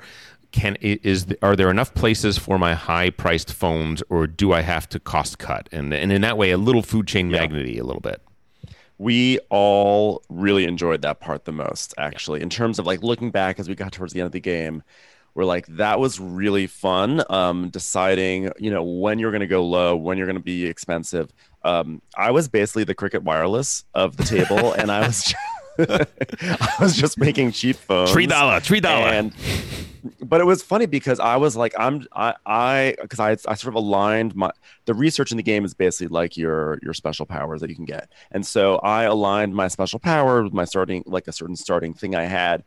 Can 0.51 0.75
is 0.81 1.27
are 1.41 1.55
there 1.55 1.69
enough 1.71 1.93
places 1.93 2.37
for 2.37 2.59
my 2.59 2.73
high 2.73 3.09
priced 3.09 3.53
phones, 3.53 4.03
or 4.09 4.27
do 4.27 4.51
I 4.51 4.59
have 4.61 4.89
to 4.89 4.99
cost 4.99 5.39
cut? 5.39 5.69
And 5.71 5.93
and 5.93 6.11
in 6.11 6.21
that 6.23 6.37
way, 6.37 6.51
a 6.51 6.57
little 6.57 6.81
food 6.81 7.07
chain 7.07 7.29
magnety 7.31 7.79
a 7.79 7.83
little 7.83 8.01
bit. 8.01 8.21
we 8.97 9.39
all 9.49 10.21
really 10.29 10.65
enjoyed 10.65 11.01
that 11.01 11.19
part 11.19 11.45
the 11.45 11.51
most 11.51 11.93
actually 11.97 12.41
in 12.41 12.49
terms 12.49 12.77
of 12.77 12.85
like 12.85 13.01
looking 13.01 13.31
back 13.31 13.59
as 13.59 13.67
we 13.67 13.75
got 13.75 13.91
towards 13.91 14.13
the 14.13 14.19
end 14.19 14.25
of 14.27 14.31
the 14.31 14.39
game 14.39 14.83
we're 15.33 15.45
like 15.45 15.65
that 15.67 15.99
was 15.99 16.19
really 16.19 16.67
fun 16.67 17.23
um 17.29 17.69
deciding 17.69 18.51
you 18.59 18.71
know 18.71 18.83
when 18.83 19.19
you're 19.19 19.31
going 19.31 19.41
to 19.41 19.47
go 19.47 19.65
low 19.65 19.95
when 19.95 20.17
you're 20.17 20.27
going 20.27 20.37
to 20.37 20.43
be 20.43 20.65
expensive 20.65 21.31
um 21.63 22.01
i 22.17 22.31
was 22.31 22.47
basically 22.47 22.83
the 22.83 22.95
cricket 22.95 23.23
wireless 23.23 23.85
of 23.93 24.17
the 24.17 24.23
table 24.23 24.73
and 24.73 24.91
i 24.91 25.01
was 25.01 25.33
i 25.79 26.75
was 26.79 26.95
just 26.95 27.17
making 27.17 27.51
cheap 27.51 27.75
phones 27.75 28.11
Three 28.11 28.27
dollar, 28.27 28.59
three 28.59 28.79
dollar. 28.79 29.07
and 29.07 29.33
but 30.23 30.41
it 30.41 30.45
was 30.45 30.63
funny 30.63 30.85
because 30.85 31.19
I 31.19 31.37
was 31.37 31.55
like, 31.55 31.73
I'm 31.77 32.07
I 32.13 32.33
I 32.45 32.95
because 33.01 33.19
I 33.19 33.31
I 33.31 33.53
sort 33.53 33.67
of 33.67 33.75
aligned 33.75 34.35
my 34.35 34.51
the 34.85 34.93
research 34.93 35.31
in 35.31 35.37
the 35.37 35.43
game 35.43 35.63
is 35.63 35.73
basically 35.73 36.07
like 36.07 36.37
your 36.37 36.79
your 36.81 36.93
special 36.93 37.25
powers 37.25 37.61
that 37.61 37.69
you 37.69 37.75
can 37.75 37.85
get, 37.85 38.09
and 38.31 38.45
so 38.45 38.77
I 38.77 39.03
aligned 39.03 39.53
my 39.53 39.67
special 39.67 39.99
power 39.99 40.43
with 40.43 40.53
my 40.53 40.65
starting 40.65 41.03
like 41.05 41.27
a 41.27 41.31
certain 41.31 41.55
starting 41.55 41.93
thing 41.93 42.15
I 42.15 42.23
had. 42.23 42.63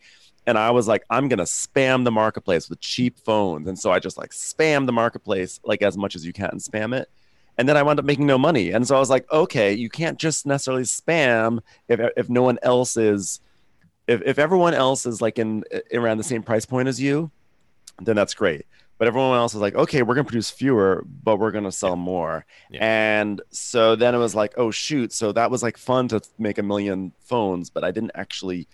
And 0.46 0.58
I 0.58 0.70
was 0.70 0.86
like, 0.86 1.04
I'm 1.08 1.28
gonna 1.28 1.44
spam 1.44 2.04
the 2.04 2.10
marketplace 2.10 2.68
with 2.68 2.80
cheap 2.80 3.18
phones, 3.18 3.66
and 3.66 3.78
so 3.78 3.90
I 3.90 3.98
just 3.98 4.18
like 4.18 4.30
spam 4.30 4.86
the 4.86 4.92
marketplace 4.92 5.60
like 5.64 5.82
as 5.82 5.96
much 5.96 6.14
as 6.14 6.26
you 6.26 6.32
can, 6.32 6.58
spam 6.58 6.94
it, 6.94 7.08
and 7.56 7.68
then 7.68 7.76
I 7.76 7.82
wound 7.82 7.98
up 7.98 8.04
making 8.04 8.26
no 8.26 8.36
money. 8.36 8.70
And 8.70 8.86
so 8.86 8.96
I 8.96 8.98
was 8.98 9.10
like, 9.10 9.30
okay, 9.32 9.72
you 9.72 9.88
can't 9.88 10.18
just 10.18 10.44
necessarily 10.44 10.82
spam 10.82 11.60
if 11.88 12.00
if 12.16 12.28
no 12.28 12.42
one 12.42 12.58
else 12.62 12.96
is 12.96 13.40
if, 14.06 14.22
if 14.22 14.38
everyone 14.38 14.74
else 14.74 15.06
is 15.06 15.22
like 15.22 15.38
in 15.38 15.64
around 15.92 16.18
the 16.18 16.24
same 16.24 16.42
price 16.42 16.66
point 16.66 16.88
as 16.88 17.00
you, 17.00 17.30
then 18.02 18.16
that's 18.16 18.34
great. 18.34 18.66
But 18.98 19.08
everyone 19.08 19.36
else 19.36 19.54
is 19.54 19.60
like, 19.60 19.74
okay, 19.74 20.02
we're 20.02 20.14
gonna 20.14 20.24
produce 20.24 20.50
fewer, 20.50 21.04
but 21.22 21.38
we're 21.38 21.50
gonna 21.50 21.72
sell 21.72 21.96
more. 21.96 22.44
And 22.80 23.40
so 23.50 23.96
then 23.96 24.14
it 24.14 24.18
was 24.18 24.34
like, 24.34 24.54
oh 24.56 24.70
shoot. 24.70 25.12
So 25.12 25.32
that 25.32 25.50
was 25.50 25.62
like 25.62 25.78
fun 25.78 26.08
to 26.08 26.20
make 26.38 26.58
a 26.58 26.62
million 26.62 27.12
phones, 27.20 27.70
but 27.70 27.82
I 27.84 27.90
didn't 27.90 28.12
actually. 28.14 28.68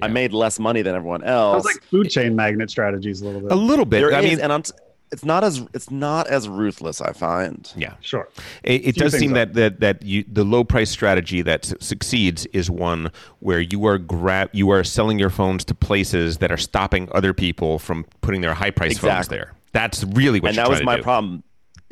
I 0.00 0.08
made 0.08 0.32
less 0.32 0.58
money 0.58 0.82
than 0.82 0.94
everyone 0.94 1.22
else. 1.22 1.64
Sounds 1.64 1.76
like 1.76 1.84
Food 1.84 2.10
Chain 2.10 2.36
Magnate 2.36 2.70
strategies 2.70 3.22
a 3.22 3.26
little 3.26 3.40
bit. 3.40 3.52
A 3.52 3.54
little 3.54 3.84
bit. 3.84 4.00
There 4.00 4.14
I 4.14 4.20
is, 4.20 4.30
mean, 4.30 4.40
and 4.40 4.52
I'm. 4.52 4.62
T- 4.62 4.72
it's 5.12 5.24
not 5.24 5.44
as 5.44 5.64
it's 5.72 5.90
not 5.90 6.26
as 6.26 6.48
ruthless. 6.48 7.00
I 7.00 7.12
find. 7.12 7.72
Yeah, 7.76 7.94
sure. 8.00 8.28
It, 8.64 8.88
it 8.88 8.94
does 8.96 9.16
seem 9.16 9.32
are. 9.32 9.46
that 9.46 9.54
that 9.54 9.80
that 9.80 10.02
you, 10.02 10.24
the 10.30 10.44
low 10.44 10.64
price 10.64 10.90
strategy 10.90 11.42
that 11.42 11.64
succeeds 11.80 12.44
is 12.46 12.70
one 12.70 13.10
where 13.38 13.60
you 13.60 13.86
are 13.86 13.98
grab 13.98 14.50
you 14.52 14.70
are 14.70 14.82
selling 14.82 15.18
your 15.18 15.30
phones 15.30 15.64
to 15.66 15.74
places 15.74 16.38
that 16.38 16.50
are 16.50 16.56
stopping 16.56 17.08
other 17.12 17.32
people 17.32 17.78
from 17.78 18.04
putting 18.20 18.40
their 18.40 18.54
high 18.54 18.70
price 18.70 18.98
phones 18.98 19.28
there. 19.28 19.52
That's 19.72 20.04
really 20.04 20.40
what 20.40 20.48
and 20.48 20.56
you're 20.56 20.64
that 20.64 20.70
was 20.70 20.82
my 20.82 20.96
do. 20.96 21.02
problem 21.02 21.42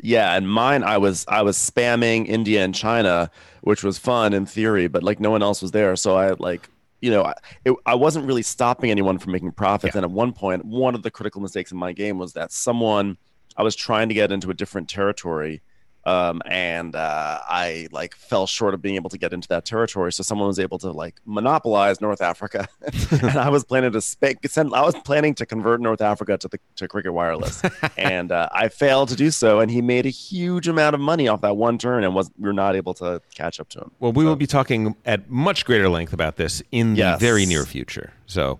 yeah 0.01 0.35
and 0.35 0.49
mine 0.49 0.83
i 0.83 0.97
was 0.97 1.25
i 1.27 1.41
was 1.41 1.57
spamming 1.57 2.27
india 2.27 2.63
and 2.63 2.75
china 2.75 3.31
which 3.61 3.83
was 3.83 3.97
fun 3.97 4.33
in 4.33 4.45
theory 4.45 4.87
but 4.87 5.03
like 5.03 5.19
no 5.19 5.31
one 5.31 5.41
else 5.41 5.61
was 5.61 5.71
there 5.71 5.95
so 5.95 6.17
i 6.17 6.31
like 6.39 6.69
you 7.05 7.11
know 7.11 7.23
I, 7.23 7.33
it, 7.63 7.75
I 7.85 7.93
wasn't 7.93 8.25
really 8.25 8.41
stopping 8.41 8.89
anyone 8.89 9.19
from 9.19 9.31
making 9.31 9.51
profits. 9.51 9.95
And 9.95 10.03
at 10.03 10.09
one 10.09 10.33
point 10.33 10.65
one 10.65 10.95
of 10.95 11.03
the 11.03 11.11
critical 11.11 11.39
mistakes 11.39 11.71
in 11.71 11.77
my 11.77 11.93
game 11.93 12.17
was 12.17 12.33
that 12.33 12.51
someone 12.51 13.17
i 13.55 13.61
was 13.61 13.75
trying 13.75 14.09
to 14.09 14.15
get 14.15 14.31
into 14.31 14.49
a 14.49 14.55
different 14.55 14.89
territory 14.89 15.61
um, 16.05 16.41
and 16.45 16.95
uh, 16.95 17.39
I 17.47 17.87
like 17.91 18.15
fell 18.15 18.45
short 18.47 18.73
of 18.73 18.81
being 18.81 18.95
able 18.95 19.09
to 19.09 19.17
get 19.17 19.33
into 19.33 19.47
that 19.49 19.65
territory. 19.65 20.11
So 20.13 20.23
someone 20.23 20.47
was 20.47 20.59
able 20.59 20.77
to 20.79 20.91
like 20.91 21.15
monopolize 21.25 21.99
North 22.01 22.21
Africa, 22.21 22.67
and 23.11 23.37
I 23.37 23.49
was 23.49 23.63
planning 23.63 23.91
to 23.93 24.01
sp- 24.01 24.37
send. 24.45 24.73
I 24.73 24.81
was 24.81 24.95
planning 25.03 25.33
to 25.35 25.45
convert 25.45 25.81
North 25.81 26.01
Africa 26.01 26.37
to 26.37 26.47
the 26.47 26.59
to 26.77 26.87
Cricket 26.87 27.13
Wireless, 27.13 27.61
and 27.97 28.31
uh, 28.31 28.49
I 28.51 28.67
failed 28.69 29.09
to 29.09 29.15
do 29.15 29.31
so. 29.31 29.59
And 29.59 29.71
he 29.71 29.81
made 29.81 30.05
a 30.05 30.09
huge 30.09 30.67
amount 30.67 30.93
of 30.95 31.01
money 31.01 31.27
off 31.27 31.41
that 31.41 31.57
one 31.57 31.77
turn, 31.77 32.03
and 32.03 32.13
was 32.13 32.29
we 32.37 32.45
were 32.47 32.53
not 32.53 32.75
able 32.75 32.93
to 32.95 33.21
catch 33.33 33.59
up 33.59 33.69
to 33.69 33.79
him. 33.79 33.91
Well, 33.99 34.11
we 34.11 34.25
will 34.25 34.35
be 34.35 34.47
talking 34.47 34.95
at 35.05 35.29
much 35.29 35.65
greater 35.65 35.89
length 35.89 36.13
about 36.13 36.35
this 36.35 36.61
in 36.71 36.93
the 36.93 36.99
Yes. 36.99 37.19
very 37.19 37.45
near 37.45 37.65
future. 37.65 38.13
So 38.25 38.59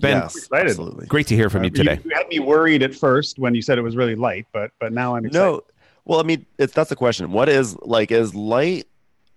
Ben, 0.00 0.16
Yes, 0.18 0.36
excited. 0.36 0.70
absolutely. 0.70 1.06
great 1.06 1.26
to 1.28 1.36
hear 1.36 1.48
from 1.48 1.62
you 1.64 1.70
Uh, 1.70 1.74
today. 1.74 2.00
You 2.04 2.10
had 2.14 2.26
me 2.28 2.40
worried 2.40 2.82
at 2.82 2.94
first 2.94 3.38
when 3.38 3.54
you 3.54 3.62
said 3.62 3.78
it 3.78 3.82
was 3.82 3.94
really 3.96 4.14
light, 4.16 4.46
but 4.52 4.70
but 4.80 4.92
now 4.92 5.14
I'm 5.16 5.24
excited. 5.26 5.44
No, 5.44 5.62
well, 6.04 6.20
I 6.20 6.22
mean, 6.22 6.46
it's 6.58 6.72
that's 6.72 6.90
the 6.90 6.96
question. 6.96 7.32
What 7.32 7.48
is 7.48 7.76
like 7.82 8.10
is 8.10 8.34
light, 8.34 8.86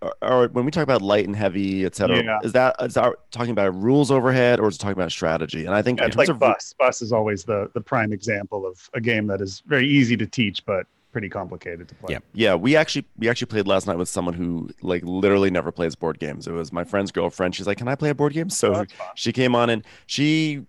or, 0.02 0.14
or 0.22 0.48
when 0.50 0.66
we 0.66 0.72
talk 0.72 0.84
about 0.84 1.02
light 1.02 1.26
and 1.26 1.36
heavy, 1.36 1.86
etc. 1.86 2.24
Yeah. 2.24 2.40
Is 2.44 2.54
that 2.54 2.76
is 2.82 2.96
that 2.96 3.14
talking 3.32 3.52
about 3.52 3.76
rules 3.76 4.12
overhead, 4.12 4.60
or 4.60 4.68
is 4.68 4.76
it 4.76 4.80
talking 4.80 4.98
about 4.98 5.12
strategy? 5.12 5.66
And 5.66 5.76
I 5.76 5.82
think 5.82 6.00
Yeah, 6.00 6.06
in 6.06 6.08
it's 6.10 6.16
terms 6.16 6.28
like 6.28 6.34
of 6.36 6.40
Bus. 6.40 6.74
Bus 6.80 7.02
is 7.02 7.12
always 7.12 7.44
the 7.44 7.70
the 7.74 7.82
prime 7.82 8.12
example 8.14 8.66
of 8.66 8.90
a 8.94 9.02
game 9.02 9.28
that 9.28 9.42
is 9.42 9.62
very 9.66 9.88
easy 9.88 10.18
to 10.18 10.26
teach, 10.26 10.66
but 10.66 10.88
pretty 11.12 11.30
complicated 11.30 11.88
to 11.88 11.96
play. 11.96 12.14
Yeah. 12.14 12.20
Yeah, 12.34 12.56
we 12.56 12.76
actually 12.76 13.06
we 13.18 13.30
actually 13.30 13.48
played 13.48 13.68
last 13.68 13.88
night 13.88 13.98
with 13.98 14.10
someone 14.10 14.34
who 14.34 14.70
like 14.82 15.02
literally 15.04 15.50
never 15.50 15.72
plays 15.72 15.96
board 15.96 16.20
games. 16.20 16.46
It 16.48 16.52
was 16.52 16.74
my 16.74 16.84
friend's 16.84 17.12
girlfriend. 17.12 17.56
She's 17.56 17.68
like, 17.68 17.78
"Can 17.78 17.88
I 17.88 17.96
play 17.96 18.10
a 18.10 18.16
board 18.16 18.34
game?" 18.34 18.50
So 18.50 18.74
Oh, 18.76 18.86
she 19.16 19.32
came 19.32 19.56
on 19.56 19.70
and 19.70 19.86
she 20.08 20.66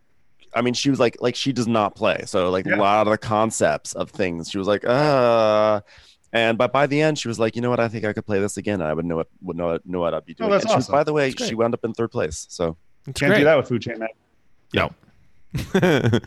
I 0.55 0.63
mean, 0.63 0.75
she 0.75 0.91
was 0.91 0.99
like 1.01 1.17
like 1.21 1.35
she 1.35 1.53
does 1.53 1.67
not 1.69 1.95
play. 1.95 2.23
So 2.27 2.51
like 2.51 2.67
Yeah. 2.67 2.77
a 2.77 2.79
lot 2.79 3.07
of 3.07 3.11
the 3.11 3.19
concepts 3.19 3.93
of 3.95 4.11
things, 4.11 4.51
she 4.51 4.59
was 4.59 4.67
like, 4.69 4.85
"Uh." 4.87 5.81
And 6.33 6.59
but 6.59 6.73
by 6.73 6.87
the 6.87 7.01
end, 7.01 7.19
she 7.19 7.29
was 7.29 7.39
like, 7.39 7.57
"You 7.57 7.63
know 7.63 7.71
what? 7.71 7.81
I 7.81 7.89
think 7.89 8.05
I 8.05 8.13
could 8.13 8.27
play 8.27 8.41
this 8.41 8.57
again. 8.57 8.81
and 8.81 8.89
I 8.89 8.93
would 8.95 9.05
know 9.05 9.17
what 9.17 9.29
would 9.43 9.57
know 9.57 9.79
know 9.85 10.01
what 10.01 10.13
I'd 10.15 10.25
be 10.27 10.35
doing." 10.35 10.49
Oh, 10.49 10.53
that's 10.53 10.65
and 10.65 10.73
she 10.73 10.77
was, 10.77 10.89
by 10.89 11.05
the 11.05 11.13
way, 11.13 11.31
she 11.31 11.55
wound 11.55 11.73
up 11.75 11.85
in 11.85 11.93
third 11.95 12.11
place. 12.11 12.47
So 12.51 12.77
It's 13.07 13.19
Can't 13.21 13.31
great. 13.31 13.39
do 13.39 13.45
that 13.45 13.57
with 13.57 13.69
food 13.69 13.83
chain 13.83 13.99
man. 13.99 14.09
No. 14.75 14.91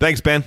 Thanks, 0.00 0.20
Ben. 0.20 0.44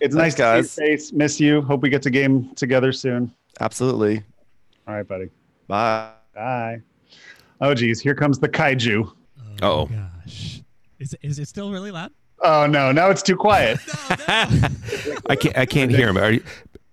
It's 0.00 0.14
Thanks, 0.14 0.14
nice 0.16 0.34
guys. 0.34 0.66
to 0.66 0.72
see 0.72 0.82
your 0.82 0.98
face. 0.98 1.12
Miss 1.12 1.40
you. 1.40 1.62
Hope 1.62 1.82
we 1.82 1.88
get 1.88 2.02
to 2.02 2.10
game 2.10 2.52
together 2.56 2.92
soon. 2.92 3.32
absolutely, 3.60 4.22
All 4.88 4.94
right, 4.94 5.06
buddy. 5.06 5.30
bye. 5.68 6.10
Bye. 6.34 6.80
Oh 7.60 7.72
geez, 7.74 8.00
here 8.00 8.14
comes 8.14 8.38
the 8.38 8.48
kaiju. 8.48 9.06
Uh-oh. 9.62 9.86
Gosh. 9.86 9.98
Is, 10.98 11.16
is 11.22 11.38
it 11.38 11.48
still 11.48 11.70
really 11.72 11.90
loud? 11.90 12.12
Oh 12.42 12.66
no, 12.66 12.92
now 12.92 13.10
it's 13.10 13.22
too 13.22 13.36
quiet. 13.36 13.78
I 14.28 15.36
can't. 15.38 15.56
I 15.56 15.66
can't 15.66 15.90
hear 15.90 16.08
him. 16.08 16.16
Are 16.16 16.32
you? 16.32 16.44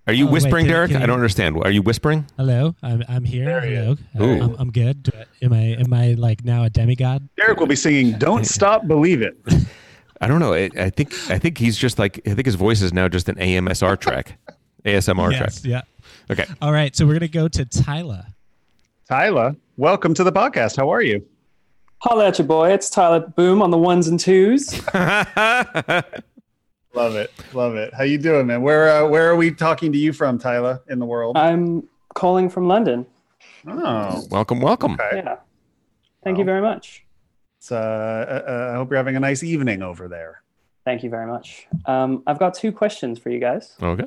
Are 0.06 0.12
you 0.12 0.24
Oh, 0.24 0.26
wait, 0.26 0.32
whispering, 0.32 0.64
can 0.64 0.72
Derek? 0.72 0.90
can 0.90 1.02
I 1.02 1.06
don't 1.06 1.16
understand. 1.16 1.56
Are 1.62 1.70
you 1.70 1.82
whispering? 1.82 2.26
Hello, 2.36 2.74
I'm 2.82 3.04
I'm 3.08 3.24
here. 3.24 3.44
There 3.44 3.60
he 3.60 3.74
Hello, 3.74 3.96
Uh, 4.18 4.24
Ooh. 4.24 4.42
I'm, 4.42 4.56
I'm 4.58 4.70
good. 4.72 5.12
Am 5.42 5.52
I 5.52 5.76
am 5.78 5.92
I 5.92 6.14
like 6.14 6.44
now 6.44 6.64
a 6.64 6.70
demigod? 6.70 7.28
Derek 7.36 7.60
will 7.60 7.66
be 7.66 7.76
singing 7.76 8.18
"Don't 8.18 8.44
Stop, 8.44 8.86
Believe 8.86 9.22
It." 9.22 9.36
I 10.20 10.26
don't 10.28 10.40
know. 10.40 10.54
I, 10.54 10.70
I 10.76 10.90
think. 10.90 11.12
I 11.30 11.38
think 11.38 11.58
he's 11.58 11.76
just 11.76 11.98
like. 11.98 12.20
I 12.26 12.34
think 12.34 12.46
his 12.46 12.54
voice 12.54 12.82
is 12.82 12.92
now 12.92 13.08
just 13.08 13.28
an 13.28 13.36
AMSR 13.36 13.98
track, 14.00 14.38
ASMR 14.84 15.32
yes. 15.32 15.60
track. 15.60 15.64
Yeah. 15.64 15.82
Okay. 16.30 16.46
All 16.60 16.72
right. 16.72 16.94
So 16.96 17.06
we're 17.06 17.14
gonna 17.14 17.28
go 17.28 17.48
to 17.48 17.64
Tyler. 17.64 18.24
Tyler, 19.08 19.54
welcome 19.76 20.14
to 20.14 20.24
the 20.24 20.32
podcast. 20.32 20.76
How 20.76 20.88
are 20.90 21.02
you? 21.02 21.24
Holla 22.02 22.26
at 22.26 22.38
your 22.38 22.48
boy. 22.48 22.72
It's 22.72 22.90
Tyler 22.90 23.20
Boom 23.20 23.62
on 23.62 23.70
the 23.70 23.78
ones 23.78 24.08
and 24.08 24.18
twos. 24.18 24.72
Love 26.94 27.14
it, 27.14 27.30
love 27.54 27.74
it. 27.76 27.94
How 27.94 28.02
you 28.02 28.18
doing, 28.18 28.48
man? 28.48 28.60
Where 28.60 28.90
uh, 28.90 29.08
where 29.08 29.30
are 29.30 29.36
we 29.36 29.50
talking 29.50 29.92
to 29.92 29.98
you 29.98 30.12
from, 30.12 30.38
Tyler, 30.38 30.82
in 30.90 30.98
the 30.98 31.06
world? 31.06 31.38
I'm 31.38 31.88
calling 32.14 32.50
from 32.50 32.68
London. 32.68 33.06
Oh, 33.66 34.26
welcome, 34.30 34.60
welcome. 34.60 34.94
okay. 34.94 35.22
Yeah. 35.24 35.36
Thank 36.22 36.36
you 36.36 36.44
very 36.44 36.60
much. 36.60 37.06
So, 37.60 37.76
uh, 37.76 38.42
uh, 38.46 38.72
I 38.72 38.76
hope 38.76 38.90
you're 38.90 38.98
having 38.98 39.16
a 39.16 39.20
nice 39.20 39.42
evening 39.42 39.80
over 39.80 40.06
there. 40.06 40.42
Thank 40.84 41.02
you 41.02 41.08
very 41.08 41.26
much. 41.26 41.66
Um, 41.86 42.24
I've 42.26 42.38
got 42.38 42.52
two 42.52 42.72
questions 42.72 43.18
for 43.18 43.30
you 43.30 43.38
guys. 43.38 43.74
Okay. 43.80 44.04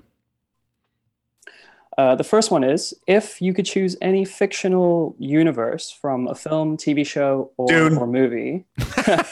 Uh, 1.98 2.14
the 2.16 2.24
first 2.24 2.52
one 2.52 2.64
is 2.64 2.94
if 3.08 3.42
you 3.42 3.54
could 3.54 3.66
choose 3.66 3.96
any 4.02 4.26
fictional 4.26 5.16
universe 5.18 5.90
from 5.92 6.28
a 6.28 6.36
film, 6.36 6.76
TV 6.78 7.06
show, 7.06 7.52
or, 7.58 7.74
or 7.98 8.06
movie, 8.08 8.66
uh, 9.08 9.24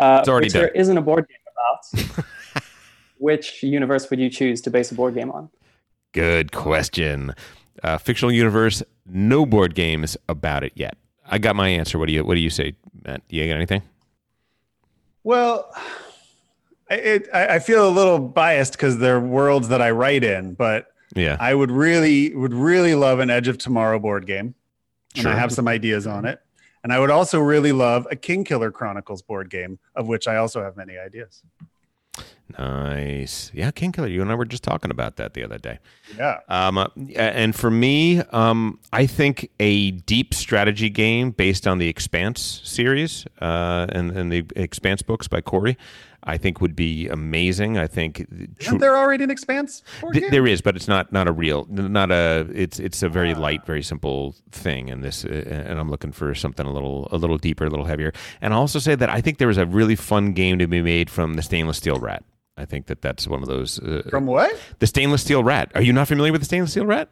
It's 0.00 0.28
already 0.28 0.46
which 0.46 0.52
there 0.54 0.68
done. 0.68 0.76
isn't 0.76 0.96
a 0.98 1.02
board 1.02 1.26
game 1.28 2.04
about, 2.06 2.64
which 3.18 3.62
universe 3.62 4.08
would 4.08 4.18
you 4.18 4.30
choose 4.30 4.60
to 4.62 4.70
base 4.70 4.90
a 4.90 4.94
board 4.94 5.14
game 5.14 5.30
on? 5.30 5.50
Good 6.12 6.52
question. 6.52 7.34
Uh, 7.82 7.98
fictional 7.98 8.32
universe. 8.32 8.82
No 9.06 9.44
board 9.44 9.74
games 9.74 10.16
about 10.28 10.64
it 10.64 10.72
yet. 10.74 10.96
I 11.26 11.36
got 11.38 11.56
my 11.56 11.68
answer. 11.68 11.98
What 11.98 12.06
do 12.06 12.14
you 12.14 12.24
What 12.24 12.34
do 12.34 12.40
you 12.40 12.48
say, 12.50 12.74
Matt? 13.04 13.20
You 13.28 13.46
got 13.46 13.56
anything? 13.56 13.82
Well, 15.24 15.70
I- 16.90 16.94
it, 16.94 17.28
I, 17.34 17.56
I 17.56 17.58
feel 17.58 17.86
a 17.86 17.90
little 17.90 18.18
biased 18.18 18.72
because 18.72 18.98
they're 18.98 19.20
worlds 19.20 19.68
that 19.68 19.82
I 19.82 19.90
write 19.90 20.24
in, 20.24 20.54
but 20.54 20.86
Yeah. 21.14 21.36
I 21.40 21.54
would 21.54 21.70
really 21.70 22.34
would 22.34 22.54
really 22.54 22.94
love 22.94 23.18
an 23.18 23.30
Edge 23.30 23.48
of 23.48 23.58
Tomorrow 23.58 23.98
board 23.98 24.26
game, 24.26 24.54
and 25.16 25.26
I 25.26 25.34
have 25.34 25.52
some 25.52 25.68
ideas 25.68 26.06
on 26.06 26.24
it. 26.24 26.40
And 26.84 26.92
I 26.92 27.00
would 27.00 27.10
also 27.10 27.40
really 27.40 27.72
love 27.72 28.06
a 28.10 28.16
King 28.16 28.44
Killer 28.44 28.70
Chronicles 28.70 29.20
board 29.20 29.50
game, 29.50 29.78
of 29.96 30.06
which 30.06 30.28
I 30.28 30.36
also 30.36 30.62
have 30.62 30.76
many 30.76 30.96
ideas. 30.96 31.42
Nice. 32.56 33.50
Yeah, 33.52 33.70
King 33.70 33.92
Killer. 33.92 34.08
You 34.08 34.22
and 34.22 34.30
I 34.30 34.34
were 34.34 34.46
just 34.46 34.62
talking 34.62 34.90
about 34.90 35.16
that 35.16 35.34
the 35.34 35.44
other 35.44 35.58
day. 35.58 35.80
Yeah. 36.16 36.40
Um, 36.48 36.78
uh, 36.78 36.88
and 37.14 37.54
for 37.54 37.70
me, 37.70 38.20
um, 38.32 38.78
I 38.92 39.06
think 39.06 39.50
a 39.60 39.90
deep 39.90 40.32
strategy 40.32 40.88
game 40.88 41.30
based 41.30 41.66
on 41.66 41.78
the 41.78 41.88
Expanse 41.88 42.62
series 42.64 43.26
uh, 43.40 43.86
and, 43.90 44.12
and 44.12 44.32
the 44.32 44.46
Expanse 44.56 45.02
books 45.02 45.28
by 45.28 45.42
Corey, 45.42 45.76
I 46.28 46.36
think 46.36 46.60
would 46.60 46.76
be 46.76 47.08
amazing. 47.08 47.78
I 47.78 47.86
think 47.86 48.26
Isn't 48.60 48.78
there 48.78 48.96
already 48.96 49.24
an 49.24 49.30
Expanse 49.30 49.82
Th- 50.12 50.30
there 50.30 50.46
is, 50.46 50.60
but 50.60 50.76
it's 50.76 50.86
not 50.86 51.10
not 51.10 51.26
a 51.26 51.32
real, 51.32 51.66
not 51.70 52.10
a. 52.10 52.46
It's 52.54 52.78
it's 52.78 53.02
a 53.02 53.08
very 53.08 53.34
light, 53.34 53.64
very 53.64 53.82
simple 53.82 54.34
thing, 54.52 54.90
and 54.90 55.02
this, 55.02 55.24
uh, 55.24 55.64
and 55.68 55.80
I'm 55.80 55.90
looking 55.90 56.12
for 56.12 56.34
something 56.34 56.66
a 56.66 56.72
little 56.72 57.08
a 57.10 57.16
little 57.16 57.38
deeper, 57.38 57.64
a 57.64 57.70
little 57.70 57.86
heavier. 57.86 58.12
And 58.42 58.52
I'll 58.52 58.60
also 58.60 58.78
say 58.78 58.94
that 58.94 59.08
I 59.08 59.22
think 59.22 59.38
there 59.38 59.48
was 59.48 59.58
a 59.58 59.64
really 59.66 59.96
fun 59.96 60.32
game 60.34 60.58
to 60.58 60.66
be 60.66 60.82
made 60.82 61.08
from 61.10 61.34
the 61.34 61.42
stainless 61.42 61.78
steel 61.78 61.98
rat. 61.98 62.22
I 62.58 62.66
think 62.66 62.86
that 62.86 63.00
that's 63.00 63.26
one 63.26 63.40
of 63.42 63.48
those. 63.48 63.78
Uh, 63.80 64.02
From 64.10 64.26
what? 64.26 64.54
the 64.80 64.86
stainless 64.86 65.22
steel 65.22 65.42
rat. 65.42 65.72
Are 65.74 65.82
you 65.82 65.92
not 65.94 66.08
familiar 66.08 66.32
with 66.32 66.42
the 66.42 66.46
stainless 66.46 66.72
steel 66.72 66.86
rat? 66.86 67.08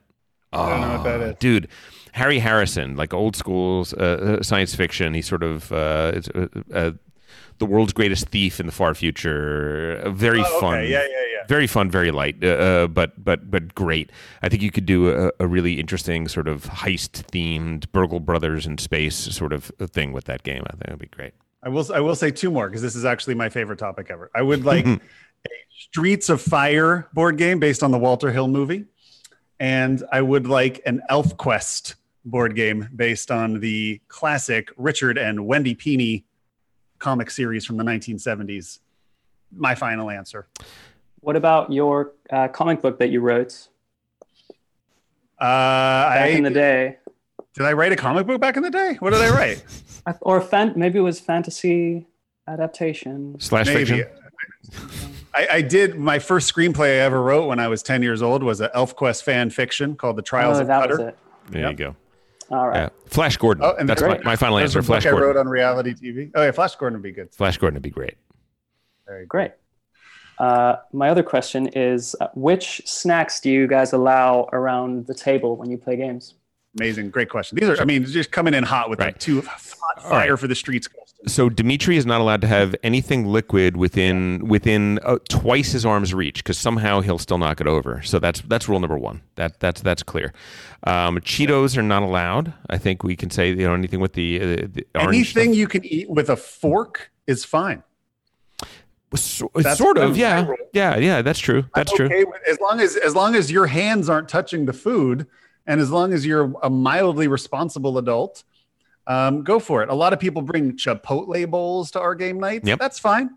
I 0.53 0.69
don't 0.71 0.81
know 0.81 0.95
what 0.97 1.05
that 1.05 1.21
is. 1.21 1.37
Dude, 1.39 1.69
Harry 2.12 2.39
Harrison, 2.39 2.97
like 2.97 3.14
old 3.14 3.37
school 3.37 3.87
uh, 3.97 4.03
uh, 4.03 4.43
science 4.43 4.75
fiction. 4.75 5.14
He's 5.14 5.29
sort 5.29 5.43
of 5.43 5.71
uh, 5.73 6.12
it's, 6.14 6.29
uh, 6.31 6.49
uh, 6.75 6.91
the 7.59 7.66
world's 7.66 7.92
greatest 7.92 8.28
thief 8.28 8.61
in 8.61 8.66
the 8.66 8.72
far 8.72 8.94
future. 8.94 10.02
Very 10.11 10.40
Oh, 10.40 10.42
okay. 10.42 10.61
fun. 10.61 10.80
Yeah, 10.82 10.88
yeah, 10.88 11.02
yeah. 11.09 11.46
Very 11.48 11.66
fun, 11.66 11.90
very 11.90 12.11
light, 12.11 12.42
uh, 12.42 12.46
uh, 12.48 12.86
but 12.88 13.22
but 13.22 13.50
but 13.50 13.74
great. 13.74 14.11
I 14.42 14.48
think 14.48 14.62
you 14.62 14.70
could 14.72 14.86
do 14.86 15.11
a, 15.11 15.30
a 15.38 15.46
really 15.46 15.78
interesting 15.78 16.26
sort 16.28 16.48
of 16.48 16.64
heist 16.64 17.24
themed 17.30 17.84
Burgle 17.92 18.18
Brothers 18.20 18.66
in 18.66 18.78
space 18.78 19.14
sort 19.14 19.53
of 19.53 19.70
thing 19.80 20.12
with 20.12 20.24
that 20.24 20.42
game. 20.42 20.64
I 20.66 20.72
think 20.72 20.84
it'd 20.88 20.99
be 20.99 21.07
great. 21.07 21.34
I 21.62 21.68
will 21.68 21.87
I 21.95 22.00
will 22.00 22.16
say 22.16 22.30
two 22.30 22.50
more 22.50 22.68
because 22.68 22.83
this 22.83 22.96
is 22.96 23.04
actually 23.04 23.34
my 23.34 23.49
favorite 23.49 23.78
topic 23.78 24.08
ever. 24.11 24.30
I 24.34 24.42
would 24.42 24.64
like 24.64 24.87
a 24.87 25.00
Streets 25.70 26.28
of 26.28 26.41
Fire 26.41 27.08
board 27.12 27.38
game 27.38 27.61
based 27.61 27.83
on 27.83 27.91
the 27.92 27.99
Walter 27.99 28.33
Hill 28.33 28.49
movie, 28.49 28.87
and 29.61 30.03
I 30.12 30.22
would 30.22 30.46
like 30.49 30.83
an 30.84 31.00
Elf 31.08 31.37
Quest 31.37 31.95
board 32.24 32.57
game 32.57 32.88
based 32.96 33.30
on 33.30 33.61
the 33.61 34.00
classic 34.08 34.70
Richard 34.76 35.16
and 35.16 35.46
Wendy 35.46 35.76
Pini 35.76 36.24
comic 36.99 37.31
series 37.31 37.64
from 37.64 37.77
the 37.77 37.85
1970s. 37.85 38.79
My 39.57 39.75
final 39.75 40.11
answer. 40.11 40.47
What 41.21 41.37
about 41.37 41.73
your 41.73 42.13
uh, 42.31 42.49
comic 42.49 42.83
book 42.83 42.99
that 42.99 43.11
you 43.11 43.21
wrote 43.21 43.68
Uh, 45.39 45.45
back 45.45 46.23
I, 46.23 46.27
in 46.29 46.43
the 46.45 46.51
day? 46.51 46.99
Did 47.55 47.64
I 47.67 47.73
write 47.73 47.93
a 47.93 47.97
comic 47.97 48.27
book 48.27 48.41
back 48.41 48.57
in 48.57 48.63
the 48.63 48.71
day? 48.71 48.97
What 49.01 49.11
did 49.13 49.23
I 49.23 49.31
write? 49.31 49.64
Or 50.21 50.41
fan- 50.41 50.75
maybe 50.77 51.01
it 51.01 51.03
was 51.03 51.18
fantasy 51.18 52.07
adaptation. 52.47 53.35
Slash 53.41 53.67
Maybe. 53.67 53.85
fiction. 53.87 54.07
I, 55.35 55.49
I 55.55 55.61
did 55.63 55.97
my 55.99 56.21
first 56.21 56.55
screenplay 56.55 56.93
I 57.01 57.01
ever 57.01 57.21
wrote 57.21 57.49
when 57.49 57.59
I 57.59 57.67
was 57.67 57.83
10 57.83 58.05
years 58.05 58.23
old 58.23 58.45
was 58.45 58.61
an 58.61 58.71
ElfQuest 58.73 59.25
fan 59.25 59.51
fiction 59.51 59.97
called 59.97 60.14
The 60.14 60.23
Trials 60.23 60.59
oh, 60.59 60.61
of 60.61 60.67
that 60.68 60.81
Cutter. 60.83 60.97
was 60.99 61.07
it. 61.09 61.18
There 61.51 61.63
Yep. 61.63 61.71
you 61.73 61.77
go. 61.77 61.97
All 62.51 62.68
right. 62.68 62.77
Yeah. 62.77 62.89
Flash 63.07 63.37
Gordon. 63.37 63.64
Oh, 63.64 63.75
and 63.79 63.89
That's 63.89 64.03
my, 64.03 64.18
my 64.23 64.37
final 64.37 64.59
answer. 64.59 64.79
a 64.79 64.83
book 64.83 64.87
Flash 64.87 65.07
I 65.07 65.11
Gordon. 65.11 65.29
wrote 65.29 65.37
on 65.37 65.49
reality 65.49 65.95
TV. 65.95 66.31
Oh 66.35 66.43
yeah, 66.43 66.51
Flash 66.53 66.77
Gordon 66.77 66.99
would 66.99 67.03
be 67.03 67.13
good. 67.13 67.35
Flash 67.35 67.59
Gordon 67.59 67.75
would 67.75 67.83
be 67.83 67.91
great. 67.91 68.14
Very. 69.07 69.27
Great. 69.27 69.53
Uh, 70.39 70.77
my 70.93 71.09
other 71.09 71.23
question 71.23 71.67
is 71.68 72.14
uh, 72.21 72.29
which 72.35 72.83
snacks 72.85 73.41
do 73.41 73.51
you 73.51 73.67
guys 73.67 73.93
allow 73.93 74.49
around 74.53 75.07
the 75.07 75.14
table 75.14 75.57
when 75.57 75.71
you 75.71 75.79
play 75.79 75.97
games? 75.97 76.35
Amazing, 76.79 77.09
great 77.11 77.31
question. 77.31 77.57
These 77.59 77.71
are, 77.71 77.81
I 77.81 77.87
mean, 77.87 78.05
just 78.05 78.31
coming 78.31 78.53
in 78.53 78.63
hot 78.63 78.91
with 78.91 79.01
Right. 79.01 79.14
the 79.14 79.18
two 79.18 79.41
hot 79.43 80.03
fire 80.03 80.31
right. 80.33 80.39
for 80.39 80.47
the 80.47 80.55
streets. 80.55 80.89
So 81.26 81.49
Dimitri 81.49 81.97
is 81.97 82.05
not 82.05 82.21
allowed 82.21 82.41
to 82.43 82.47
have 82.47 82.76
anything 82.83 83.26
liquid 83.26 83.76
within 83.76 84.47
within 84.47 85.01
uh, 85.03 85.18
twice 85.29 85.72
his 85.72 85.87
arm's 85.87 86.13
reach 86.13 86.45
because 86.45 86.59
somehow 86.59 87.01
he'll 87.01 87.18
still 87.18 87.38
knock 87.38 87.61
it 87.61 87.67
over. 87.67 88.03
So 88.03 88.18
that's 88.18 88.43
that's 88.43 88.68
rule 88.68 88.80
number 88.80 88.99
one. 88.99 89.22
That 89.37 89.59
that's 89.59 89.80
that's 89.80 90.03
clear. 90.03 90.33
Um, 90.84 91.18
Cheetos 91.21 91.76
are 91.76 91.83
not 91.83 92.03
allowed. 92.03 92.53
I 92.68 92.79
think 92.79 93.03
we 93.03 93.17
can 93.17 93.30
say 93.30 93.49
you 93.49 93.67
know 93.67 93.75
anything 93.75 94.01
with 94.01 94.13
the, 94.13 94.41
uh, 94.41 94.67
the. 94.72 94.87
Anything 94.95 95.55
you 95.55 95.67
can 95.67 95.84
eat 95.84 96.09
with 96.11 96.29
a 96.29 96.37
fork 96.37 97.11
is 97.26 97.45
fine. 97.45 97.83
So, 99.14 99.51
sort 99.75 99.99
of, 99.99 100.17
yeah, 100.17 100.47
rule. 100.47 100.57
yeah, 100.72 100.97
yeah. 100.97 101.22
That's 101.22 101.38
true. 101.38 101.64
That's 101.75 101.93
true. 101.93 102.09
With- 102.09 102.43
as 102.49 102.61
long 102.61 102.80
as 102.80 102.97
as 102.97 103.14
long 103.14 103.34
as 103.34 103.51
your 103.51 103.67
hands 103.67 104.09
aren't 104.09 104.29
touching 104.29 104.67
the 104.67 104.72
food, 104.72 105.26
and 105.67 105.80
as 105.80 105.91
long 105.91 106.13
as 106.13 106.26
you're 106.26 106.53
a 106.63 106.68
mildly 106.68 107.26
responsible 107.26 107.99
adult, 107.99 108.45
um, 109.07 109.42
go 109.45 109.58
for 109.58 109.83
it. 109.83 109.88
A 109.88 109.95
lot 109.95 110.12
of 110.12 110.18
people 110.20 110.42
bring 110.42 110.72
Chipotle 110.76 111.49
bowls 111.50 111.91
to 111.92 112.00
our 112.00 112.14
game 112.14 112.38
nights. 112.41 112.66
Yep. 112.66 112.78
That's 112.78 112.99
fine. 112.99 113.30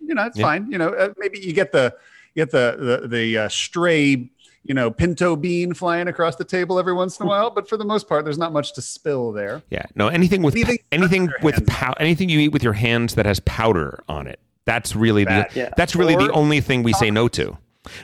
You 0.00 0.14
know, 0.14 0.24
it's 0.26 0.38
Yeah. 0.38 0.44
fine. 0.46 0.70
You 0.70 0.78
know, 0.78 0.88
uh, 0.88 1.10
maybe 1.18 1.38
you 1.40 1.52
get 1.52 1.72
the 1.72 1.94
you 2.34 2.44
get 2.44 2.50
the 2.50 3.00
the 3.02 3.08
the 3.08 3.38
uh, 3.38 3.48
stray 3.48 4.30
you 4.64 4.74
know 4.74 4.90
pinto 4.90 5.34
bean 5.36 5.74
flying 5.74 6.08
across 6.08 6.36
the 6.36 6.44
table 6.44 6.78
every 6.78 6.92
once 6.92 7.18
in 7.20 7.26
a 7.26 7.28
while, 7.28 7.50
but 7.50 7.68
for 7.68 7.76
the 7.76 7.84
most 7.84 8.08
part, 8.08 8.24
there's 8.24 8.38
not 8.38 8.52
much 8.52 8.72
to 8.74 8.82
spill 8.82 9.32
there. 9.32 9.62
Yeah, 9.70 9.84
no, 9.94 10.08
anything 10.08 10.42
with 10.42 10.54
Anything 10.54 10.78
anything, 10.92 11.30
with 11.42 11.66
pow- 11.66 11.94
anything 12.00 12.28
you 12.28 12.38
eat 12.40 12.48
with 12.52 12.62
your 12.62 12.72
hands 12.72 13.14
that 13.16 13.26
has 13.26 13.40
powder 13.40 14.02
on 14.08 14.26
it. 14.26 14.38
That's 14.64 14.94
really 14.96 15.24
Bad. 15.24 15.50
the 15.50 15.58
Yeah. 15.60 15.70
that's 15.76 15.94
really 15.96 16.14
the 16.16 16.30
only 16.32 16.60
thing 16.60 16.82
we 16.84 16.92
say 16.92 17.10
no 17.10 17.28
to. 17.28 17.58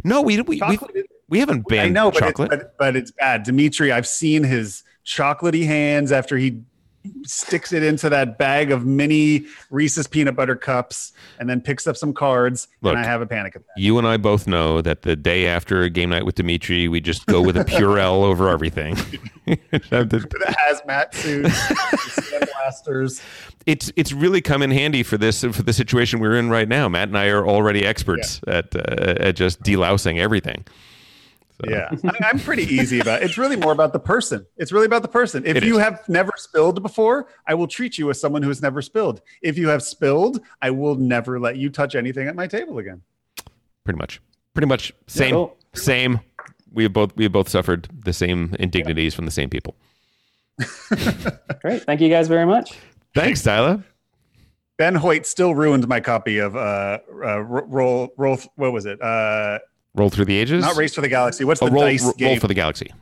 No, 0.04 0.20
we 0.22 0.36
we 0.42 0.42
we, 0.42 0.58
Chocolate 0.58 1.06
haven't 1.32 1.68
banned 1.68 1.86
I 1.86 1.88
know, 1.90 2.10
but 2.10 2.18
chocolate. 2.20 2.52
It's, 2.52 2.62
but, 2.64 2.78
but 2.78 2.96
it's 2.96 3.12
bad. 3.12 3.44
Dimitri, 3.44 3.92
I've 3.92 4.06
seen 4.08 4.42
his 4.44 4.82
chocolatey 5.06 5.64
hands 5.66 6.10
after 6.12 6.36
he 6.36 6.60
sticks 7.24 7.72
it 7.72 7.82
into 7.82 8.08
that 8.10 8.38
bag 8.38 8.70
of 8.70 8.84
mini 8.86 9.46
Reese's 9.70 10.06
peanut 10.06 10.36
butter 10.36 10.56
cups 10.56 11.12
and 11.38 11.48
then 11.48 11.60
picks 11.60 11.86
up 11.86 11.96
some 11.96 12.12
cards, 12.12 12.68
Look. 12.82 12.94
and 12.94 13.00
I 13.00 13.04
have 13.04 13.20
a 13.20 13.26
panic 13.26 13.54
attack. 13.56 13.66
you 13.76 13.98
and 13.98 14.06
I 14.06 14.16
both 14.16 14.46
know 14.46 14.80
that 14.82 15.02
the 15.02 15.16
day 15.16 15.46
after 15.46 15.82
a 15.82 15.90
game 15.90 16.10
night 16.10 16.24
with 16.24 16.34
Dimitri, 16.36 16.88
we 16.88 17.00
just 17.00 17.26
go 17.26 17.40
with 17.42 17.56
a 17.56 17.64
Purell 17.64 18.22
over 18.24 18.48
everything. 18.48 18.96
The- 19.46 20.54
hazmat 20.58 21.14
suits, 21.14 21.68
the 21.68 22.22
sandblasters. 22.22 23.22
it's 23.64 23.90
it's 23.96 24.12
really 24.12 24.42
come 24.42 24.60
in 24.62 24.70
handy 24.70 25.02
for 25.02 25.16
this 25.16 25.40
for 25.42 25.62
the 25.62 25.72
situation 25.72 26.20
we're 26.20 26.36
in 26.36 26.50
right 26.50 26.68
now. 26.68 26.86
Matt 26.88 27.08
and 27.08 27.16
I 27.16 27.28
are 27.28 27.46
already 27.46 27.86
experts 27.86 28.40
at 28.46 28.76
uh, 28.76 29.14
at 29.20 29.36
just 29.36 29.62
delousing 29.62 30.18
everything. 30.18 30.66
Yeah, 31.66 31.88
I, 32.04 32.12
I'm 32.30 32.38
pretty 32.38 32.62
easy 32.62 33.00
about 33.00 33.22
it. 33.22 33.24
It's 33.26 33.36
really 33.38 33.56
more 33.56 33.72
about 33.72 33.92
the 33.92 33.98
person. 33.98 34.46
It's 34.56 34.70
really 34.70 34.86
about 34.86 35.02
the 35.02 35.08
person. 35.08 35.44
If 35.44 35.56
It 35.56 35.64
you 35.64 35.78
is. 35.78 35.82
have 35.82 36.08
never 36.08 36.30
spilled 36.36 36.82
before, 36.82 37.26
I 37.46 37.54
will 37.54 37.66
treat 37.66 37.98
you 37.98 38.10
as 38.10 38.20
someone 38.20 38.42
who 38.42 38.48
has 38.48 38.62
never 38.62 38.80
spilled. 38.80 39.22
If 39.42 39.58
you 39.58 39.68
have 39.68 39.82
spilled, 39.82 40.40
I 40.62 40.70
will 40.70 40.94
never 40.94 41.40
let 41.40 41.56
you 41.56 41.68
touch 41.70 41.94
anything 41.96 42.28
at 42.28 42.36
my 42.36 42.46
table 42.46 42.78
again. 42.78 43.02
Pretty 43.84 43.98
much, 43.98 44.20
pretty 44.54 44.66
much 44.68 44.92
same 45.08 45.32
Cool. 45.34 45.56
same. 45.74 46.20
We 46.72 46.84
have 46.84 46.92
both 46.92 47.16
we 47.16 47.24
have 47.24 47.32
both 47.32 47.48
suffered 47.48 47.88
the 48.04 48.12
same 48.12 48.54
indignities 48.60 49.14
from 49.14 49.24
the 49.24 49.30
same 49.32 49.50
people. 49.50 49.74
Great. 51.60 51.82
Thank 51.84 52.00
you 52.00 52.08
guys 52.08 52.28
very 52.28 52.46
much. 52.46 52.74
Thanks, 53.14 53.42
Tyler. 53.42 53.82
Ben 54.76 54.94
Hoyt 54.94 55.26
still 55.26 55.54
ruined 55.54 55.88
my 55.88 55.98
copy 56.00 56.38
of 56.38 56.54
uh, 56.56 56.98
uh 57.24 57.40
roll 57.40 58.12
roll. 58.16 58.38
What 58.56 58.72
was 58.72 58.86
it? 58.86 59.00
Uh, 59.02 59.58
Roll 59.98 60.10
through 60.10 60.26
the 60.26 60.36
ages. 60.36 60.62
not 60.64 60.76
Race 60.76 60.94
for 60.94 61.00
the 61.00 61.08
Galaxy. 61.08 61.44
What's 61.44 61.60
oh, 61.60 61.66
the 61.66 61.72
Oh, 61.72 61.74
roll, 61.74 61.82
dice 61.84 62.04
roll, 62.04 62.12
game? 62.12 62.38
for 62.40 62.46
the 62.46 62.54
galaxy. 62.54 62.92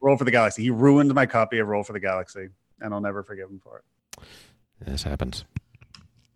Roll 0.00 0.16
for 0.16 0.24
the 0.24 0.30
Galaxy. 0.30 0.62
He 0.62 0.70
ruined 0.70 1.12
my 1.14 1.24
copy 1.26 1.58
of 1.58 1.66
Roll 1.68 1.82
for 1.82 1.92
the 1.94 2.00
Galaxy, 2.00 2.48
and 2.80 2.92
I'll 2.92 3.00
never 3.00 3.22
forgive 3.22 3.48
him 3.48 3.58
for 3.58 3.78
it. 3.78 4.24
This 4.86 5.02
happens. 5.02 5.44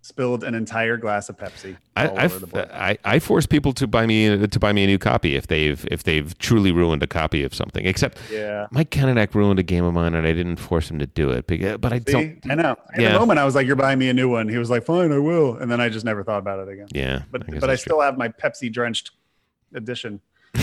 Spilled 0.02 0.42
an 0.44 0.54
entire 0.54 0.96
glass 0.96 1.28
of 1.28 1.36
Pepsi. 1.36 1.76
I, 1.94 2.08
I, 2.08 2.26
the. 2.26 2.68
I, 2.74 2.98
I 3.04 3.18
force 3.18 3.44
people 3.44 3.74
to 3.74 3.86
buy 3.86 4.06
me 4.06 4.44
to 4.46 4.58
buy 4.58 4.72
me 4.72 4.82
a 4.82 4.86
new 4.86 4.98
copy 4.98 5.36
if 5.36 5.46
they've 5.46 5.86
if 5.90 6.02
they've 6.04 6.36
truly 6.38 6.72
ruined 6.72 7.02
a 7.02 7.06
copy 7.06 7.44
of 7.44 7.54
something. 7.54 7.84
Except 7.84 8.18
Yeah. 8.32 8.66
Mike 8.72 8.90
Kanadak 8.90 9.34
ruined 9.34 9.60
a 9.60 9.62
game 9.62 9.84
of 9.84 9.92
mine 9.92 10.14
and 10.14 10.26
I 10.26 10.32
didn't 10.32 10.56
force 10.56 10.90
him 10.90 10.98
to 11.00 11.06
do 11.06 11.30
it. 11.30 11.46
But, 11.46 11.82
but 11.82 11.92
I 11.92 11.98
See, 11.98 12.12
don't. 12.12 12.40
I 12.50 12.54
know. 12.54 12.76
In 12.94 13.02
Yeah. 13.02 13.12
the 13.12 13.18
moment, 13.20 13.38
I 13.38 13.44
was 13.44 13.54
like, 13.54 13.66
"You're 13.66 13.76
buying 13.76 13.98
me 13.98 14.08
a 14.08 14.14
new 14.14 14.30
one." 14.30 14.48
He 14.48 14.56
was 14.56 14.70
like, 14.70 14.84
"Fine, 14.86 15.12
I 15.12 15.18
will," 15.18 15.56
and 15.58 15.70
then 15.70 15.82
I 15.82 15.90
just 15.90 16.06
never 16.06 16.24
thought 16.24 16.38
about 16.38 16.66
it 16.66 16.72
again. 16.72 16.88
Yeah, 16.92 17.22
but 17.30 17.42
I 17.42 17.58
but 17.58 17.64
I 17.70 17.74
true. 17.74 17.76
still 17.76 18.00
have 18.00 18.16
my 18.16 18.28
Pepsi 18.30 18.72
drenched 18.72 19.10
edition. 19.74 20.20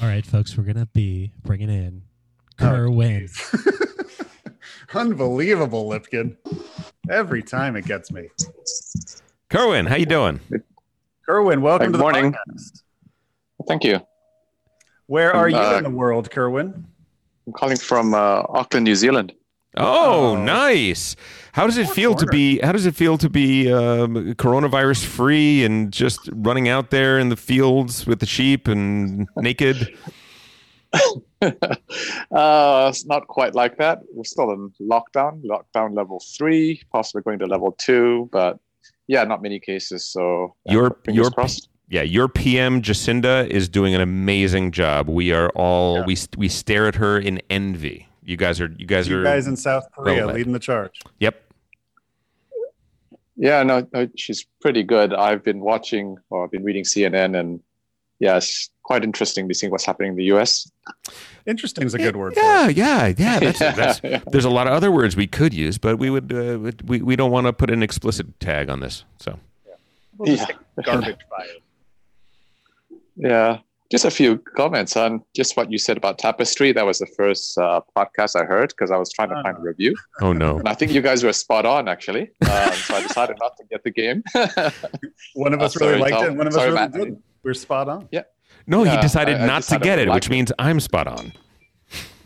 All 0.00 0.08
right, 0.08 0.24
folks, 0.24 0.56
we're 0.56 0.64
gonna 0.64 0.86
be 0.92 1.32
bringing 1.42 1.68
in 1.70 2.02
Oh, 2.60 2.64
Kerwin. 2.64 3.28
Unbelievable, 4.94 5.88
Lipkin. 5.88 6.36
Every 7.10 7.42
time 7.42 7.76
it 7.76 7.84
gets 7.84 8.10
me. 8.10 8.28
Kerwin, 9.50 9.86
how 9.86 9.96
you 9.96 10.06
doing? 10.06 10.40
Kerwin, 11.26 11.60
welcome 11.62 11.86
Good 11.88 11.92
to 11.92 11.98
the 11.98 12.02
morning. 12.02 12.32
podcast. 12.32 12.82
Thank 13.66 13.84
you. 13.84 14.00
Where 15.06 15.34
are 15.34 15.48
you 15.48 15.56
Uh, 15.56 15.78
in 15.78 15.84
the 15.84 15.90
world, 15.90 16.30
Kerwin? 16.30 16.86
I'm 17.46 17.52
calling 17.52 17.76
from 17.76 18.14
uh, 18.14 18.42
Auckland, 18.48 18.84
New 18.84 18.94
Zealand. 18.94 19.32
Oh, 19.78 20.36
nice. 20.36 21.16
How 21.52 21.66
does 21.66 21.76
it 21.76 21.88
feel 21.88 22.14
to 22.14 22.26
be? 22.26 22.58
How 22.60 22.72
does 22.72 22.86
it 22.86 22.94
feel 22.94 23.18
to 23.18 23.28
be 23.28 23.72
um, 23.72 24.34
coronavirus 24.34 25.04
free 25.04 25.64
and 25.64 25.92
just 25.92 26.28
running 26.32 26.68
out 26.68 26.90
there 26.90 27.18
in 27.18 27.30
the 27.30 27.36
fields 27.36 28.06
with 28.06 28.20
the 28.20 28.26
sheep 28.26 28.68
and 28.68 29.28
naked? 29.36 29.96
Uh, 31.40 32.86
it's 32.90 33.06
not 33.06 33.28
quite 33.28 33.54
like 33.54 33.78
that. 33.78 34.00
We're 34.12 34.24
still 34.24 34.50
in 34.50 34.72
lockdown, 34.80 35.42
lockdown 35.44 35.94
level 35.94 36.20
three, 36.36 36.82
possibly 36.92 37.22
going 37.22 37.38
to 37.38 37.46
level 37.46 37.72
two, 37.78 38.28
but 38.32 38.58
yeah, 39.06 39.22
not 39.24 39.40
many 39.40 39.60
cases. 39.60 40.04
So 40.04 40.56
yeah, 40.64 40.72
Your 40.72 40.96
your 41.06 41.30
crossed. 41.30 41.68
yeah, 41.88 42.02
your 42.02 42.26
PM 42.28 42.82
Jacinda 42.82 43.46
is 43.48 43.68
doing 43.68 43.94
an 43.94 44.00
amazing 44.00 44.72
job. 44.72 45.08
We 45.08 45.32
are 45.32 45.50
all 45.50 46.04
we 46.04 46.16
we 46.36 46.48
stare 46.48 46.86
at 46.88 46.96
her 46.96 47.18
in 47.18 47.40
envy. 47.48 48.07
You 48.28 48.36
guys 48.36 48.60
are 48.60 48.70
you 48.76 48.84
guys 48.84 49.08
You 49.08 49.20
are 49.20 49.24
guys 49.24 49.46
in 49.46 49.56
South 49.56 49.84
Korea 49.94 50.16
well 50.18 50.26
led. 50.26 50.36
leading 50.36 50.52
the 50.52 50.58
charge. 50.58 51.00
Yep. 51.18 51.42
Yeah, 53.36 53.62
no, 53.62 53.86
no, 53.94 54.06
she's 54.16 54.44
pretty 54.60 54.82
good. 54.82 55.14
I've 55.14 55.42
been 55.42 55.60
watching 55.60 56.18
or 56.28 56.44
I've 56.44 56.50
been 56.50 56.62
reading 56.64 56.84
CNN, 56.84 57.38
and 57.38 57.60
yeah, 58.18 58.36
it's 58.36 58.68
quite 58.82 59.02
interesting 59.02 59.48
to 59.48 59.54
see 59.54 59.68
what's 59.68 59.86
happening 59.86 60.10
in 60.10 60.16
the 60.16 60.24
US. 60.34 60.70
Interesting 61.46 61.84
is 61.86 61.94
a 61.94 61.98
good 61.98 62.16
word. 62.16 62.34
Yeah, 62.36 62.68
yeah, 62.68 63.14
yeah. 63.16 63.38
That's, 63.38 63.60
Yeah, 63.62 63.70
that's 63.72 64.00
yeah. 64.04 64.20
there's 64.26 64.44
a 64.44 64.50
lot 64.50 64.66
of 64.66 64.74
other 64.74 64.90
words 64.92 65.16
we 65.16 65.26
could 65.26 65.54
use, 65.54 65.78
but 65.78 65.98
we 65.98 66.10
would 66.10 66.30
uh, 66.30 66.72
we 66.84 67.00
we 67.00 67.16
don't 67.16 67.30
want 67.30 67.46
to 67.46 67.52
put 67.54 67.70
an 67.70 67.82
explicit 67.82 68.38
tag 68.40 68.68
on 68.68 68.80
this. 68.80 69.04
So 69.20 69.38
We'll 70.18 70.36
just 70.36 70.50
Yeah. 70.50 70.82
garbage 70.84 71.16
by 71.30 71.44
it. 71.44 71.62
Yeah, 73.20 73.58
just 73.90 74.04
a 74.04 74.10
few 74.10 74.38
comments 74.38 74.96
on 74.96 75.22
just 75.34 75.56
what 75.56 75.70
you 75.72 75.78
said 75.78 75.96
about 75.96 76.18
Tapestry. 76.18 76.72
That 76.72 76.84
was 76.84 76.98
the 76.98 77.06
first 77.06 77.56
uh, 77.56 77.80
podcast 77.96 78.40
I 78.40 78.44
heard 78.44 78.68
because 78.70 78.90
I 78.90 78.96
was 78.96 79.10
trying 79.12 79.30
to 79.30 79.42
find 79.42 79.56
a 79.56 79.60
review. 79.60 79.94
oh 80.20 80.32
no. 80.32 80.58
And 80.58 80.68
I 80.68 80.74
think 80.74 80.92
you 80.92 81.00
guys 81.00 81.24
were 81.24 81.32
spot 81.32 81.64
on, 81.66 81.88
actually. 81.88 82.30
Um, 82.42 82.72
so 82.72 82.94
I 82.96 83.02
decided 83.02 83.36
not 83.40 83.56
to 83.56 83.64
get 83.70 83.82
the 83.84 83.90
game. 83.90 84.22
One 85.34 85.54
of 85.54 85.60
Oh, 85.60 85.64
us 85.64 85.76
really 85.80 85.92
sorry, 85.98 85.98
liked 86.00 86.14
Tom. 86.16 86.24
it, 86.24 86.36
one 86.36 86.46
of 86.46 86.52
Sorry, 86.52 86.66
us 86.68 86.72
really 86.74 86.80
Matt. 86.80 86.92
didn't. 86.92 87.22
We're 87.42 87.54
spot 87.54 87.88
on. 87.88 88.08
Yeah. 88.10 88.22
No, 88.66 88.82
he 88.84 88.96
decided 88.98 89.36
I- 89.38 89.44
I 89.44 89.46
not 89.46 89.62
to 89.64 89.78
get 89.78 89.98
it, 89.98 90.08
liked 90.08 90.14
which 90.16 90.26
it. 90.26 90.30
means 90.30 90.52
I'm 90.58 90.80
spot 90.80 91.06
on. 91.06 91.32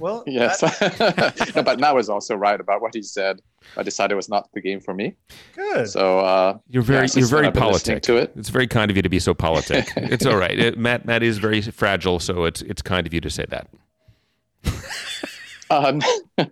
Well, 0.03 0.25
Yes. 0.27 0.61
no, 1.55 1.63
but 1.63 1.79
Matt 1.81 1.95
was 1.95 2.09
also 2.09 2.35
right 2.35 2.61
about 2.61 2.83
what 2.83 2.93
he 2.95 3.03
said. 3.03 3.41
I 3.77 3.83
decided 3.85 4.13
it 4.13 4.17
was 4.17 4.29
not 4.29 4.49
the 4.53 4.61
game 4.61 4.81
for 4.81 4.93
me. 4.95 5.15
Good. 5.55 5.89
So 5.89 6.19
uh, 6.19 6.59
You're 6.69 6.83
very 6.83 7.07
yeah, 7.07 7.13
you're 7.21 7.29
very 7.29 7.47
I've 7.47 7.55
been 7.55 7.63
listening 7.69 8.01
politic. 8.01 8.03
to 8.05 8.17
it. 8.17 8.33
It's 8.37 8.49
very 8.49 8.67
kind 8.67 8.91
of 8.91 8.97
you 8.97 9.03
to 9.03 9.09
be 9.09 9.21
so 9.21 9.33
politic. 9.33 9.87
it's 9.97 10.27
all 10.27 10.37
right. 10.37 10.59
It- 10.59 10.77
Matt 10.79 11.07
Matt 11.07 11.23
is 11.23 11.39
very 11.39 11.61
fragile, 11.63 12.19
so 12.19 12.45
it's 12.45 12.63
it's 12.63 12.83
kind 12.83 13.07
of 13.07 13.15
you 13.15 13.21
to 13.21 13.31
say 13.31 13.47
that. 13.51 13.69
Um, 15.71 16.03
I'm 16.37 16.51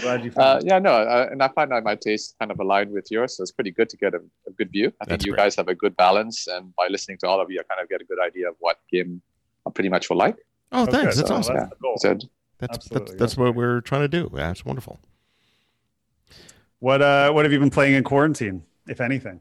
glad 0.00 0.24
you 0.24 0.30
uh, 0.30 0.34
found 0.34 0.62
it. 0.62 0.66
yeah, 0.68 0.78
no, 0.78 0.92
uh, 0.92 1.26
and 1.28 1.42
I 1.42 1.48
find 1.48 1.72
that 1.72 1.82
my 1.82 1.96
taste 1.96 2.36
kind 2.38 2.52
of 2.52 2.60
aligned 2.60 2.92
with 2.92 3.10
yours, 3.10 3.36
so 3.36 3.42
it's 3.42 3.50
pretty 3.50 3.72
good 3.72 3.88
to 3.88 3.96
get 3.96 4.14
a, 4.14 4.20
a 4.46 4.50
good 4.52 4.70
view. 4.70 4.92
I 5.00 5.06
think 5.06 5.26
you 5.26 5.32
great. 5.32 5.38
guys 5.42 5.56
have 5.56 5.66
a 5.66 5.74
good 5.74 5.96
balance, 5.96 6.46
and 6.46 6.72
by 6.76 6.86
listening 6.88 7.18
to 7.18 7.26
all 7.26 7.40
of 7.40 7.50
you, 7.50 7.58
I 7.58 7.64
kind 7.64 7.82
of 7.82 7.88
get 7.88 8.00
a 8.00 8.04
good 8.04 8.20
idea 8.20 8.48
of 8.48 8.54
what 8.60 8.78
game 8.92 9.22
I 9.66 9.70
pretty 9.70 9.88
much 9.88 10.08
will 10.08 10.18
like. 10.18 10.36
Oh, 10.70 10.82
Okay, 10.84 10.92
thanks. 10.92 11.16
That's 11.16 11.28
so 11.30 11.34
awesome. 11.34 11.56
That's 11.56 12.24
the 12.72 12.78
goal. 12.78 12.78
That's 12.78 12.88
that's, 12.88 13.00
Absolutely, 13.00 13.16
that's 13.18 13.36
what 13.36 13.54
we're 13.54 13.80
trying 13.80 14.02
to 14.02 14.08
do. 14.08 14.30
That's 14.32 14.64
wonderful. 14.64 15.00
What 16.80 17.02
uh, 17.02 17.32
what 17.32 17.44
have 17.44 17.52
you 17.52 17.58
been 17.58 17.70
playing 17.70 17.94
in 17.94 18.04
quarantine, 18.04 18.62
if 18.88 19.00
anything? 19.00 19.40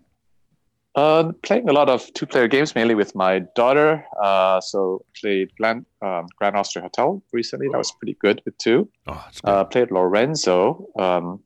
Uh, 0.95 1.31
playing 1.41 1.67
a 1.67 1.73
lot 1.73 1.89
of 1.89 2.13
two-player 2.13 2.47
games, 2.47 2.75
mainly 2.75 2.93
with 2.93 3.15
my 3.15 3.39
daughter. 3.55 4.05
Uh, 4.21 4.61
so 4.61 5.03
played 5.19 5.49
Grand, 5.57 5.87
um, 6.03 6.27
Grand 6.37 6.55
Austria 6.55 6.83
Hotel 6.83 7.19
recently. 7.31 7.67
That 7.71 7.79
was 7.79 7.91
pretty 7.91 8.15
good 8.21 8.43
with 8.45 8.55
two. 8.59 8.87
Oh, 9.07 9.25
good. 9.33 9.49
Uh, 9.49 9.63
played 9.63 9.89
Lorenzo. 9.89 10.85
Um, 10.99 11.39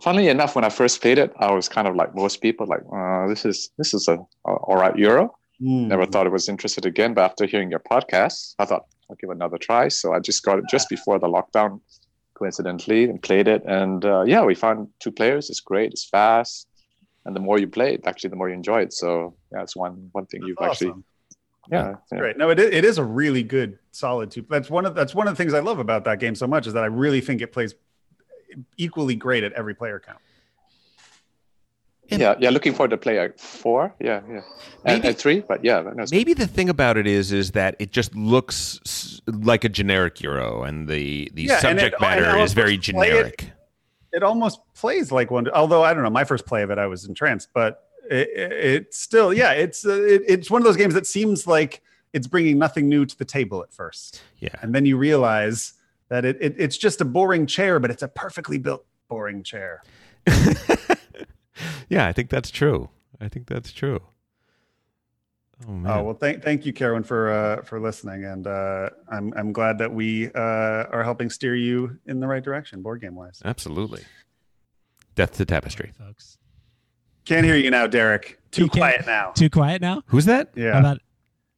funnily 0.00 0.28
enough, 0.28 0.54
when 0.54 0.64
I 0.64 0.70
first 0.70 1.02
played 1.02 1.18
it, 1.18 1.34
I 1.38 1.52
was 1.52 1.68
kind 1.68 1.86
of 1.86 1.96
like 1.96 2.14
most 2.14 2.40
people, 2.40 2.66
like, 2.66 2.80
uh, 2.90 3.26
this 3.28 3.44
is 3.44 3.70
this 3.76 3.92
is 3.92 4.08
a, 4.08 4.14
a 4.46 4.52
all 4.52 4.76
right 4.76 4.96
Euro. 4.96 5.36
Hmm. 5.58 5.88
Never 5.88 6.06
thought 6.06 6.24
it 6.26 6.32
was 6.32 6.48
interested 6.48 6.86
again, 6.86 7.12
but 7.12 7.22
after 7.22 7.44
hearing 7.44 7.70
your 7.70 7.80
podcast, 7.80 8.54
I 8.58 8.64
thought 8.64 8.86
I'll 9.10 9.16
give 9.16 9.30
another 9.30 9.58
try. 9.58 9.88
So 9.88 10.14
I 10.14 10.20
just 10.20 10.42
got 10.44 10.58
it 10.58 10.64
just 10.70 10.88
before 10.88 11.18
the 11.18 11.26
lockdown, 11.26 11.80
coincidentally, 12.34 13.04
and 13.04 13.20
played 13.20 13.48
it. 13.48 13.62
And 13.66 14.04
uh, 14.04 14.22
yeah, 14.22 14.44
we 14.44 14.54
found 14.54 14.88
two 15.00 15.10
players. 15.10 15.50
It's 15.50 15.60
great. 15.60 15.90
It's 15.90 16.04
fast, 16.04 16.68
and 17.24 17.34
the 17.34 17.40
more 17.40 17.58
you 17.58 17.66
play 17.66 17.94
it, 17.94 18.06
actually, 18.06 18.30
the 18.30 18.36
more 18.36 18.48
you 18.48 18.54
enjoy 18.54 18.82
it. 18.82 18.92
So 18.92 19.34
yeah, 19.52 19.62
it's 19.62 19.76
one 19.76 20.08
one 20.12 20.26
thing 20.26 20.42
you've 20.44 20.56
That's 20.60 20.80
actually 20.80 21.02
yeah, 21.70 21.94
yeah. 22.10 22.18
Great. 22.18 22.36
No, 22.36 22.50
it 22.50 22.58
is, 22.58 22.74
it 22.74 22.84
is 22.84 22.98
a 22.98 23.04
really 23.04 23.42
good, 23.42 23.78
solid 23.92 24.30
two. 24.30 24.44
That's 24.48 24.70
one 24.70 24.86
of 24.86 24.94
that's 24.94 25.14
one 25.14 25.28
of 25.28 25.34
the 25.34 25.36
things 25.36 25.54
I 25.54 25.60
love 25.60 25.78
about 25.78 26.04
that 26.04 26.18
game 26.18 26.34
so 26.34 26.46
much 26.46 26.66
is 26.66 26.72
that 26.72 26.82
I 26.82 26.86
really 26.86 27.20
think 27.20 27.42
it 27.42 27.52
plays 27.52 27.74
equally 28.76 29.14
great 29.14 29.44
at 29.44 29.52
every 29.52 29.74
player 29.74 30.00
count. 30.00 30.18
Yeah, 32.10 32.34
yeah. 32.38 32.50
Looking 32.50 32.74
forward 32.74 32.90
to 32.90 32.96
play 32.96 33.18
like 33.18 33.38
four. 33.38 33.94
Yeah, 34.00 34.20
yeah, 34.28 34.34
and, 34.36 34.42
Maybe- 34.84 35.08
and 35.08 35.16
three. 35.16 35.40
But 35.40 35.64
yeah, 35.64 35.80
no, 35.80 35.90
it's- 35.90 36.10
Maybe 36.12 36.34
the 36.34 36.46
thing 36.46 36.68
about 36.68 36.96
it 36.96 37.06
is 37.06 37.32
is 37.32 37.52
that 37.52 37.76
it 37.78 37.92
just 37.92 38.14
looks 38.14 39.20
like 39.26 39.64
a 39.64 39.68
generic 39.68 40.20
Euro, 40.22 40.62
and 40.64 40.88
the 40.88 41.30
the 41.34 41.42
Yeah, 41.44 41.58
subject 41.60 41.94
it- 41.94 42.00
matter 42.00 42.38
is 42.38 42.52
very 42.52 42.76
folks 42.76 42.90
play 42.90 43.08
it- 43.08 43.10
generic. 43.12 43.50
it 44.12 44.22
almost 44.22 44.60
plays 44.74 45.12
like 45.12 45.30
one. 45.30 45.48
Although 45.50 45.82
I 45.84 45.94
don't 45.94 46.02
know, 46.02 46.10
my 46.10 46.24
first 46.24 46.46
play 46.46 46.62
of 46.62 46.70
it, 46.70 46.78
I 46.78 46.86
was 46.86 47.04
entranced, 47.06 47.48
but 47.54 47.84
it, 48.10 48.28
it, 48.34 48.52
it's 48.52 48.98
still, 49.00 49.32
yeah, 49.32 49.52
it's 49.52 49.86
uh, 49.86 50.02
it, 50.02 50.22
it's 50.26 50.50
one 50.50 50.60
of 50.60 50.64
those 50.66 50.76
games 50.76 50.94
that 50.94 51.06
seems 51.06 51.46
like 51.46 51.80
it's 52.12 52.26
bringing 52.26 52.58
nothing 52.58 52.88
new 52.88 53.06
to 53.06 53.16
the 53.16 53.24
table 53.24 53.62
at 53.62 53.72
first. 53.72 54.20
Yeah, 54.38 54.48
and 54.62 54.74
then 54.74 54.84
you 54.84 54.96
realize 54.96 55.74
that 56.08 56.24
it, 56.24 56.36
it 56.40 56.56
it's 56.58 56.76
just 56.76 57.00
a 57.00 57.04
boring 57.04 57.46
chair, 57.46 57.78
but 57.78 57.88
it's 57.90 58.02
a 58.02 58.08
perfectly 58.08 58.58
built 58.58 58.84
boring 59.08 59.44
chair. 59.44 59.82
yeah, 61.88 62.06
I 62.06 62.12
think 62.12 62.30
that's 62.30 62.50
true. 62.50 62.90
I 63.20 63.28
think 63.28 63.46
that's 63.46 63.72
true. 63.72 64.00
Oh, 65.68 65.72
man. 65.72 65.92
oh 65.92 66.02
well, 66.04 66.14
thank 66.14 66.42
thank 66.42 66.64
you, 66.64 66.72
Carolyn, 66.72 67.02
for 67.02 67.30
uh, 67.30 67.62
for 67.64 67.78
listening, 67.80 68.24
and 68.24 68.46
uh, 68.46 68.88
I'm 69.10 69.32
I'm 69.36 69.52
glad 69.52 69.76
that 69.78 69.92
we 69.92 70.28
uh, 70.32 70.38
are 70.90 71.02
helping 71.04 71.28
steer 71.28 71.54
you 71.54 71.98
in 72.06 72.18
the 72.20 72.26
right 72.26 72.42
direction, 72.42 72.80
board 72.80 73.02
game 73.02 73.14
wise. 73.14 73.42
Absolutely. 73.44 74.02
Death 75.16 75.32
to 75.36 75.44
Tapestry. 75.44 75.92
folks. 75.98 76.38
Can't 77.26 77.44
hear 77.44 77.56
you 77.56 77.70
now, 77.70 77.86
Derek. 77.86 78.40
Too 78.50 78.64
You 78.64 78.70
quiet 78.70 79.06
now. 79.06 79.32
Too 79.32 79.50
quiet 79.50 79.82
now. 79.82 80.02
Who's 80.06 80.24
that? 80.24 80.50
Yeah. 80.56 80.72
How 80.72 80.78
about? 80.80 80.98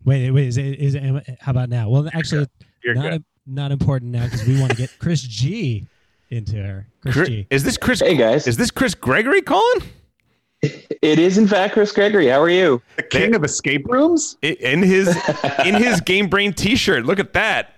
Wait, 0.05 0.33
wait. 0.33 0.49
Is 0.49 0.57
it? 0.57 0.81
Is 0.81 0.95
it? 0.97 1.39
How 1.41 1.53
about 1.53 1.69
now? 1.69 1.89
Well, 1.89 2.09
actually, 2.13 2.49
You're 2.83 2.95
not 2.97 3.11
good. 3.11 3.25
not 3.47 3.71
important 3.71 4.11
now 4.11 4.25
because 4.25 4.45
we 4.49 4.59
want 4.59 4.73
to 4.73 4.77
get 4.77 4.91
Chris 4.99 5.23
G 5.23 5.87
into 6.33 6.57
her. 6.57 6.87
Chris 7.03 7.15
Chris- 7.15 7.29
G. 7.29 7.47
is 7.51 7.65
this 7.65 7.77
Chris? 7.77 8.01
Hey 8.01 8.17
guys, 8.17 8.47
Is 8.47 8.57
this 8.57 8.71
Chris 8.71 8.95
Gregory 8.95 9.43
calling? 9.43 9.83
it 10.63 11.19
is 11.19 11.39
in 11.39 11.47
fact 11.47 11.75
Chris 11.75 11.93
Gregory. 11.93 12.29
How 12.29 12.41
are 12.41 12.49
you? 12.49 12.81
The 12.97 13.03
king 13.03 13.35
of 13.35 13.45
escape 13.45 13.87
rooms. 13.87 14.37
In 14.43 14.83
his 14.83 15.09
in 15.65 15.75
his 15.75 16.01
Game 16.01 16.29
Brain 16.29 16.53
T-shirt. 16.53 17.05
Look 17.05 17.19
at 17.19 17.33
that. 17.35 17.75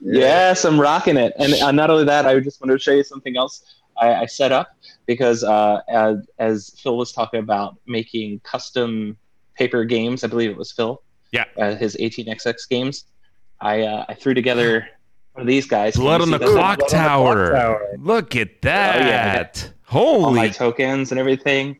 Yes, 0.00 0.64
I'm 0.64 0.80
rocking 0.80 1.16
it. 1.16 1.32
And 1.38 1.54
uh, 1.54 1.70
not 1.72 1.90
only 1.90 2.04
that, 2.04 2.26
I 2.26 2.38
just 2.40 2.60
wanted 2.60 2.74
to 2.74 2.78
show 2.78 2.92
you 2.92 3.04
something 3.04 3.36
else 3.36 3.76
I, 3.96 4.14
I 4.14 4.26
set 4.26 4.52
up 4.52 4.76
because 5.06 5.44
uh, 5.44 5.80
as, 5.88 6.26
as 6.38 6.70
Phil 6.78 6.96
was 6.96 7.12
talking 7.12 7.40
about 7.40 7.76
making 7.86 8.40
custom 8.40 9.16
paper 9.54 9.84
games, 9.84 10.24
I 10.24 10.26
believe 10.26 10.50
it 10.50 10.56
was 10.56 10.72
Phil. 10.72 11.02
Yeah. 11.30 11.44
Uh, 11.56 11.76
his 11.76 11.96
18xx 11.96 12.68
games. 12.68 13.04
I 13.60 13.82
uh, 13.82 14.04
I 14.08 14.14
threw 14.14 14.34
together 14.34 14.88
one 15.34 15.42
of 15.42 15.46
these 15.46 15.66
guys. 15.66 15.96
Blood 15.96 16.20
on 16.20 16.30
Can 16.30 16.38
the 16.38 16.44
you 16.46 16.50
see 16.52 16.54
that? 16.56 16.78
clock 16.78 16.88
tower. 16.88 17.96
Look 17.98 18.36
at 18.36 18.62
that. 18.62 18.96
Oh, 18.96 19.06
yeah, 19.08 19.70
Holy 19.84 20.24
All 20.24 20.30
my 20.32 20.48
tokens 20.48 21.10
and 21.10 21.18
everything. 21.20 21.78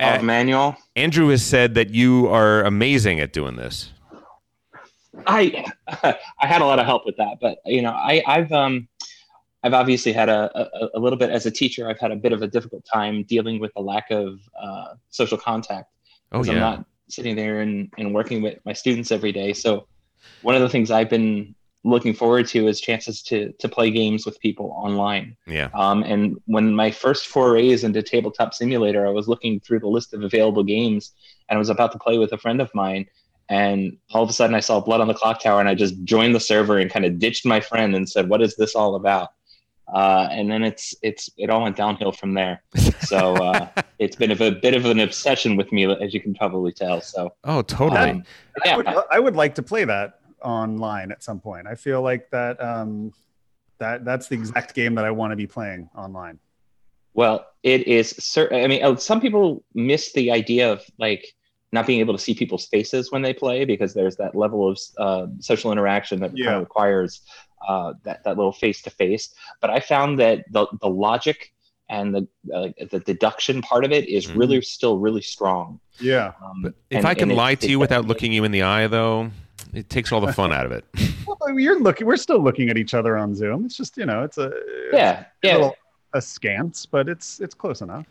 Uh, 0.00 0.20
manual. 0.22 0.76
Andrew 0.96 1.28
has 1.28 1.44
said 1.44 1.74
that 1.74 1.90
you 1.90 2.26
are 2.28 2.62
amazing 2.64 3.20
at 3.20 3.32
doing 3.32 3.56
this. 3.56 3.92
I 5.26 5.64
I 6.02 6.46
had 6.46 6.60
a 6.60 6.64
lot 6.66 6.78
of 6.78 6.86
help 6.86 7.06
with 7.06 7.16
that, 7.18 7.38
but 7.40 7.58
you 7.64 7.80
know, 7.82 7.92
I 7.92 8.22
I've 8.26 8.50
um 8.52 8.88
I've 9.62 9.72
obviously 9.72 10.12
had 10.12 10.28
a, 10.28 10.50
a, 10.58 10.88
a 10.94 10.98
little 11.00 11.18
bit 11.18 11.30
as 11.30 11.46
a 11.46 11.50
teacher. 11.50 11.88
I've 11.88 11.98
had 12.00 12.10
a 12.10 12.16
bit 12.16 12.32
of 12.32 12.42
a 12.42 12.46
difficult 12.46 12.84
time 12.84 13.22
dealing 13.22 13.60
with 13.60 13.72
the 13.74 13.80
lack 13.80 14.10
of 14.10 14.40
uh, 14.60 14.94
social 15.10 15.38
contact. 15.38 15.90
Oh, 16.32 16.38
'cause 16.40 16.48
I'm 16.50 16.56
not 16.58 16.84
sitting 17.08 17.36
there 17.36 17.60
and, 17.60 17.90
and 17.96 18.12
working 18.12 18.42
with 18.42 18.58
my 18.66 18.72
students 18.74 19.10
every 19.12 19.30
day. 19.32 19.52
So 19.54 19.86
one 20.42 20.54
of 20.54 20.60
the 20.62 20.68
things 20.68 20.90
I've 20.90 21.08
been 21.08 21.54
looking 21.84 22.14
forward 22.14 22.46
to 22.48 22.66
is 22.66 22.80
chances 22.80 23.22
to 23.22 23.52
to 23.52 23.68
play 23.68 23.90
games 23.90 24.26
with 24.26 24.40
people 24.40 24.74
online. 24.76 25.36
Yeah. 25.46 25.68
Um, 25.74 26.02
and 26.02 26.36
when 26.46 26.74
my 26.74 26.90
first 26.90 27.26
forays 27.26 27.84
into 27.84 28.02
tabletop 28.02 28.54
simulator, 28.54 29.06
I 29.06 29.10
was 29.10 29.28
looking 29.28 29.60
through 29.60 29.80
the 29.80 29.88
list 29.88 30.14
of 30.14 30.22
available 30.22 30.64
games, 30.64 31.12
and 31.48 31.56
I 31.56 31.58
was 31.58 31.68
about 31.68 31.92
to 31.92 31.98
play 31.98 32.18
with 32.18 32.32
a 32.32 32.38
friend 32.38 32.60
of 32.60 32.74
mine, 32.74 33.06
and 33.48 33.96
all 34.12 34.22
of 34.22 34.30
a 34.30 34.32
sudden 34.32 34.56
I 34.56 34.60
saw 34.60 34.80
Blood 34.80 35.02
on 35.02 35.08
the 35.08 35.14
Clock 35.14 35.42
Tower, 35.42 35.60
and 35.60 35.68
I 35.68 35.74
just 35.74 36.02
joined 36.04 36.34
the 36.34 36.40
server 36.40 36.78
and 36.78 36.90
kind 36.90 37.04
of 37.04 37.18
ditched 37.18 37.46
my 37.46 37.60
friend 37.60 37.94
and 37.94 38.08
said, 38.08 38.28
"What 38.28 38.42
is 38.42 38.56
this 38.56 38.74
all 38.74 38.96
about?" 38.96 39.28
Uh, 39.92 40.28
and 40.30 40.50
then 40.50 40.64
it's 40.64 40.94
it's 41.02 41.28
it 41.36 41.50
all 41.50 41.62
went 41.62 41.76
downhill 41.76 42.12
from 42.12 42.32
there. 42.32 42.62
So 43.00 43.34
uh, 43.34 43.68
it's 43.98 44.16
been 44.16 44.30
a, 44.30 44.46
a 44.46 44.52
bit 44.52 44.72
of 44.72 44.86
an 44.86 45.00
obsession 45.00 45.56
with 45.56 45.70
me, 45.70 45.84
as 45.84 46.14
you 46.14 46.20
can 46.20 46.34
probably 46.34 46.72
tell. 46.72 47.02
So 47.02 47.34
Oh, 47.44 47.60
totally. 47.60 48.10
Um, 48.10 48.24
I 48.64 48.68
yeah, 48.68 48.76
would, 48.76 48.88
I 49.10 49.18
would 49.18 49.36
like 49.36 49.54
to 49.56 49.62
play 49.62 49.84
that 49.84 50.20
online 50.44 51.10
at 51.10 51.22
some 51.22 51.40
point. 51.40 51.66
I 51.66 51.74
feel 51.74 52.02
like 52.02 52.30
that 52.30 52.62
um, 52.62 53.12
that 53.78 54.04
that's 54.04 54.28
the 54.28 54.34
exact 54.36 54.74
game 54.74 54.94
that 54.96 55.04
I 55.04 55.10
want 55.10 55.32
to 55.32 55.36
be 55.36 55.46
playing 55.46 55.88
online. 55.96 56.38
Well, 57.14 57.46
it 57.62 57.86
is 57.86 58.10
certain. 58.10 58.62
I 58.62 58.66
mean, 58.66 58.84
uh, 58.84 58.96
some 58.96 59.20
people 59.20 59.64
miss 59.74 60.12
the 60.12 60.30
idea 60.30 60.70
of 60.72 60.82
like 60.98 61.24
not 61.72 61.86
being 61.86 62.00
able 62.00 62.14
to 62.14 62.20
see 62.22 62.34
people's 62.34 62.66
faces 62.66 63.10
when 63.10 63.22
they 63.22 63.32
play 63.32 63.64
because 63.64 63.94
there's 63.94 64.16
that 64.16 64.34
level 64.34 64.68
of 64.70 64.78
uh, 64.98 65.26
social 65.40 65.72
interaction 65.72 66.20
that 66.20 66.30
kind 66.36 66.54
of 66.56 66.60
requires 66.60 67.22
uh, 67.66 67.94
that 68.04 68.22
that 68.24 68.36
little 68.36 68.52
face 68.52 68.82
to 68.82 68.90
face. 68.90 69.34
But 69.60 69.70
I 69.70 69.80
found 69.80 70.18
that 70.20 70.44
the 70.50 70.66
the 70.80 70.88
logic 70.88 71.52
and 71.88 72.14
the 72.14 72.26
uh, 72.52 72.68
the 72.90 73.00
deduction 73.00 73.60
part 73.62 73.84
of 73.84 73.92
it 73.92 74.08
is 74.08 74.30
really 74.32 74.60
still 74.62 74.98
really 74.98 75.22
strong. 75.22 75.78
Yeah. 76.00 76.32
Um, 76.44 76.66
If 76.90 76.98
and- 76.98 77.06
I 77.06 77.14
can 77.14 77.24
and 77.24 77.32
it- 77.32 77.36
lie 77.36 77.54
to 77.56 77.68
you 77.68 77.78
without 77.78 78.06
looking 78.06 78.32
you 78.32 78.42
in 78.44 78.50
the 78.52 78.62
eye, 78.62 78.86
though, 78.88 79.30
it 79.74 79.88
takes 79.90 80.12
all 80.12 80.20
the 80.20 80.32
fun 80.32 80.52
out 80.52 80.66
of 80.66 80.72
it. 80.72 80.84
Well, 81.26 81.58
you're 81.58 81.80
looking. 81.80 82.06
We're 82.06 82.16
still 82.18 82.42
looking 82.42 82.68
at 82.70 82.76
each 82.76 82.92
other 82.94 83.16
on 83.16 83.34
Zoom. 83.34 83.64
It's 83.64 83.76
just 83.76 83.96
you 83.96 84.04
know, 84.06 84.22
it's 84.22 84.36
a 84.38 84.52
it's 84.54 84.92
Yeah, 84.94 85.20
a 85.20 85.26
yeah. 85.42 85.52
little 85.54 85.76
askance, 86.14 86.86
but 86.86 87.08
it's 87.08 87.40
it's 87.40 87.54
close 87.54 87.80
enough. 87.80 88.06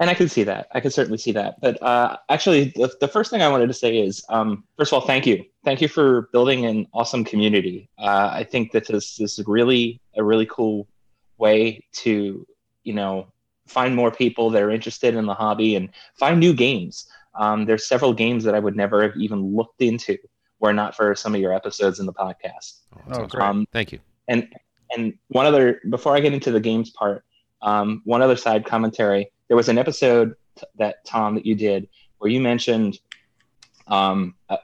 And 0.00 0.10
I 0.10 0.14
can 0.14 0.28
see 0.28 0.42
that. 0.44 0.68
I 0.72 0.80
can 0.80 0.90
certainly 0.90 1.18
see 1.18 1.32
that. 1.32 1.60
But 1.60 1.80
uh, 1.82 2.16
actually, 2.28 2.72
the, 2.76 2.92
the 3.00 3.08
first 3.08 3.30
thing 3.30 3.42
I 3.42 3.48
wanted 3.48 3.68
to 3.68 3.74
say 3.74 3.96
is, 3.98 4.24
um, 4.28 4.64
first 4.76 4.92
of 4.92 5.00
all, 5.00 5.06
thank 5.06 5.26
you. 5.26 5.44
Thank 5.64 5.80
you 5.80 5.88
for 5.88 6.28
building 6.32 6.66
an 6.66 6.86
awesome 6.92 7.24
community. 7.24 7.88
Uh, 7.98 8.30
I 8.32 8.44
think 8.44 8.72
that 8.72 8.86
this, 8.88 9.16
this 9.16 9.38
is 9.38 9.46
really 9.46 10.00
a 10.16 10.22
really 10.24 10.46
cool 10.46 10.86
way 11.38 11.84
to, 11.92 12.46
you 12.82 12.92
know, 12.92 13.28
find 13.66 13.94
more 13.94 14.10
people 14.10 14.50
that 14.50 14.62
are 14.62 14.70
interested 14.70 15.14
in 15.14 15.26
the 15.26 15.34
hobby 15.34 15.76
and 15.76 15.88
find 16.18 16.40
new 16.40 16.52
games. 16.54 17.06
Um, 17.38 17.64
there's 17.64 17.86
several 17.86 18.12
games 18.12 18.42
that 18.44 18.54
I 18.54 18.58
would 18.58 18.76
never 18.76 19.02
have 19.02 19.16
even 19.16 19.54
looked 19.56 19.80
into 19.80 20.18
were 20.64 20.72
not 20.72 20.96
for 20.96 21.14
some 21.14 21.34
of 21.34 21.40
your 21.40 21.52
episodes 21.52 22.00
in 22.00 22.06
the 22.06 22.12
podcast. 22.12 22.80
Oh, 23.10 23.26
great. 23.26 23.68
Thank 23.70 23.92
you. 23.92 24.00
And 24.28 24.48
and 24.94 25.14
one 25.28 25.46
other 25.46 25.80
before 25.90 26.16
I 26.16 26.20
get 26.20 26.32
into 26.32 26.50
the 26.50 26.60
games 26.60 26.90
part, 26.90 27.24
um, 27.62 28.02
one 28.04 28.22
other 28.22 28.36
side 28.36 28.64
commentary. 28.64 29.30
There 29.48 29.56
was 29.56 29.68
an 29.68 29.76
episode 29.76 30.34
t- 30.58 30.66
that 30.78 31.04
Tom 31.04 31.34
that 31.34 31.44
you 31.44 31.54
did 31.54 31.88
where 32.18 32.30
you 32.30 32.40
mentioned 32.40 32.98
um, 33.88 34.34
uh, 34.48 34.56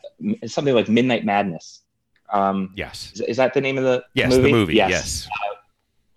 something 0.47 0.75
like 0.75 0.89
Midnight 0.89 1.25
Madness. 1.25 1.83
Um, 2.33 2.73
yes, 2.77 3.13
is, 3.15 3.21
is 3.21 3.37
that 3.37 3.53
the 3.53 3.61
name 3.61 3.77
of 3.77 3.85
the 3.85 4.03
Yes, 4.15 4.35
the 4.35 4.51
movie, 4.51 4.75
yes. 4.75 5.29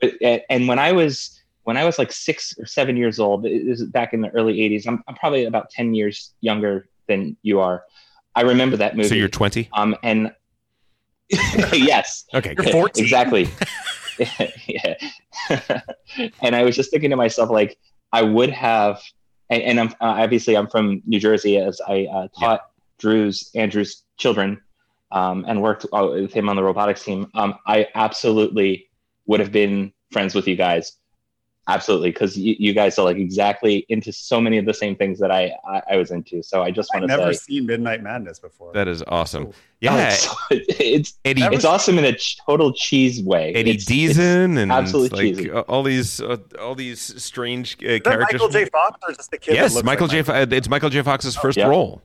Uh, 0.02 0.38
and 0.50 0.68
when 0.68 0.80
I 0.80 0.92
was 0.94 1.42
when 1.64 1.76
I 1.76 1.84
was 1.84 1.98
like 2.00 2.12
six 2.12 2.54
or 2.58 2.66
seven 2.66 2.96
years 2.96 3.20
old, 3.20 3.46
it 3.46 3.68
was 3.68 3.84
back 3.84 4.14
in 4.14 4.22
the 4.22 4.30
early 4.30 4.56
'80s. 4.60 4.88
I'm, 4.88 5.04
I'm 5.08 5.16
probably 5.16 5.46
about 5.46 5.70
ten 5.70 5.94
years 5.94 6.34
younger 6.40 6.88
than 7.08 7.36
you 7.42 7.60
are. 7.60 7.84
I 8.36 8.42
remember 8.42 8.78
that 8.78 8.96
movie. 8.96 9.10
So 9.10 9.16
you're 9.16 9.28
20? 9.28 9.70
Um, 9.74 9.96
and 10.04 10.32
yes. 11.74 12.26
Okay, 12.34 12.56
You're 12.58 12.72
14. 12.72 13.04
Exactly. 13.04 13.50
yeah. 14.68 14.96
and 16.42 16.56
I 16.56 16.64
was 16.64 16.76
just 16.76 16.92
thinking 16.92 17.10
to 17.10 17.16
myself, 17.16 17.50
like, 17.50 17.78
I 18.12 18.22
would 18.22 18.52
have, 18.52 19.02
and, 19.50 19.62
and 19.64 19.80
I'm 19.80 19.88
uh, 19.90 20.22
obviously 20.22 20.56
I'm 20.56 20.68
from 20.68 21.02
New 21.06 21.20
Jersey, 21.20 21.58
as 21.58 21.82
I 21.88 22.08
uh, 22.12 22.28
taught 22.40 22.62
Drew's 23.00 23.50
Andrew's 23.56 24.04
children, 24.18 24.62
um, 25.12 25.44
and 25.48 25.62
worked 25.62 25.86
uh, 25.92 26.08
with 26.12 26.32
him 26.34 26.48
on 26.48 26.56
the 26.56 26.64
robotics 26.64 27.04
team. 27.04 27.30
Um, 27.34 27.56
I 27.66 27.88
absolutely 27.96 28.88
would 29.26 29.40
have 29.40 29.52
been 29.52 29.92
friends 30.12 30.36
with 30.36 30.48
you 30.48 30.56
guys. 30.56 30.94
Absolutely, 31.66 32.10
because 32.12 32.38
you, 32.38 32.56
you 32.60 32.74
guys 32.74 33.00
are 33.00 33.06
like 33.06 33.16
exactly 33.16 33.86
into 33.88 34.12
so 34.12 34.42
many 34.42 34.58
of 34.58 34.66
the 34.66 34.74
same 34.74 34.98
things 34.98 35.18
that 35.20 35.32
I 35.32 35.54
I, 35.66 35.82
I 35.92 35.96
was 35.96 36.12
into. 36.12 36.44
So 36.44 36.62
I 36.62 36.72
just 36.72 36.90
want 36.94 37.04
to 37.04 37.08
never 37.08 37.34
say 37.34 37.40
seen 37.40 37.66
Midnight 37.68 38.04
Madness 38.04 38.38
before. 38.40 38.74
That 38.74 38.90
is 38.90 39.02
awesome. 39.08 39.46
Oh, 39.48 39.54
Yeah. 39.80 40.10
it's 40.12 40.28
it's, 40.52 41.14
Eddie- 41.24 41.44
it's 41.44 41.64
awesome 41.64 41.98
in 42.00 42.04
a 42.04 42.12
ch- 42.18 42.38
total 42.46 42.74
cheese 42.74 43.24
way. 43.24 43.54
Eddie 43.54 43.72
It's- 43.72 43.86
it's 43.90 44.18
Deezen 44.20 44.58
and 44.58 44.74
absolutely 44.74 45.32
like 45.32 45.38
cheesy. 45.38 45.52
all 45.52 45.84
these 45.84 46.20
uh, 46.20 46.36
all 46.60 46.76
these 46.76 47.00
strange 47.24 47.76
uh, 47.76 48.00
characters. 48.00 48.34
Michael 48.34 48.50
J. 48.50 48.66
Fox 48.66 49.00
or 49.08 49.14
just 49.14 49.32
the 49.32 49.38
kid? 49.38 49.54
yes, 49.56 49.82
Michael 49.84 50.08
like 50.08 50.12
J. 50.18 50.22
Fo- 50.24 50.34
uh, 50.34 50.46
It's 50.52 50.68
Michael 50.68 50.90
J. 50.90 51.02
Fox's 51.02 51.38
first 51.38 51.58
yeah. 51.58 51.68
role. 51.68 52.02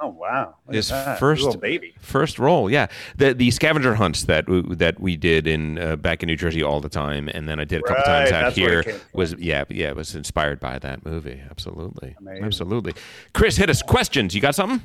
Oh 0.00 0.08
wow! 0.08 0.54
Look 0.66 0.76
His 0.76 0.90
first 1.18 1.60
baby. 1.60 1.92
first 2.00 2.38
role, 2.38 2.70
yeah. 2.70 2.86
The 3.16 3.34
the 3.34 3.50
scavenger 3.50 3.96
hunts 3.96 4.24
that 4.24 4.44
that 4.78 5.00
we 5.00 5.16
did 5.16 5.48
in 5.48 5.76
uh, 5.78 5.96
back 5.96 6.22
in 6.22 6.28
New 6.28 6.36
Jersey 6.36 6.62
all 6.62 6.80
the 6.80 6.88
time, 6.88 7.28
and 7.34 7.48
then 7.48 7.58
I 7.58 7.64
did 7.64 7.80
a 7.80 7.82
couple 7.82 8.04
times 8.04 8.30
out 8.30 8.52
here. 8.52 8.84
Was 9.12 9.34
yeah, 9.38 9.64
yeah, 9.68 9.88
it 9.88 9.96
was 9.96 10.14
inspired 10.14 10.60
by 10.60 10.78
that 10.78 11.04
movie. 11.04 11.40
Absolutely, 11.50 12.14
Amazing. 12.20 12.44
absolutely. 12.44 12.94
Chris, 13.32 13.56
hit 13.56 13.70
us 13.70 13.82
questions. 13.82 14.36
You 14.36 14.40
got 14.40 14.54
something? 14.54 14.80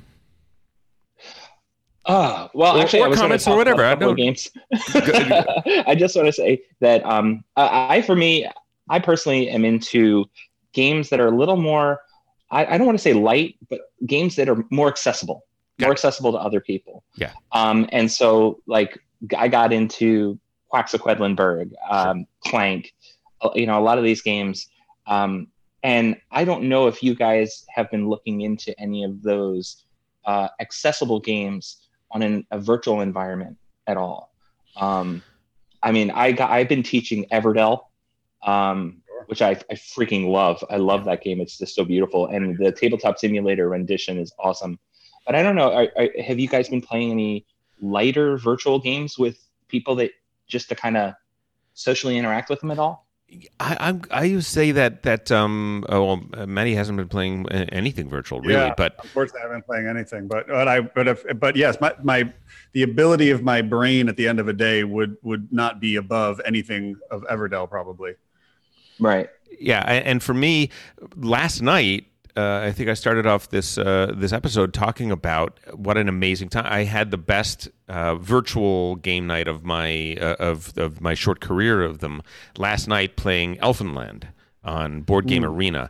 Ah, 2.05 2.49
well, 2.53 2.75
Or- 2.77 2.81
actually, 2.81 2.99
or 3.01 3.05
I 3.05 3.07
was 3.09 3.17
gonna 3.19 3.27
comments 3.27 3.47
or 3.47 3.51
talk 3.51 3.57
whatever, 3.59 3.83
about 3.83 3.89
I 3.89 3.91
a 3.91 3.95
couple 3.95 4.11
of 4.11 4.17
don't- 4.17 4.25
games. 4.25 5.83
I 5.87 5.95
just 5.95 6.15
want 6.15 6.25
to 6.27 6.33
say 6.33 6.61
that 6.81 7.05
um, 7.05 7.43
I, 7.55 7.97
I, 7.97 8.01
for 8.01 8.15
me, 8.15 8.49
I 8.89 8.99
personally 8.99 9.47
am 9.49 9.63
into 9.63 10.25
games 10.73 11.09
that 11.09 11.19
are 11.21 11.27
a 11.27 11.37
little 11.37 11.55
more. 11.55 12.01
I, 12.51 12.65
I 12.65 12.77
don't 12.77 12.85
want 12.85 12.97
to 12.97 13.01
say 13.01 13.13
light, 13.13 13.55
but 13.69 13.91
games 14.05 14.35
that 14.35 14.49
are 14.49 14.63
more 14.69 14.87
accessible, 14.87 15.45
more 15.79 15.91
accessible 15.91 16.31
to 16.31 16.37
other 16.37 16.59
people. 16.59 17.03
Yeah. 17.15 17.31
Um, 17.51 17.87
and 17.91 18.11
so, 18.11 18.61
like, 18.67 18.99
I 19.37 19.47
got 19.47 19.73
into 19.73 20.39
Quacks 20.69 20.93
of 20.93 21.01
Quedlinburg, 21.01 21.71
um, 21.89 22.25
Clank, 22.45 22.93
uh, 23.41 23.49
you 23.55 23.67
know 23.67 23.79
a 23.79 23.81
lot 23.83 23.97
of 23.97 24.03
these 24.03 24.21
games. 24.21 24.69
Um, 25.07 25.47
and 25.83 26.15
I 26.31 26.45
don't 26.45 26.63
know 26.63 26.87
if 26.87 27.03
you 27.03 27.13
guys 27.13 27.65
have 27.75 27.91
been 27.91 28.07
looking 28.07 28.41
into 28.41 28.77
any 28.79 29.03
of 29.03 29.21
those 29.21 29.83
uh, 30.25 30.47
accessible 30.59 31.19
games 31.19 31.89
on 32.11 32.21
an, 32.21 32.47
a 32.51 32.59
virtual 32.59 33.01
environment 33.01 33.57
at 33.87 33.97
all. 33.97 34.33
Um, 34.77 35.21
I 35.81 35.91
mean, 35.91 36.09
I 36.11 36.31
got 36.31 36.49
I've 36.49 36.69
been 36.69 36.83
teaching 36.83 37.25
Everdell, 37.31 37.85
um, 38.41 39.02
which 39.27 39.41
I, 39.41 39.51
I 39.51 39.75
freaking 39.75 40.27
love. 40.29 40.63
I 40.69 40.77
love 40.77 41.05
that 41.05 41.23
game. 41.23 41.41
It's 41.41 41.57
just 41.57 41.75
so 41.75 41.85
beautiful, 41.85 42.27
and 42.27 42.57
the 42.57 42.71
tabletop 42.71 43.19
simulator 43.19 43.69
rendition 43.69 44.17
is 44.17 44.33
awesome. 44.39 44.79
But 45.25 45.35
I 45.35 45.43
don't 45.43 45.55
know. 45.55 45.71
Are, 45.71 45.87
are, 45.97 46.09
have 46.21 46.39
you 46.39 46.47
guys 46.47 46.69
been 46.69 46.81
playing 46.81 47.11
any 47.11 47.45
lighter 47.81 48.37
virtual 48.37 48.79
games 48.79 49.17
with 49.17 49.37
people 49.67 49.95
that 49.95 50.11
just 50.47 50.69
to 50.69 50.75
kind 50.75 50.97
of 50.97 51.13
socially 51.73 52.17
interact 52.17 52.49
with 52.49 52.59
them 52.59 52.71
at 52.71 52.79
all? 52.79 53.07
I, 53.59 53.99
I 54.11 54.25
I 54.25 54.35
would 54.35 54.45
say 54.45 54.71
that 54.71 55.03
that 55.03 55.31
um 55.31 55.85
oh, 55.89 56.03
well, 56.03 56.21
uh, 56.35 56.45
Matty 56.45 56.75
hasn't 56.75 56.97
been 56.97 57.07
playing 57.07 57.47
uh, 57.49 57.65
anything 57.71 58.07
virtual 58.07 58.41
really, 58.41 58.53
Yeah, 58.53 58.73
but 58.77 58.97
course, 59.13 59.31
I 59.35 59.41
haven't 59.41 59.57
been 59.57 59.63
playing 59.63 59.87
anything. 59.87 60.27
But 60.27 60.47
but 60.47 60.67
I 60.67 60.81
but 60.81 61.07
if 61.07 61.25
but 61.39 61.55
yes, 61.55 61.79
my 61.81 61.93
my 62.03 62.31
the 62.73 62.83
ability 62.83 63.31
of 63.31 63.41
my 63.41 63.61
brain 63.61 64.07
at 64.07 64.17
the 64.17 64.27
end 64.27 64.39
of 64.39 64.47
a 64.47 64.53
day 64.53 64.83
would 64.83 65.17
would 65.23 65.51
not 65.51 65.79
be 65.79 65.95
above 65.95 66.41
anything 66.45 66.95
of 67.09 67.23
Everdell 67.23 67.69
probably. 67.69 68.13
Right. 68.99 69.29
yeah, 69.59 69.79
and 69.79 70.21
for 70.21 70.33
me, 70.33 70.69
last 71.15 71.61
night. 71.61 72.07
Uh, 72.35 72.61
I 72.63 72.71
think 72.71 72.89
I 72.89 72.95
started 72.95 73.27
off 73.27 73.49
this 73.49 73.77
uh, 73.77 74.11
this 74.17 74.33
episode 74.33 74.73
talking 74.73 75.11
about 75.11 75.59
what 75.75 75.97
an 75.99 76.09
amazing 76.09 76.49
time 76.49 76.65
I 76.67 76.83
had. 76.83 77.11
The 77.11 77.17
best 77.19 77.69
uh, 77.87 78.15
virtual 78.15 78.95
game 78.95 79.27
night 79.27 79.47
of 79.47 79.63
my 79.63 80.17
uh, 80.19 80.37
of 80.39 80.75
of 80.79 80.99
my 80.99 81.13
short 81.13 81.41
career 81.41 81.83
of 81.83 81.99
them 81.99 82.23
last 82.57 82.87
night 82.87 83.17
playing 83.17 83.57
Elfenland 83.57 84.23
on 84.63 85.01
Board 85.01 85.27
Game 85.27 85.43
Mm. 85.43 85.49
Arena, 85.55 85.89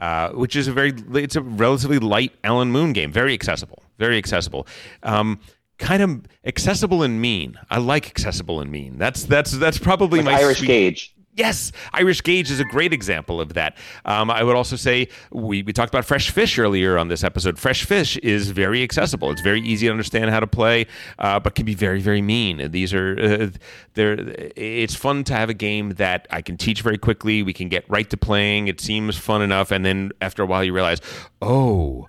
uh, 0.00 0.30
which 0.30 0.56
is 0.56 0.66
a 0.66 0.72
very 0.72 0.92
it's 1.14 1.36
a 1.36 1.40
relatively 1.42 2.00
light 2.00 2.32
Alan 2.42 2.72
Moon 2.72 2.92
game, 2.92 3.12
very 3.12 3.32
accessible, 3.32 3.84
very 3.96 4.18
accessible. 4.18 4.66
Um, 5.04 5.38
kind 5.78 6.02
of 6.02 6.22
accessible 6.44 7.04
and 7.04 7.20
mean. 7.20 7.60
I 7.70 7.78
like 7.78 8.08
accessible 8.08 8.60
and 8.60 8.72
mean. 8.72 8.98
That's 8.98 9.22
that's 9.22 9.52
that's 9.52 9.78
probably 9.78 10.18
With 10.18 10.26
my 10.26 10.40
Irish 10.40 10.58
sweet- 10.58 10.66
Gauge. 10.66 11.14
Yes, 11.36 11.70
Irish 11.92 12.22
Gauge 12.22 12.50
is 12.50 12.60
a 12.60 12.64
great 12.64 12.94
example 12.94 13.42
of 13.42 13.52
that. 13.54 13.76
Um, 14.06 14.30
I 14.30 14.42
would 14.42 14.56
also 14.56 14.74
say 14.74 15.08
we, 15.30 15.62
we 15.62 15.72
talked 15.74 15.92
about 15.92 16.06
Fresh 16.06 16.30
Fish 16.30 16.58
earlier 16.58 16.96
on 16.96 17.08
this 17.08 17.22
episode. 17.22 17.58
Fresh 17.58 17.84
Fish 17.84 18.16
is 18.18 18.50
very 18.50 18.82
accessible. 18.82 19.30
It's 19.30 19.42
very 19.42 19.60
easy 19.60 19.86
to 19.86 19.90
understand 19.92 20.30
how 20.30 20.40
to 20.40 20.46
play, 20.46 20.86
uh, 21.18 21.38
but 21.38 21.54
can 21.54 21.66
be 21.66 21.74
very 21.74 22.00
very 22.00 22.22
mean. 22.22 22.70
These 22.70 22.94
are 22.94 23.18
uh. 23.20 23.48
It's 23.96 24.94
fun 24.94 25.24
to 25.24 25.34
have 25.34 25.50
a 25.50 25.54
game 25.54 25.90
that 25.90 26.26
I 26.30 26.40
can 26.40 26.56
teach 26.56 26.80
very 26.80 26.98
quickly. 26.98 27.42
We 27.42 27.52
can 27.52 27.68
get 27.68 27.88
right 27.88 28.08
to 28.10 28.16
playing. 28.16 28.68
It 28.68 28.80
seems 28.80 29.18
fun 29.18 29.42
enough, 29.42 29.70
and 29.70 29.84
then 29.84 30.12
after 30.22 30.42
a 30.42 30.46
while 30.46 30.64
you 30.64 30.72
realize, 30.72 31.00
oh. 31.42 32.08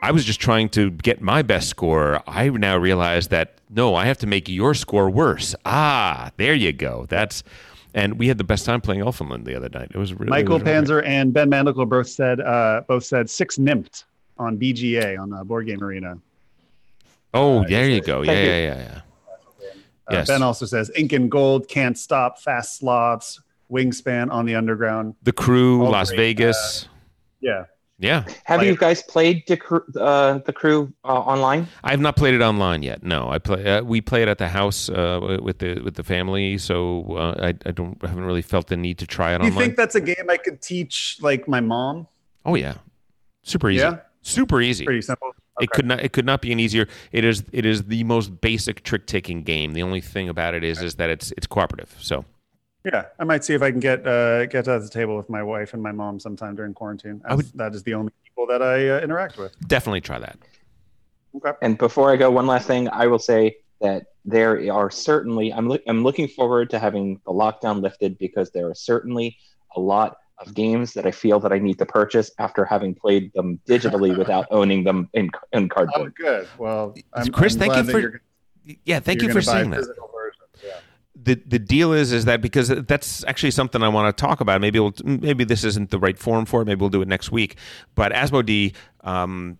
I 0.00 0.12
was 0.12 0.24
just 0.24 0.38
trying 0.38 0.68
to 0.70 0.92
get 0.92 1.20
my 1.20 1.42
best 1.42 1.68
score. 1.68 2.22
I 2.24 2.50
now 2.50 2.76
realize 2.76 3.28
that 3.28 3.58
no, 3.68 3.96
I 3.96 4.06
have 4.06 4.18
to 4.18 4.28
make 4.28 4.48
your 4.48 4.72
score 4.74 5.10
worse. 5.10 5.56
Ah, 5.64 6.30
there 6.36 6.54
you 6.54 6.72
go. 6.72 7.06
That's 7.08 7.42
and 7.94 8.18
we 8.18 8.28
had 8.28 8.38
the 8.38 8.44
best 8.44 8.64
time 8.66 8.80
playing 8.80 9.02
Elfenland 9.02 9.44
the 9.44 9.54
other 9.54 9.68
night. 9.68 9.90
It 9.94 9.98
was 9.98 10.14
really 10.14 10.30
Michael 10.30 10.58
was 10.58 10.62
really 10.62 10.80
Panzer 10.86 11.02
and 11.04 11.32
Ben 11.32 11.50
Mandelker 11.50 11.88
both 11.88 12.08
said 12.08 12.40
uh, 12.40 12.82
both 12.86 13.04
said 13.04 13.28
six 13.28 13.56
nimmt 13.58 14.04
on 14.38 14.58
BGA 14.58 15.20
on 15.20 15.32
uh, 15.32 15.44
Board 15.44 15.66
Game 15.66 15.82
Arena. 15.82 16.10
great. 16.10 16.22
Oh, 17.34 17.64
there 17.68 17.88
you 17.88 18.00
go. 18.00 18.22
Yeah, 18.22 18.32
you. 18.32 18.38
yeah, 18.38 18.58
yeah, 18.58 18.78
yeah. 18.78 18.94
Uh, 18.96 19.00
Yes. 20.10 20.26
Ben 20.28 20.42
also 20.42 20.64
says 20.64 20.90
Incan 20.96 21.28
Gold 21.28 21.68
can't 21.68 21.98
stop 21.98 22.38
fast 22.38 22.78
sloths 22.78 23.42
wingspan 23.70 24.30
on 24.30 24.46
the 24.46 24.54
underground. 24.54 25.14
The 25.22 25.32
crew, 25.32 25.84
All 25.84 25.90
Las 25.90 26.08
great, 26.08 26.16
Vegas. 26.16 26.88
Yeah. 27.40 27.64
Yeah. 27.98 28.24
Have 28.44 28.62
you 28.62 28.76
guys 28.76 29.02
played 29.02 29.44
the 29.46 29.56
crew, 29.56 29.82
uh, 29.98 30.38
the 30.38 30.52
crew 30.52 30.92
uh, 31.04 31.08
online? 31.08 31.66
I 31.82 31.90
have 31.90 32.00
not 32.00 32.16
played 32.16 32.34
it 32.34 32.40
online 32.40 32.82
yet. 32.82 33.02
No, 33.02 33.28
I 33.28 33.38
play. 33.38 33.64
Uh, 33.64 33.82
we 33.82 34.00
play 34.00 34.22
it 34.22 34.28
at 34.28 34.38
the 34.38 34.48
house 34.48 34.88
uh, 34.88 35.38
with 35.42 35.58
the 35.58 35.80
with 35.80 35.94
the 35.94 36.04
family, 36.04 36.58
so 36.58 37.16
uh, 37.16 37.34
I 37.42 37.48
I 37.66 37.72
don't 37.72 37.98
I 38.02 38.08
haven't 38.08 38.24
really 38.24 38.42
felt 38.42 38.68
the 38.68 38.76
need 38.76 38.98
to 38.98 39.06
try 39.06 39.34
it 39.34 39.38
Do 39.38 39.44
you 39.44 39.50
online. 39.50 39.64
think 39.64 39.76
that's 39.76 39.94
a 39.94 40.00
game 40.00 40.28
I 40.28 40.36
could 40.36 40.62
teach 40.62 41.18
like 41.20 41.48
my 41.48 41.60
mom? 41.60 42.06
oh 42.46 42.54
yeah, 42.54 42.74
super 43.42 43.68
easy. 43.68 43.82
Yeah? 43.82 43.98
Super 44.22 44.60
easy. 44.60 44.84
Pretty 44.84 45.02
simple. 45.02 45.32
It 45.60 45.70
could 45.70 45.86
not. 45.86 46.00
It 46.00 46.12
could 46.12 46.26
not 46.26 46.40
be 46.40 46.52
an 46.52 46.60
easier. 46.60 46.86
It 47.10 47.24
is. 47.24 47.42
It 47.50 47.66
is 47.66 47.84
the 47.84 48.04
most 48.04 48.40
basic 48.40 48.84
trick 48.84 49.06
taking 49.06 49.42
game. 49.42 49.72
The 49.72 49.82
only 49.82 50.00
thing 50.00 50.28
about 50.28 50.54
it 50.54 50.62
is, 50.62 50.80
is 50.82 50.94
that 50.96 51.10
it's 51.10 51.32
it's 51.36 51.46
cooperative. 51.48 51.96
So 51.98 52.24
Yeah, 52.84 53.06
I 53.18 53.24
might 53.24 53.44
see 53.44 53.54
if 53.54 53.62
I 53.62 53.70
can 53.70 53.80
get 53.80 54.06
uh, 54.06 54.46
get 54.46 54.64
to 54.66 54.78
the 54.78 54.88
table 54.88 55.16
with 55.16 55.28
my 55.28 55.42
wife 55.42 55.74
and 55.74 55.82
my 55.82 55.92
mom 55.92 56.20
sometime 56.20 56.54
during 56.54 56.74
quarantine. 56.74 57.20
I 57.24 57.34
would- 57.34 57.50
that 57.54 57.74
is 57.74 57.82
the 57.82 57.94
only 57.94 58.12
people 58.24 58.46
that 58.46 58.62
I 58.62 58.88
uh, 58.88 59.00
interact 59.00 59.36
with. 59.36 59.52
definitely 59.66 60.00
try 60.00 60.18
that. 60.20 60.38
Okay. 61.36 61.52
And 61.60 61.76
before 61.76 62.10
I 62.12 62.16
go, 62.16 62.30
one 62.30 62.46
last 62.46 62.66
thing, 62.66 62.88
I 62.88 63.06
will 63.06 63.18
say 63.18 63.56
that 63.80 64.06
there 64.24 64.72
are 64.72 64.90
certainly 64.90 65.52
I'm 65.52 65.68
look 65.68 65.82
I'm 65.86 66.02
looking 66.02 66.28
forward 66.28 66.70
to 66.70 66.78
having 66.78 67.20
the 67.26 67.32
lockdown 67.32 67.82
lifted 67.82 68.16
because 68.18 68.50
there 68.50 68.68
are 68.68 68.74
certainly 68.74 69.36
a 69.76 69.80
lot 69.80 70.16
of 70.38 70.54
games 70.54 70.92
that 70.94 71.04
I 71.04 71.10
feel 71.10 71.40
that 71.40 71.52
I 71.52 71.58
need 71.58 71.78
to 71.78 71.86
purchase 71.86 72.30
after 72.38 72.64
having 72.64 72.94
played 72.94 73.32
them 73.34 73.60
digitally 73.68 74.16
without 74.22 74.46
owning 74.50 74.84
them 74.84 75.10
in 75.14 75.30
in 75.52 75.64
Oh, 75.64 75.68
cardboard. 75.68 76.14
good. 76.16 76.48
Well, 76.58 76.94
I'm, 77.12 77.26
Chris, 77.28 77.54
I'm 77.54 77.58
thank 77.60 77.72
glad 77.72 77.86
you 77.86 77.92
for- 77.92 78.22
Yeah, 78.84 79.00
thank 79.00 79.20
you're 79.20 79.30
for 79.30 79.34
gonna 79.40 79.42
saying 79.42 79.70
that. 79.70 79.84
Yeah. 81.28 81.34
the 81.34 81.42
the 81.46 81.58
deal 81.58 81.92
is 81.92 82.12
is 82.12 82.24
that 82.24 82.40
because 82.40 82.68
that's 82.68 83.24
actually 83.24 83.50
something 83.50 83.82
I 83.82 83.88
want 83.88 84.16
to 84.16 84.20
talk 84.20 84.40
about. 84.40 84.60
Maybe 84.60 84.80
we'll, 84.80 84.94
maybe 85.04 85.44
this 85.44 85.64
isn't 85.64 85.90
the 85.90 85.98
right 85.98 86.18
forum 86.18 86.46
for 86.46 86.62
it. 86.62 86.64
Maybe 86.64 86.80
we'll 86.80 86.90
do 86.90 87.02
it 87.02 87.08
next 87.08 87.30
week. 87.30 87.56
But 87.94 88.12
Asmodee 88.12 88.74
um, 89.02 89.58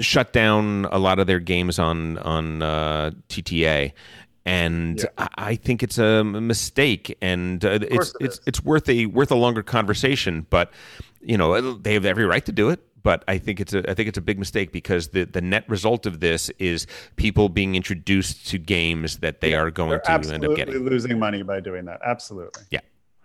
shut 0.00 0.32
down 0.32 0.86
a 0.86 0.98
lot 0.98 1.18
of 1.18 1.26
their 1.26 1.40
games 1.40 1.78
on 1.78 2.18
on 2.18 2.62
uh, 2.62 3.10
TTA. 3.28 3.92
And 4.44 5.04
I 5.18 5.28
I 5.36 5.54
think 5.56 5.82
it's 5.82 5.98
a 5.98 6.22
mistake, 6.22 7.16
and 7.20 7.64
uh, 7.64 7.78
it's 7.82 8.10
it 8.10 8.16
it's 8.20 8.40
it's 8.46 8.64
worth 8.64 8.88
a 8.88 9.06
worth 9.06 9.32
a 9.32 9.34
longer 9.34 9.62
conversation. 9.62 10.46
But 10.48 10.70
you 11.20 11.36
know 11.36 11.74
they 11.74 11.94
have 11.94 12.04
every 12.04 12.24
right 12.24 12.44
to 12.46 12.52
do 12.52 12.70
it. 12.70 12.85
But 13.06 13.22
I 13.28 13.38
think 13.38 13.60
it's 13.60 13.72
a 13.72 13.88
I 13.88 13.94
think 13.94 14.08
it's 14.08 14.18
a 14.18 14.26
big 14.30 14.36
mistake 14.36 14.72
because 14.72 15.04
the, 15.16 15.22
the 15.26 15.40
net 15.40 15.64
result 15.68 16.06
of 16.06 16.18
this 16.18 16.50
is 16.58 16.88
people 17.14 17.48
being 17.48 17.76
introduced 17.76 18.48
to 18.48 18.58
games 18.58 19.18
that 19.18 19.40
they 19.40 19.54
are 19.54 19.70
going 19.70 19.90
They're 19.90 20.18
to 20.18 20.34
end 20.34 20.44
up 20.44 20.56
getting. 20.56 20.74
losing 20.84 21.16
money 21.16 21.42
by 21.44 21.60
doing 21.60 21.84
that. 21.84 22.00
Absolutely. 22.04 22.64
Yeah. 22.72 22.80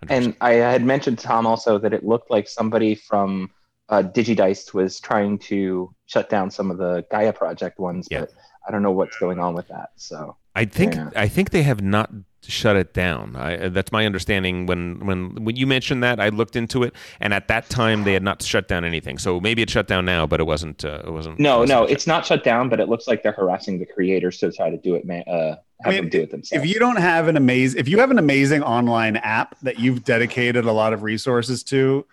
And 0.08 0.36
I 0.40 0.52
had 0.52 0.84
mentioned 0.84 1.18
to 1.18 1.26
Tom 1.26 1.48
also 1.48 1.78
that 1.78 1.92
it 1.92 2.04
looked 2.04 2.30
like 2.30 2.46
somebody 2.46 2.94
from 2.94 3.50
uh, 3.88 4.04
Digidice 4.04 4.72
was 4.72 5.00
trying 5.00 5.36
to 5.50 5.92
shut 6.06 6.30
down 6.30 6.48
some 6.52 6.70
of 6.70 6.78
the 6.78 7.04
Gaia 7.10 7.32
project 7.32 7.80
ones, 7.80 8.06
but 8.08 8.30
I 8.68 8.70
don't 8.70 8.84
know 8.84 8.92
what's 8.92 9.18
going 9.18 9.40
on 9.40 9.52
with 9.52 9.66
that. 9.66 9.88
So 9.96 10.36
I 10.54 10.64
think 10.64 10.94
Yeah. 10.94 11.10
I 11.16 11.26
think 11.26 11.50
they 11.50 11.64
have 11.64 11.82
not 11.82 12.08
shut 12.50 12.76
it 12.76 12.92
down. 12.92 13.36
I, 13.36 13.56
uh, 13.56 13.68
that's 13.68 13.92
my 13.92 14.06
understanding. 14.06 14.66
When 14.66 15.04
when 15.06 15.34
when 15.44 15.56
you 15.56 15.66
mentioned 15.66 16.02
that, 16.02 16.20
I 16.20 16.28
looked 16.28 16.56
into 16.56 16.82
it, 16.82 16.94
and 17.20 17.32
at 17.32 17.48
that 17.48 17.68
time 17.68 18.04
they 18.04 18.12
had 18.12 18.22
not 18.22 18.42
shut 18.42 18.68
down 18.68 18.84
anything. 18.84 19.18
So 19.18 19.40
maybe 19.40 19.62
it's 19.62 19.72
shut 19.72 19.86
down 19.86 20.04
now, 20.04 20.26
but 20.26 20.40
it 20.40 20.44
wasn't. 20.44 20.84
Uh, 20.84 21.02
it 21.04 21.10
wasn't. 21.10 21.38
no, 21.38 21.56
it 21.56 21.60
wasn't 21.60 21.78
no, 21.78 21.84
shut 21.84 21.90
it's 21.92 22.06
not 22.06 22.26
shut 22.26 22.44
down, 22.44 22.68
but 22.68 22.80
it 22.80 22.88
looks 22.88 23.06
like 23.06 23.22
they're 23.22 23.32
harassing 23.32 23.78
the 23.78 23.86
creators 23.86 24.38
to 24.38 24.50
try 24.52 24.70
to 24.70 24.76
do 24.76 24.94
it, 24.94 25.04
man. 25.04 25.22
Uh, 25.26 25.56
have 25.84 25.94
them 25.94 26.08
do 26.08 26.22
it 26.22 26.30
themselves. 26.30 26.64
If 26.64 26.70
you 26.70 26.78
don't 26.78 26.96
have 26.96 27.28
an 27.28 27.36
amazing, 27.36 27.80
if 27.80 27.88
you 27.88 27.98
have 27.98 28.10
an 28.10 28.18
amazing 28.18 28.62
online 28.62 29.16
app 29.16 29.58
that 29.60 29.78
you've 29.78 30.04
dedicated 30.04 30.64
a 30.64 30.72
lot 30.72 30.92
of 30.92 31.02
resources 31.02 31.62
to, 31.64 32.06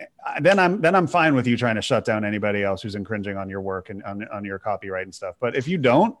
uh, 0.00 0.40
then 0.40 0.58
I'm 0.58 0.80
then 0.80 0.94
I'm 0.94 1.06
fine 1.06 1.34
with 1.34 1.46
you 1.46 1.56
trying 1.56 1.76
to 1.76 1.82
shut 1.82 2.04
down 2.04 2.24
anybody 2.24 2.62
else 2.62 2.82
who's 2.82 2.94
infringing 2.94 3.36
on 3.36 3.48
your 3.48 3.60
work 3.60 3.90
and 3.90 4.02
on, 4.04 4.26
on 4.28 4.44
your 4.44 4.58
copyright 4.58 5.04
and 5.04 5.14
stuff. 5.14 5.36
But 5.38 5.56
if 5.56 5.68
you 5.68 5.78
don't, 5.78 6.16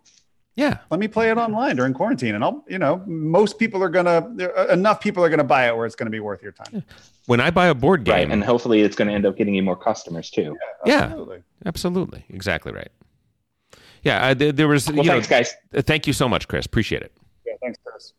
yeah, 0.56 0.78
let 0.90 1.00
me 1.00 1.08
play 1.08 1.30
it 1.30 1.36
online 1.38 1.76
during 1.76 1.94
quarantine, 1.94 2.34
and 2.34 2.44
I'll 2.44 2.64
you 2.68 2.78
know 2.78 3.02
most 3.06 3.58
people 3.58 3.82
are 3.82 3.88
gonna 3.88 4.28
uh, 4.56 4.66
enough 4.72 5.00
people 5.00 5.24
are 5.24 5.28
gonna 5.28 5.44
buy 5.44 5.66
it 5.68 5.76
where 5.76 5.86
it's 5.86 5.96
gonna 5.96 6.10
be 6.10 6.20
worth 6.20 6.42
your 6.42 6.52
time. 6.52 6.84
When 7.26 7.40
I 7.40 7.50
buy 7.50 7.66
a 7.68 7.74
board 7.74 8.04
game, 8.04 8.14
right, 8.14 8.30
and 8.30 8.44
hopefully 8.44 8.82
it's 8.82 8.94
going 8.94 9.08
to 9.08 9.14
end 9.14 9.24
up 9.24 9.36
getting 9.38 9.54
you 9.54 9.62
more 9.62 9.76
customers 9.76 10.28
too. 10.30 10.56
yeah, 10.84 11.04
absolutely, 11.04 11.42
absolutely, 11.64 12.24
exactly 12.28 12.72
right. 12.72 12.90
Yeah, 14.02 14.26
uh, 14.26 14.34
there, 14.34 14.52
there 14.52 14.68
was. 14.68 14.86
Well, 14.86 14.96
you 14.98 15.04
know, 15.04 15.12
thanks, 15.14 15.28
guys. 15.28 15.54
uh, 15.74 15.80
Thank 15.80 16.06
you 16.06 16.12
so 16.12 16.28
much, 16.28 16.46
Chris. 16.48 16.66
Appreciate 16.66 17.02
it. 17.02 17.12
Yeah, 17.46 17.54
thanks, 17.62 17.78
Chris. 17.82 18.12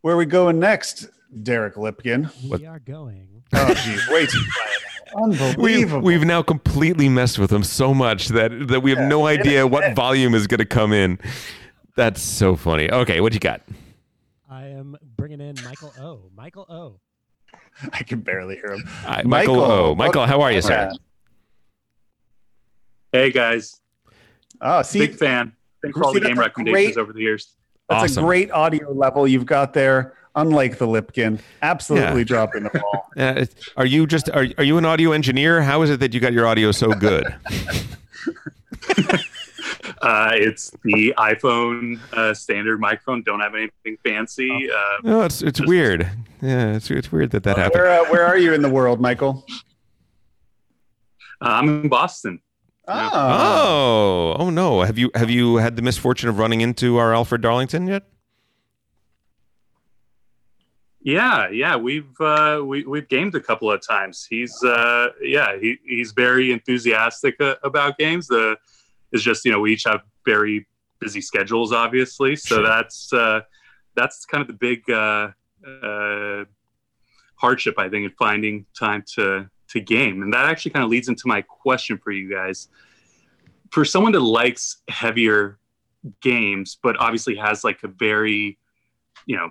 Where 0.00 0.14
are 0.14 0.16
we 0.16 0.24
going 0.26 0.58
next, 0.58 1.08
Derek 1.42 1.74
Lipkin? 1.74 2.30
We 2.48 2.66
are 2.66 2.78
going. 2.78 3.44
Oh, 3.52 3.74
geez, 3.74 4.08
way 4.08 4.24
too 4.24 4.40
quiet. 4.54 4.78
Unbelievable. 5.14 5.62
We've, 5.62 6.20
we've 6.20 6.24
now 6.26 6.42
completely 6.42 7.08
messed 7.08 7.38
with 7.38 7.50
them 7.50 7.62
so 7.64 7.92
much 7.94 8.28
that 8.28 8.68
that 8.68 8.80
we 8.80 8.90
have 8.90 9.00
no 9.00 9.26
idea 9.26 9.66
what 9.66 9.94
volume 9.94 10.34
is 10.34 10.46
going 10.46 10.58
to 10.58 10.64
come 10.64 10.92
in. 10.92 11.18
That's 11.96 12.22
so 12.22 12.56
funny. 12.56 12.90
Okay, 12.90 13.20
what 13.20 13.34
you 13.34 13.40
got? 13.40 13.60
I 14.48 14.66
am 14.68 14.96
bringing 15.16 15.40
in 15.40 15.56
Michael 15.64 15.92
O. 15.98 16.30
Michael 16.34 16.66
O. 16.68 17.00
I 17.92 18.02
can 18.02 18.20
barely 18.20 18.56
hear 18.56 18.72
him. 18.74 18.84
Hi, 18.86 19.22
Michael 19.24 19.60
O. 19.60 19.94
Michael, 19.94 20.26
how 20.26 20.40
are 20.40 20.52
you, 20.52 20.62
sir? 20.62 20.90
Hey 23.12 23.30
guys. 23.30 23.80
Oh, 24.60 24.82
see, 24.82 25.00
big 25.00 25.16
fan. 25.16 25.52
Thanks 25.82 25.98
for 25.98 26.04
all 26.04 26.12
the 26.12 26.20
game 26.20 26.38
recommendations 26.38 26.94
great- 26.94 27.02
over 27.02 27.12
the 27.12 27.20
years. 27.20 27.56
That's 27.88 28.16
a 28.16 28.20
great 28.20 28.50
audio 28.52 28.90
level 28.92 29.28
you've 29.28 29.44
got 29.44 29.74
there. 29.74 30.14
Unlike 30.34 30.78
the 30.78 30.86
Lipkin, 30.86 31.40
absolutely 31.62 32.20
Yeah. 32.20 32.24
dropping 32.24 32.62
the 32.64 32.70
ball. 32.70 33.08
Uh, 33.16 33.44
are 33.76 33.84
you 33.84 34.06
just 34.06 34.30
are, 34.30 34.46
are 34.56 34.64
you 34.64 34.78
an 34.78 34.84
audio 34.86 35.12
engineer? 35.12 35.60
How 35.62 35.82
is 35.82 35.90
it 35.90 36.00
that 36.00 36.14
you 36.14 36.20
got 36.20 36.32
your 36.32 36.46
audio 36.46 36.72
so 36.72 36.92
good? 36.92 37.26
Uh, 40.00 40.30
it's 40.34 40.72
the 40.82 41.14
iPhone 41.16 41.98
uh, 42.12 42.34
standard 42.34 42.80
microphone. 42.80 43.22
Don't 43.22 43.38
have 43.38 43.54
anything 43.54 43.96
fancy. 44.04 44.68
Uh, 44.68 44.76
No, 45.04 45.22
it's 45.22 45.42
it's 45.42 45.64
weird. 45.64 46.08
Yeah, 46.40 46.74
it's 46.74 46.90
it's 46.90 47.12
weird 47.12 47.30
that 47.30 47.44
that 47.44 47.56
happened. 47.56 47.82
Where 47.82 48.00
uh, 48.00 48.10
where 48.10 48.26
are 48.26 48.36
you 48.36 48.52
in 48.52 48.62
the 48.62 48.68
world, 48.68 49.00
Michael? 49.00 49.44
I'm 51.40 51.68
in 51.68 51.88
Boston. 51.88 52.40
Oh, 52.88 54.34
oh 54.38 54.50
no! 54.50 54.82
Have 54.82 54.98
you 54.98 55.10
have 55.14 55.30
you 55.30 55.56
had 55.56 55.76
the 55.76 55.82
misfortune 55.82 56.28
of 56.28 56.38
running 56.38 56.60
into 56.62 56.96
our 56.96 57.14
Alfred 57.14 57.40
Darlington 57.40 57.86
yet? 57.86 58.02
Yeah, 61.04 61.48
yeah, 61.48 61.74
we've 61.76 62.20
uh, 62.20 62.60
we 62.64 62.84
we've 62.84 63.08
gamed 63.08 63.34
a 63.34 63.40
couple 63.40 63.70
of 63.70 63.84
times. 63.84 64.24
He's 64.28 64.62
uh, 64.62 65.08
yeah, 65.20 65.58
he, 65.58 65.78
he's 65.84 66.12
very 66.12 66.52
enthusiastic 66.52 67.40
uh, 67.40 67.56
about 67.64 67.98
games. 67.98 68.28
The 68.28 68.56
is 69.12 69.22
just 69.22 69.44
you 69.44 69.50
know 69.50 69.60
we 69.60 69.72
each 69.72 69.84
have 69.84 70.02
very 70.24 70.66
busy 71.00 71.20
schedules, 71.20 71.72
obviously. 71.72 72.36
So 72.36 72.62
that's 72.62 73.12
uh, 73.12 73.40
that's 73.96 74.24
kind 74.24 74.42
of 74.42 74.46
the 74.46 74.54
big 74.54 74.88
uh, 74.88 75.30
uh, 75.66 76.44
hardship 77.34 77.74
I 77.78 77.88
think 77.88 78.04
in 78.04 78.12
finding 78.16 78.64
time 78.78 79.02
to 79.16 79.50
to 79.70 79.80
game, 79.80 80.22
and 80.22 80.32
that 80.32 80.46
actually 80.46 80.70
kind 80.70 80.84
of 80.84 80.90
leads 80.90 81.08
into 81.08 81.26
my 81.26 81.42
question 81.42 81.98
for 81.98 82.12
you 82.12 82.30
guys. 82.30 82.68
For 83.72 83.84
someone 83.84 84.12
that 84.12 84.20
likes 84.20 84.82
heavier 84.88 85.58
games, 86.20 86.78
but 86.80 86.96
obviously 86.98 87.34
has 87.36 87.64
like 87.64 87.82
a 87.82 87.88
very 87.88 88.56
you 89.26 89.36
know 89.36 89.50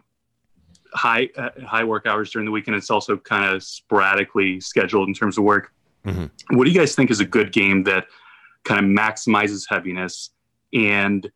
high 0.93 1.29
uh, 1.37 1.49
high 1.65 1.83
work 1.83 2.05
hours 2.05 2.31
during 2.31 2.45
the 2.45 2.51
weekend. 2.51 2.75
It's 2.77 2.89
also 2.89 3.17
kind 3.17 3.45
of 3.45 3.63
sporadically 3.63 4.59
scheduled 4.59 5.07
in 5.07 5.13
terms 5.13 5.37
of 5.37 5.43
work. 5.43 5.71
Mm-hmm. 6.05 6.57
What 6.57 6.65
do 6.65 6.71
you 6.71 6.79
guys 6.79 6.95
think 6.95 7.11
is 7.11 7.19
a 7.19 7.25
good 7.25 7.51
game 7.51 7.83
that 7.83 8.05
kind 8.63 8.83
of 8.83 8.85
maximizes 8.91 9.65
heaviness 9.69 10.31
and 10.73 11.29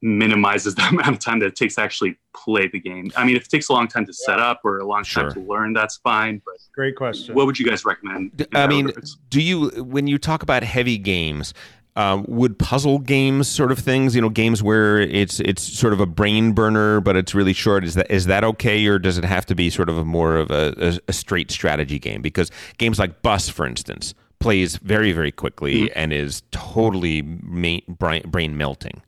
minimizes 0.00 0.74
the 0.76 0.82
amount 0.82 1.08
of 1.08 1.18
time 1.18 1.38
that 1.40 1.46
it 1.46 1.56
takes 1.56 1.76
to 1.76 1.82
actually 1.82 2.18
play 2.34 2.68
the 2.68 2.80
game? 2.80 3.10
I 3.16 3.24
mean, 3.24 3.36
if 3.36 3.44
it 3.44 3.48
takes 3.48 3.68
a 3.68 3.72
long 3.72 3.88
time 3.88 4.06
to 4.06 4.12
set 4.12 4.40
up 4.40 4.60
or 4.64 4.78
a 4.78 4.86
long 4.86 5.04
time 5.04 5.32
to 5.32 5.40
learn, 5.40 5.72
that's 5.72 5.96
fine. 5.98 6.42
But 6.44 6.56
Great 6.74 6.96
question. 6.96 7.34
what 7.34 7.46
would 7.46 7.58
you 7.58 7.66
guys 7.66 7.84
recommend? 7.84 8.40
in 8.40 8.46
I 8.52 8.66
mean, 8.66 8.86
regard? 8.86 9.08
do 9.30 9.40
you 9.40 9.68
when 9.84 10.06
you 10.06 10.18
talk 10.18 10.42
about 10.42 10.62
heavy 10.62 10.98
games? 10.98 11.54
Um, 11.94 12.24
would 12.26 12.58
puzzle 12.58 13.00
games 13.00 13.48
sort 13.48 13.70
of 13.70 13.78
things, 13.78 14.14
you 14.14 14.22
know, 14.22 14.30
games 14.30 14.62
where 14.62 14.98
it's 14.98 15.40
it's 15.40 15.62
sort 15.62 15.92
of 15.92 16.00
a 16.00 16.06
brain 16.06 16.52
burner, 16.52 17.02
but 17.02 17.16
it's 17.16 17.34
really 17.34 17.52
short. 17.52 17.84
Is 17.84 17.96
that 17.96 18.10
is 18.10 18.24
that 18.26 18.44
okay, 18.44 18.86
or 18.86 18.98
does 18.98 19.18
it 19.18 19.24
have 19.24 19.44
to 19.46 19.54
be 19.54 19.68
sort 19.68 19.90
of 19.90 19.98
a 19.98 20.04
more 20.04 20.36
of 20.36 20.50
a, 20.50 20.74
a, 20.78 20.98
a 21.08 21.12
straight 21.12 21.50
strategy 21.50 21.98
game? 21.98 22.22
Because 22.22 22.50
games 22.78 22.98
like 22.98 23.20
Bus, 23.20 23.50
for 23.50 23.66
instance, 23.66 24.14
plays 24.38 24.76
very 24.78 25.12
very 25.12 25.30
quickly 25.30 25.92
and 25.92 26.14
is 26.14 26.42
totally 26.50 27.20
ma- 27.20 27.84
brain, 27.88 28.22
brain 28.26 28.56
melting. 28.56 29.02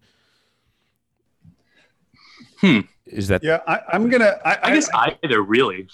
Hmm. 2.59 2.81
Is 3.07 3.29
that 3.29 3.43
Yeah, 3.43 3.61
I, 3.67 3.81
I'm 3.93 4.09
gonna. 4.09 4.39
I, 4.45 4.59
I 4.63 4.75
guess 4.75 4.89
I, 4.93 5.17
either 5.23 5.43
really. 5.43 5.89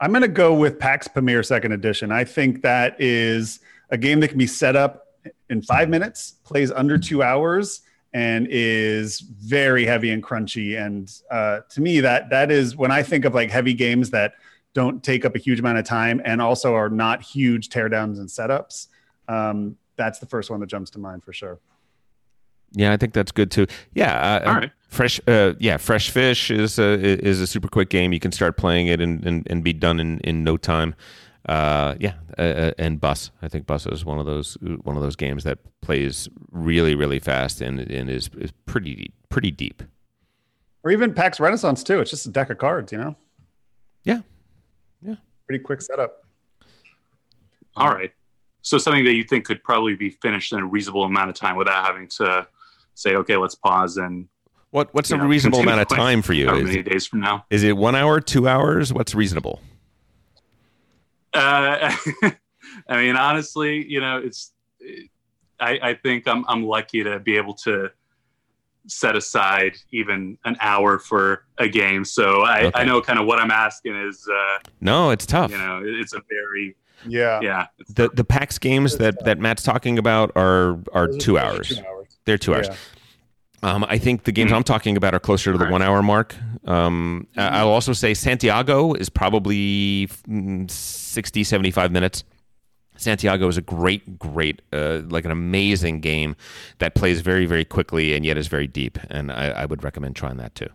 I'm 0.00 0.12
gonna 0.12 0.28
go 0.28 0.54
with 0.54 0.78
PAX 0.78 1.08
Pamir 1.08 1.42
Second 1.42 1.72
Edition. 1.72 2.12
I 2.12 2.24
think 2.24 2.62
that 2.62 3.00
is 3.00 3.60
a 3.90 3.96
game 3.96 4.20
that 4.20 4.28
can 4.28 4.38
be 4.38 4.46
set 4.46 4.76
up 4.76 5.05
in 5.50 5.62
five 5.62 5.88
minutes, 5.88 6.36
plays 6.44 6.70
under 6.70 6.98
two 6.98 7.22
hours, 7.22 7.82
and 8.12 8.46
is 8.50 9.20
very 9.20 9.84
heavy 9.84 10.10
and 10.10 10.22
crunchy. 10.22 10.80
And 10.80 11.12
uh, 11.30 11.60
to 11.70 11.80
me, 11.80 12.00
that 12.00 12.30
that 12.30 12.50
is 12.50 12.76
when 12.76 12.90
I 12.90 13.02
think 13.02 13.24
of 13.24 13.34
like 13.34 13.50
heavy 13.50 13.74
games 13.74 14.10
that 14.10 14.34
don't 14.72 15.02
take 15.02 15.24
up 15.24 15.34
a 15.34 15.38
huge 15.38 15.60
amount 15.60 15.78
of 15.78 15.84
time 15.84 16.20
and 16.24 16.40
also 16.40 16.74
are 16.74 16.90
not 16.90 17.22
huge 17.22 17.68
teardowns 17.68 18.18
and 18.18 18.28
setups. 18.28 18.88
Um, 19.28 19.76
that's 19.96 20.18
the 20.18 20.26
first 20.26 20.50
one 20.50 20.60
that 20.60 20.66
jumps 20.66 20.90
to 20.90 20.98
mind 20.98 21.24
for 21.24 21.32
sure. 21.32 21.58
Yeah, 22.72 22.92
I 22.92 22.96
think 22.96 23.14
that's 23.14 23.32
good 23.32 23.50
too. 23.50 23.66
Yeah, 23.94 24.14
uh, 24.14 24.48
All 24.48 24.54
right. 24.54 24.70
Fresh, 24.88 25.20
uh, 25.26 25.54
yeah, 25.58 25.78
Fresh 25.78 26.10
Fish 26.10 26.50
is 26.50 26.78
a 26.78 26.92
is 26.92 27.40
a 27.40 27.46
super 27.46 27.68
quick 27.68 27.90
game. 27.90 28.12
You 28.12 28.20
can 28.20 28.32
start 28.32 28.56
playing 28.56 28.86
it 28.86 29.00
and, 29.00 29.24
and, 29.24 29.46
and 29.50 29.64
be 29.64 29.72
done 29.72 29.98
in, 29.98 30.20
in 30.20 30.44
no 30.44 30.56
time. 30.56 30.94
Uh, 31.46 31.94
yeah, 32.00 32.14
uh, 32.38 32.42
uh, 32.42 32.70
and 32.76 33.00
Bus. 33.00 33.30
I 33.40 33.48
think 33.48 33.66
Bus 33.66 33.86
is 33.86 34.04
one 34.04 34.18
of 34.18 34.26
those 34.26 34.58
one 34.82 34.96
of 34.96 35.02
those 35.02 35.14
games 35.16 35.44
that 35.44 35.58
plays 35.80 36.28
really 36.50 36.94
really 36.96 37.20
fast 37.20 37.60
and 37.60 37.78
and 37.78 38.10
is, 38.10 38.28
is 38.36 38.52
pretty 38.66 38.96
deep, 38.96 39.14
pretty 39.28 39.52
deep. 39.52 39.82
Or 40.82 40.90
even 40.90 41.14
PAX 41.14 41.38
Renaissance 41.38 41.84
too. 41.84 42.00
It's 42.00 42.10
just 42.10 42.26
a 42.26 42.30
deck 42.30 42.50
of 42.50 42.58
cards, 42.58 42.90
you 42.90 42.98
know. 42.98 43.16
Yeah, 44.04 44.20
yeah. 45.02 45.16
Pretty 45.46 45.62
quick 45.62 45.82
setup. 45.82 46.24
All 47.76 47.92
right. 47.92 48.12
So 48.62 48.78
something 48.78 49.04
that 49.04 49.14
you 49.14 49.22
think 49.22 49.44
could 49.44 49.62
probably 49.62 49.94
be 49.94 50.10
finished 50.10 50.52
in 50.52 50.58
a 50.58 50.66
reasonable 50.66 51.04
amount 51.04 51.30
of 51.30 51.36
time 51.36 51.56
without 51.56 51.84
having 51.84 52.08
to 52.18 52.48
say, 52.94 53.14
okay, 53.14 53.36
let's 53.36 53.54
pause 53.54 53.96
and 53.98 54.26
What 54.70 54.92
what's 54.94 55.12
a 55.12 55.16
know, 55.16 55.26
reasonable 55.26 55.60
amount 55.60 55.82
of 55.82 55.88
time 55.88 56.22
for 56.22 56.32
you? 56.32 56.46
However 56.46 56.62
Is 56.62 56.68
many 56.68 56.80
it, 56.80 56.90
days 56.90 57.06
from 57.06 57.20
now? 57.20 57.44
is 57.50 57.62
it 57.62 57.76
one 57.76 57.94
hour, 57.94 58.20
two 58.20 58.48
hours? 58.48 58.92
What's 58.92 59.14
reasonable? 59.14 59.60
Uh, 61.36 61.90
I 62.88 62.96
mean, 63.02 63.16
honestly, 63.16 63.84
you 63.86 64.00
know, 64.00 64.18
it's. 64.18 64.52
I, 65.58 65.78
I 65.82 65.94
think 65.94 66.28
I'm 66.28 66.44
I'm 66.48 66.64
lucky 66.64 67.02
to 67.02 67.18
be 67.18 67.36
able 67.36 67.54
to 67.64 67.90
set 68.88 69.16
aside 69.16 69.72
even 69.90 70.38
an 70.44 70.56
hour 70.60 70.98
for 70.98 71.44
a 71.58 71.66
game. 71.68 72.04
So 72.04 72.42
I, 72.42 72.66
Okay. 72.66 72.70
I 72.80 72.84
know 72.84 73.00
kind 73.00 73.18
of 73.18 73.26
what 73.26 73.40
I'm 73.40 73.50
asking 73.50 73.96
is, 73.96 74.28
uh, 74.32 74.58
No, 74.80 75.10
it's 75.10 75.26
tough. 75.26 75.50
you 75.50 75.58
know, 75.58 75.80
it's 75.84 76.12
a 76.12 76.20
very 76.28 76.76
Yeah. 77.06 77.40
yeah. 77.42 77.66
The 77.88 78.10
the 78.10 78.22
PAX 78.24 78.58
games 78.58 78.98
that, 78.98 79.24
that 79.24 79.38
Matt's 79.38 79.62
talking 79.62 79.98
about 79.98 80.30
are 80.36 80.78
are 80.92 81.08
two 81.08 81.38
hours. 81.38 81.80
They're 82.26 82.38
two 82.38 82.54
hours. 82.54 82.68
Yeah. 82.68 82.76
Um, 83.62 83.84
I 83.88 83.98
think 83.98 84.24
the 84.24 84.32
games 84.32 84.52
I'm 84.52 84.62
talking 84.62 84.96
about 84.96 85.14
are 85.14 85.18
closer 85.20 85.50
to 85.52 85.58
the 85.58 85.66
one 85.66 85.80
hour 85.82 86.02
mark. 86.02 86.36
Um, 86.66 87.26
I- 87.36 87.60
I'll 87.60 87.68
also 87.68 87.92
say 87.92 88.12
Santiago 88.14 88.92
is 88.94 89.08
probably 89.08 90.08
mm, 90.28 90.70
60, 90.70 91.44
75 91.44 91.92
minutes. 91.92 92.24
Santiago 92.96 93.46
is 93.46 93.56
a 93.58 93.62
great, 93.62 94.18
great, 94.18 94.62
uh, 94.72 95.02
like 95.08 95.24
an 95.24 95.30
amazing 95.30 96.00
game 96.00 96.34
that 96.78 96.94
plays 96.94 97.20
very, 97.20 97.44
very 97.46 97.64
quickly 97.64 98.14
and 98.14 98.24
yet 98.24 98.38
is 98.38 98.46
very 98.48 98.66
deep. 98.66 98.98
And 99.10 99.30
I, 99.30 99.48
I 99.50 99.66
would 99.66 99.84
recommend 99.84 100.16
trying 100.16 100.38
that 100.38 100.54
too. 100.54 100.68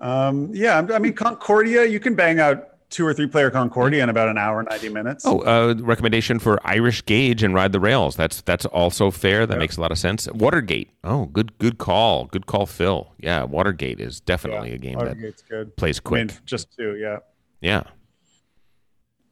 Um, 0.00 0.50
yeah, 0.52 0.84
I 0.92 0.98
mean 0.98 1.12
Concordia, 1.12 1.84
you 1.84 2.00
can 2.00 2.14
bang 2.16 2.40
out 2.40 2.71
two 2.92 3.04
or 3.04 3.12
three 3.12 3.26
player 3.26 3.50
Concordia 3.50 4.02
in 4.04 4.08
about 4.08 4.28
an 4.28 4.38
hour, 4.38 4.60
and 4.60 4.68
ninety 4.70 4.88
minutes. 4.88 5.24
Oh, 5.26 5.40
uh, 5.40 5.74
recommendation 5.80 6.38
for 6.38 6.60
Irish 6.64 7.04
Gauge 7.04 7.42
and 7.42 7.54
Ride 7.54 7.72
the 7.72 7.80
Rails. 7.80 8.14
That's 8.14 8.40
that's 8.42 8.66
also 8.66 9.10
fair. 9.10 9.46
That 9.46 9.58
makes 9.58 9.76
a 9.76 9.80
lot 9.80 9.90
of 9.90 9.98
sense. 9.98 10.28
Watergate. 10.32 10.90
Oh, 11.02 11.24
good 11.26 11.58
good 11.58 11.78
call. 11.78 12.26
Good 12.26 12.46
call, 12.46 12.66
Phil. 12.66 13.12
Yeah, 13.18 13.42
Watergate 13.44 14.00
is 14.00 14.20
definitely 14.20 14.72
a 14.72 14.78
game 14.78 14.98
that 15.00 15.16
good. 15.48 15.76
plays 15.76 16.00
I 16.06 16.10
mean, 16.14 16.28
quick. 16.28 16.44
just 16.44 16.68
two, 16.76 16.96
yeah. 16.96 17.18
Yeah. 17.60 17.82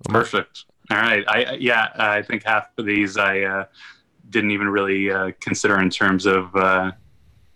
Perfect. 0.04 0.64
All 0.90 0.96
right. 0.96 1.24
I 1.28 1.44
I- 1.44 1.52
yeah. 1.60 1.88
I 1.96 2.22
think 2.22 2.44
half 2.44 2.68
of 2.78 2.86
these 2.86 3.16
I 3.16 3.40
uh, 3.42 3.64
didn't 4.30 4.50
even 4.52 4.68
really 4.68 5.10
uh, 5.10 5.32
consider 5.40 5.78
in 5.80 5.90
terms 5.90 6.26
of 6.26 6.54
uh, 6.56 6.92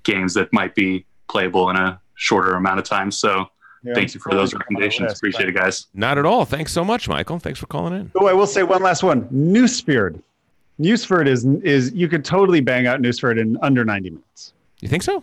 games 0.03 0.35
that 0.35 0.53
might 0.53 0.75
be 0.75 1.07
playable 1.29 1.71
in 1.71 1.77
a 1.77 2.01
shorter 2.17 2.55
amount 2.55 2.79
of 2.79 2.85
time. 2.85 3.11
So 3.11 3.47
Yeah. 3.85 3.95
thank 3.95 4.15
you 4.15 4.21
for 4.21 4.33
those 4.33 4.55
recommendations. 4.55 5.09
list. 5.09 5.19
Appreciate 5.19 5.49
it, 5.49 5.53
guys. 5.53 5.87
Not 5.93 6.17
at 6.19 6.25
all. 6.25 6.45
Thanks 6.45 6.73
so 6.73 6.85
much, 6.85 7.09
Michael. 7.09 7.39
Thanks 7.39 7.59
for 7.61 7.67
calling 7.67 7.93
in. 7.95 8.11
Oh, 8.15 8.27
I 8.27 8.33
will 8.33 8.47
say 8.47 8.63
one 8.63 8.83
last 8.83 9.03
one. 9.03 9.25
Nusfjord. 9.29 10.23
Nusfjord 10.81 11.29
is 11.29 11.45
is 11.63 11.93
you 11.93 12.09
could 12.09 12.25
totally 12.25 12.61
bang 12.61 12.87
out 12.87 13.01
Nusfjord 13.01 13.39
in 13.39 13.59
under 13.63 13.85
ninety 13.85 14.11
minutes. 14.11 14.55
You 14.81 14.89
think 14.89 15.03
so? 15.03 15.23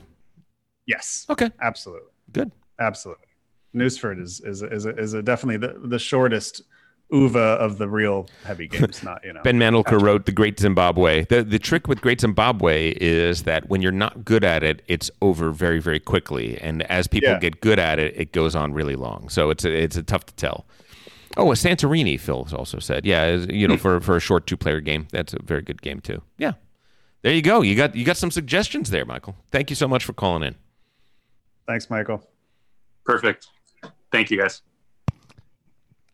Yes. 0.86 1.26
Okay. 1.30 1.52
Absolutely. 1.62 2.10
Good. 2.34 2.52
Absolutely. 2.80 3.26
Newsford 3.74 4.20
is 4.20 4.42
is 4.42 4.64
is 4.64 4.86
a, 4.86 4.98
is 4.98 5.14
a 5.14 5.22
definitely 5.22 5.58
the, 5.58 5.80
the 5.88 6.00
shortest 6.00 6.64
Uwe 7.12 7.36
of 7.36 7.78
the 7.78 7.88
real 7.90 8.28
heavy 8.46 8.68
games. 8.68 9.04
Not 9.04 9.24
you 9.24 9.34
know. 9.34 9.42
Ben 9.44 9.58
Mandelker 9.60 10.02
wrote 10.02 10.26
The 10.26 10.32
Great 10.32 10.60
Zimbabwe. 10.60 11.26
The 11.26 11.44
the 11.44 11.60
trick 11.60 11.88
with 11.88 12.02
Great 12.02 12.22
Zimbabwe 12.22 12.92
is 13.02 13.44
that 13.44 13.70
when 13.70 13.82
you're 13.82 13.92
not 13.92 14.24
good 14.24 14.44
at 14.44 14.64
it, 14.64 14.82
it's 14.88 15.12
over 15.22 15.52
very, 15.52 15.80
very 15.80 16.00
quickly. 16.00 16.58
And 16.62 16.84
as 16.84 17.08
people 17.08 17.30
Yeah. 17.30 17.40
get 17.40 17.62
good 17.62 17.80
at 17.80 18.00
it, 18.00 18.14
it 18.18 18.32
goes 18.32 18.56
on 18.56 18.74
really 18.74 18.96
long. 18.96 19.30
So 19.30 19.50
it's 19.50 19.66
a, 19.66 19.72
it's 19.72 19.98
a 19.98 20.04
tough 20.04 20.26
to 20.28 20.34
tell. 20.36 20.66
Oh, 21.38 21.52
a 21.52 21.56
Santorini, 21.56 22.20
Phil 22.20 22.48
also 22.54 22.80
said. 22.80 23.06
Yeah, 23.06 23.26
is- 23.28 23.48
you 23.48 23.68
know, 23.68 23.76
hmm. 23.76 23.82
for, 23.82 24.00
for 24.02 24.16
a 24.18 24.20
short 24.20 24.48
two 24.48 24.58
player 24.58 24.82
game, 24.82 25.08
that's 25.12 25.34
a 25.34 25.42
very 25.44 25.62
good 25.62 25.82
game 25.82 26.00
too. 26.00 26.22
Yeah. 26.38 26.54
There 27.22 27.34
you 27.34 27.42
go. 27.42 27.62
You 27.62 27.76
got 27.76 27.96
you 27.96 28.04
got 28.04 28.18
some 28.18 28.32
suggestions 28.32 28.90
there, 28.90 29.06
Michael. 29.06 29.36
Thank 29.52 29.70
you 29.70 29.76
so 29.76 29.88
much 29.88 30.04
for 30.06 30.14
calling 30.14 30.44
in. 30.44 30.56
Thanks, 31.68 31.90
Michael. 31.90 32.28
Perfect. 33.06 33.48
Thank 34.12 34.32
you, 34.32 34.40
guys. 34.40 34.62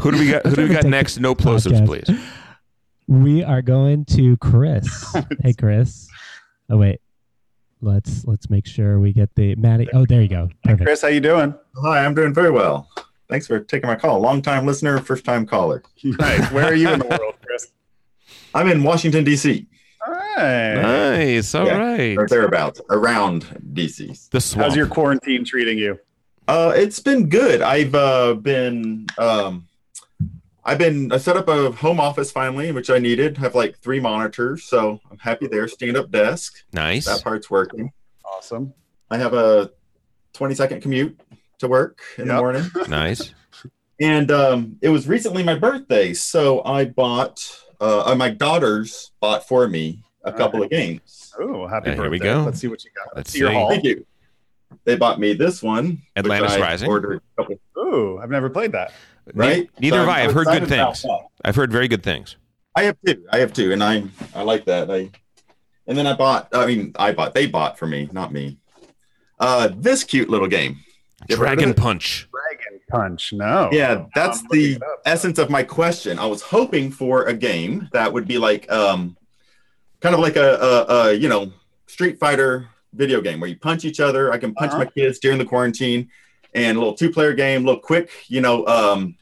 Who 0.00 0.10
do 0.10 0.18
we 0.18 0.30
got? 0.30 0.46
Who 0.46 0.56
do 0.56 0.62
we 0.68 0.74
got 0.74 0.84
next? 0.84 1.20
No 1.20 1.34
plosives, 1.34 1.80
Podcast. 1.82 1.86
please. 2.06 2.20
We 3.06 3.42
are 3.44 3.62
going 3.62 4.04
to 4.06 4.36
Chris. 4.38 5.14
hey, 5.42 5.52
Chris. 5.52 6.08
Oh 6.68 6.78
wait, 6.78 7.00
let's 7.80 8.24
let's 8.26 8.50
make 8.50 8.66
sure 8.66 9.00
we 9.00 9.12
get 9.12 9.34
the 9.34 9.54
Maddie. 9.56 9.88
Oh, 9.92 10.06
there 10.06 10.22
you 10.22 10.28
go. 10.28 10.50
Perfect. 10.62 10.84
Chris, 10.84 11.02
how 11.02 11.08
you 11.08 11.20
doing? 11.20 11.54
Hi, 11.82 12.04
I'm 12.04 12.14
doing 12.14 12.34
very 12.34 12.50
well. 12.50 12.88
Thanks 13.28 13.46
for 13.46 13.60
taking 13.60 13.86
my 13.88 13.96
call. 13.96 14.20
Long 14.20 14.42
time 14.42 14.66
listener, 14.66 14.98
first 14.98 15.24
time 15.24 15.46
caller. 15.46 15.82
Nice. 16.02 16.50
Where 16.50 16.64
are 16.64 16.74
you 16.74 16.90
in 16.90 16.98
the 16.98 17.06
world, 17.06 17.34
Chris? 17.44 17.68
I'm 18.54 18.68
in 18.68 18.82
Washington 18.82 19.24
D.C. 19.24 19.66
All 20.06 20.12
right. 20.12 20.74
Nice. 20.74 21.54
All 21.54 21.66
right. 21.66 22.16
or 22.16 22.26
thereabouts, 22.26 22.80
around 22.90 23.46
D.C. 23.74 24.14
The 24.30 24.40
swamp. 24.40 24.64
How's 24.64 24.76
your 24.76 24.86
quarantine 24.86 25.44
treating 25.44 25.78
you? 25.78 25.98
Uh, 26.48 26.72
it's 26.74 26.98
been 26.98 27.28
good. 27.28 27.62
I've 27.62 27.94
uh, 27.94 28.34
been 28.34 29.06
um, 29.18 29.68
I've 30.64 30.78
been 30.78 31.10
I 31.12 31.16
set 31.16 31.36
up 31.36 31.48
a 31.48 31.70
home 31.72 32.00
office 32.00 32.30
finally, 32.30 32.70
which 32.72 32.90
I 32.90 32.98
needed. 32.98 33.38
have 33.38 33.54
like 33.54 33.78
three 33.78 34.00
monitors, 34.00 34.64
so 34.64 35.00
I'm 35.10 35.18
happy 35.18 35.46
there. 35.46 35.66
Stand 35.68 35.96
up 35.96 36.10
desk. 36.10 36.62
Nice. 36.72 37.06
That 37.06 37.22
part's 37.22 37.50
working. 37.50 37.92
Awesome. 38.24 38.74
I 39.10 39.16
have 39.18 39.34
a 39.34 39.70
20 40.34 40.54
second 40.54 40.82
commute 40.82 41.18
to 41.58 41.68
work 41.68 42.00
in 42.18 42.28
the 42.28 42.34
morning. 42.34 42.70
Nice. 42.88 43.34
And 44.00 44.30
um, 44.30 44.78
it 44.80 44.88
was 44.88 45.06
recently 45.06 45.42
my 45.42 45.54
birthday, 45.56 46.14
so 46.14 46.64
I 46.64 46.86
bought. 46.86 47.40
Uh, 47.80 48.04
uh, 48.12 48.14
my 48.14 48.30
daughters 48.30 49.12
bought 49.20 49.46
for 49.46 49.66
me 49.68 50.02
a 50.24 50.32
couple 50.32 50.62
of 50.62 50.70
games. 50.70 51.32
Oh, 51.38 51.66
happy 51.66 51.90
Yeah, 51.90 51.96
birthday. 51.96 52.02
here 52.02 52.10
we 52.10 52.18
go. 52.18 52.42
Let's 52.44 52.60
see 52.60 52.68
what 52.68 52.84
you 52.84 52.90
got. 52.94 53.06
Let's, 53.08 53.16
Let's 53.16 53.30
see 53.32 53.38
your 53.40 53.52
haul. 53.52 53.68
Thank 53.70 53.84
you. 53.84 54.06
They 54.84 54.96
bought 54.96 55.18
me 55.20 55.32
this 55.34 55.62
one, 55.62 56.00
Atlantis 56.16 56.58
Rising. 56.58 56.88
Ordered 56.88 57.20
Ooh, 57.76 58.18
I've 58.22 58.30
never 58.30 58.48
played 58.48 58.72
that. 58.72 58.92
Right? 59.34 59.68
Neither 59.80 59.96
So 59.96 60.00
have 60.00 60.08
I'm- 60.08 60.16
I. 60.20 60.24
I've 60.24 60.34
heard 60.34 60.46
good 60.46 60.68
things. 60.68 61.04
I've 61.44 61.56
heard 61.56 61.72
very 61.72 61.88
good 61.88 62.02
things. 62.02 62.36
I 62.76 62.84
have 62.84 62.96
two. 63.04 63.24
I 63.32 63.38
have 63.38 63.52
two, 63.52 63.72
and 63.72 63.82
I 63.82 64.04
I 64.34 64.42
like 64.42 64.64
that. 64.66 64.90
I 64.90 65.10
and 65.86 65.98
then 65.98 66.06
I 66.06 66.14
bought. 66.14 66.48
I 66.52 66.66
mean, 66.66 66.92
I 66.98 67.12
bought. 67.12 67.34
They 67.34 67.46
bought 67.46 67.78
for 67.78 67.86
me, 67.86 68.08
not 68.12 68.32
me. 68.32 68.58
Uh, 69.38 69.70
this 69.76 70.04
cute 70.04 70.28
little 70.28 70.46
game. 70.48 70.78
You 71.28 71.34
ever 71.36 71.46
heard 71.46 71.52
of 71.54 71.58
Dragon? 71.58 71.74
Punch. 71.74 72.28
Dragon 72.30 72.80
Punch. 72.90 73.32
No. 73.32 73.68
Yeah, 73.72 74.06
that's 74.14 74.42
looking 74.44 74.78
the 74.78 74.86
up. 74.86 75.02
essence 75.04 75.38
of 75.38 75.50
my 75.50 75.62
question. 75.62 76.18
I 76.18 76.26
was 76.26 76.42
hoping 76.42 76.90
for 76.90 77.24
a 77.24 77.34
game 77.34 77.88
that 77.92 78.12
would 78.12 78.26
be 78.28 78.38
like, 78.38 78.70
um, 78.70 79.16
kind 80.00 80.14
of 80.14 80.20
like 80.20 80.36
a, 80.36 80.54
a, 80.56 80.94
a 80.94 81.12
you 81.14 81.28
know, 81.28 81.52
Street 81.88 82.18
Fighter 82.18 82.68
video 82.94 83.20
game 83.20 83.38
where 83.40 83.50
you 83.50 83.56
punch 83.58 83.84
each 83.84 84.00
other. 84.00 84.32
I 84.32 84.38
can 84.38 84.54
punch 84.54 84.70
Uh-huh. 84.72 84.84
my 84.84 84.90
kids 84.90 85.18
during 85.18 85.38
the 85.38 85.44
quarantine, 85.44 86.08
and 86.54 86.76
a 86.76 86.80
little 86.80 86.94
two-player 86.94 87.34
game, 87.34 87.64
little 87.64 87.80
quick, 87.80 88.10
you 88.28 88.40
know, 88.40 88.66
um, 88.66 89.16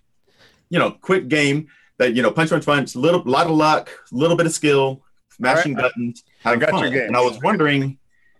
you 0.70 0.78
know, 0.78 0.90
quick 0.90 1.28
game 1.28 1.68
that 1.98 2.14
you 2.14 2.22
know, 2.22 2.30
punch, 2.30 2.50
punch, 2.50 2.64
punch, 2.64 2.96
little, 2.96 3.22
lot 3.24 3.46
of 3.46 3.52
luck, 3.52 3.90
little 4.12 4.36
bit 4.36 4.46
of 4.46 4.52
skill, 4.52 5.02
smashing 5.30 5.76
All 5.76 5.82
right. 5.82 5.92
buttons. 5.92 6.24
I 6.44 6.50
having 6.50 6.60
got 6.60 6.70
your 6.72 6.80
fun. 6.80 6.92
game. 6.92 7.06
And 7.08 7.16
I 7.16 7.20
was 7.20 7.40
wondering, 7.42 7.98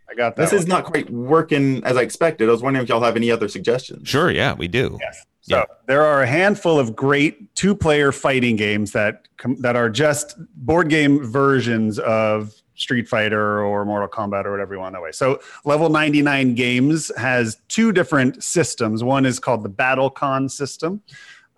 I 0.08 0.14
got 0.14 0.36
that. 0.36 0.50
this 0.50 0.58
is 0.58 0.66
not 0.66 0.84
quite 0.84 1.10
working 1.10 1.82
as 1.84 1.96
I 1.96 2.02
expected. 2.02 2.48
I 2.48 2.52
was 2.52 2.62
wondering 2.62 2.84
if 2.84 2.88
y'all 2.88 3.02
have 3.02 3.16
any 3.16 3.30
other 3.30 3.48
suggestions. 3.48 4.08
Sure. 4.08 4.30
Yeah, 4.30 4.54
we 4.54 4.68
do. 4.68 4.96
Yes. 5.00 5.26
So 5.42 5.64
there 5.86 6.02
are 6.02 6.22
a 6.22 6.26
handful 6.26 6.78
of 6.78 6.94
great 6.94 7.54
two-player 7.54 8.12
fighting 8.12 8.56
games 8.56 8.92
that 8.92 9.28
com- 9.38 9.56
that 9.60 9.76
are 9.76 9.88
just 9.88 10.36
board 10.54 10.90
game 10.90 11.24
versions 11.24 11.98
of 11.98 12.54
Street 12.78 13.08
Fighter 13.08 13.62
or 13.62 13.84
Mortal 13.84 14.08
Kombat 14.08 14.44
or 14.44 14.50
whatever 14.50 14.74
you 14.74 14.80
want 14.80 14.94
that 14.94 15.02
way. 15.02 15.12
So 15.12 15.40
Level 15.64 15.88
99 15.88 16.54
Games 16.54 17.10
has 17.16 17.60
two 17.68 17.92
different 17.92 18.42
systems. 18.42 19.04
One 19.04 19.26
is 19.26 19.38
called 19.38 19.62
the 19.62 19.70
BattleCon 19.70 20.50
system, 20.50 21.02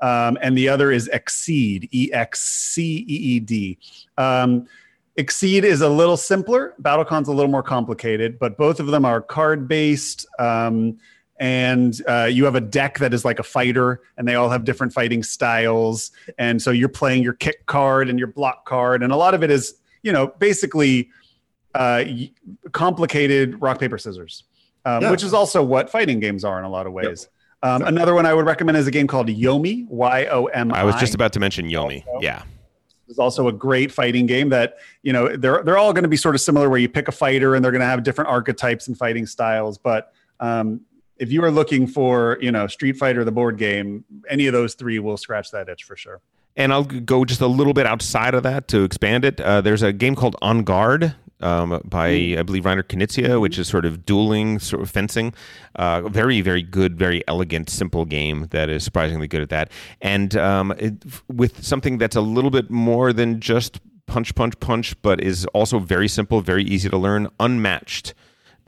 um, 0.01 0.39
and 0.41 0.57
the 0.57 0.69
other 0.69 0.91
is 0.91 1.09
Exceed, 1.09 1.89
E 1.93 2.11
X 2.13 2.41
C 2.41 3.05
E 3.09 3.15
E 3.15 3.41
D. 3.41 3.79
Um, 4.17 4.67
Exceed 5.17 5.65
is 5.65 5.83
a 5.83 5.89
little 5.89 6.17
simpler. 6.17 6.75
BattleCon's 6.81 7.29
a 7.29 7.33
little 7.33 7.51
more 7.51 7.63
complicated, 7.63 8.39
but 8.39 8.57
both 8.57 8.81
of 8.81 8.87
them 8.87 9.05
are 9.05 9.21
card-based. 9.21 10.27
Um, 10.39 10.99
and 11.41 12.01
uh, 12.07 12.29
you 12.31 12.45
have 12.45 12.55
a 12.55 12.61
deck 12.61 12.99
that 12.99 13.15
is 13.15 13.25
like 13.25 13.39
a 13.39 13.43
fighter, 13.43 14.03
and 14.19 14.29
they 14.29 14.35
all 14.35 14.51
have 14.51 14.65
different 14.65 14.93
fighting 14.93 15.23
styles. 15.23 16.13
And 16.39 16.61
so 16.61 16.71
you're 16.71 16.91
playing 16.91 17.23
your 17.23 17.33
kick 17.33 17.65
card 17.67 18.11
and 18.11 18.19
your 18.19 18.29
block 18.29 18.67
card, 18.67 19.03
and 19.03 19.13
a 19.13 19.17
lot 19.17 19.35
of 19.35 19.43
it 19.43 19.51
is, 19.51 19.80
you 20.03 20.13
know, 20.13 20.29
basically 20.39 21.11
uh, 21.75 22.05
complicated 22.73 23.61
rock 23.61 23.79
paper 23.79 23.99
scissors, 23.99 24.45
um, 24.85 25.03
Yeah. 25.03 25.11
which 25.11 25.23
is 25.23 25.33
also 25.35 25.63
what 25.63 25.91
fighting 25.91 26.21
games 26.21 26.45
are 26.45 26.59
in 26.59 26.65
a 26.65 26.71
lot 26.71 26.87
of 26.87 26.93
ways. 26.93 27.29
Um, 27.63 27.83
another 27.83 28.15
one 28.15 28.25
I 28.25 28.33
would 28.33 28.47
recommend 28.47 28.79
is 28.79 28.87
a 28.87 28.91
game 28.91 29.07
called 29.07 29.29
Yomi, 29.29 29.87
Y 29.89 30.27
O 30.27 30.47
M 30.47 30.73
I. 30.73 30.81
I 30.81 30.85
was 30.85 30.95
just 30.97 31.15
about 31.15 31.33
to 31.35 31.41
mention 31.41 31.67
Yomi. 31.69 32.05
Yeah. 32.21 32.43
It's 33.07 33.19
also 33.19 33.49
a 33.49 33.53
great 33.53 33.93
fighting 33.93 34.25
game 34.27 34.49
that 34.51 34.79
you 35.03 35.13
know 35.13 35.37
they're 35.37 35.63
they're 35.65 35.77
all 35.77 35.93
going 35.93 36.05
to 36.05 36.09
be 36.09 36.17
sort 36.17 36.35
of 36.37 36.41
similar 36.41 36.71
where 36.71 36.79
you 36.79 36.89
pick 36.89 37.09
a 37.09 37.13
fighter 37.13 37.55
and 37.55 37.65
they're 37.65 37.73
going 37.73 37.81
to 37.81 37.87
have 37.87 38.03
different 38.05 38.31
archetypes 38.31 38.87
and 38.87 38.97
fighting 38.97 39.27
styles 39.27 39.77
but 39.79 40.13
um, 40.39 40.81
if 41.19 41.33
you 41.33 41.43
are 41.45 41.51
looking 41.51 41.89
for 41.89 42.39
you 42.41 42.53
know 42.53 42.69
street 42.69 42.97
fighter 42.97 43.25
the 43.25 43.33
board 43.33 43.59
game 43.59 44.05
any 44.29 44.47
of 44.47 44.53
those 44.53 44.75
three 44.75 45.01
will 45.01 45.17
scratch 45.17 45.51
that 45.51 45.69
itch 45.69 45.83
for 45.83 45.97
sure 45.97 46.21
And 46.57 46.73
I'll 46.73 46.85
go 46.85 47.25
just 47.25 47.41
a 47.41 47.47
little 47.47 47.73
bit 47.73 47.87
outside 47.87 48.35
of 48.35 48.43
that 48.43 48.69
to 48.69 48.83
expand 48.85 49.25
it. 49.25 49.41
Uh, 49.41 49.61
there's 49.61 49.83
a 49.83 49.93
game 49.93 50.15
called 50.15 50.37
En 50.43 50.63
Garde 50.63 51.15
um, 51.41 51.81
by, 51.85 52.09
I 52.09 52.43
believe, 52.43 52.65
Reiner 52.65 52.83
Knizia, 52.83 53.41
which 53.41 53.59
is 53.59 53.69
sort 53.69 53.85
of 53.85 54.05
dueling, 54.05 54.59
sort 54.59 54.83
of 54.83 54.91
fencing. 54.91 55.33
Uh, 55.77 56.03
very, 56.09 56.41
very 56.41 56.63
good, 56.63 56.99
very 56.99 57.23
elegant, 57.29 57.71
simple 57.71 58.05
game 58.05 58.49
that 58.51 58.69
is 58.69 58.85
surprisingly 58.85 59.29
good 59.29 59.43
at 59.43 59.49
that. 59.51 59.71
And 60.01 60.37
um, 60.37 60.73
it, 60.73 61.05
with 61.29 61.65
something 61.65 61.99
that's 61.99 62.17
a 62.17 62.21
little 62.21 62.51
bit 62.51 62.71
more 62.71 63.13
than 63.13 63.41
just 63.41 63.81
punch, 64.07 64.35
punch, 64.35 64.59
punch, 64.61 65.01
but 65.03 65.21
is 65.21 65.47
also 65.47 65.79
very 65.79 66.09
simple, 66.09 66.41
very 66.41 66.65
easy 66.65 66.89
to 66.89 66.99
learn, 66.99 67.29
Unmatched 67.39 68.13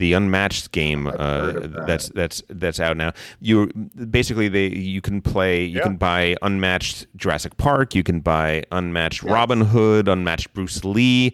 the 0.02 0.14
unmatched 0.14 0.72
game 0.72 1.06
uh, 1.06 1.52
that's 1.86 2.08
that's 2.08 2.42
that's 2.48 2.80
out 2.80 2.96
now. 2.96 3.12
You 3.40 3.68
basically 4.10 4.48
they 4.48 4.66
you 4.66 5.00
can 5.00 5.22
play 5.22 5.64
you 5.64 5.76
Yeah. 5.78 5.84
can 5.84 5.96
buy 5.96 6.34
unmatched 6.42 7.06
Jurassic 7.16 7.56
Park, 7.56 7.94
you 7.94 8.02
can 8.02 8.18
buy 8.20 8.64
unmatched 8.72 9.22
Robin 9.22 9.60
Hood, 9.60 10.08
unmatched 10.08 10.52
Bruce 10.54 10.84
Lee, 10.84 11.32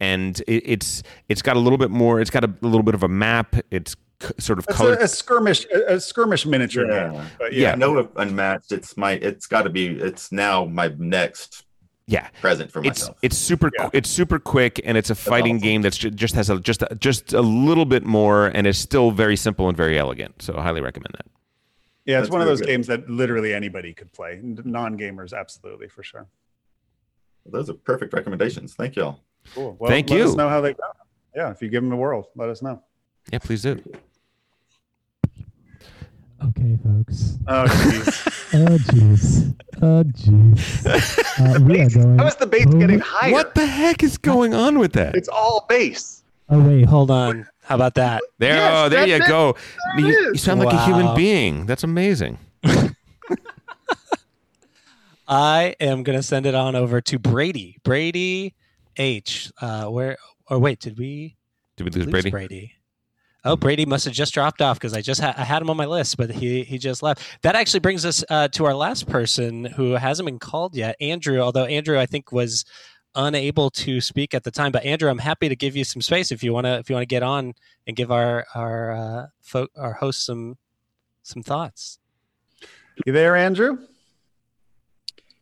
and 0.00 0.40
it, 0.48 0.62
it's 0.74 1.04
it's 1.28 1.42
got 1.42 1.56
a 1.56 1.60
little 1.60 1.78
bit 1.78 1.90
more. 1.92 2.20
It's 2.20 2.30
got 2.30 2.42
a, 2.44 2.52
little 2.60 2.82
bit 2.82 2.96
of 2.96 3.04
a 3.04 3.08
map. 3.08 3.54
It's 3.70 3.94
c- 4.20 4.34
sort 4.38 4.58
of 4.58 4.64
it's 4.68 4.76
color. 4.76 4.94
a, 4.94 5.04
a 5.04 5.08
skirmish 5.08 5.64
a, 5.72 5.94
a 5.94 6.00
skirmish 6.00 6.44
miniature 6.44 6.86
game 6.88 7.22
but 7.38 7.52
yeah, 7.52 7.72
I 7.72 7.76
know 7.76 8.08
unmatched. 8.16 8.72
It's 8.72 8.96
my. 8.96 9.12
It's 9.12 9.46
got 9.46 9.62
to 9.62 9.70
be. 9.70 9.86
It's 9.86 10.32
now 10.32 10.64
my 10.64 10.92
next. 10.98 11.64
Yeah. 12.10 12.28
Present 12.40 12.72
for 12.72 12.78
it's 12.80 13.02
myself. 13.02 13.18
it's 13.22 13.36
super 13.36 13.70
qu- 13.70 13.90
it's 13.92 14.08
super 14.08 14.38
quick 14.38 14.80
and 14.84 14.96
it's 14.96 15.10
a 15.10 15.14
fighting 15.14 15.58
game 15.58 15.82
that's 15.82 15.98
ju- 15.98 16.10
just 16.10 16.34
has 16.34 16.48
a 16.48 16.58
just 16.58 16.80
a, 16.82 16.94
just 16.98 17.34
a 17.34 17.42
little 17.42 17.84
bit 17.84 18.02
more 18.04 18.46
and 18.46 18.66
is 18.66 18.78
still 18.78 19.10
very 19.10 19.36
simple 19.36 19.68
and 19.68 19.76
very 19.76 19.98
elegant. 19.98 20.40
So 20.42 20.56
I 20.56 20.62
highly 20.62 20.80
recommend 20.80 21.12
that. 21.18 21.26
yeah 22.06 22.18
it's 22.18 22.24
That's 22.28 22.32
one 22.32 22.40
of 22.40 22.48
those 22.48 22.60
good. 22.60 22.68
games 22.68 22.86
that 22.86 23.08
literally 23.10 23.52
anybody 23.52 23.92
could 23.92 24.10
play 24.12 24.40
non-gamers 24.42 25.32
absolutely 25.38 25.88
for 25.88 26.02
sure 26.02 26.26
Those 27.44 27.68
are 27.68 27.74
perfect 27.74 28.14
recommendations. 28.14 28.74
Thank 28.74 28.96
y'all. 28.96 29.20
cool 29.54 29.76
well, 29.78 29.90
Thank 29.90 30.08
let 30.08 30.18
you. 30.18 30.24
us 30.24 30.34
know 30.34 30.48
how 30.48 30.62
they 30.62 30.72
go 30.72 30.82
yeah 31.36 31.50
if 31.50 31.60
you 31.60 31.68
give 31.68 31.82
them 31.82 31.92
a 31.92 31.96
whirl 31.96 32.30
let 32.36 32.48
us 32.48 32.62
know 32.62 32.82
Yeah, 33.30 33.38
please 33.40 33.62
do. 33.62 33.82
Okay, 36.44 36.78
folks. 36.84 37.36
oh 37.48 37.64
jeez 37.64 38.34
Oh 38.54 38.78
jeez. 38.78 39.54
Oh 39.82 40.02
jeez. 40.04 41.18
Uh, 41.40 41.60
we 41.64 41.80
are 41.80 41.88
going. 41.90 42.18
how 42.18 42.26
is 42.26 42.36
the 42.36 42.46
bass 42.46 42.66
getting 42.66 43.00
higher 43.00 43.32
What 43.32 43.54
the 43.54 43.66
heck 43.66 44.02
is 44.02 44.18
going 44.18 44.54
on 44.54 44.78
with 44.78 44.92
that? 44.92 45.14
it's 45.16 45.28
all 45.28 45.66
bass 45.68 46.22
Oh 46.48 46.60
wait, 46.66 46.84
hold 46.86 47.10
on. 47.10 47.46
How 47.62 47.74
about 47.74 47.94
that? 47.96 48.22
There, 48.38 48.54
Yes, 48.54 48.72
oh, 48.74 48.88
there 48.88 49.06
you 49.06 49.16
it. 49.16 49.28
go. 49.28 49.54
There 49.98 50.06
You, 50.06 50.12
you 50.12 50.32
is. 50.32 50.42
sound 50.42 50.60
like 50.60 50.72
a 50.72 50.82
human 50.86 51.14
being. 51.14 51.66
That's 51.66 51.84
amazing. 51.84 52.38
I 55.28 55.74
am 55.78 56.02
gonna 56.04 56.22
send 56.22 56.46
it 56.46 56.54
on 56.54 56.74
over 56.74 57.00
to 57.02 57.18
Brady. 57.18 57.76
Brady 57.84 58.54
H. 58.96 59.52
Uh, 59.60 59.86
where? 59.86 60.16
Or 60.48 60.58
wait, 60.58 60.80
did 60.80 60.98
we 60.98 61.36
Did 61.76 61.84
we 61.84 61.90
lose 61.90 62.04
lose 62.06 62.10
Brady? 62.12 62.30
Brady? 62.30 62.72
Oh, 63.48 63.56
Brady 63.56 63.86
must 63.86 64.04
have 64.04 64.12
just 64.12 64.34
dropped 64.34 64.60
off 64.60 64.76
because 64.78 64.92
I 64.92 65.00
just 65.00 65.22
ha- 65.22 65.34
I 65.36 65.42
had 65.42 65.62
him 65.62 65.70
on 65.70 65.76
my 65.78 65.86
list, 65.86 66.18
but 66.18 66.30
he 66.30 66.62
he 66.64 66.76
just 66.76 67.02
left. 67.02 67.22
That 67.42 67.54
actually 67.56 67.80
brings 67.80 68.04
us 68.04 68.22
uh, 68.28 68.48
to 68.48 68.66
our 68.66 68.74
last 68.74 69.08
person 69.08 69.64
who 69.64 69.92
hasn't 69.92 70.26
been 70.26 70.38
called 70.38 70.74
yet, 70.76 70.96
Andrew. 71.00 71.40
Although 71.40 71.64
Andrew, 71.64 71.98
I 71.98 72.04
think 72.04 72.30
was 72.30 72.66
unable 73.14 73.70
to 73.70 74.02
speak 74.02 74.34
at 74.34 74.44
the 74.44 74.50
time. 74.50 74.70
But 74.70 74.84
Andrew, 74.84 75.08
I'm 75.08 75.18
happy 75.18 75.48
to 75.48 75.56
give 75.56 75.74
you 75.74 75.84
some 75.84 76.02
space 76.02 76.30
if 76.30 76.42
you 76.42 76.52
want 76.52 76.66
to 76.66 76.74
if 76.78 76.90
you 76.90 76.94
want 76.94 77.02
to 77.04 77.06
get 77.14 77.22
on 77.22 77.54
and 77.86 77.96
give 77.96 78.10
our 78.12 78.44
our 78.54 78.92
uh, 78.92 79.26
fo- 79.40 79.68
our 79.76 79.94
host 79.94 80.26
some 80.26 80.58
some 81.22 81.42
thoughts. 81.42 81.98
you 83.06 83.12
there 83.14 83.34
andrew 83.36 83.78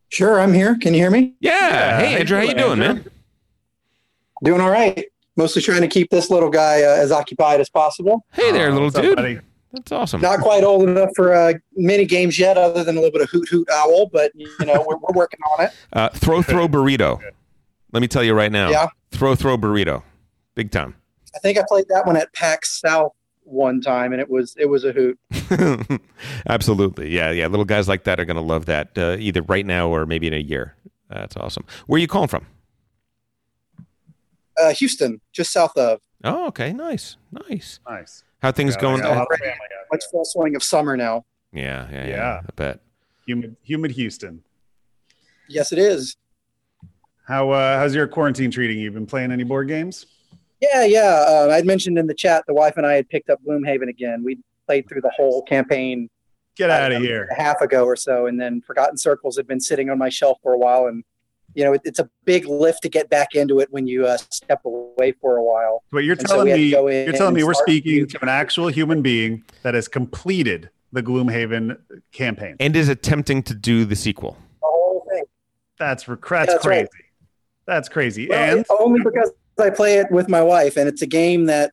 Sure, 0.09 0.39
I'm 0.41 0.55
here. 0.55 0.77
Can 0.81 0.95
you 0.95 1.01
hear 1.01 1.11
me? 1.11 1.35
Yeah. 1.41 1.53
Yeah, 1.59 1.99
Hey, 2.01 2.21
Andrew, 2.21 2.37
how 2.37 2.43
you 2.45 2.51
you 2.51 2.55
doing, 2.55 2.79
doing, 2.79 2.83
Andrew? 2.89 3.05
man? 3.05 3.11
Doing 4.45 4.61
all 4.61 4.71
right. 4.71 5.05
Mostly 5.37 5.63
trying 5.63 5.83
to 5.83 5.89
keep 5.89 6.11
this 6.11 6.31
little 6.31 6.51
guy 6.51 6.83
uh, 6.83 6.97
as 6.97 7.13
occupied 7.13 7.61
as 7.61 7.69
possible. 7.69 8.25
Hey 8.33 8.53
there, 8.53 8.71
little 8.71 8.87
what's 8.87 8.97
up, 8.97 9.03
dude. 9.03 9.17
buddy? 9.17 9.41
That's 9.73 9.93
awesome. 9.93 10.23
Not 10.23 10.41
quite 10.41 10.65
old 10.65 10.89
enough 10.89 11.11
for 11.15 11.35
uh, 11.35 11.55
many 11.77 12.07
games 12.07 12.39
yet, 12.39 12.57
other 12.57 12.83
than 12.83 12.97
a 12.97 13.01
little 13.01 13.13
bit 13.13 13.21
of 13.23 13.31
hoot 13.31 13.49
hoot 13.49 13.69
owl, 13.71 14.09
but 14.11 14.33
you 14.35 14.49
know 14.61 14.85
we're, 14.89 14.97
we're 14.97 15.15
working 15.15 15.41
on 15.53 15.67
it. 15.67 15.73
Uh, 15.93 16.09
throw 16.11 16.41
throw 16.43 16.67
burrito. 16.67 17.21
Let 17.93 18.01
me 18.01 18.09
tell 18.09 18.25
you 18.25 18.35
right 18.35 18.51
now. 18.53 18.71
Yeah. 18.71 18.89
Throw 19.11 19.35
throw 19.35 19.59
burrito. 19.59 20.03
Big 20.55 20.71
time. 20.71 20.95
I 21.35 21.39
think 21.41 21.59
I 21.59 21.65
played 21.69 21.87
that 21.89 22.07
one 22.07 22.17
at 22.17 22.33
PAX 22.33 22.81
South 22.81 23.13
one 23.43 23.81
time, 23.81 24.13
and 24.13 24.21
it 24.21 24.31
was 24.31 24.55
it 24.59 24.67
was 24.67 24.85
a 24.85 24.93
hoot. 24.93 25.19
Absolutely. 26.49 27.11
Yeah, 27.15 27.31
yeah. 27.31 27.47
Little 27.47 27.65
guys 27.65 27.89
like 27.89 28.05
that 28.05 28.19
are 28.19 28.25
going 28.25 28.37
to 28.37 28.43
love 28.43 28.67
that 28.67 28.97
uh, 28.97 29.17
either 29.19 29.43
right 29.43 29.67
now 29.67 29.89
or 29.89 30.07
maybe 30.07 30.27
in 30.27 30.33
a 30.33 30.39
year. 30.39 30.75
That's 31.11 31.37
awesome. 31.37 31.65
Where 31.87 31.97
are 31.97 32.01
you 32.01 32.09
calling 32.09 32.29
from? 32.29 32.47
Uh, 34.61 34.73
Houston, 34.73 35.21
just 35.33 35.53
south 35.53 35.77
of. 35.77 36.01
Oh, 36.25 36.47
okay. 36.49 36.73
Nice. 36.73 37.17
Nice. 37.49 37.81
Nice. 37.89 38.25
How 38.43 38.53
things 38.53 38.75
Yeah, 38.75 38.81
going? 38.81 39.01
I 39.03 39.05
got 39.05 39.17
a 39.17 39.21
Uh, 39.21 39.23
of 39.23 39.29
Much 39.93 40.03
full 40.11 40.25
swing 40.25 40.57
of 40.57 40.63
summer 40.63 40.97
now. 40.97 41.25
yeah, 41.53 41.89
yeah, 41.91 42.05
yeah, 42.05 42.07
Yeah. 42.09 42.41
I 42.47 42.51
bet. 42.57 42.81
Humid, 43.27 43.57
humid 43.63 43.91
Houston. 43.93 44.43
Yes, 45.49 45.73
it 45.73 45.79
is. 45.79 46.17
How 47.27 47.51
uh, 47.51 47.79
how's 47.79 47.95
your 47.95 48.07
quarantine 48.07 48.51
treating 48.51 48.79
you? 48.79 48.91
Been 48.93 49.07
playing 49.07 49.33
any 49.33 49.43
board 49.45 49.69
games? 49.69 50.07
Yeah, 50.61 50.85
yeah. 50.85 51.25
Uh, 51.29 51.49
I'd 51.53 51.67
mentioned 51.67 51.99
in 51.99 52.07
the 52.07 52.15
chat 52.15 52.45
the 52.47 52.55
wife 52.55 52.77
and 52.77 52.87
I 52.87 52.95
had 52.95 53.09
picked 53.09 53.31
up 53.31 53.41
Gloomhaven 53.47 53.89
again. 53.89 54.23
We 54.25 54.39
played 54.67 54.89
through 54.89 55.03
the 55.03 55.11
whole 55.11 55.43
campaign 55.43 56.09
Get 56.57 56.71
out 56.71 56.93
of 56.93 56.99
uh, 56.99 57.01
here. 57.01 57.29
a 57.31 57.35
half 57.41 57.61
ago 57.61 57.85
or 57.85 57.97
so, 57.97 58.27
and 58.27 58.41
then 58.41 58.61
Forgotten 58.63 58.97
Circles 58.97 59.37
had 59.37 59.47
been 59.47 59.61
sitting 59.61 59.91
on 59.91 59.99
my 59.99 60.09
shelf 60.09 60.39
for 60.43 60.55
a 60.55 60.59
while, 60.59 60.87
and 60.87 61.05
you 61.57 61.65
know 61.65 61.73
it, 61.73 61.81
it's 61.85 61.99
a 61.99 62.09
big 62.25 62.47
lift 62.47 62.83
to 62.83 62.89
get 62.89 63.09
back 63.11 63.35
into 63.35 63.59
it 63.61 63.69
when 63.73 63.87
you 63.87 64.07
uh, 64.07 64.17
step 64.31 64.61
away 64.65 65.13
for 65.21 65.39
a 65.39 65.43
while. 65.43 65.83
But 65.91 66.05
you're 66.05 66.17
And 66.19 66.27
telling 66.29 66.45
we 66.45 66.51
had 66.51 66.57
to 66.57 66.85
me 66.87 67.05
you're 67.05 67.13
telling 67.15 67.35
me 67.35 67.43
we're 67.43 67.55
speaking 67.55 68.07
to 68.07 68.19
an 68.23 68.29
actual 68.29 68.69
human 68.69 69.03
being 69.03 69.43
that 69.63 69.75
has 69.75 69.89
completed 69.89 70.71
the 70.93 71.03
Gloomhaven 71.03 71.79
campaign. 72.13 72.57
And 72.61 72.77
is 72.77 72.89
attempting 72.89 73.43
to 73.45 73.55
do 73.55 73.85
the 73.85 73.97
sequel. 73.97 74.37
the 74.61 74.67
whole 74.67 75.05
thing. 75.11 75.25
That's 75.79 76.05
that's 76.05 76.21
that's 76.31 76.65
crazy. 76.65 76.81
right. 76.83 76.89
That's 77.67 77.89
crazy. 77.89 78.29
Well, 78.29 78.57
and 78.59 78.67
only 78.79 79.01
because 79.03 79.33
I 79.59 79.71
play 79.71 79.99
it 79.99 80.07
with 80.11 80.29
my 80.29 80.43
wife, 80.43 80.77
and 80.77 80.89
it's 80.89 81.03
a 81.03 81.07
game 81.07 81.47
that 81.47 81.73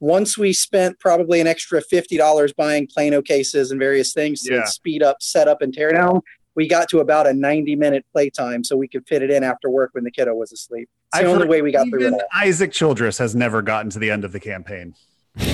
once 0.00 0.36
we 0.36 0.52
spent 0.52 0.98
probably 0.98 1.40
an 1.40 1.46
extra 1.46 1.80
fifty 1.80 2.16
dollars 2.16 2.52
buying 2.52 2.86
Plano 2.86 3.22
cases 3.22 3.70
and 3.70 3.78
various 3.78 4.12
things 4.12 4.42
to 4.42 4.54
Yeah. 4.54 4.64
speed 4.64 5.02
up, 5.02 5.18
set 5.22 5.48
up, 5.48 5.62
and 5.62 5.72
tear 5.72 5.92
down, 5.92 6.20
we 6.56 6.66
got 6.66 6.88
to 6.88 6.98
about 7.00 7.26
a 7.26 7.32
ninety-minute 7.32 8.04
playtime, 8.12 8.64
so 8.64 8.76
we 8.76 8.88
could 8.88 9.06
fit 9.06 9.22
it 9.22 9.30
in 9.30 9.44
after 9.44 9.70
work 9.70 9.90
when 9.92 10.02
the 10.04 10.10
kiddo 10.10 10.34
was 10.34 10.50
asleep. 10.52 10.88
It's 11.12 11.20
the 11.20 11.26
I've 11.26 11.32
only 11.32 11.46
way 11.46 11.62
we 11.62 11.70
got 11.70 11.88
through 11.88 12.06
it. 12.06 12.12
all. 12.14 12.22
Isaac 12.34 12.72
Childres 12.72 13.18
has 13.18 13.36
never 13.36 13.62
gotten 13.62 13.90
to 13.90 13.98
the 13.98 14.10
end 14.10 14.24
of 14.24 14.32
the 14.32 14.40
campaign. 14.40 14.94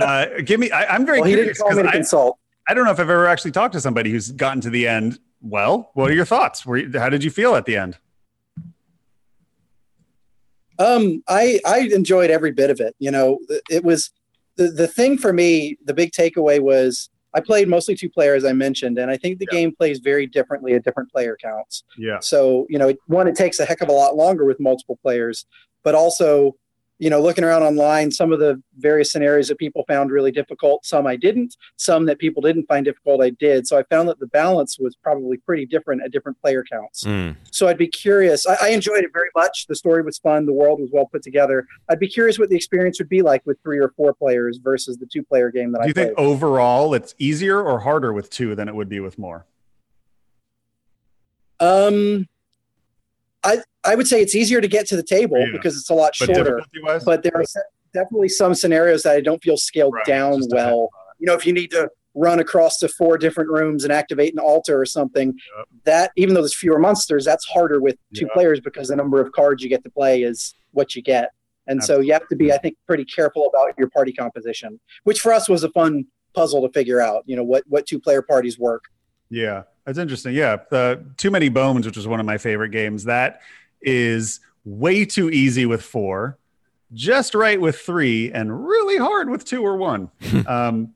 uh, 0.00 0.26
give 0.44 0.60
me. 0.60 0.70
I, 0.70 0.94
I'm 0.94 1.06
very 1.06 1.20
Well, 1.20 1.30
he 1.30 1.36
didn't 1.36 1.56
call 1.56 1.70
me 1.70 1.82
to 1.84 1.88
I, 1.88 1.92
consult. 1.92 2.38
I 2.68 2.74
don't 2.74 2.84
know 2.84 2.90
if 2.90 3.00
I've 3.00 3.08
ever 3.08 3.26
actually 3.26 3.52
talked 3.52 3.72
to 3.74 3.80
somebody 3.80 4.10
who's 4.10 4.30
gotten 4.32 4.60
to 4.62 4.70
the 4.70 4.86
end. 4.86 5.18
Well, 5.40 5.90
what 5.94 6.10
are 6.10 6.14
your 6.14 6.24
thoughts? 6.24 6.66
Were 6.66 6.76
you, 6.78 6.98
how 6.98 7.08
did 7.08 7.22
you 7.22 7.30
feel 7.30 7.54
at 7.54 7.64
the 7.64 7.76
end? 7.76 7.96
Um, 10.80 11.22
I 11.28 11.60
I 11.64 11.88
enjoyed 11.92 12.30
every 12.30 12.52
bit 12.52 12.70
of 12.70 12.80
it. 12.80 12.94
You 12.98 13.10
know, 13.10 13.38
it 13.70 13.84
was 13.84 14.10
the 14.56 14.68
the 14.68 14.88
thing 14.88 15.16
for 15.16 15.32
me. 15.32 15.78
The 15.84 15.94
big 15.94 16.12
takeaway 16.12 16.60
was 16.60 17.08
I 17.38 17.40
played 17.40 17.68
mostly 17.68 17.94
two 17.94 18.10
player, 18.10 18.34
as 18.34 18.44
I 18.44 18.52
mentioned, 18.52 18.98
and 18.98 19.10
I 19.10 19.16
think 19.16 19.38
the 19.38 19.46
game 19.46 19.72
plays 19.74 20.00
very 20.00 20.26
differently 20.26 20.74
at 20.74 20.82
different 20.82 21.10
player 21.12 21.36
counts. 21.40 21.84
Yeah. 21.96 22.18
So 22.20 22.66
you 22.68 22.78
know, 22.78 22.92
one, 23.06 23.28
it 23.28 23.36
takes 23.36 23.60
a 23.60 23.64
heck 23.64 23.80
of 23.80 23.88
a 23.88 23.92
lot 23.92 24.16
longer 24.16 24.44
with 24.44 24.58
multiple 24.58 24.98
players, 25.00 25.46
but 25.84 25.94
also, 25.94 26.56
you 26.98 27.10
know, 27.10 27.20
looking 27.20 27.44
around 27.44 27.62
online, 27.62 28.10
some 28.10 28.32
of 28.32 28.40
the 28.40 28.60
various 28.78 29.12
scenarios 29.12 29.48
that 29.48 29.58
people 29.58 29.84
found 29.86 30.10
really 30.10 30.32
difficult, 30.32 30.84
some 30.84 31.06
I 31.06 31.16
didn't, 31.16 31.56
some 31.76 32.06
that 32.06 32.18
people 32.18 32.42
didn't 32.42 32.66
find 32.66 32.84
difficult, 32.84 33.22
I 33.22 33.30
did. 33.30 33.66
So 33.66 33.78
I 33.78 33.84
found 33.84 34.08
that 34.08 34.18
the 34.18 34.26
balance 34.26 34.78
was 34.78 34.96
probably 34.96 35.36
pretty 35.36 35.64
different 35.64 36.02
at 36.02 36.10
different 36.10 36.40
player 36.40 36.64
counts. 36.70 37.04
Mm. 37.04 37.36
So 37.52 37.68
I'd 37.68 37.78
be 37.78 37.86
curious. 37.86 38.46
I, 38.46 38.56
I 38.62 38.68
enjoyed 38.70 39.04
it 39.04 39.10
very 39.12 39.30
much. 39.36 39.66
The 39.68 39.76
story 39.76 40.02
was 40.02 40.18
fun. 40.18 40.44
The 40.46 40.52
world 40.52 40.80
was 40.80 40.90
well 40.92 41.06
put 41.06 41.22
together. 41.22 41.66
I'd 41.88 42.00
be 42.00 42.08
curious 42.08 42.38
what 42.38 42.48
the 42.48 42.56
experience 42.56 42.98
would 42.98 43.08
be 43.08 43.22
like 43.22 43.42
with 43.46 43.58
three 43.62 43.78
or 43.78 43.92
four 43.96 44.12
players 44.12 44.58
versus 44.58 44.96
the 44.98 45.06
two 45.06 45.22
player 45.22 45.50
game 45.50 45.72
that 45.72 45.78
Do 45.78 45.84
I 45.84 45.86
you 45.88 45.94
played. 45.94 46.06
think 46.06 46.18
overall 46.18 46.94
it's 46.94 47.14
easier 47.18 47.62
or 47.62 47.80
harder 47.80 48.12
with 48.12 48.28
two 48.30 48.54
than 48.54 48.68
it 48.68 48.74
would 48.74 48.88
be 48.88 49.00
with 49.00 49.18
more? 49.18 49.46
Um, 51.60 52.28
I 53.48 53.62
I 53.90 53.94
would 53.94 54.06
say 54.06 54.20
it's 54.20 54.34
easier 54.34 54.60
to 54.60 54.68
get 54.68 54.86
to 54.88 54.96
the 54.96 55.02
table 55.02 55.38
Yeah. 55.38 55.46
because 55.52 55.76
it's 55.76 55.90
a 55.90 55.94
lot 55.94 56.12
But 56.18 56.34
shorter. 56.34 56.60
But 57.04 57.22
there 57.22 57.32
are 57.36 57.44
definitely 57.94 58.28
some 58.28 58.54
scenarios 58.54 59.02
that 59.04 59.14
I 59.16 59.20
don't 59.20 59.42
feel 59.42 59.56
scaled 59.56 59.94
down 60.06 60.40
well. 60.50 60.90
You 61.18 61.26
know, 61.26 61.34
if 61.34 61.46
you 61.46 61.52
need 61.52 61.70
to 61.72 61.90
run 62.14 62.38
across 62.40 62.78
to 62.78 62.88
four 62.88 63.16
different 63.18 63.50
rooms 63.50 63.84
and 63.84 63.92
activate 63.92 64.32
an 64.32 64.38
altar 64.40 64.80
or 64.80 64.84
something, 64.86 65.34
that 65.84 66.10
even 66.16 66.34
though 66.34 66.40
there's 66.42 66.56
fewer 66.56 66.78
monsters, 66.78 67.24
that's 67.24 67.44
harder 67.46 67.80
with 67.80 67.96
two 68.14 68.24
Yep. 68.26 68.32
players 68.34 68.60
because 68.60 68.88
the 68.88 68.96
number 68.96 69.20
of 69.20 69.32
cards 69.32 69.62
you 69.62 69.68
get 69.68 69.82
to 69.84 69.90
play 69.90 70.22
is 70.22 70.54
what 70.72 70.94
you 70.96 71.02
get. 71.02 71.30
And 71.66 71.82
so 71.84 72.00
you 72.00 72.12
have 72.14 72.26
to 72.28 72.36
be, 72.36 72.50
I 72.52 72.58
think, 72.58 72.76
pretty 72.86 73.04
careful 73.04 73.46
about 73.46 73.74
your 73.78 73.88
party 73.90 74.12
composition, 74.12 74.80
which 75.04 75.20
for 75.20 75.32
us 75.32 75.48
was 75.48 75.64
a 75.64 75.70
fun 75.70 76.06
puzzle 76.34 76.62
to 76.66 76.72
figure 76.72 77.00
out. 77.00 77.22
You 77.26 77.36
know, 77.36 77.44
what 77.44 77.62
what 77.68 77.86
two 77.86 78.00
player 78.00 78.22
parties 78.22 78.58
work. 78.58 78.84
Yeah, 79.30 79.64
that's 79.84 79.98
interesting. 79.98 80.34
Yeah, 80.34 80.58
the 80.70 81.04
Too 81.16 81.30
Many 81.30 81.48
Bones, 81.48 81.86
which 81.86 81.96
was 81.96 82.06
one 82.06 82.20
of 82.20 82.26
my 82.26 82.38
favorite 82.38 82.70
games, 82.70 83.04
that 83.04 83.40
is 83.80 84.40
way 84.64 85.04
too 85.04 85.30
easy 85.30 85.66
with 85.66 85.82
four, 85.82 86.38
just 86.92 87.34
right 87.34 87.60
with 87.60 87.78
three, 87.78 88.32
and 88.32 88.66
really 88.66 88.96
hard 88.96 89.30
with 89.30 89.44
two 89.44 89.62
or 89.62 89.76
one. 89.76 90.10
um, 90.46 90.94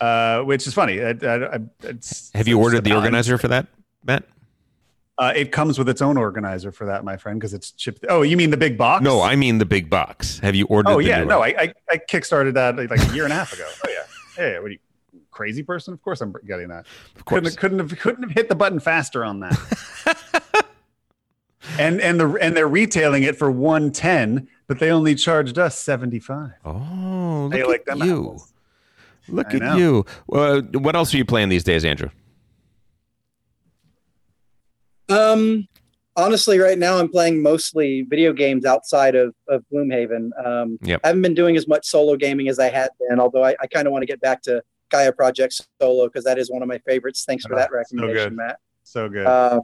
uh, 0.00 0.42
which 0.42 0.66
is 0.66 0.74
funny. 0.74 1.00
I, 1.02 1.10
I, 1.10 1.56
I, 1.56 1.58
it's, 1.82 2.30
Have 2.34 2.48
you 2.48 2.58
ordered 2.58 2.84
the 2.84 2.94
organizer 2.94 3.36
for 3.36 3.48
that, 3.48 3.66
Matt? 4.04 4.24
Uh, 5.18 5.34
it 5.36 5.52
comes 5.52 5.78
with 5.78 5.86
its 5.86 6.00
own 6.00 6.16
organizer 6.16 6.72
for 6.72 6.86
that, 6.86 7.04
my 7.04 7.14
friend, 7.14 7.38
because 7.38 7.52
it's 7.52 7.72
chipped. 7.72 8.06
Oh, 8.08 8.22
you 8.22 8.38
mean 8.38 8.48
the 8.48 8.56
big 8.56 8.78
box? 8.78 9.04
No, 9.04 9.20
I 9.20 9.36
mean 9.36 9.58
the 9.58 9.66
big 9.66 9.90
box. 9.90 10.38
Have 10.38 10.54
you 10.54 10.64
ordered? 10.66 10.90
Oh 10.90 10.98
yeah, 10.98 11.22
no. 11.24 11.42
I, 11.42 11.48
I 11.48 11.74
I 11.90 11.98
kickstarted 11.98 12.54
that 12.54 12.76
like 12.76 12.90
a 12.90 13.14
year 13.14 13.24
and 13.24 13.32
a 13.32 13.36
half 13.36 13.52
ago. 13.52 13.68
Oh 13.86 13.90
yeah, 13.90 14.04
hey, 14.36 14.58
what 14.58 14.68
are 14.68 14.70
you 14.70 14.78
crazy 15.40 15.62
person? 15.62 15.94
Of 15.94 16.02
course 16.02 16.20
I'm 16.20 16.34
getting 16.46 16.68
that. 16.68 16.84
Of 17.16 17.24
course. 17.24 17.40
couldn't 17.40 17.56
couldn't 17.56 17.78
have 17.78 17.98
couldn't 17.98 18.22
have 18.24 18.32
hit 18.32 18.50
the 18.50 18.54
button 18.54 18.78
faster 18.78 19.24
on 19.24 19.40
that. 19.40 19.58
and 21.78 21.98
and 22.02 22.20
the 22.20 22.34
and 22.42 22.54
they're 22.54 22.68
retailing 22.68 23.22
it 23.22 23.36
for 23.36 23.50
one 23.50 23.90
ten, 23.90 24.48
but 24.66 24.78
they 24.78 24.90
only 24.90 25.14
charged 25.14 25.58
us 25.58 25.78
seventy 25.78 26.18
five. 26.20 26.52
Oh, 26.62 27.48
They 27.48 27.60
look 27.62 27.68
like 27.70 27.80
at 27.88 27.98
them 27.98 28.06
you. 28.06 28.20
apples. 28.20 28.52
Look 29.28 29.46
I 29.52 29.56
at 29.56 29.62
know. 29.62 29.76
you. 29.78 30.06
Uh, 30.30 30.60
what 30.78 30.94
else 30.94 31.14
are 31.14 31.16
you 31.16 31.24
playing 31.24 31.48
these 31.48 31.64
days, 31.64 31.86
Andrew? 31.86 32.10
Um, 35.08 35.66
honestly, 36.16 36.58
right 36.58 36.78
now 36.78 36.98
I'm 36.98 37.08
playing 37.08 37.42
mostly 37.42 38.02
video 38.02 38.32
games 38.32 38.64
outside 38.64 39.14
of, 39.14 39.34
of 39.48 39.64
Gloomhaven. 39.72 40.30
Um, 40.44 40.78
Yep. 40.82 41.00
I 41.02 41.08
haven't 41.08 41.22
been 41.22 41.34
doing 41.34 41.56
as 41.56 41.66
much 41.66 41.86
solo 41.86 42.16
gaming 42.16 42.48
as 42.48 42.58
I 42.58 42.68
had 42.68 42.90
been, 43.08 43.18
although 43.18 43.42
I, 43.44 43.54
I 43.60 43.66
kind 43.66 43.86
of 43.86 43.92
want 43.92 44.02
to 44.02 44.06
get 44.06 44.20
back 44.20 44.42
to 44.42 44.62
Gaia 44.90 45.12
Project 45.12 45.60
solo 45.80 46.06
because 46.06 46.24
that 46.24 46.38
is 46.38 46.50
one 46.50 46.62
of 46.62 46.68
my 46.68 46.78
favorites. 46.78 47.24
Thanks 47.24 47.44
for 47.46 47.54
Ah, 47.54 47.58
that 47.58 47.70
so 47.70 47.76
recommendation, 47.76 48.30
good. 48.30 48.36
Matt. 48.36 48.58
So 48.82 49.08
good. 49.08 49.26
Um, 49.26 49.60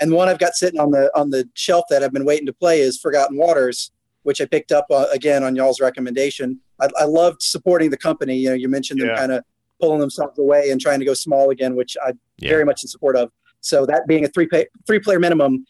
and 0.00 0.12
one 0.12 0.28
I've 0.28 0.38
got 0.38 0.54
sitting 0.54 0.78
on 0.78 0.90
the 0.92 1.10
on 1.18 1.30
the 1.30 1.48
shelf 1.54 1.84
that 1.90 2.04
I've 2.04 2.12
been 2.12 2.24
waiting 2.24 2.46
to 2.46 2.52
play 2.52 2.80
is 2.80 2.98
Forgotten 2.98 3.36
Waters, 3.36 3.90
which 4.22 4.40
I 4.40 4.44
picked 4.44 4.70
up 4.70 4.86
uh, 4.90 5.06
again 5.12 5.42
on 5.42 5.56
y'all's 5.56 5.80
recommendation. 5.80 6.60
I, 6.80 6.88
I 6.98 7.04
loved 7.04 7.42
supporting 7.42 7.90
the 7.90 7.96
company. 7.96 8.36
You 8.36 8.50
know, 8.50 8.54
you 8.54 8.68
mentioned 8.68 9.00
them 9.00 9.08
Yeah. 9.08 9.16
kind 9.16 9.32
of 9.32 9.42
pulling 9.80 10.00
themselves 10.00 10.38
away 10.38 10.70
and 10.70 10.80
trying 10.80 10.98
to 11.00 11.04
go 11.04 11.14
small 11.14 11.50
again, 11.50 11.74
which 11.74 11.96
I'm 12.04 12.18
very 12.40 12.64
much 12.64 12.82
in 12.84 12.88
support 12.88 13.16
of. 13.16 13.30
So 13.60 13.86
that 13.86 14.06
being 14.06 14.24
a 14.24 14.28
three 14.28 14.46
pay, 14.46 14.66
three 14.86 15.00
player 15.00 15.18
minimum, 15.18 15.64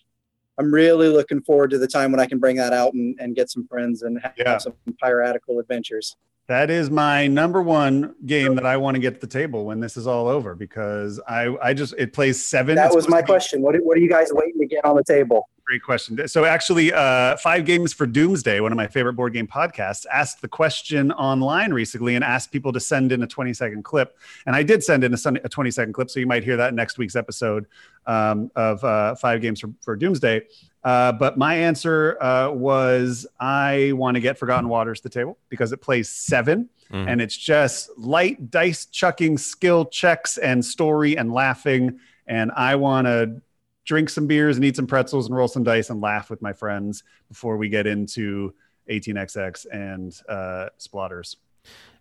I'm 0.58 0.72
really 0.72 1.08
looking 1.08 1.40
forward 1.42 1.70
to 1.70 1.78
the 1.78 1.86
time 1.86 2.10
when 2.10 2.20
I 2.20 2.26
can 2.26 2.38
bring 2.38 2.56
that 2.56 2.72
out 2.72 2.92
and, 2.92 3.16
and 3.20 3.34
get 3.36 3.50
some 3.50 3.66
friends 3.68 4.02
and 4.02 4.20
have 4.22 4.32
Yeah. 4.36 4.58
some 4.58 4.74
piratical 5.00 5.58
adventures. 5.60 6.16
That 6.48 6.70
is 6.70 6.88
my 6.90 7.26
number 7.26 7.60
one 7.60 8.14
game 8.24 8.54
that 8.54 8.64
I 8.64 8.78
want 8.78 8.94
to 8.94 9.00
get 9.00 9.14
to 9.14 9.20
the 9.20 9.26
table 9.26 9.66
when 9.66 9.80
this 9.80 9.98
is 9.98 10.06
all 10.06 10.28
over 10.28 10.54
because 10.54 11.20
I 11.28 11.54
I 11.62 11.74
just 11.74 11.92
it 11.98 12.14
plays 12.14 12.42
seven. 12.42 12.74
That 12.74 12.94
was 12.94 13.06
my 13.06 13.20
be- 13.20 13.26
question. 13.26 13.60
What, 13.60 13.76
what 13.82 13.98
are 13.98 14.00
you 14.00 14.08
guys 14.08 14.30
waiting 14.32 14.58
to 14.58 14.66
get 14.66 14.82
on 14.86 14.96
the 14.96 15.04
table? 15.04 15.46
Great 15.68 15.82
question. 15.82 16.26
So 16.28 16.46
actually, 16.46 16.94
uh, 16.94 17.36
Five 17.36 17.66
Games 17.66 17.92
for 17.92 18.06
Doomsday, 18.06 18.58
one 18.60 18.72
of 18.72 18.76
my 18.76 18.86
favorite 18.86 19.12
board 19.12 19.34
game 19.34 19.46
podcasts, 19.46 20.06
asked 20.10 20.40
the 20.40 20.48
question 20.48 21.12
online 21.12 21.74
recently 21.74 22.14
and 22.14 22.24
asked 22.24 22.50
people 22.50 22.72
to 22.72 22.80
send 22.80 23.12
in 23.12 23.22
a 23.22 23.26
20 23.26 23.52
second 23.52 23.84
clip. 23.84 24.16
And 24.46 24.56
I 24.56 24.62
did 24.62 24.82
send 24.82 25.04
in 25.04 25.12
a, 25.12 25.18
20 25.18 25.70
second 25.70 25.92
clip, 25.92 26.08
so 26.08 26.20
you 26.20 26.26
might 26.26 26.42
hear 26.42 26.56
that 26.56 26.72
next 26.72 26.96
week's 26.96 27.14
episode 27.14 27.66
um, 28.06 28.50
of 28.56 28.82
uh, 28.82 29.14
Five 29.16 29.42
Games 29.42 29.60
for, 29.60 29.68
for 29.82 29.94
Doomsday. 29.94 30.40
Uh, 30.84 31.12
but 31.12 31.36
my 31.36 31.54
answer 31.54 32.16
uh, 32.22 32.50
was 32.50 33.26
I 33.38 33.92
want 33.94 34.14
to 34.14 34.22
get 34.22 34.38
Forgotten 34.38 34.70
Waters 34.70 35.00
to 35.00 35.10
the 35.10 35.12
table 35.12 35.36
because 35.50 35.72
it 35.72 35.82
plays 35.82 36.08
seven 36.08 36.70
Mhm. 36.90 37.06
and 37.06 37.20
it's 37.20 37.36
just 37.36 37.90
light 37.98 38.50
dice 38.50 38.86
chucking 38.86 39.36
skill 39.36 39.84
checks 39.84 40.38
and 40.38 40.64
story 40.64 41.18
and 41.18 41.30
laughing. 41.30 42.00
And 42.26 42.50
I 42.52 42.76
want 42.76 43.06
to 43.06 43.42
drink 43.88 44.10
some 44.10 44.26
beers 44.26 44.56
and 44.56 44.64
eat 44.64 44.76
some 44.76 44.86
pretzels 44.86 45.26
and 45.26 45.34
roll 45.34 45.48
some 45.48 45.64
dice 45.64 45.88
and 45.88 46.02
laugh 46.02 46.28
with 46.28 46.42
my 46.42 46.52
friends 46.52 47.02
before 47.28 47.56
we 47.56 47.70
get 47.70 47.86
into 47.86 48.54
18xx 48.90 49.66
and 49.72 50.20
uh, 50.28 50.68
splotters. 50.78 51.36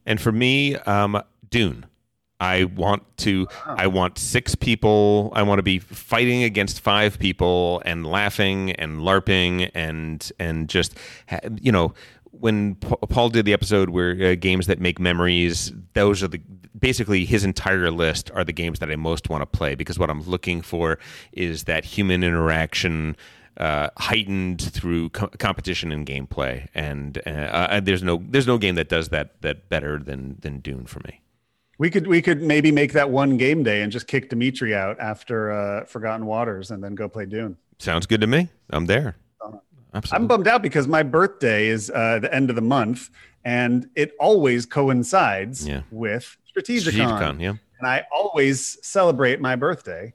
And 0.06 0.20
for 0.20 0.32
me, 0.32 0.76
um, 0.76 1.22
Dune. 1.50 1.86
I 2.40 2.66
want 2.66 3.02
to. 3.20 3.48
I 3.66 3.88
want 3.88 4.20
six 4.20 4.54
people. 4.54 5.32
I 5.34 5.42
want 5.42 5.58
to 5.58 5.64
be 5.64 5.80
fighting 5.80 6.44
against 6.44 6.82
five 6.82 7.18
people 7.18 7.82
and 7.84 8.06
laughing 8.06 8.74
and 8.74 9.00
larping 9.00 9.72
and 9.74 10.32
and 10.38 10.70
just 10.70 10.96
you 11.60 11.72
know 11.72 11.96
when 12.30 12.76
Paul 12.76 13.30
did 13.30 13.46
the 13.46 13.54
episode 13.54 13.90
where 13.90 14.34
uh, 14.34 14.36
games 14.36 14.68
that 14.68 14.80
make 14.80 15.00
memories. 15.00 15.74
Those 15.94 16.22
are 16.22 16.28
the 16.28 16.40
basically 16.80 17.26
his 17.26 17.44
entire 17.44 17.92
list 17.92 18.32
are 18.32 18.44
the 18.44 18.54
games 18.54 18.80
that 18.80 18.92
I 18.92 18.96
most 18.96 19.30
want 19.30 19.42
to 19.42 19.46
play 19.46 19.76
because 19.76 19.98
what 20.00 20.10
I'm 20.10 20.22
looking 20.22 20.62
for 20.62 21.00
is 21.32 21.64
that 21.66 21.86
human 21.86 22.24
interaction. 22.24 23.16
Uh, 23.60 23.90
heightened 23.98 24.62
through 24.62 25.10
co- 25.10 25.30
competition 25.40 25.92
and 25.92 26.06
gameplay, 26.06 26.68
and 26.76 27.20
uh, 27.26 27.30
uh, 27.32 27.80
there's 27.80 28.04
no 28.04 28.22
there's 28.30 28.46
no 28.46 28.60
game 28.60 28.76
that 28.76 28.88
does 28.88 29.10
that 29.10 29.42
that 29.42 29.68
better 29.68 29.98
than 29.98 30.38
than 30.42 30.60
Dune 30.60 30.86
for 30.86 31.00
me. 31.08 31.22
We 31.80 31.90
could 31.90 32.06
we 32.06 32.22
could 32.22 32.44
maybe 32.44 32.72
make 32.72 32.94
that 32.94 33.10
one 33.10 33.36
game 33.38 33.64
day 33.64 33.82
and 33.82 33.92
just 33.92 34.06
kick 34.06 34.30
Dimitri 34.30 34.76
out 34.76 35.00
after 35.00 35.52
uh, 35.52 35.86
Forgotten 35.86 36.28
Waters 36.28 36.70
and 36.70 36.84
then 36.84 36.94
go 36.94 37.10
play 37.10 37.26
Dune. 37.26 37.58
Sounds 37.80 38.06
good 38.06 38.22
to 38.22 38.28
me. 38.28 38.50
I'm 38.70 38.86
there. 38.86 39.16
Absolutely. 39.92 40.24
I'm 40.24 40.28
bummed 40.28 40.48
out 40.48 40.62
because 40.62 40.88
my 40.88 41.02
birthday 41.02 41.66
is 41.68 41.90
uh, 41.90 42.20
the 42.20 42.32
end 42.32 42.52
of 42.52 42.56
the 42.56 42.62
month, 42.62 43.10
and 43.44 43.90
it 43.96 44.12
always 44.20 44.68
coincides 44.68 45.68
Yeah. 45.68 45.82
with 45.90 46.38
Strategicon. 46.58 46.94
Strategicon, 46.94 47.42
yeah. 47.42 47.54
And 47.80 47.88
I 47.88 48.06
always 48.12 48.78
celebrate 48.86 49.40
my 49.40 49.56
birthday, 49.56 50.14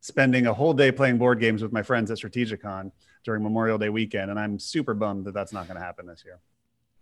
spending 0.00 0.46
a 0.46 0.54
whole 0.54 0.74
day 0.74 0.92
playing 0.92 1.18
board 1.18 1.40
games 1.40 1.62
with 1.62 1.72
my 1.72 1.82
friends 1.82 2.10
at 2.10 2.18
Strategicon 2.18 2.92
during 3.24 3.42
Memorial 3.42 3.78
Day 3.78 3.88
weekend, 3.88 4.30
and 4.30 4.38
I'm 4.38 4.58
super 4.58 4.94
bummed 4.94 5.24
that 5.26 5.34
that's 5.34 5.52
not 5.52 5.66
going 5.66 5.78
to 5.78 5.84
happen 5.84 6.06
this 6.06 6.22
year. 6.24 6.38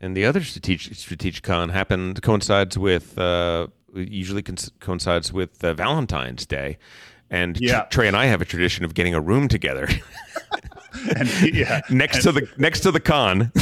And 0.00 0.16
the 0.16 0.24
other 0.26 0.42
strategic 0.42 0.92
Strategicon 0.94 1.70
happened 1.72 2.22
coincides 2.22 2.76
with 2.78 3.18
uh, 3.18 3.68
usually 3.94 4.42
con- 4.42 4.56
coincides 4.80 5.32
with 5.32 5.62
uh, 5.64 5.72
Valentine's 5.74 6.46
Day, 6.46 6.78
and 7.30 7.58
Yeah. 7.60 7.82
Trey 7.84 8.06
and 8.06 8.16
I 8.16 8.26
have 8.26 8.40
a 8.40 8.44
tradition 8.44 8.84
of 8.84 8.94
getting 8.94 9.14
a 9.14 9.20
room 9.20 9.48
together 9.48 9.88
And 11.16 11.28
yeah, 11.54 11.80
next 11.90 12.22
to 12.22 12.32
the 12.32 12.48
next 12.56 12.80
to 12.80 12.90
the 12.90 13.00
con. 13.00 13.52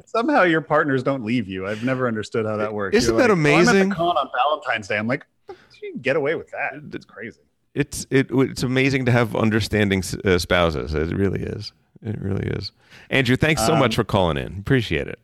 and 0.00 0.08
somehow 0.08 0.42
your 0.42 0.60
partners 0.60 1.02
don't 1.02 1.24
leave 1.24 1.46
you. 1.48 1.66
I've 1.66 1.84
never 1.84 2.08
understood 2.08 2.46
how 2.46 2.56
that 2.56 2.72
works. 2.72 2.96
Isn't 2.96 3.14
You're 3.16 3.28
that 3.28 3.34
like, 3.34 3.38
"Oh, 3.38 3.42
I'm 3.42 3.46
at 3.46 3.68
amazing? 3.68 3.88
the 3.90 3.94
con 3.94 4.16
on 4.16 4.28
Valentine's 4.34 4.88
Day. 4.88 4.96
I'm 4.98 5.06
like, 5.06 5.26
you 5.48 5.92
can 5.92 6.00
get 6.00 6.16
away 6.16 6.34
with 6.34 6.50
that. 6.50 6.72
It's 6.92 7.04
crazy. 7.04 7.40
It's 7.74 8.06
it 8.10 8.28
it's 8.30 8.62
amazing 8.62 9.04
to 9.06 9.12
have 9.12 9.36
understanding 9.36 10.02
uh, 10.24 10.38
spouses. 10.38 10.94
It 10.94 11.14
really 11.14 11.42
is. 11.42 11.72
It 12.02 12.20
really 12.20 12.46
is. 12.48 12.72
Andrew, 13.10 13.36
thanks 13.36 13.64
so 13.64 13.74
Um, 13.74 13.78
much 13.78 13.94
for 13.94 14.04
calling 14.04 14.36
in. 14.38 14.58
Appreciate 14.58 15.06
it. 15.06 15.18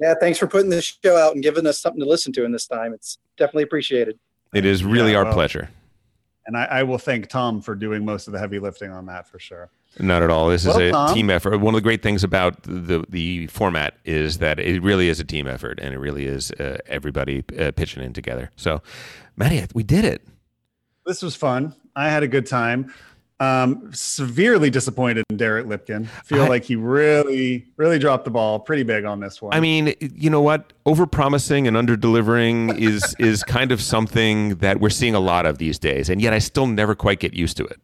Yeah, 0.00 0.14
thanks 0.18 0.38
for 0.38 0.46
putting 0.46 0.70
this 0.70 0.98
show 1.04 1.16
out 1.16 1.34
and 1.34 1.42
giving 1.42 1.66
us 1.66 1.78
something 1.78 2.00
to 2.00 2.08
listen 2.08 2.32
to 2.32 2.44
in 2.44 2.52
this 2.52 2.66
time. 2.66 2.94
It's 2.94 3.18
definitely 3.36 3.64
appreciated. 3.64 4.18
It 4.54 4.64
is 4.64 4.82
really 4.82 5.12
Yeah, 5.12 5.18
our 5.18 5.24
well- 5.26 5.34
pleasure. 5.34 5.68
And 6.50 6.56
I, 6.56 6.64
I 6.64 6.82
will 6.82 6.98
thank 6.98 7.28
Tom 7.28 7.60
for 7.60 7.76
doing 7.76 8.04
most 8.04 8.26
of 8.26 8.32
the 8.32 8.40
heavy 8.40 8.58
lifting 8.58 8.90
on 8.90 9.06
that 9.06 9.28
for 9.28 9.38
sure. 9.38 9.70
Not 10.00 10.24
at 10.24 10.30
all. 10.30 10.48
This 10.48 10.66
Well, 10.66 10.80
is 10.80 10.88
a 10.88 10.90
Tom. 10.90 11.14
team 11.14 11.30
effort. 11.30 11.56
One 11.58 11.76
of 11.76 11.78
the 11.78 11.82
great 11.84 12.02
things 12.02 12.24
about 12.24 12.60
the 12.64 13.04
the 13.08 13.46
format 13.46 13.94
is 14.04 14.38
that 14.38 14.58
it 14.58 14.82
really 14.82 15.08
is 15.08 15.20
a 15.20 15.24
team 15.24 15.46
effort, 15.46 15.78
and 15.80 15.94
it 15.94 15.98
really 15.98 16.26
is 16.26 16.50
uh, 16.52 16.78
everybody 16.86 17.44
uh, 17.56 17.70
pitching 17.70 18.02
in 18.02 18.12
together. 18.12 18.50
So, 18.56 18.82
Maddie, 19.36 19.64
we 19.72 19.84
did 19.84 20.04
it. 20.04 20.26
This 21.06 21.22
was 21.22 21.36
fun. 21.36 21.76
I 21.94 22.08
had 22.08 22.24
a 22.24 22.28
good 22.28 22.46
time. 22.46 22.92
Um, 23.40 23.90
severely 23.94 24.68
disappointed 24.68 25.24
in 25.30 25.38
Derek 25.38 25.66
Lipkin. 25.66 26.06
Feel 26.24 26.42
I- 26.42 26.48
like 26.48 26.62
he 26.62 26.76
really, 26.76 27.66
really 27.78 27.98
dropped 27.98 28.26
the 28.26 28.30
ball 28.30 28.60
pretty 28.60 28.82
big 28.82 29.06
on 29.06 29.18
this 29.18 29.40
one. 29.40 29.54
I 29.54 29.60
mean, 29.60 29.94
you 29.98 30.28
know 30.28 30.42
what? 30.42 30.74
Over 30.84 31.06
promising 31.06 31.66
and 31.66 31.74
under 31.74 31.96
delivering 31.96 32.76
is 32.78 33.16
is 33.18 33.42
kind 33.42 33.72
of 33.72 33.80
something 33.80 34.56
that 34.56 34.78
we're 34.78 34.90
seeing 34.90 35.14
a 35.14 35.20
lot 35.20 35.46
of 35.46 35.56
these 35.56 35.78
days, 35.78 36.10
and 36.10 36.20
yet 36.20 36.34
I 36.34 36.38
still 36.38 36.66
never 36.66 36.94
quite 36.94 37.18
get 37.18 37.32
used 37.32 37.56
to 37.56 37.64
it. 37.64 37.80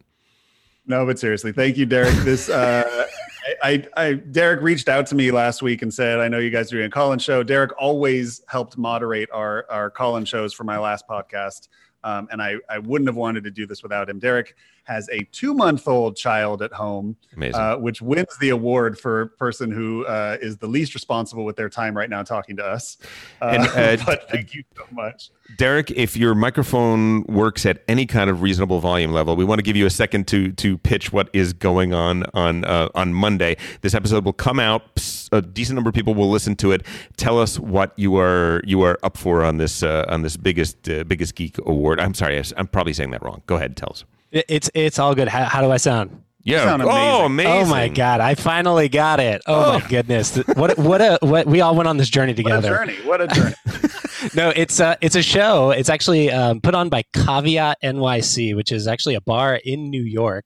No, 0.86 1.06
but 1.06 1.18
seriously, 1.18 1.52
thank 1.52 1.78
you, 1.78 1.86
Derek. 1.86 2.14
This, 2.16 2.48
uh, 2.50 3.06
I, 3.64 3.86
I, 3.96 4.04
I, 4.08 4.12
Derek 4.14 4.60
reached 4.60 4.88
out 4.90 5.06
to 5.06 5.14
me 5.14 5.30
last 5.30 5.62
week 5.62 5.80
and 5.80 5.92
said, 5.92 6.20
"I 6.20 6.28
know 6.28 6.38
you 6.38 6.50
guys 6.50 6.70
are 6.70 6.76
doing 6.76 6.88
a 6.88 6.90
call-in 6.90 7.18
show." 7.18 7.42
Derek 7.42 7.72
always 7.80 8.42
helped 8.46 8.76
moderate 8.76 9.30
our 9.32 9.64
our 9.70 9.88
call-in 9.88 10.26
shows 10.26 10.52
for 10.52 10.64
my 10.64 10.78
last 10.78 11.08
podcast, 11.08 11.68
um, 12.04 12.28
and 12.30 12.42
I, 12.42 12.56
I 12.68 12.78
wouldn't 12.78 13.08
have 13.08 13.16
wanted 13.16 13.42
to 13.44 13.50
do 13.50 13.66
this 13.66 13.82
without 13.82 14.10
him. 14.10 14.18
Derek 14.18 14.54
has 14.86 15.08
a 15.10 15.24
two-month-old 15.32 16.16
child 16.16 16.62
at 16.62 16.72
home, 16.72 17.16
uh, 17.54 17.76
which 17.76 18.00
wins 18.00 18.36
the 18.40 18.50
award 18.50 18.98
for 18.98 19.26
person 19.38 19.70
who 19.70 20.06
uh, 20.06 20.36
is 20.40 20.56
the 20.58 20.66
least 20.66 20.94
responsible 20.94 21.44
with 21.44 21.56
their 21.56 21.68
time 21.68 21.96
right 21.96 22.08
now 22.08 22.22
talking 22.22 22.56
to 22.56 22.64
us. 22.64 22.96
Uh, 23.42 23.46
And, 23.46 24.00
uh, 24.00 24.04
but 24.06 24.28
thank 24.30 24.54
you 24.54 24.62
so 24.76 24.84
much. 24.92 25.30
Derek, 25.56 25.90
if 25.92 26.16
your 26.16 26.34
microphone 26.34 27.22
works 27.24 27.64
at 27.66 27.82
any 27.88 28.06
kind 28.06 28.28
of 28.30 28.42
reasonable 28.42 28.80
volume 28.80 29.12
level, 29.12 29.36
we 29.36 29.44
want 29.44 29.58
to 29.58 29.62
give 29.62 29.76
you 29.76 29.86
a 29.86 29.90
second 29.90 30.26
to 30.28 30.50
to 30.52 30.76
pitch 30.78 31.12
what 31.12 31.30
is 31.32 31.52
going 31.52 31.92
on 31.92 32.24
on 32.34 32.64
uh, 32.64 32.88
on 32.94 33.14
Monday. 33.14 33.56
This 33.80 33.94
episode 33.94 34.24
will 34.24 34.32
come 34.32 34.58
out. 34.58 34.82
A 35.32 35.40
decent 35.42 35.76
number 35.76 35.88
of 35.88 35.94
people 35.94 36.14
will 36.14 36.30
listen 36.30 36.56
to 36.56 36.72
it. 36.72 36.84
Tell 37.16 37.38
us 37.38 37.58
what 37.60 37.92
you 37.96 38.16
are 38.16 38.60
you 38.64 38.82
are 38.82 38.98
up 39.02 39.16
for 39.16 39.44
on 39.44 39.58
this 39.58 39.82
uh, 39.82 40.04
on 40.08 40.22
this 40.22 40.36
biggest 40.36 40.88
uh, 40.88 41.04
biggest 41.04 41.34
geek 41.36 41.58
award. 41.58 42.00
I'm 42.00 42.14
sorry, 42.14 42.42
I'm 42.56 42.66
probably 42.66 42.92
saying 42.92 43.10
that 43.10 43.22
wrong. 43.22 43.42
Go 43.46 43.56
ahead, 43.56 43.76
tell 43.76 43.90
us. 43.90 44.04
It- 44.30 44.44
It's 44.48 44.70
it's 44.74 44.98
all 44.98 45.14
good. 45.14 45.28
How, 45.28 45.44
how 45.44 45.60
do 45.62 45.70
I 45.70 45.76
sound? 45.76 46.22
Yeah. 46.42 46.64
sound 46.64 46.82
Oh, 46.84 47.24
amazing. 47.24 47.52
Oh 47.52 47.66
my 47.66 47.88
god! 47.88 48.20
I 48.20 48.36
finally 48.36 48.88
got 48.88 49.18
it. 49.18 49.42
Oh, 49.48 49.80
my 49.80 49.88
goodness! 49.88 50.36
What 50.54 50.78
what 50.78 51.00
a 51.00 51.18
what 51.20 51.46
we 51.46 51.60
all 51.60 51.74
went 51.74 51.88
on 51.88 51.96
this 51.96 52.08
journey 52.08 52.32
What 52.34 52.38
a 52.38 52.42
together. 52.44 52.68
journey! 52.68 52.94
What 53.04 53.20
a 53.20 53.26
journey! 53.26 53.54
no, 54.34 54.50
it's 54.54 54.78
a 54.78 54.96
it's 55.00 55.16
a 55.16 55.22
show. 55.22 55.70
It's 55.72 55.88
actually 55.88 56.30
um, 56.30 56.60
put 56.60 56.74
on 56.76 56.88
by 56.88 57.02
Caveat 57.14 57.78
NYC, 57.82 58.54
which 58.54 58.70
is 58.70 58.86
actually 58.86 59.16
a 59.16 59.20
bar 59.20 59.56
in 59.64 59.90
New 59.90 60.02
York. 60.04 60.44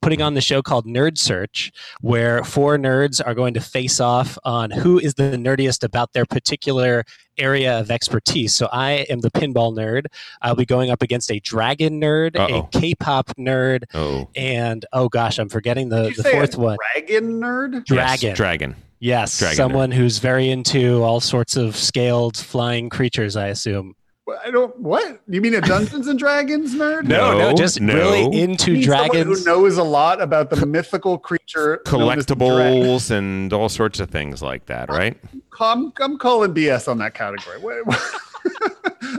Putting 0.00 0.22
on 0.22 0.34
the 0.34 0.40
show 0.40 0.62
called 0.62 0.86
Nerd 0.86 1.18
Search, 1.18 1.72
where 2.00 2.44
four 2.44 2.78
nerds 2.78 3.20
are 3.24 3.34
going 3.34 3.52
to 3.54 3.60
face 3.60 3.98
off 3.98 4.38
on 4.44 4.70
who 4.70 4.98
is 4.98 5.14
the 5.14 5.24
nerdiest 5.36 5.82
about 5.82 6.12
their 6.12 6.24
particular 6.24 7.04
area 7.36 7.78
of 7.80 7.90
expertise. 7.90 8.54
So 8.54 8.68
I 8.72 9.06
am 9.10 9.20
the 9.20 9.30
pinball 9.30 9.74
nerd. 9.76 10.06
I'll 10.40 10.54
be 10.54 10.64
going 10.64 10.90
up 10.90 11.02
against 11.02 11.32
a 11.32 11.40
dragon 11.40 12.00
nerd, 12.00 12.36
Uh-oh. 12.38 12.68
a 12.72 12.78
K-pop 12.78 13.28
nerd, 13.38 13.84
Oh. 13.92 14.28
and 14.36 14.86
oh 14.92 15.08
gosh, 15.08 15.38
I'm 15.38 15.48
forgetting 15.48 15.88
the, 15.88 16.04
Did 16.04 16.16
you 16.16 16.16
the 16.16 16.22
say 16.22 16.30
a 16.30 16.32
fourth 16.34 16.56
one. 16.56 16.76
Dragon 16.94 17.40
nerd. 17.40 17.84
Dragon. 17.84 18.28
Yes, 18.28 18.36
dragon. 18.36 18.76
Yes, 19.00 19.38
Dragon 19.38 19.56
someone 19.56 19.90
who's 19.90 20.18
very 20.18 20.48
into 20.48 21.02
all 21.02 21.20
sorts 21.20 21.56
of 21.56 21.76
scaled 21.76 22.36
flying 22.36 22.88
creatures. 22.88 23.36
I 23.36 23.48
assume. 23.48 23.94
Well, 24.28 24.38
I 24.44 24.50
don't. 24.50 24.78
What 24.78 25.22
you 25.26 25.40
mean 25.40 25.54
a 25.54 25.62
Dungeons 25.62 26.06
and 26.06 26.18
Dragons 26.18 26.74
nerd? 26.74 27.04
No, 27.04 27.38
no, 27.38 27.54
just 27.54 27.80
really 27.80 28.24
into 28.38 28.74
You 28.74 28.84
dragons. 28.84 29.38
who 29.38 29.44
knows 29.46 29.78
a 29.78 29.82
lot 29.82 30.20
about 30.20 30.50
the 30.50 30.66
mythical 30.66 31.16
creature 31.16 31.80
known 31.90 32.18
as 32.18 32.26
the 32.26 32.34
dragon. 32.36 32.82
Collectibles 32.82 33.10
and 33.10 33.50
all 33.54 33.70
sorts 33.70 34.00
of 34.00 34.10
things 34.10 34.42
like 34.42 34.66
that, 34.66 34.90
right? 34.90 35.16
I'm, 35.58 35.94
I'm 35.98 36.18
calling 36.18 36.52
BS 36.52 36.88
on 36.88 36.98
that 36.98 37.14
category. 37.14 37.58
What- 37.58 37.86
what- 37.86 37.98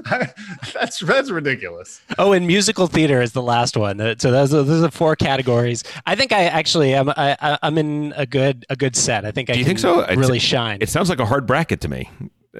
that's 0.73 0.99
that's 0.99 1.31
ridiculous. 1.31 2.02
Oh, 2.19 2.31
and 2.34 2.45
musical 2.45 2.86
theater 2.86 3.19
is 3.19 3.31
the 3.31 3.41
last 3.41 3.76
one. 3.76 3.99
Uh, 3.99 4.14
So 4.19 4.30
those 4.30 4.53
are, 4.53 4.61
those 4.61 4.84
are 4.84 4.91
four 4.91 5.15
categories. 5.15 5.84
I 6.06 6.14
think 6.15 6.31
I 6.31 6.44
actually 6.45 6.94
am. 6.94 7.10
I, 7.10 7.36
I, 7.41 7.57
I'm 7.64 7.80
in 7.80 8.14
a 8.15 8.27
good 8.27 8.64
a 8.69 8.76
good 8.76 8.95
set. 8.95 9.26
I 9.26 9.31
think 9.31 9.49
I 9.49 9.53
Do 9.53 9.60
you 9.60 9.65
can 9.65 9.69
think 9.72 9.80
so? 9.80 10.02
It's- 10.02 10.18
really 10.18 10.38
shine. 10.38 10.77
It 10.81 10.90
sounds 10.90 11.10
like 11.10 11.19
a 11.19 11.26
hard 11.26 11.48
bracket 11.48 11.81
to 11.81 11.88
me. 11.88 12.10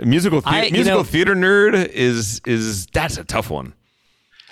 Musical 0.04 0.42
thea- 0.42 0.52
I- 0.52 0.70
musical 0.72 1.00
know- 1.00 1.04
theater 1.04 1.36
nerd 1.36 1.88
is 1.90 2.42
is 2.46 2.86
that's 2.88 3.18
a 3.18 3.24
tough 3.24 3.50
one. 3.50 3.74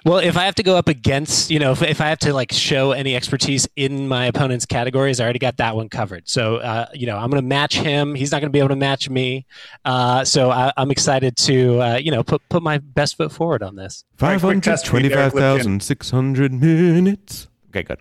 Well, 0.06 0.20
if 0.20 0.38
I 0.38 0.46
have 0.46 0.56
to 0.56 0.64
go 0.64 0.78
up 0.78 0.88
against, 0.88 1.50
you 1.52 1.60
know, 1.60 1.72
if, 1.74 1.82
if 1.82 2.00
I 2.00 2.08
have 2.08 2.20
to 2.20 2.32
like 2.34 2.54
show 2.54 2.92
any 2.94 3.14
expertise 3.14 3.68
in 3.76 4.08
my 4.08 4.28
opponent's 4.28 4.66
categories, 4.66 5.20
I 5.20 5.24
already 5.26 5.40
got 5.40 5.58
that 5.58 5.76
one 5.76 5.90
covered. 5.90 6.30
So, 6.30 6.58
uh, 6.58 6.86
you 6.94 7.08
know, 7.08 7.18
I'm 7.18 7.30
going 7.30 7.42
to 7.42 7.48
match 7.48 7.76
him. 7.78 8.16
He's 8.16 8.32
not 8.32 8.40
going 8.40 8.48
to 8.50 8.54
be 8.54 8.60
able 8.60 8.70
to 8.70 8.78
match 8.78 9.10
me. 9.10 9.46
Uh, 9.84 10.24
so 10.24 10.50
I, 10.50 10.72
I'm 10.78 10.92
excited 10.92 11.36
to, 11.38 11.82
uh, 11.82 11.98
you 11.98 12.12
know, 12.12 12.24
put 12.24 12.42
put 12.48 12.64
my 12.64 12.78
best 12.78 13.18
foot 13.18 13.34
forward 13.34 13.62
on 13.64 13.76
this. 13.76 14.06
right, 14.22 14.34
Five 14.34 14.42
quick 14.42 14.50
hundred 14.50 14.64
test 14.64 14.88
for 14.88 14.98
you, 15.00 15.10
Derek 15.10 15.32
twenty-five 15.32 15.58
thousand 15.58 15.84
six 15.84 16.10
hundred 16.10 16.54
minutes. 16.54 17.50
Okay, 17.72 17.84
good. 17.84 18.00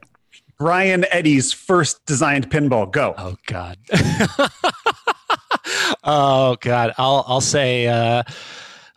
Brian 0.59 1.06
Eddy's 1.10 1.52
first 1.52 2.05
designed 2.06 2.51
pinball. 2.51 2.89
Go. 2.93 3.14
Oh 3.18 3.36
God. 3.47 3.78
oh 6.05 6.56
God. 6.60 6.93
I'll 6.98 7.24
I'll 7.26 7.40
say. 7.40 7.86
Uh, 7.86 8.22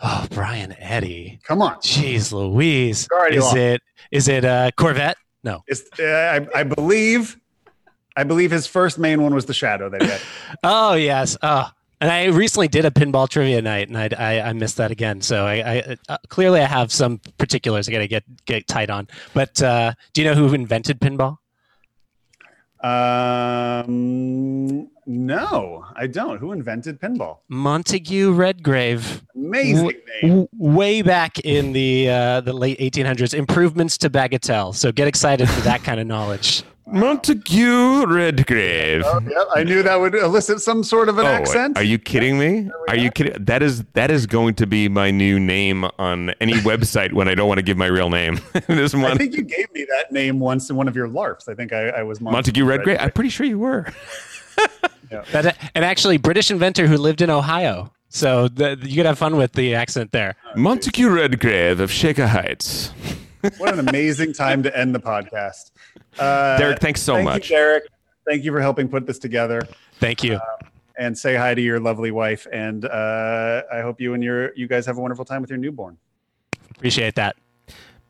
oh, 0.01 0.27
Brian 0.31 0.73
Eddy. 0.79 1.39
Come 1.43 1.61
on. 1.61 1.75
Jeez, 1.75 2.31
Louise. 2.31 3.07
Is 3.31 3.53
it 3.53 3.81
is 4.11 4.27
it 4.27 4.45
uh, 4.45 4.71
Corvette? 4.77 5.17
No. 5.43 5.63
It's, 5.67 5.83
uh, 5.99 6.47
I, 6.53 6.59
I 6.59 6.63
believe, 6.63 7.39
I 8.15 8.23
believe 8.23 8.51
his 8.51 8.67
first 8.67 8.99
main 8.99 9.21
one 9.21 9.33
was 9.33 9.45
the 9.45 9.53
Shadow 9.53 9.89
that 9.89 10.01
he 10.01 10.07
had. 10.09 10.21
Oh 10.63 10.93
yes. 10.95 11.37
Oh 11.41 11.69
And 12.01 12.11
I 12.11 12.25
recently 12.25 12.67
did 12.67 12.85
a 12.85 12.91
pinball 12.91 13.27
trivia 13.29 13.61
night, 13.61 13.87
and 13.87 13.97
I, 13.97 14.09
I, 14.17 14.49
I 14.49 14.53
missed 14.53 14.77
that 14.77 14.91
again. 14.91 15.21
So 15.21 15.45
I, 15.45 15.55
I 15.55 15.97
uh, 16.09 16.17
clearly 16.27 16.59
I 16.59 16.65
have 16.65 16.91
some 16.91 17.19
particulars 17.37 17.87
I 17.87 17.91
got 17.91 17.99
to 17.99 18.07
get 18.07 18.23
get 18.45 18.67
tight 18.67 18.89
on. 18.89 19.07
But 19.33 19.61
uh, 19.61 19.93
do 20.13 20.21
you 20.21 20.27
know 20.27 20.35
who 20.35 20.53
invented 20.53 20.99
pinball? 20.99 21.37
Um, 22.81 24.89
no, 25.05 25.85
I 25.95 26.07
don't. 26.07 26.37
Who 26.39 26.51
invented 26.51 26.99
pinball? 27.01 27.39
Montague 27.49 28.31
Redgrave. 28.31 29.23
Amazing 29.35 29.91
W- 30.21 30.47
way 30.57 31.01
back 31.01 31.39
in 31.39 31.73
the 31.73 32.09
uh, 32.09 32.41
the 32.41 32.53
late 32.53 32.79
1800s, 32.79 33.33
improvements 33.33 33.97
to 33.99 34.09
Bagatelle. 34.09 34.75
So 34.75 34.91
get 34.91 35.07
excited 35.07 35.49
for 35.49 35.61
that 35.61 35.83
kind 35.83 35.99
of 35.99 36.07
knowledge. 36.07 36.63
Montague 36.91 38.05
Redgrave. 38.07 39.03
Oh, 39.05 39.21
yeah, 39.29 39.43
I 39.55 39.63
knew 39.63 39.83
that 39.83 39.99
would 39.99 40.15
elicit 40.15 40.61
some 40.61 40.83
sort 40.83 41.09
of 41.09 41.17
an 41.17 41.25
Oh, 41.25 41.29
accent. 41.29 41.77
Are 41.77 41.83
you 41.83 41.97
kidding 41.97 42.39
me? 42.39 42.69
Are 42.87 42.95
you 42.95 43.11
kidding? 43.11 43.43
That 43.43 43.61
is 43.61 43.83
that 43.93 44.11
is 44.11 44.25
going 44.25 44.55
to 44.55 44.67
be 44.67 44.89
my 44.89 45.11
new 45.11 45.39
name 45.39 45.85
on 45.99 46.31
any 46.41 46.53
website 46.61 47.13
when 47.13 47.27
I 47.27 47.35
don't 47.35 47.47
want 47.47 47.59
to 47.59 47.63
give 47.63 47.77
my 47.77 47.85
real 47.87 48.09
name. 48.09 48.39
this 48.67 48.93
I 48.95 49.15
think 49.15 49.35
you 49.35 49.43
gave 49.43 49.71
me 49.73 49.85
that 49.89 50.11
name 50.11 50.39
once 50.39 50.69
in 50.69 50.75
one 50.75 50.87
of 50.87 50.95
your 50.95 51.07
LARPs. 51.07 51.47
I 51.47 51.55
think 51.55 51.73
I, 51.73 51.89
I 51.89 52.03
was 52.03 52.21
Montague 52.21 52.63
Redgrave. 52.65 52.97
I'm 52.99 53.11
pretty 53.11 53.29
sure 53.29 53.45
you 53.45 53.59
were. 53.59 53.85
That, 55.31 55.57
and 55.73 55.83
actually, 55.83 56.17
British 56.17 56.51
inventor 56.51 56.85
who 56.85 56.95
lived 56.95 57.21
in 57.21 57.31
Ohio. 57.31 57.91
So 58.09 58.47
the, 58.47 58.77
you 58.81 58.95
could 58.95 59.07
have 59.07 59.17
fun 59.17 59.37
with 59.37 59.53
the 59.53 59.73
accent 59.73 60.11
there. 60.11 60.35
Oh, 60.55 60.59
Montague 60.59 61.09
Redgrave 61.09 61.79
of 61.79 61.91
Shaker 61.91 62.27
Heights. 62.27 62.93
What 63.57 63.73
an 63.73 63.87
amazing 63.87 64.33
time 64.33 64.61
to 64.63 64.77
end 64.77 64.93
the 64.93 64.99
podcast. 64.99 65.71
Uh, 66.17 66.57
Derek, 66.57 66.79
thanks 66.79 67.01
so 67.01 67.15
thank 67.15 67.25
much. 67.25 67.49
You, 67.49 67.55
Derek, 67.55 67.83
thank 68.27 68.43
you 68.43 68.51
for 68.51 68.61
helping 68.61 68.87
put 68.89 69.05
this 69.05 69.19
together. 69.19 69.61
Thank 69.99 70.23
you. 70.23 70.35
Uh, 70.35 70.65
and 70.97 71.17
say 71.17 71.35
hi 71.35 71.53
to 71.53 71.61
your 71.61 71.79
lovely 71.79 72.11
wife. 72.11 72.45
And 72.51 72.83
uh, 72.85 73.63
I 73.71 73.81
hope 73.81 74.01
you 74.01 74.13
and 74.13 74.23
your 74.23 74.53
you 74.55 74.67
guys 74.67 74.85
have 74.85 74.97
a 74.97 75.01
wonderful 75.01 75.23
time 75.25 75.41
with 75.41 75.49
your 75.49 75.59
newborn. 75.59 75.97
Appreciate 76.71 77.15
that. 77.15 77.37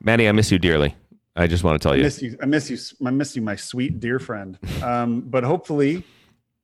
Maddie, 0.01 0.27
I 0.27 0.31
miss 0.31 0.51
you 0.51 0.59
dearly. 0.59 0.95
I 1.35 1.47
just 1.47 1.63
want 1.63 1.79
to 1.79 1.85
tell 1.85 1.93
I 1.93 1.97
you. 1.97 2.03
miss 2.03 2.21
you. 2.21 2.37
I 2.41 2.45
miss 2.45 2.69
you. 2.69 2.77
I 3.05 3.11
miss 3.11 3.35
you, 3.35 3.41
my 3.41 3.55
sweet 3.55 3.99
dear 3.99 4.19
friend. 4.19 4.57
Um, 4.83 5.21
but 5.21 5.43
hopefully, 5.43 6.03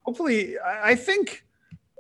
hopefully, 0.01 0.57
I, 0.59 0.91
I 0.91 0.95
think, 0.95 1.45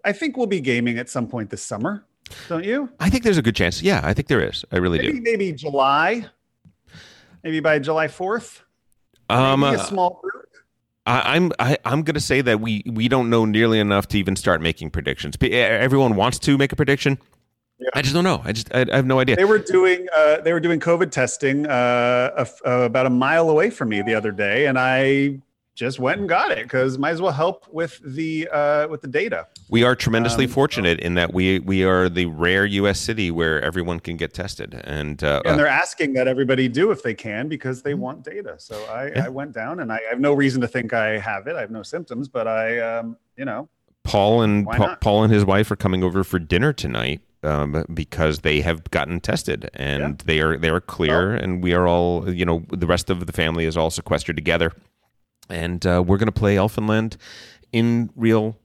I 0.03 0.11
think 0.11 0.35
we'll 0.37 0.47
be 0.47 0.59
gaming 0.59 0.97
at 0.97 1.07
some 1.09 1.27
point 1.27 1.49
this 1.49 1.61
summer. 1.61 2.03
Don't 2.49 2.65
you? 2.65 2.89
I 2.99 3.09
think 3.09 3.23
there's 3.23 3.37
a 3.37 3.41
good 3.43 3.55
chance. 3.55 3.81
Yeah, 3.81 4.01
I 4.03 4.13
think 4.13 4.27
there 4.27 4.41
is. 4.41 4.65
I 4.71 4.77
really 4.77 4.97
Maybe 4.97 5.13
do. 5.13 5.21
maybe 5.21 5.51
July. 5.51 6.25
Maybe 7.43 7.59
by 7.59 7.77
July 7.79 8.07
fourth. 8.07 8.64
Um, 9.29 9.61
maybe 9.61 9.75
a 9.75 9.79
uh, 9.79 9.83
small 9.85 10.19
group. 10.21 10.45
I, 11.05 11.35
I'm 11.35 11.51
I, 11.59 11.77
I'm 11.85 12.03
going 12.03 12.15
to 12.15 12.19
say 12.19 12.41
that 12.41 12.59
we 12.59 12.83
we 12.85 13.07
don't 13.07 13.29
know 13.29 13.45
nearly 13.45 13.79
enough 13.79 14.07
to 14.09 14.17
even 14.17 14.35
start 14.35 14.61
making 14.61 14.89
predictions. 14.91 15.35
Everyone 15.41 16.15
wants 16.15 16.39
to 16.39 16.57
make 16.57 16.71
a 16.71 16.75
prediction. 16.75 17.19
I 17.93 18.01
just 18.01 18.13
don't 18.13 18.23
know. 18.23 18.41
I 18.43 18.53
just 18.53 18.73
I, 18.73 18.85
I 18.91 18.95
have 18.95 19.05
no 19.05 19.19
idea. 19.19 19.35
They 19.35 19.45
were 19.45 19.59
doing 19.59 20.07
uh, 20.15 20.41
they 20.41 20.53
were 20.53 20.59
doing 20.59 20.79
COVID 20.79 21.11
testing 21.11 21.67
uh, 21.67 22.31
a 22.37 22.41
f- 22.41 22.61
uh, 22.65 22.69
about 22.81 23.05
a 23.05 23.09
mile 23.09 23.49
away 23.49 23.69
from 23.69 23.89
me 23.89 24.01
the 24.01 24.15
other 24.15 24.31
day, 24.31 24.67
and 24.67 24.79
I 24.79 25.39
just 25.75 25.99
went 25.99 26.21
and 26.21 26.29
got 26.29 26.51
it 26.51 26.63
because 26.63 26.97
might 26.97 27.11
as 27.11 27.21
well 27.21 27.33
help 27.33 27.67
with 27.69 27.99
the 28.03 28.47
uh, 28.51 28.87
with 28.87 29.01
the 29.01 29.07
data. 29.07 29.45
We 29.69 29.83
are 29.83 29.95
tremendously 29.95 30.45
Um, 30.45 30.51
fortunate 30.51 30.99
in 31.01 31.15
that 31.15 31.33
we 31.33 31.59
we 31.59 31.83
are 31.83 32.07
the 32.07 32.25
rare 32.27 32.65
U.S. 32.65 32.99
city 32.99 33.29
where 33.29 33.61
everyone 33.61 33.99
can 33.99 34.15
get 34.15 34.33
tested, 34.33 34.81
and 34.85 35.21
uh, 35.23 35.41
and 35.45 35.59
they're 35.59 35.67
asking 35.67 36.13
that 36.13 36.27
everybody 36.27 36.67
do 36.69 36.91
if 36.91 37.03
they 37.03 37.13
can 37.13 37.49
because 37.49 37.81
they 37.81 37.93
want 37.93 38.23
data. 38.23 38.55
So 38.57 38.75
I, 38.85 39.25
I 39.25 39.29
went 39.29 39.51
down, 39.51 39.81
and 39.81 39.91
I 39.91 39.99
have 40.09 40.19
no 40.19 40.33
reason 40.33 40.61
to 40.61 40.67
think 40.67 40.93
I 40.93 41.19
have 41.19 41.45
it. 41.47 41.55
I 41.55 41.61
have 41.61 41.71
no 41.71 41.83
symptoms, 41.83 42.29
but 42.29 42.47
I, 42.47 42.79
um, 42.79 43.17
you 43.37 43.43
know, 43.43 43.67
Paul 44.03 44.41
and 44.41 44.65
Why 44.65 44.95
Paul, 45.01 45.23
and 45.23 45.33
his 45.33 45.43
wife 45.43 45.69
are 45.71 45.75
coming 45.75 46.03
over 46.03 46.23
for 46.23 46.39
dinner 46.39 46.71
tonight 46.71 47.19
um, 47.43 47.83
because 47.93 48.39
they 48.39 48.61
have 48.61 48.89
gotten 48.91 49.19
tested 49.19 49.69
and 49.73 50.19
they 50.19 50.39
are 50.39 50.57
they 50.57 50.69
are 50.69 50.79
clear, 50.79 51.33
and 51.33 51.61
we 51.61 51.73
are 51.73 51.85
all 51.85 52.29
you 52.31 52.45
know 52.45 52.63
the 52.69 52.87
rest 52.87 53.09
of 53.09 53.25
the 53.25 53.33
family 53.33 53.65
is 53.65 53.75
all 53.75 53.89
sequestered 53.89 54.37
together, 54.37 54.71
and 55.49 55.85
uh, 55.85 56.03
we're 56.05 56.17
going 56.17 56.27
to 56.27 56.31
play 56.31 56.55
Elfenland 56.55 57.17
in 57.71 58.09
real 58.15 58.57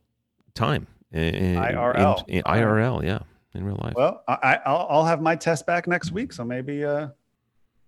time. 0.54 0.86
In, 1.12 1.56
IRL. 1.56 2.24
in- 2.28 2.36
in 2.36 2.42
IRL, 2.44 3.02
yeah, 3.02 3.18
in 3.54 3.64
real 3.64 3.78
life. 3.82 3.94
well, 3.96 4.22
I, 4.28 4.34
I- 4.42 4.60
I'll, 4.66 4.86
I'll 4.90 5.04
have 5.04 5.20
my 5.20 5.34
test 5.36 5.66
back 5.66 5.86
next 5.88 6.12
week. 6.12 6.32
So 6.32 6.44
maybe, 6.44 6.84
uh, 6.84 7.08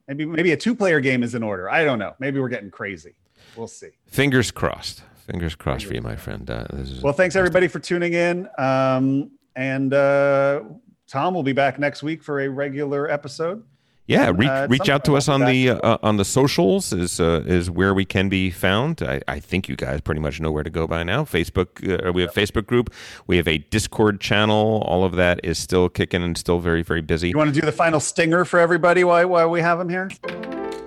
maybe, 0.09 0.25
maybe 0.27 0.53
a 0.53 0.57
two-player 0.57 0.99
game 1.01 1.23
is 1.23 1.35
in 1.37 1.43
order. 1.43 1.71
I 1.71 1.85
don't 1.85 1.99
know. 2.01 2.15
Maybe 2.19 2.41
we're 2.41 2.49
getting 2.49 2.71
crazy. 2.71 3.15
We'll 3.57 3.69
see. 3.69 3.91
Fingers 4.07 4.51
crossed. 4.51 5.03
Fingers 5.27 5.55
crossed 5.55 5.87
for 5.87 5.95
you, 5.95 6.03
my 6.03 6.17
friend. 6.17 6.51
Uh, 6.51 6.67
this 6.73 6.91
is 6.91 7.01
Well, 7.03 7.13
thanks 7.13 7.37
everybody 7.37 7.69
for 7.69 7.79
tuning 7.79 8.13
in. 8.15 8.49
Um, 8.59 9.31
and 9.55 9.95
uh, 9.95 10.63
Tom 11.07 11.35
will 11.35 11.43
be 11.45 11.53
back 11.53 11.79
next 11.79 12.03
week 12.03 12.25
for 12.25 12.41
a 12.41 12.49
regular 12.49 13.09
episode. 13.09 13.63
Yeah, 14.07 14.33
reach 14.35 14.49
uh, 14.49 14.67
reach 14.69 14.89
out 14.89 15.05
to 15.05 15.17
us 15.17 15.29
on 15.29 15.45
the 15.45 15.71
uh, 15.71 15.99
on 16.03 16.17
the 16.17 16.25
socials 16.25 16.93
is 16.93 17.21
uh, 17.21 17.45
is 17.47 17.71
where 17.71 17.95
we 17.95 18.05
can 18.05 18.29
be 18.29 18.51
found. 18.51 19.01
I, 19.03 19.21
I 19.29 19.39
think 19.39 19.69
you 19.69 19.77
guys 19.77 20.01
pretty 20.01 20.21
much 20.21 20.41
know 20.41 20.51
where 20.51 20.65
to 20.65 20.71
go 20.71 20.89
by 20.89 21.05
now. 21.05 21.25
Facebook, 21.25 21.69
uh, 21.89 22.13
we 22.13 22.23
have 22.23 22.37
a 22.37 22.41
Facebook 22.41 22.67
group, 22.67 22.93
we 23.27 23.37
have 23.37 23.47
a 23.47 23.59
Discord 23.59 24.21
channel. 24.21 24.83
All 24.87 25.05
of 25.05 25.13
that 25.17 25.41
is 25.45 25.59
still 25.59 25.89
kicking 25.89 26.23
and 26.23 26.37
still 26.37 26.59
very 26.59 26.83
very 26.83 27.01
busy. 27.01 27.29
You 27.29 27.39
want 27.39 27.55
to 27.55 27.61
do 27.61 27.65
the 27.65 27.73
final 27.73 28.01
stinger 28.01 28.45
for 28.45 28.59
everybody 28.59 29.05
while, 29.05 29.29
while 29.29 29.51
we 29.51 29.61
have 29.61 29.79
them 29.79 29.89
here? 29.89 30.11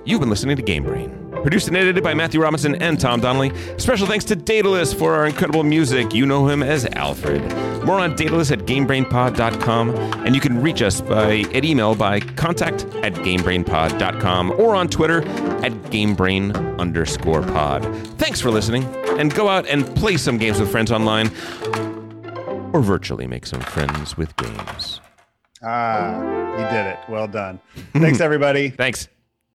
You've 0.06 0.19
been 0.19 0.30
listening 0.30 0.56
to 0.56 0.61
Game 0.61 0.84
Brain. 0.84 1.22
Produced 1.41 1.68
and 1.68 1.76
edited 1.77 2.03
by 2.03 2.14
Matthew 2.14 2.40
Robinson 2.41 2.76
and 2.82 2.99
Tom 2.99 3.19
Donnelly. 3.19 3.52
Special 3.77 4.06
thanks 4.07 4.23
to 4.26 4.36
Daedalus 4.36 4.94
for 4.94 5.14
our 5.15 5.26
incredible 5.26 5.64
music. 5.64 6.14
You 6.14 6.26
know 6.26 6.48
him 6.48 6.61
as 6.64 6.86
Alfred. 6.94 7.41
More 7.84 7.99
on 7.99 8.15
Daedalus 8.15 8.52
at 8.52 8.60
GameBrainPod.com. 8.60 9.90
And 10.26 10.34
you 10.36 10.41
can 10.41 10.61
reach 10.61 10.82
us 10.82 11.02
by 11.02 11.40
at 11.53 11.65
email 11.65 11.94
by 11.95 12.19
contact 12.19 12.86
at 13.03 13.14
GameBrainPod.com 13.14 14.52
or 14.52 14.76
on 14.76 14.88
Twitter 14.88 15.22
at 15.64 15.72
GameBrain 15.91 16.80
underscore 16.80 17.41
pod. 17.41 17.84
Thanks 18.18 18.40
for 18.41 18.49
listening. 18.52 18.84
And 19.19 19.34
go 19.34 19.49
out 19.49 19.68
and 19.68 19.86
play 19.95 20.18
some 20.18 20.38
games 20.38 20.60
with 20.60 20.69
friends 20.72 20.91
online 20.91 21.27
or 22.73 22.82
virtually 22.82 23.27
make 23.27 23.45
some 23.45 23.61
friends 23.61 24.18
with 24.18 24.36
games. 24.36 24.99
Ah, 25.64 26.19
you 26.52 26.76
did 26.76 26.86
it. 26.88 26.99
Well 27.10 27.27
done. 27.27 27.60
Thanks, 27.94 28.19
everybody. 28.22 28.69
Thanks. 28.69 29.07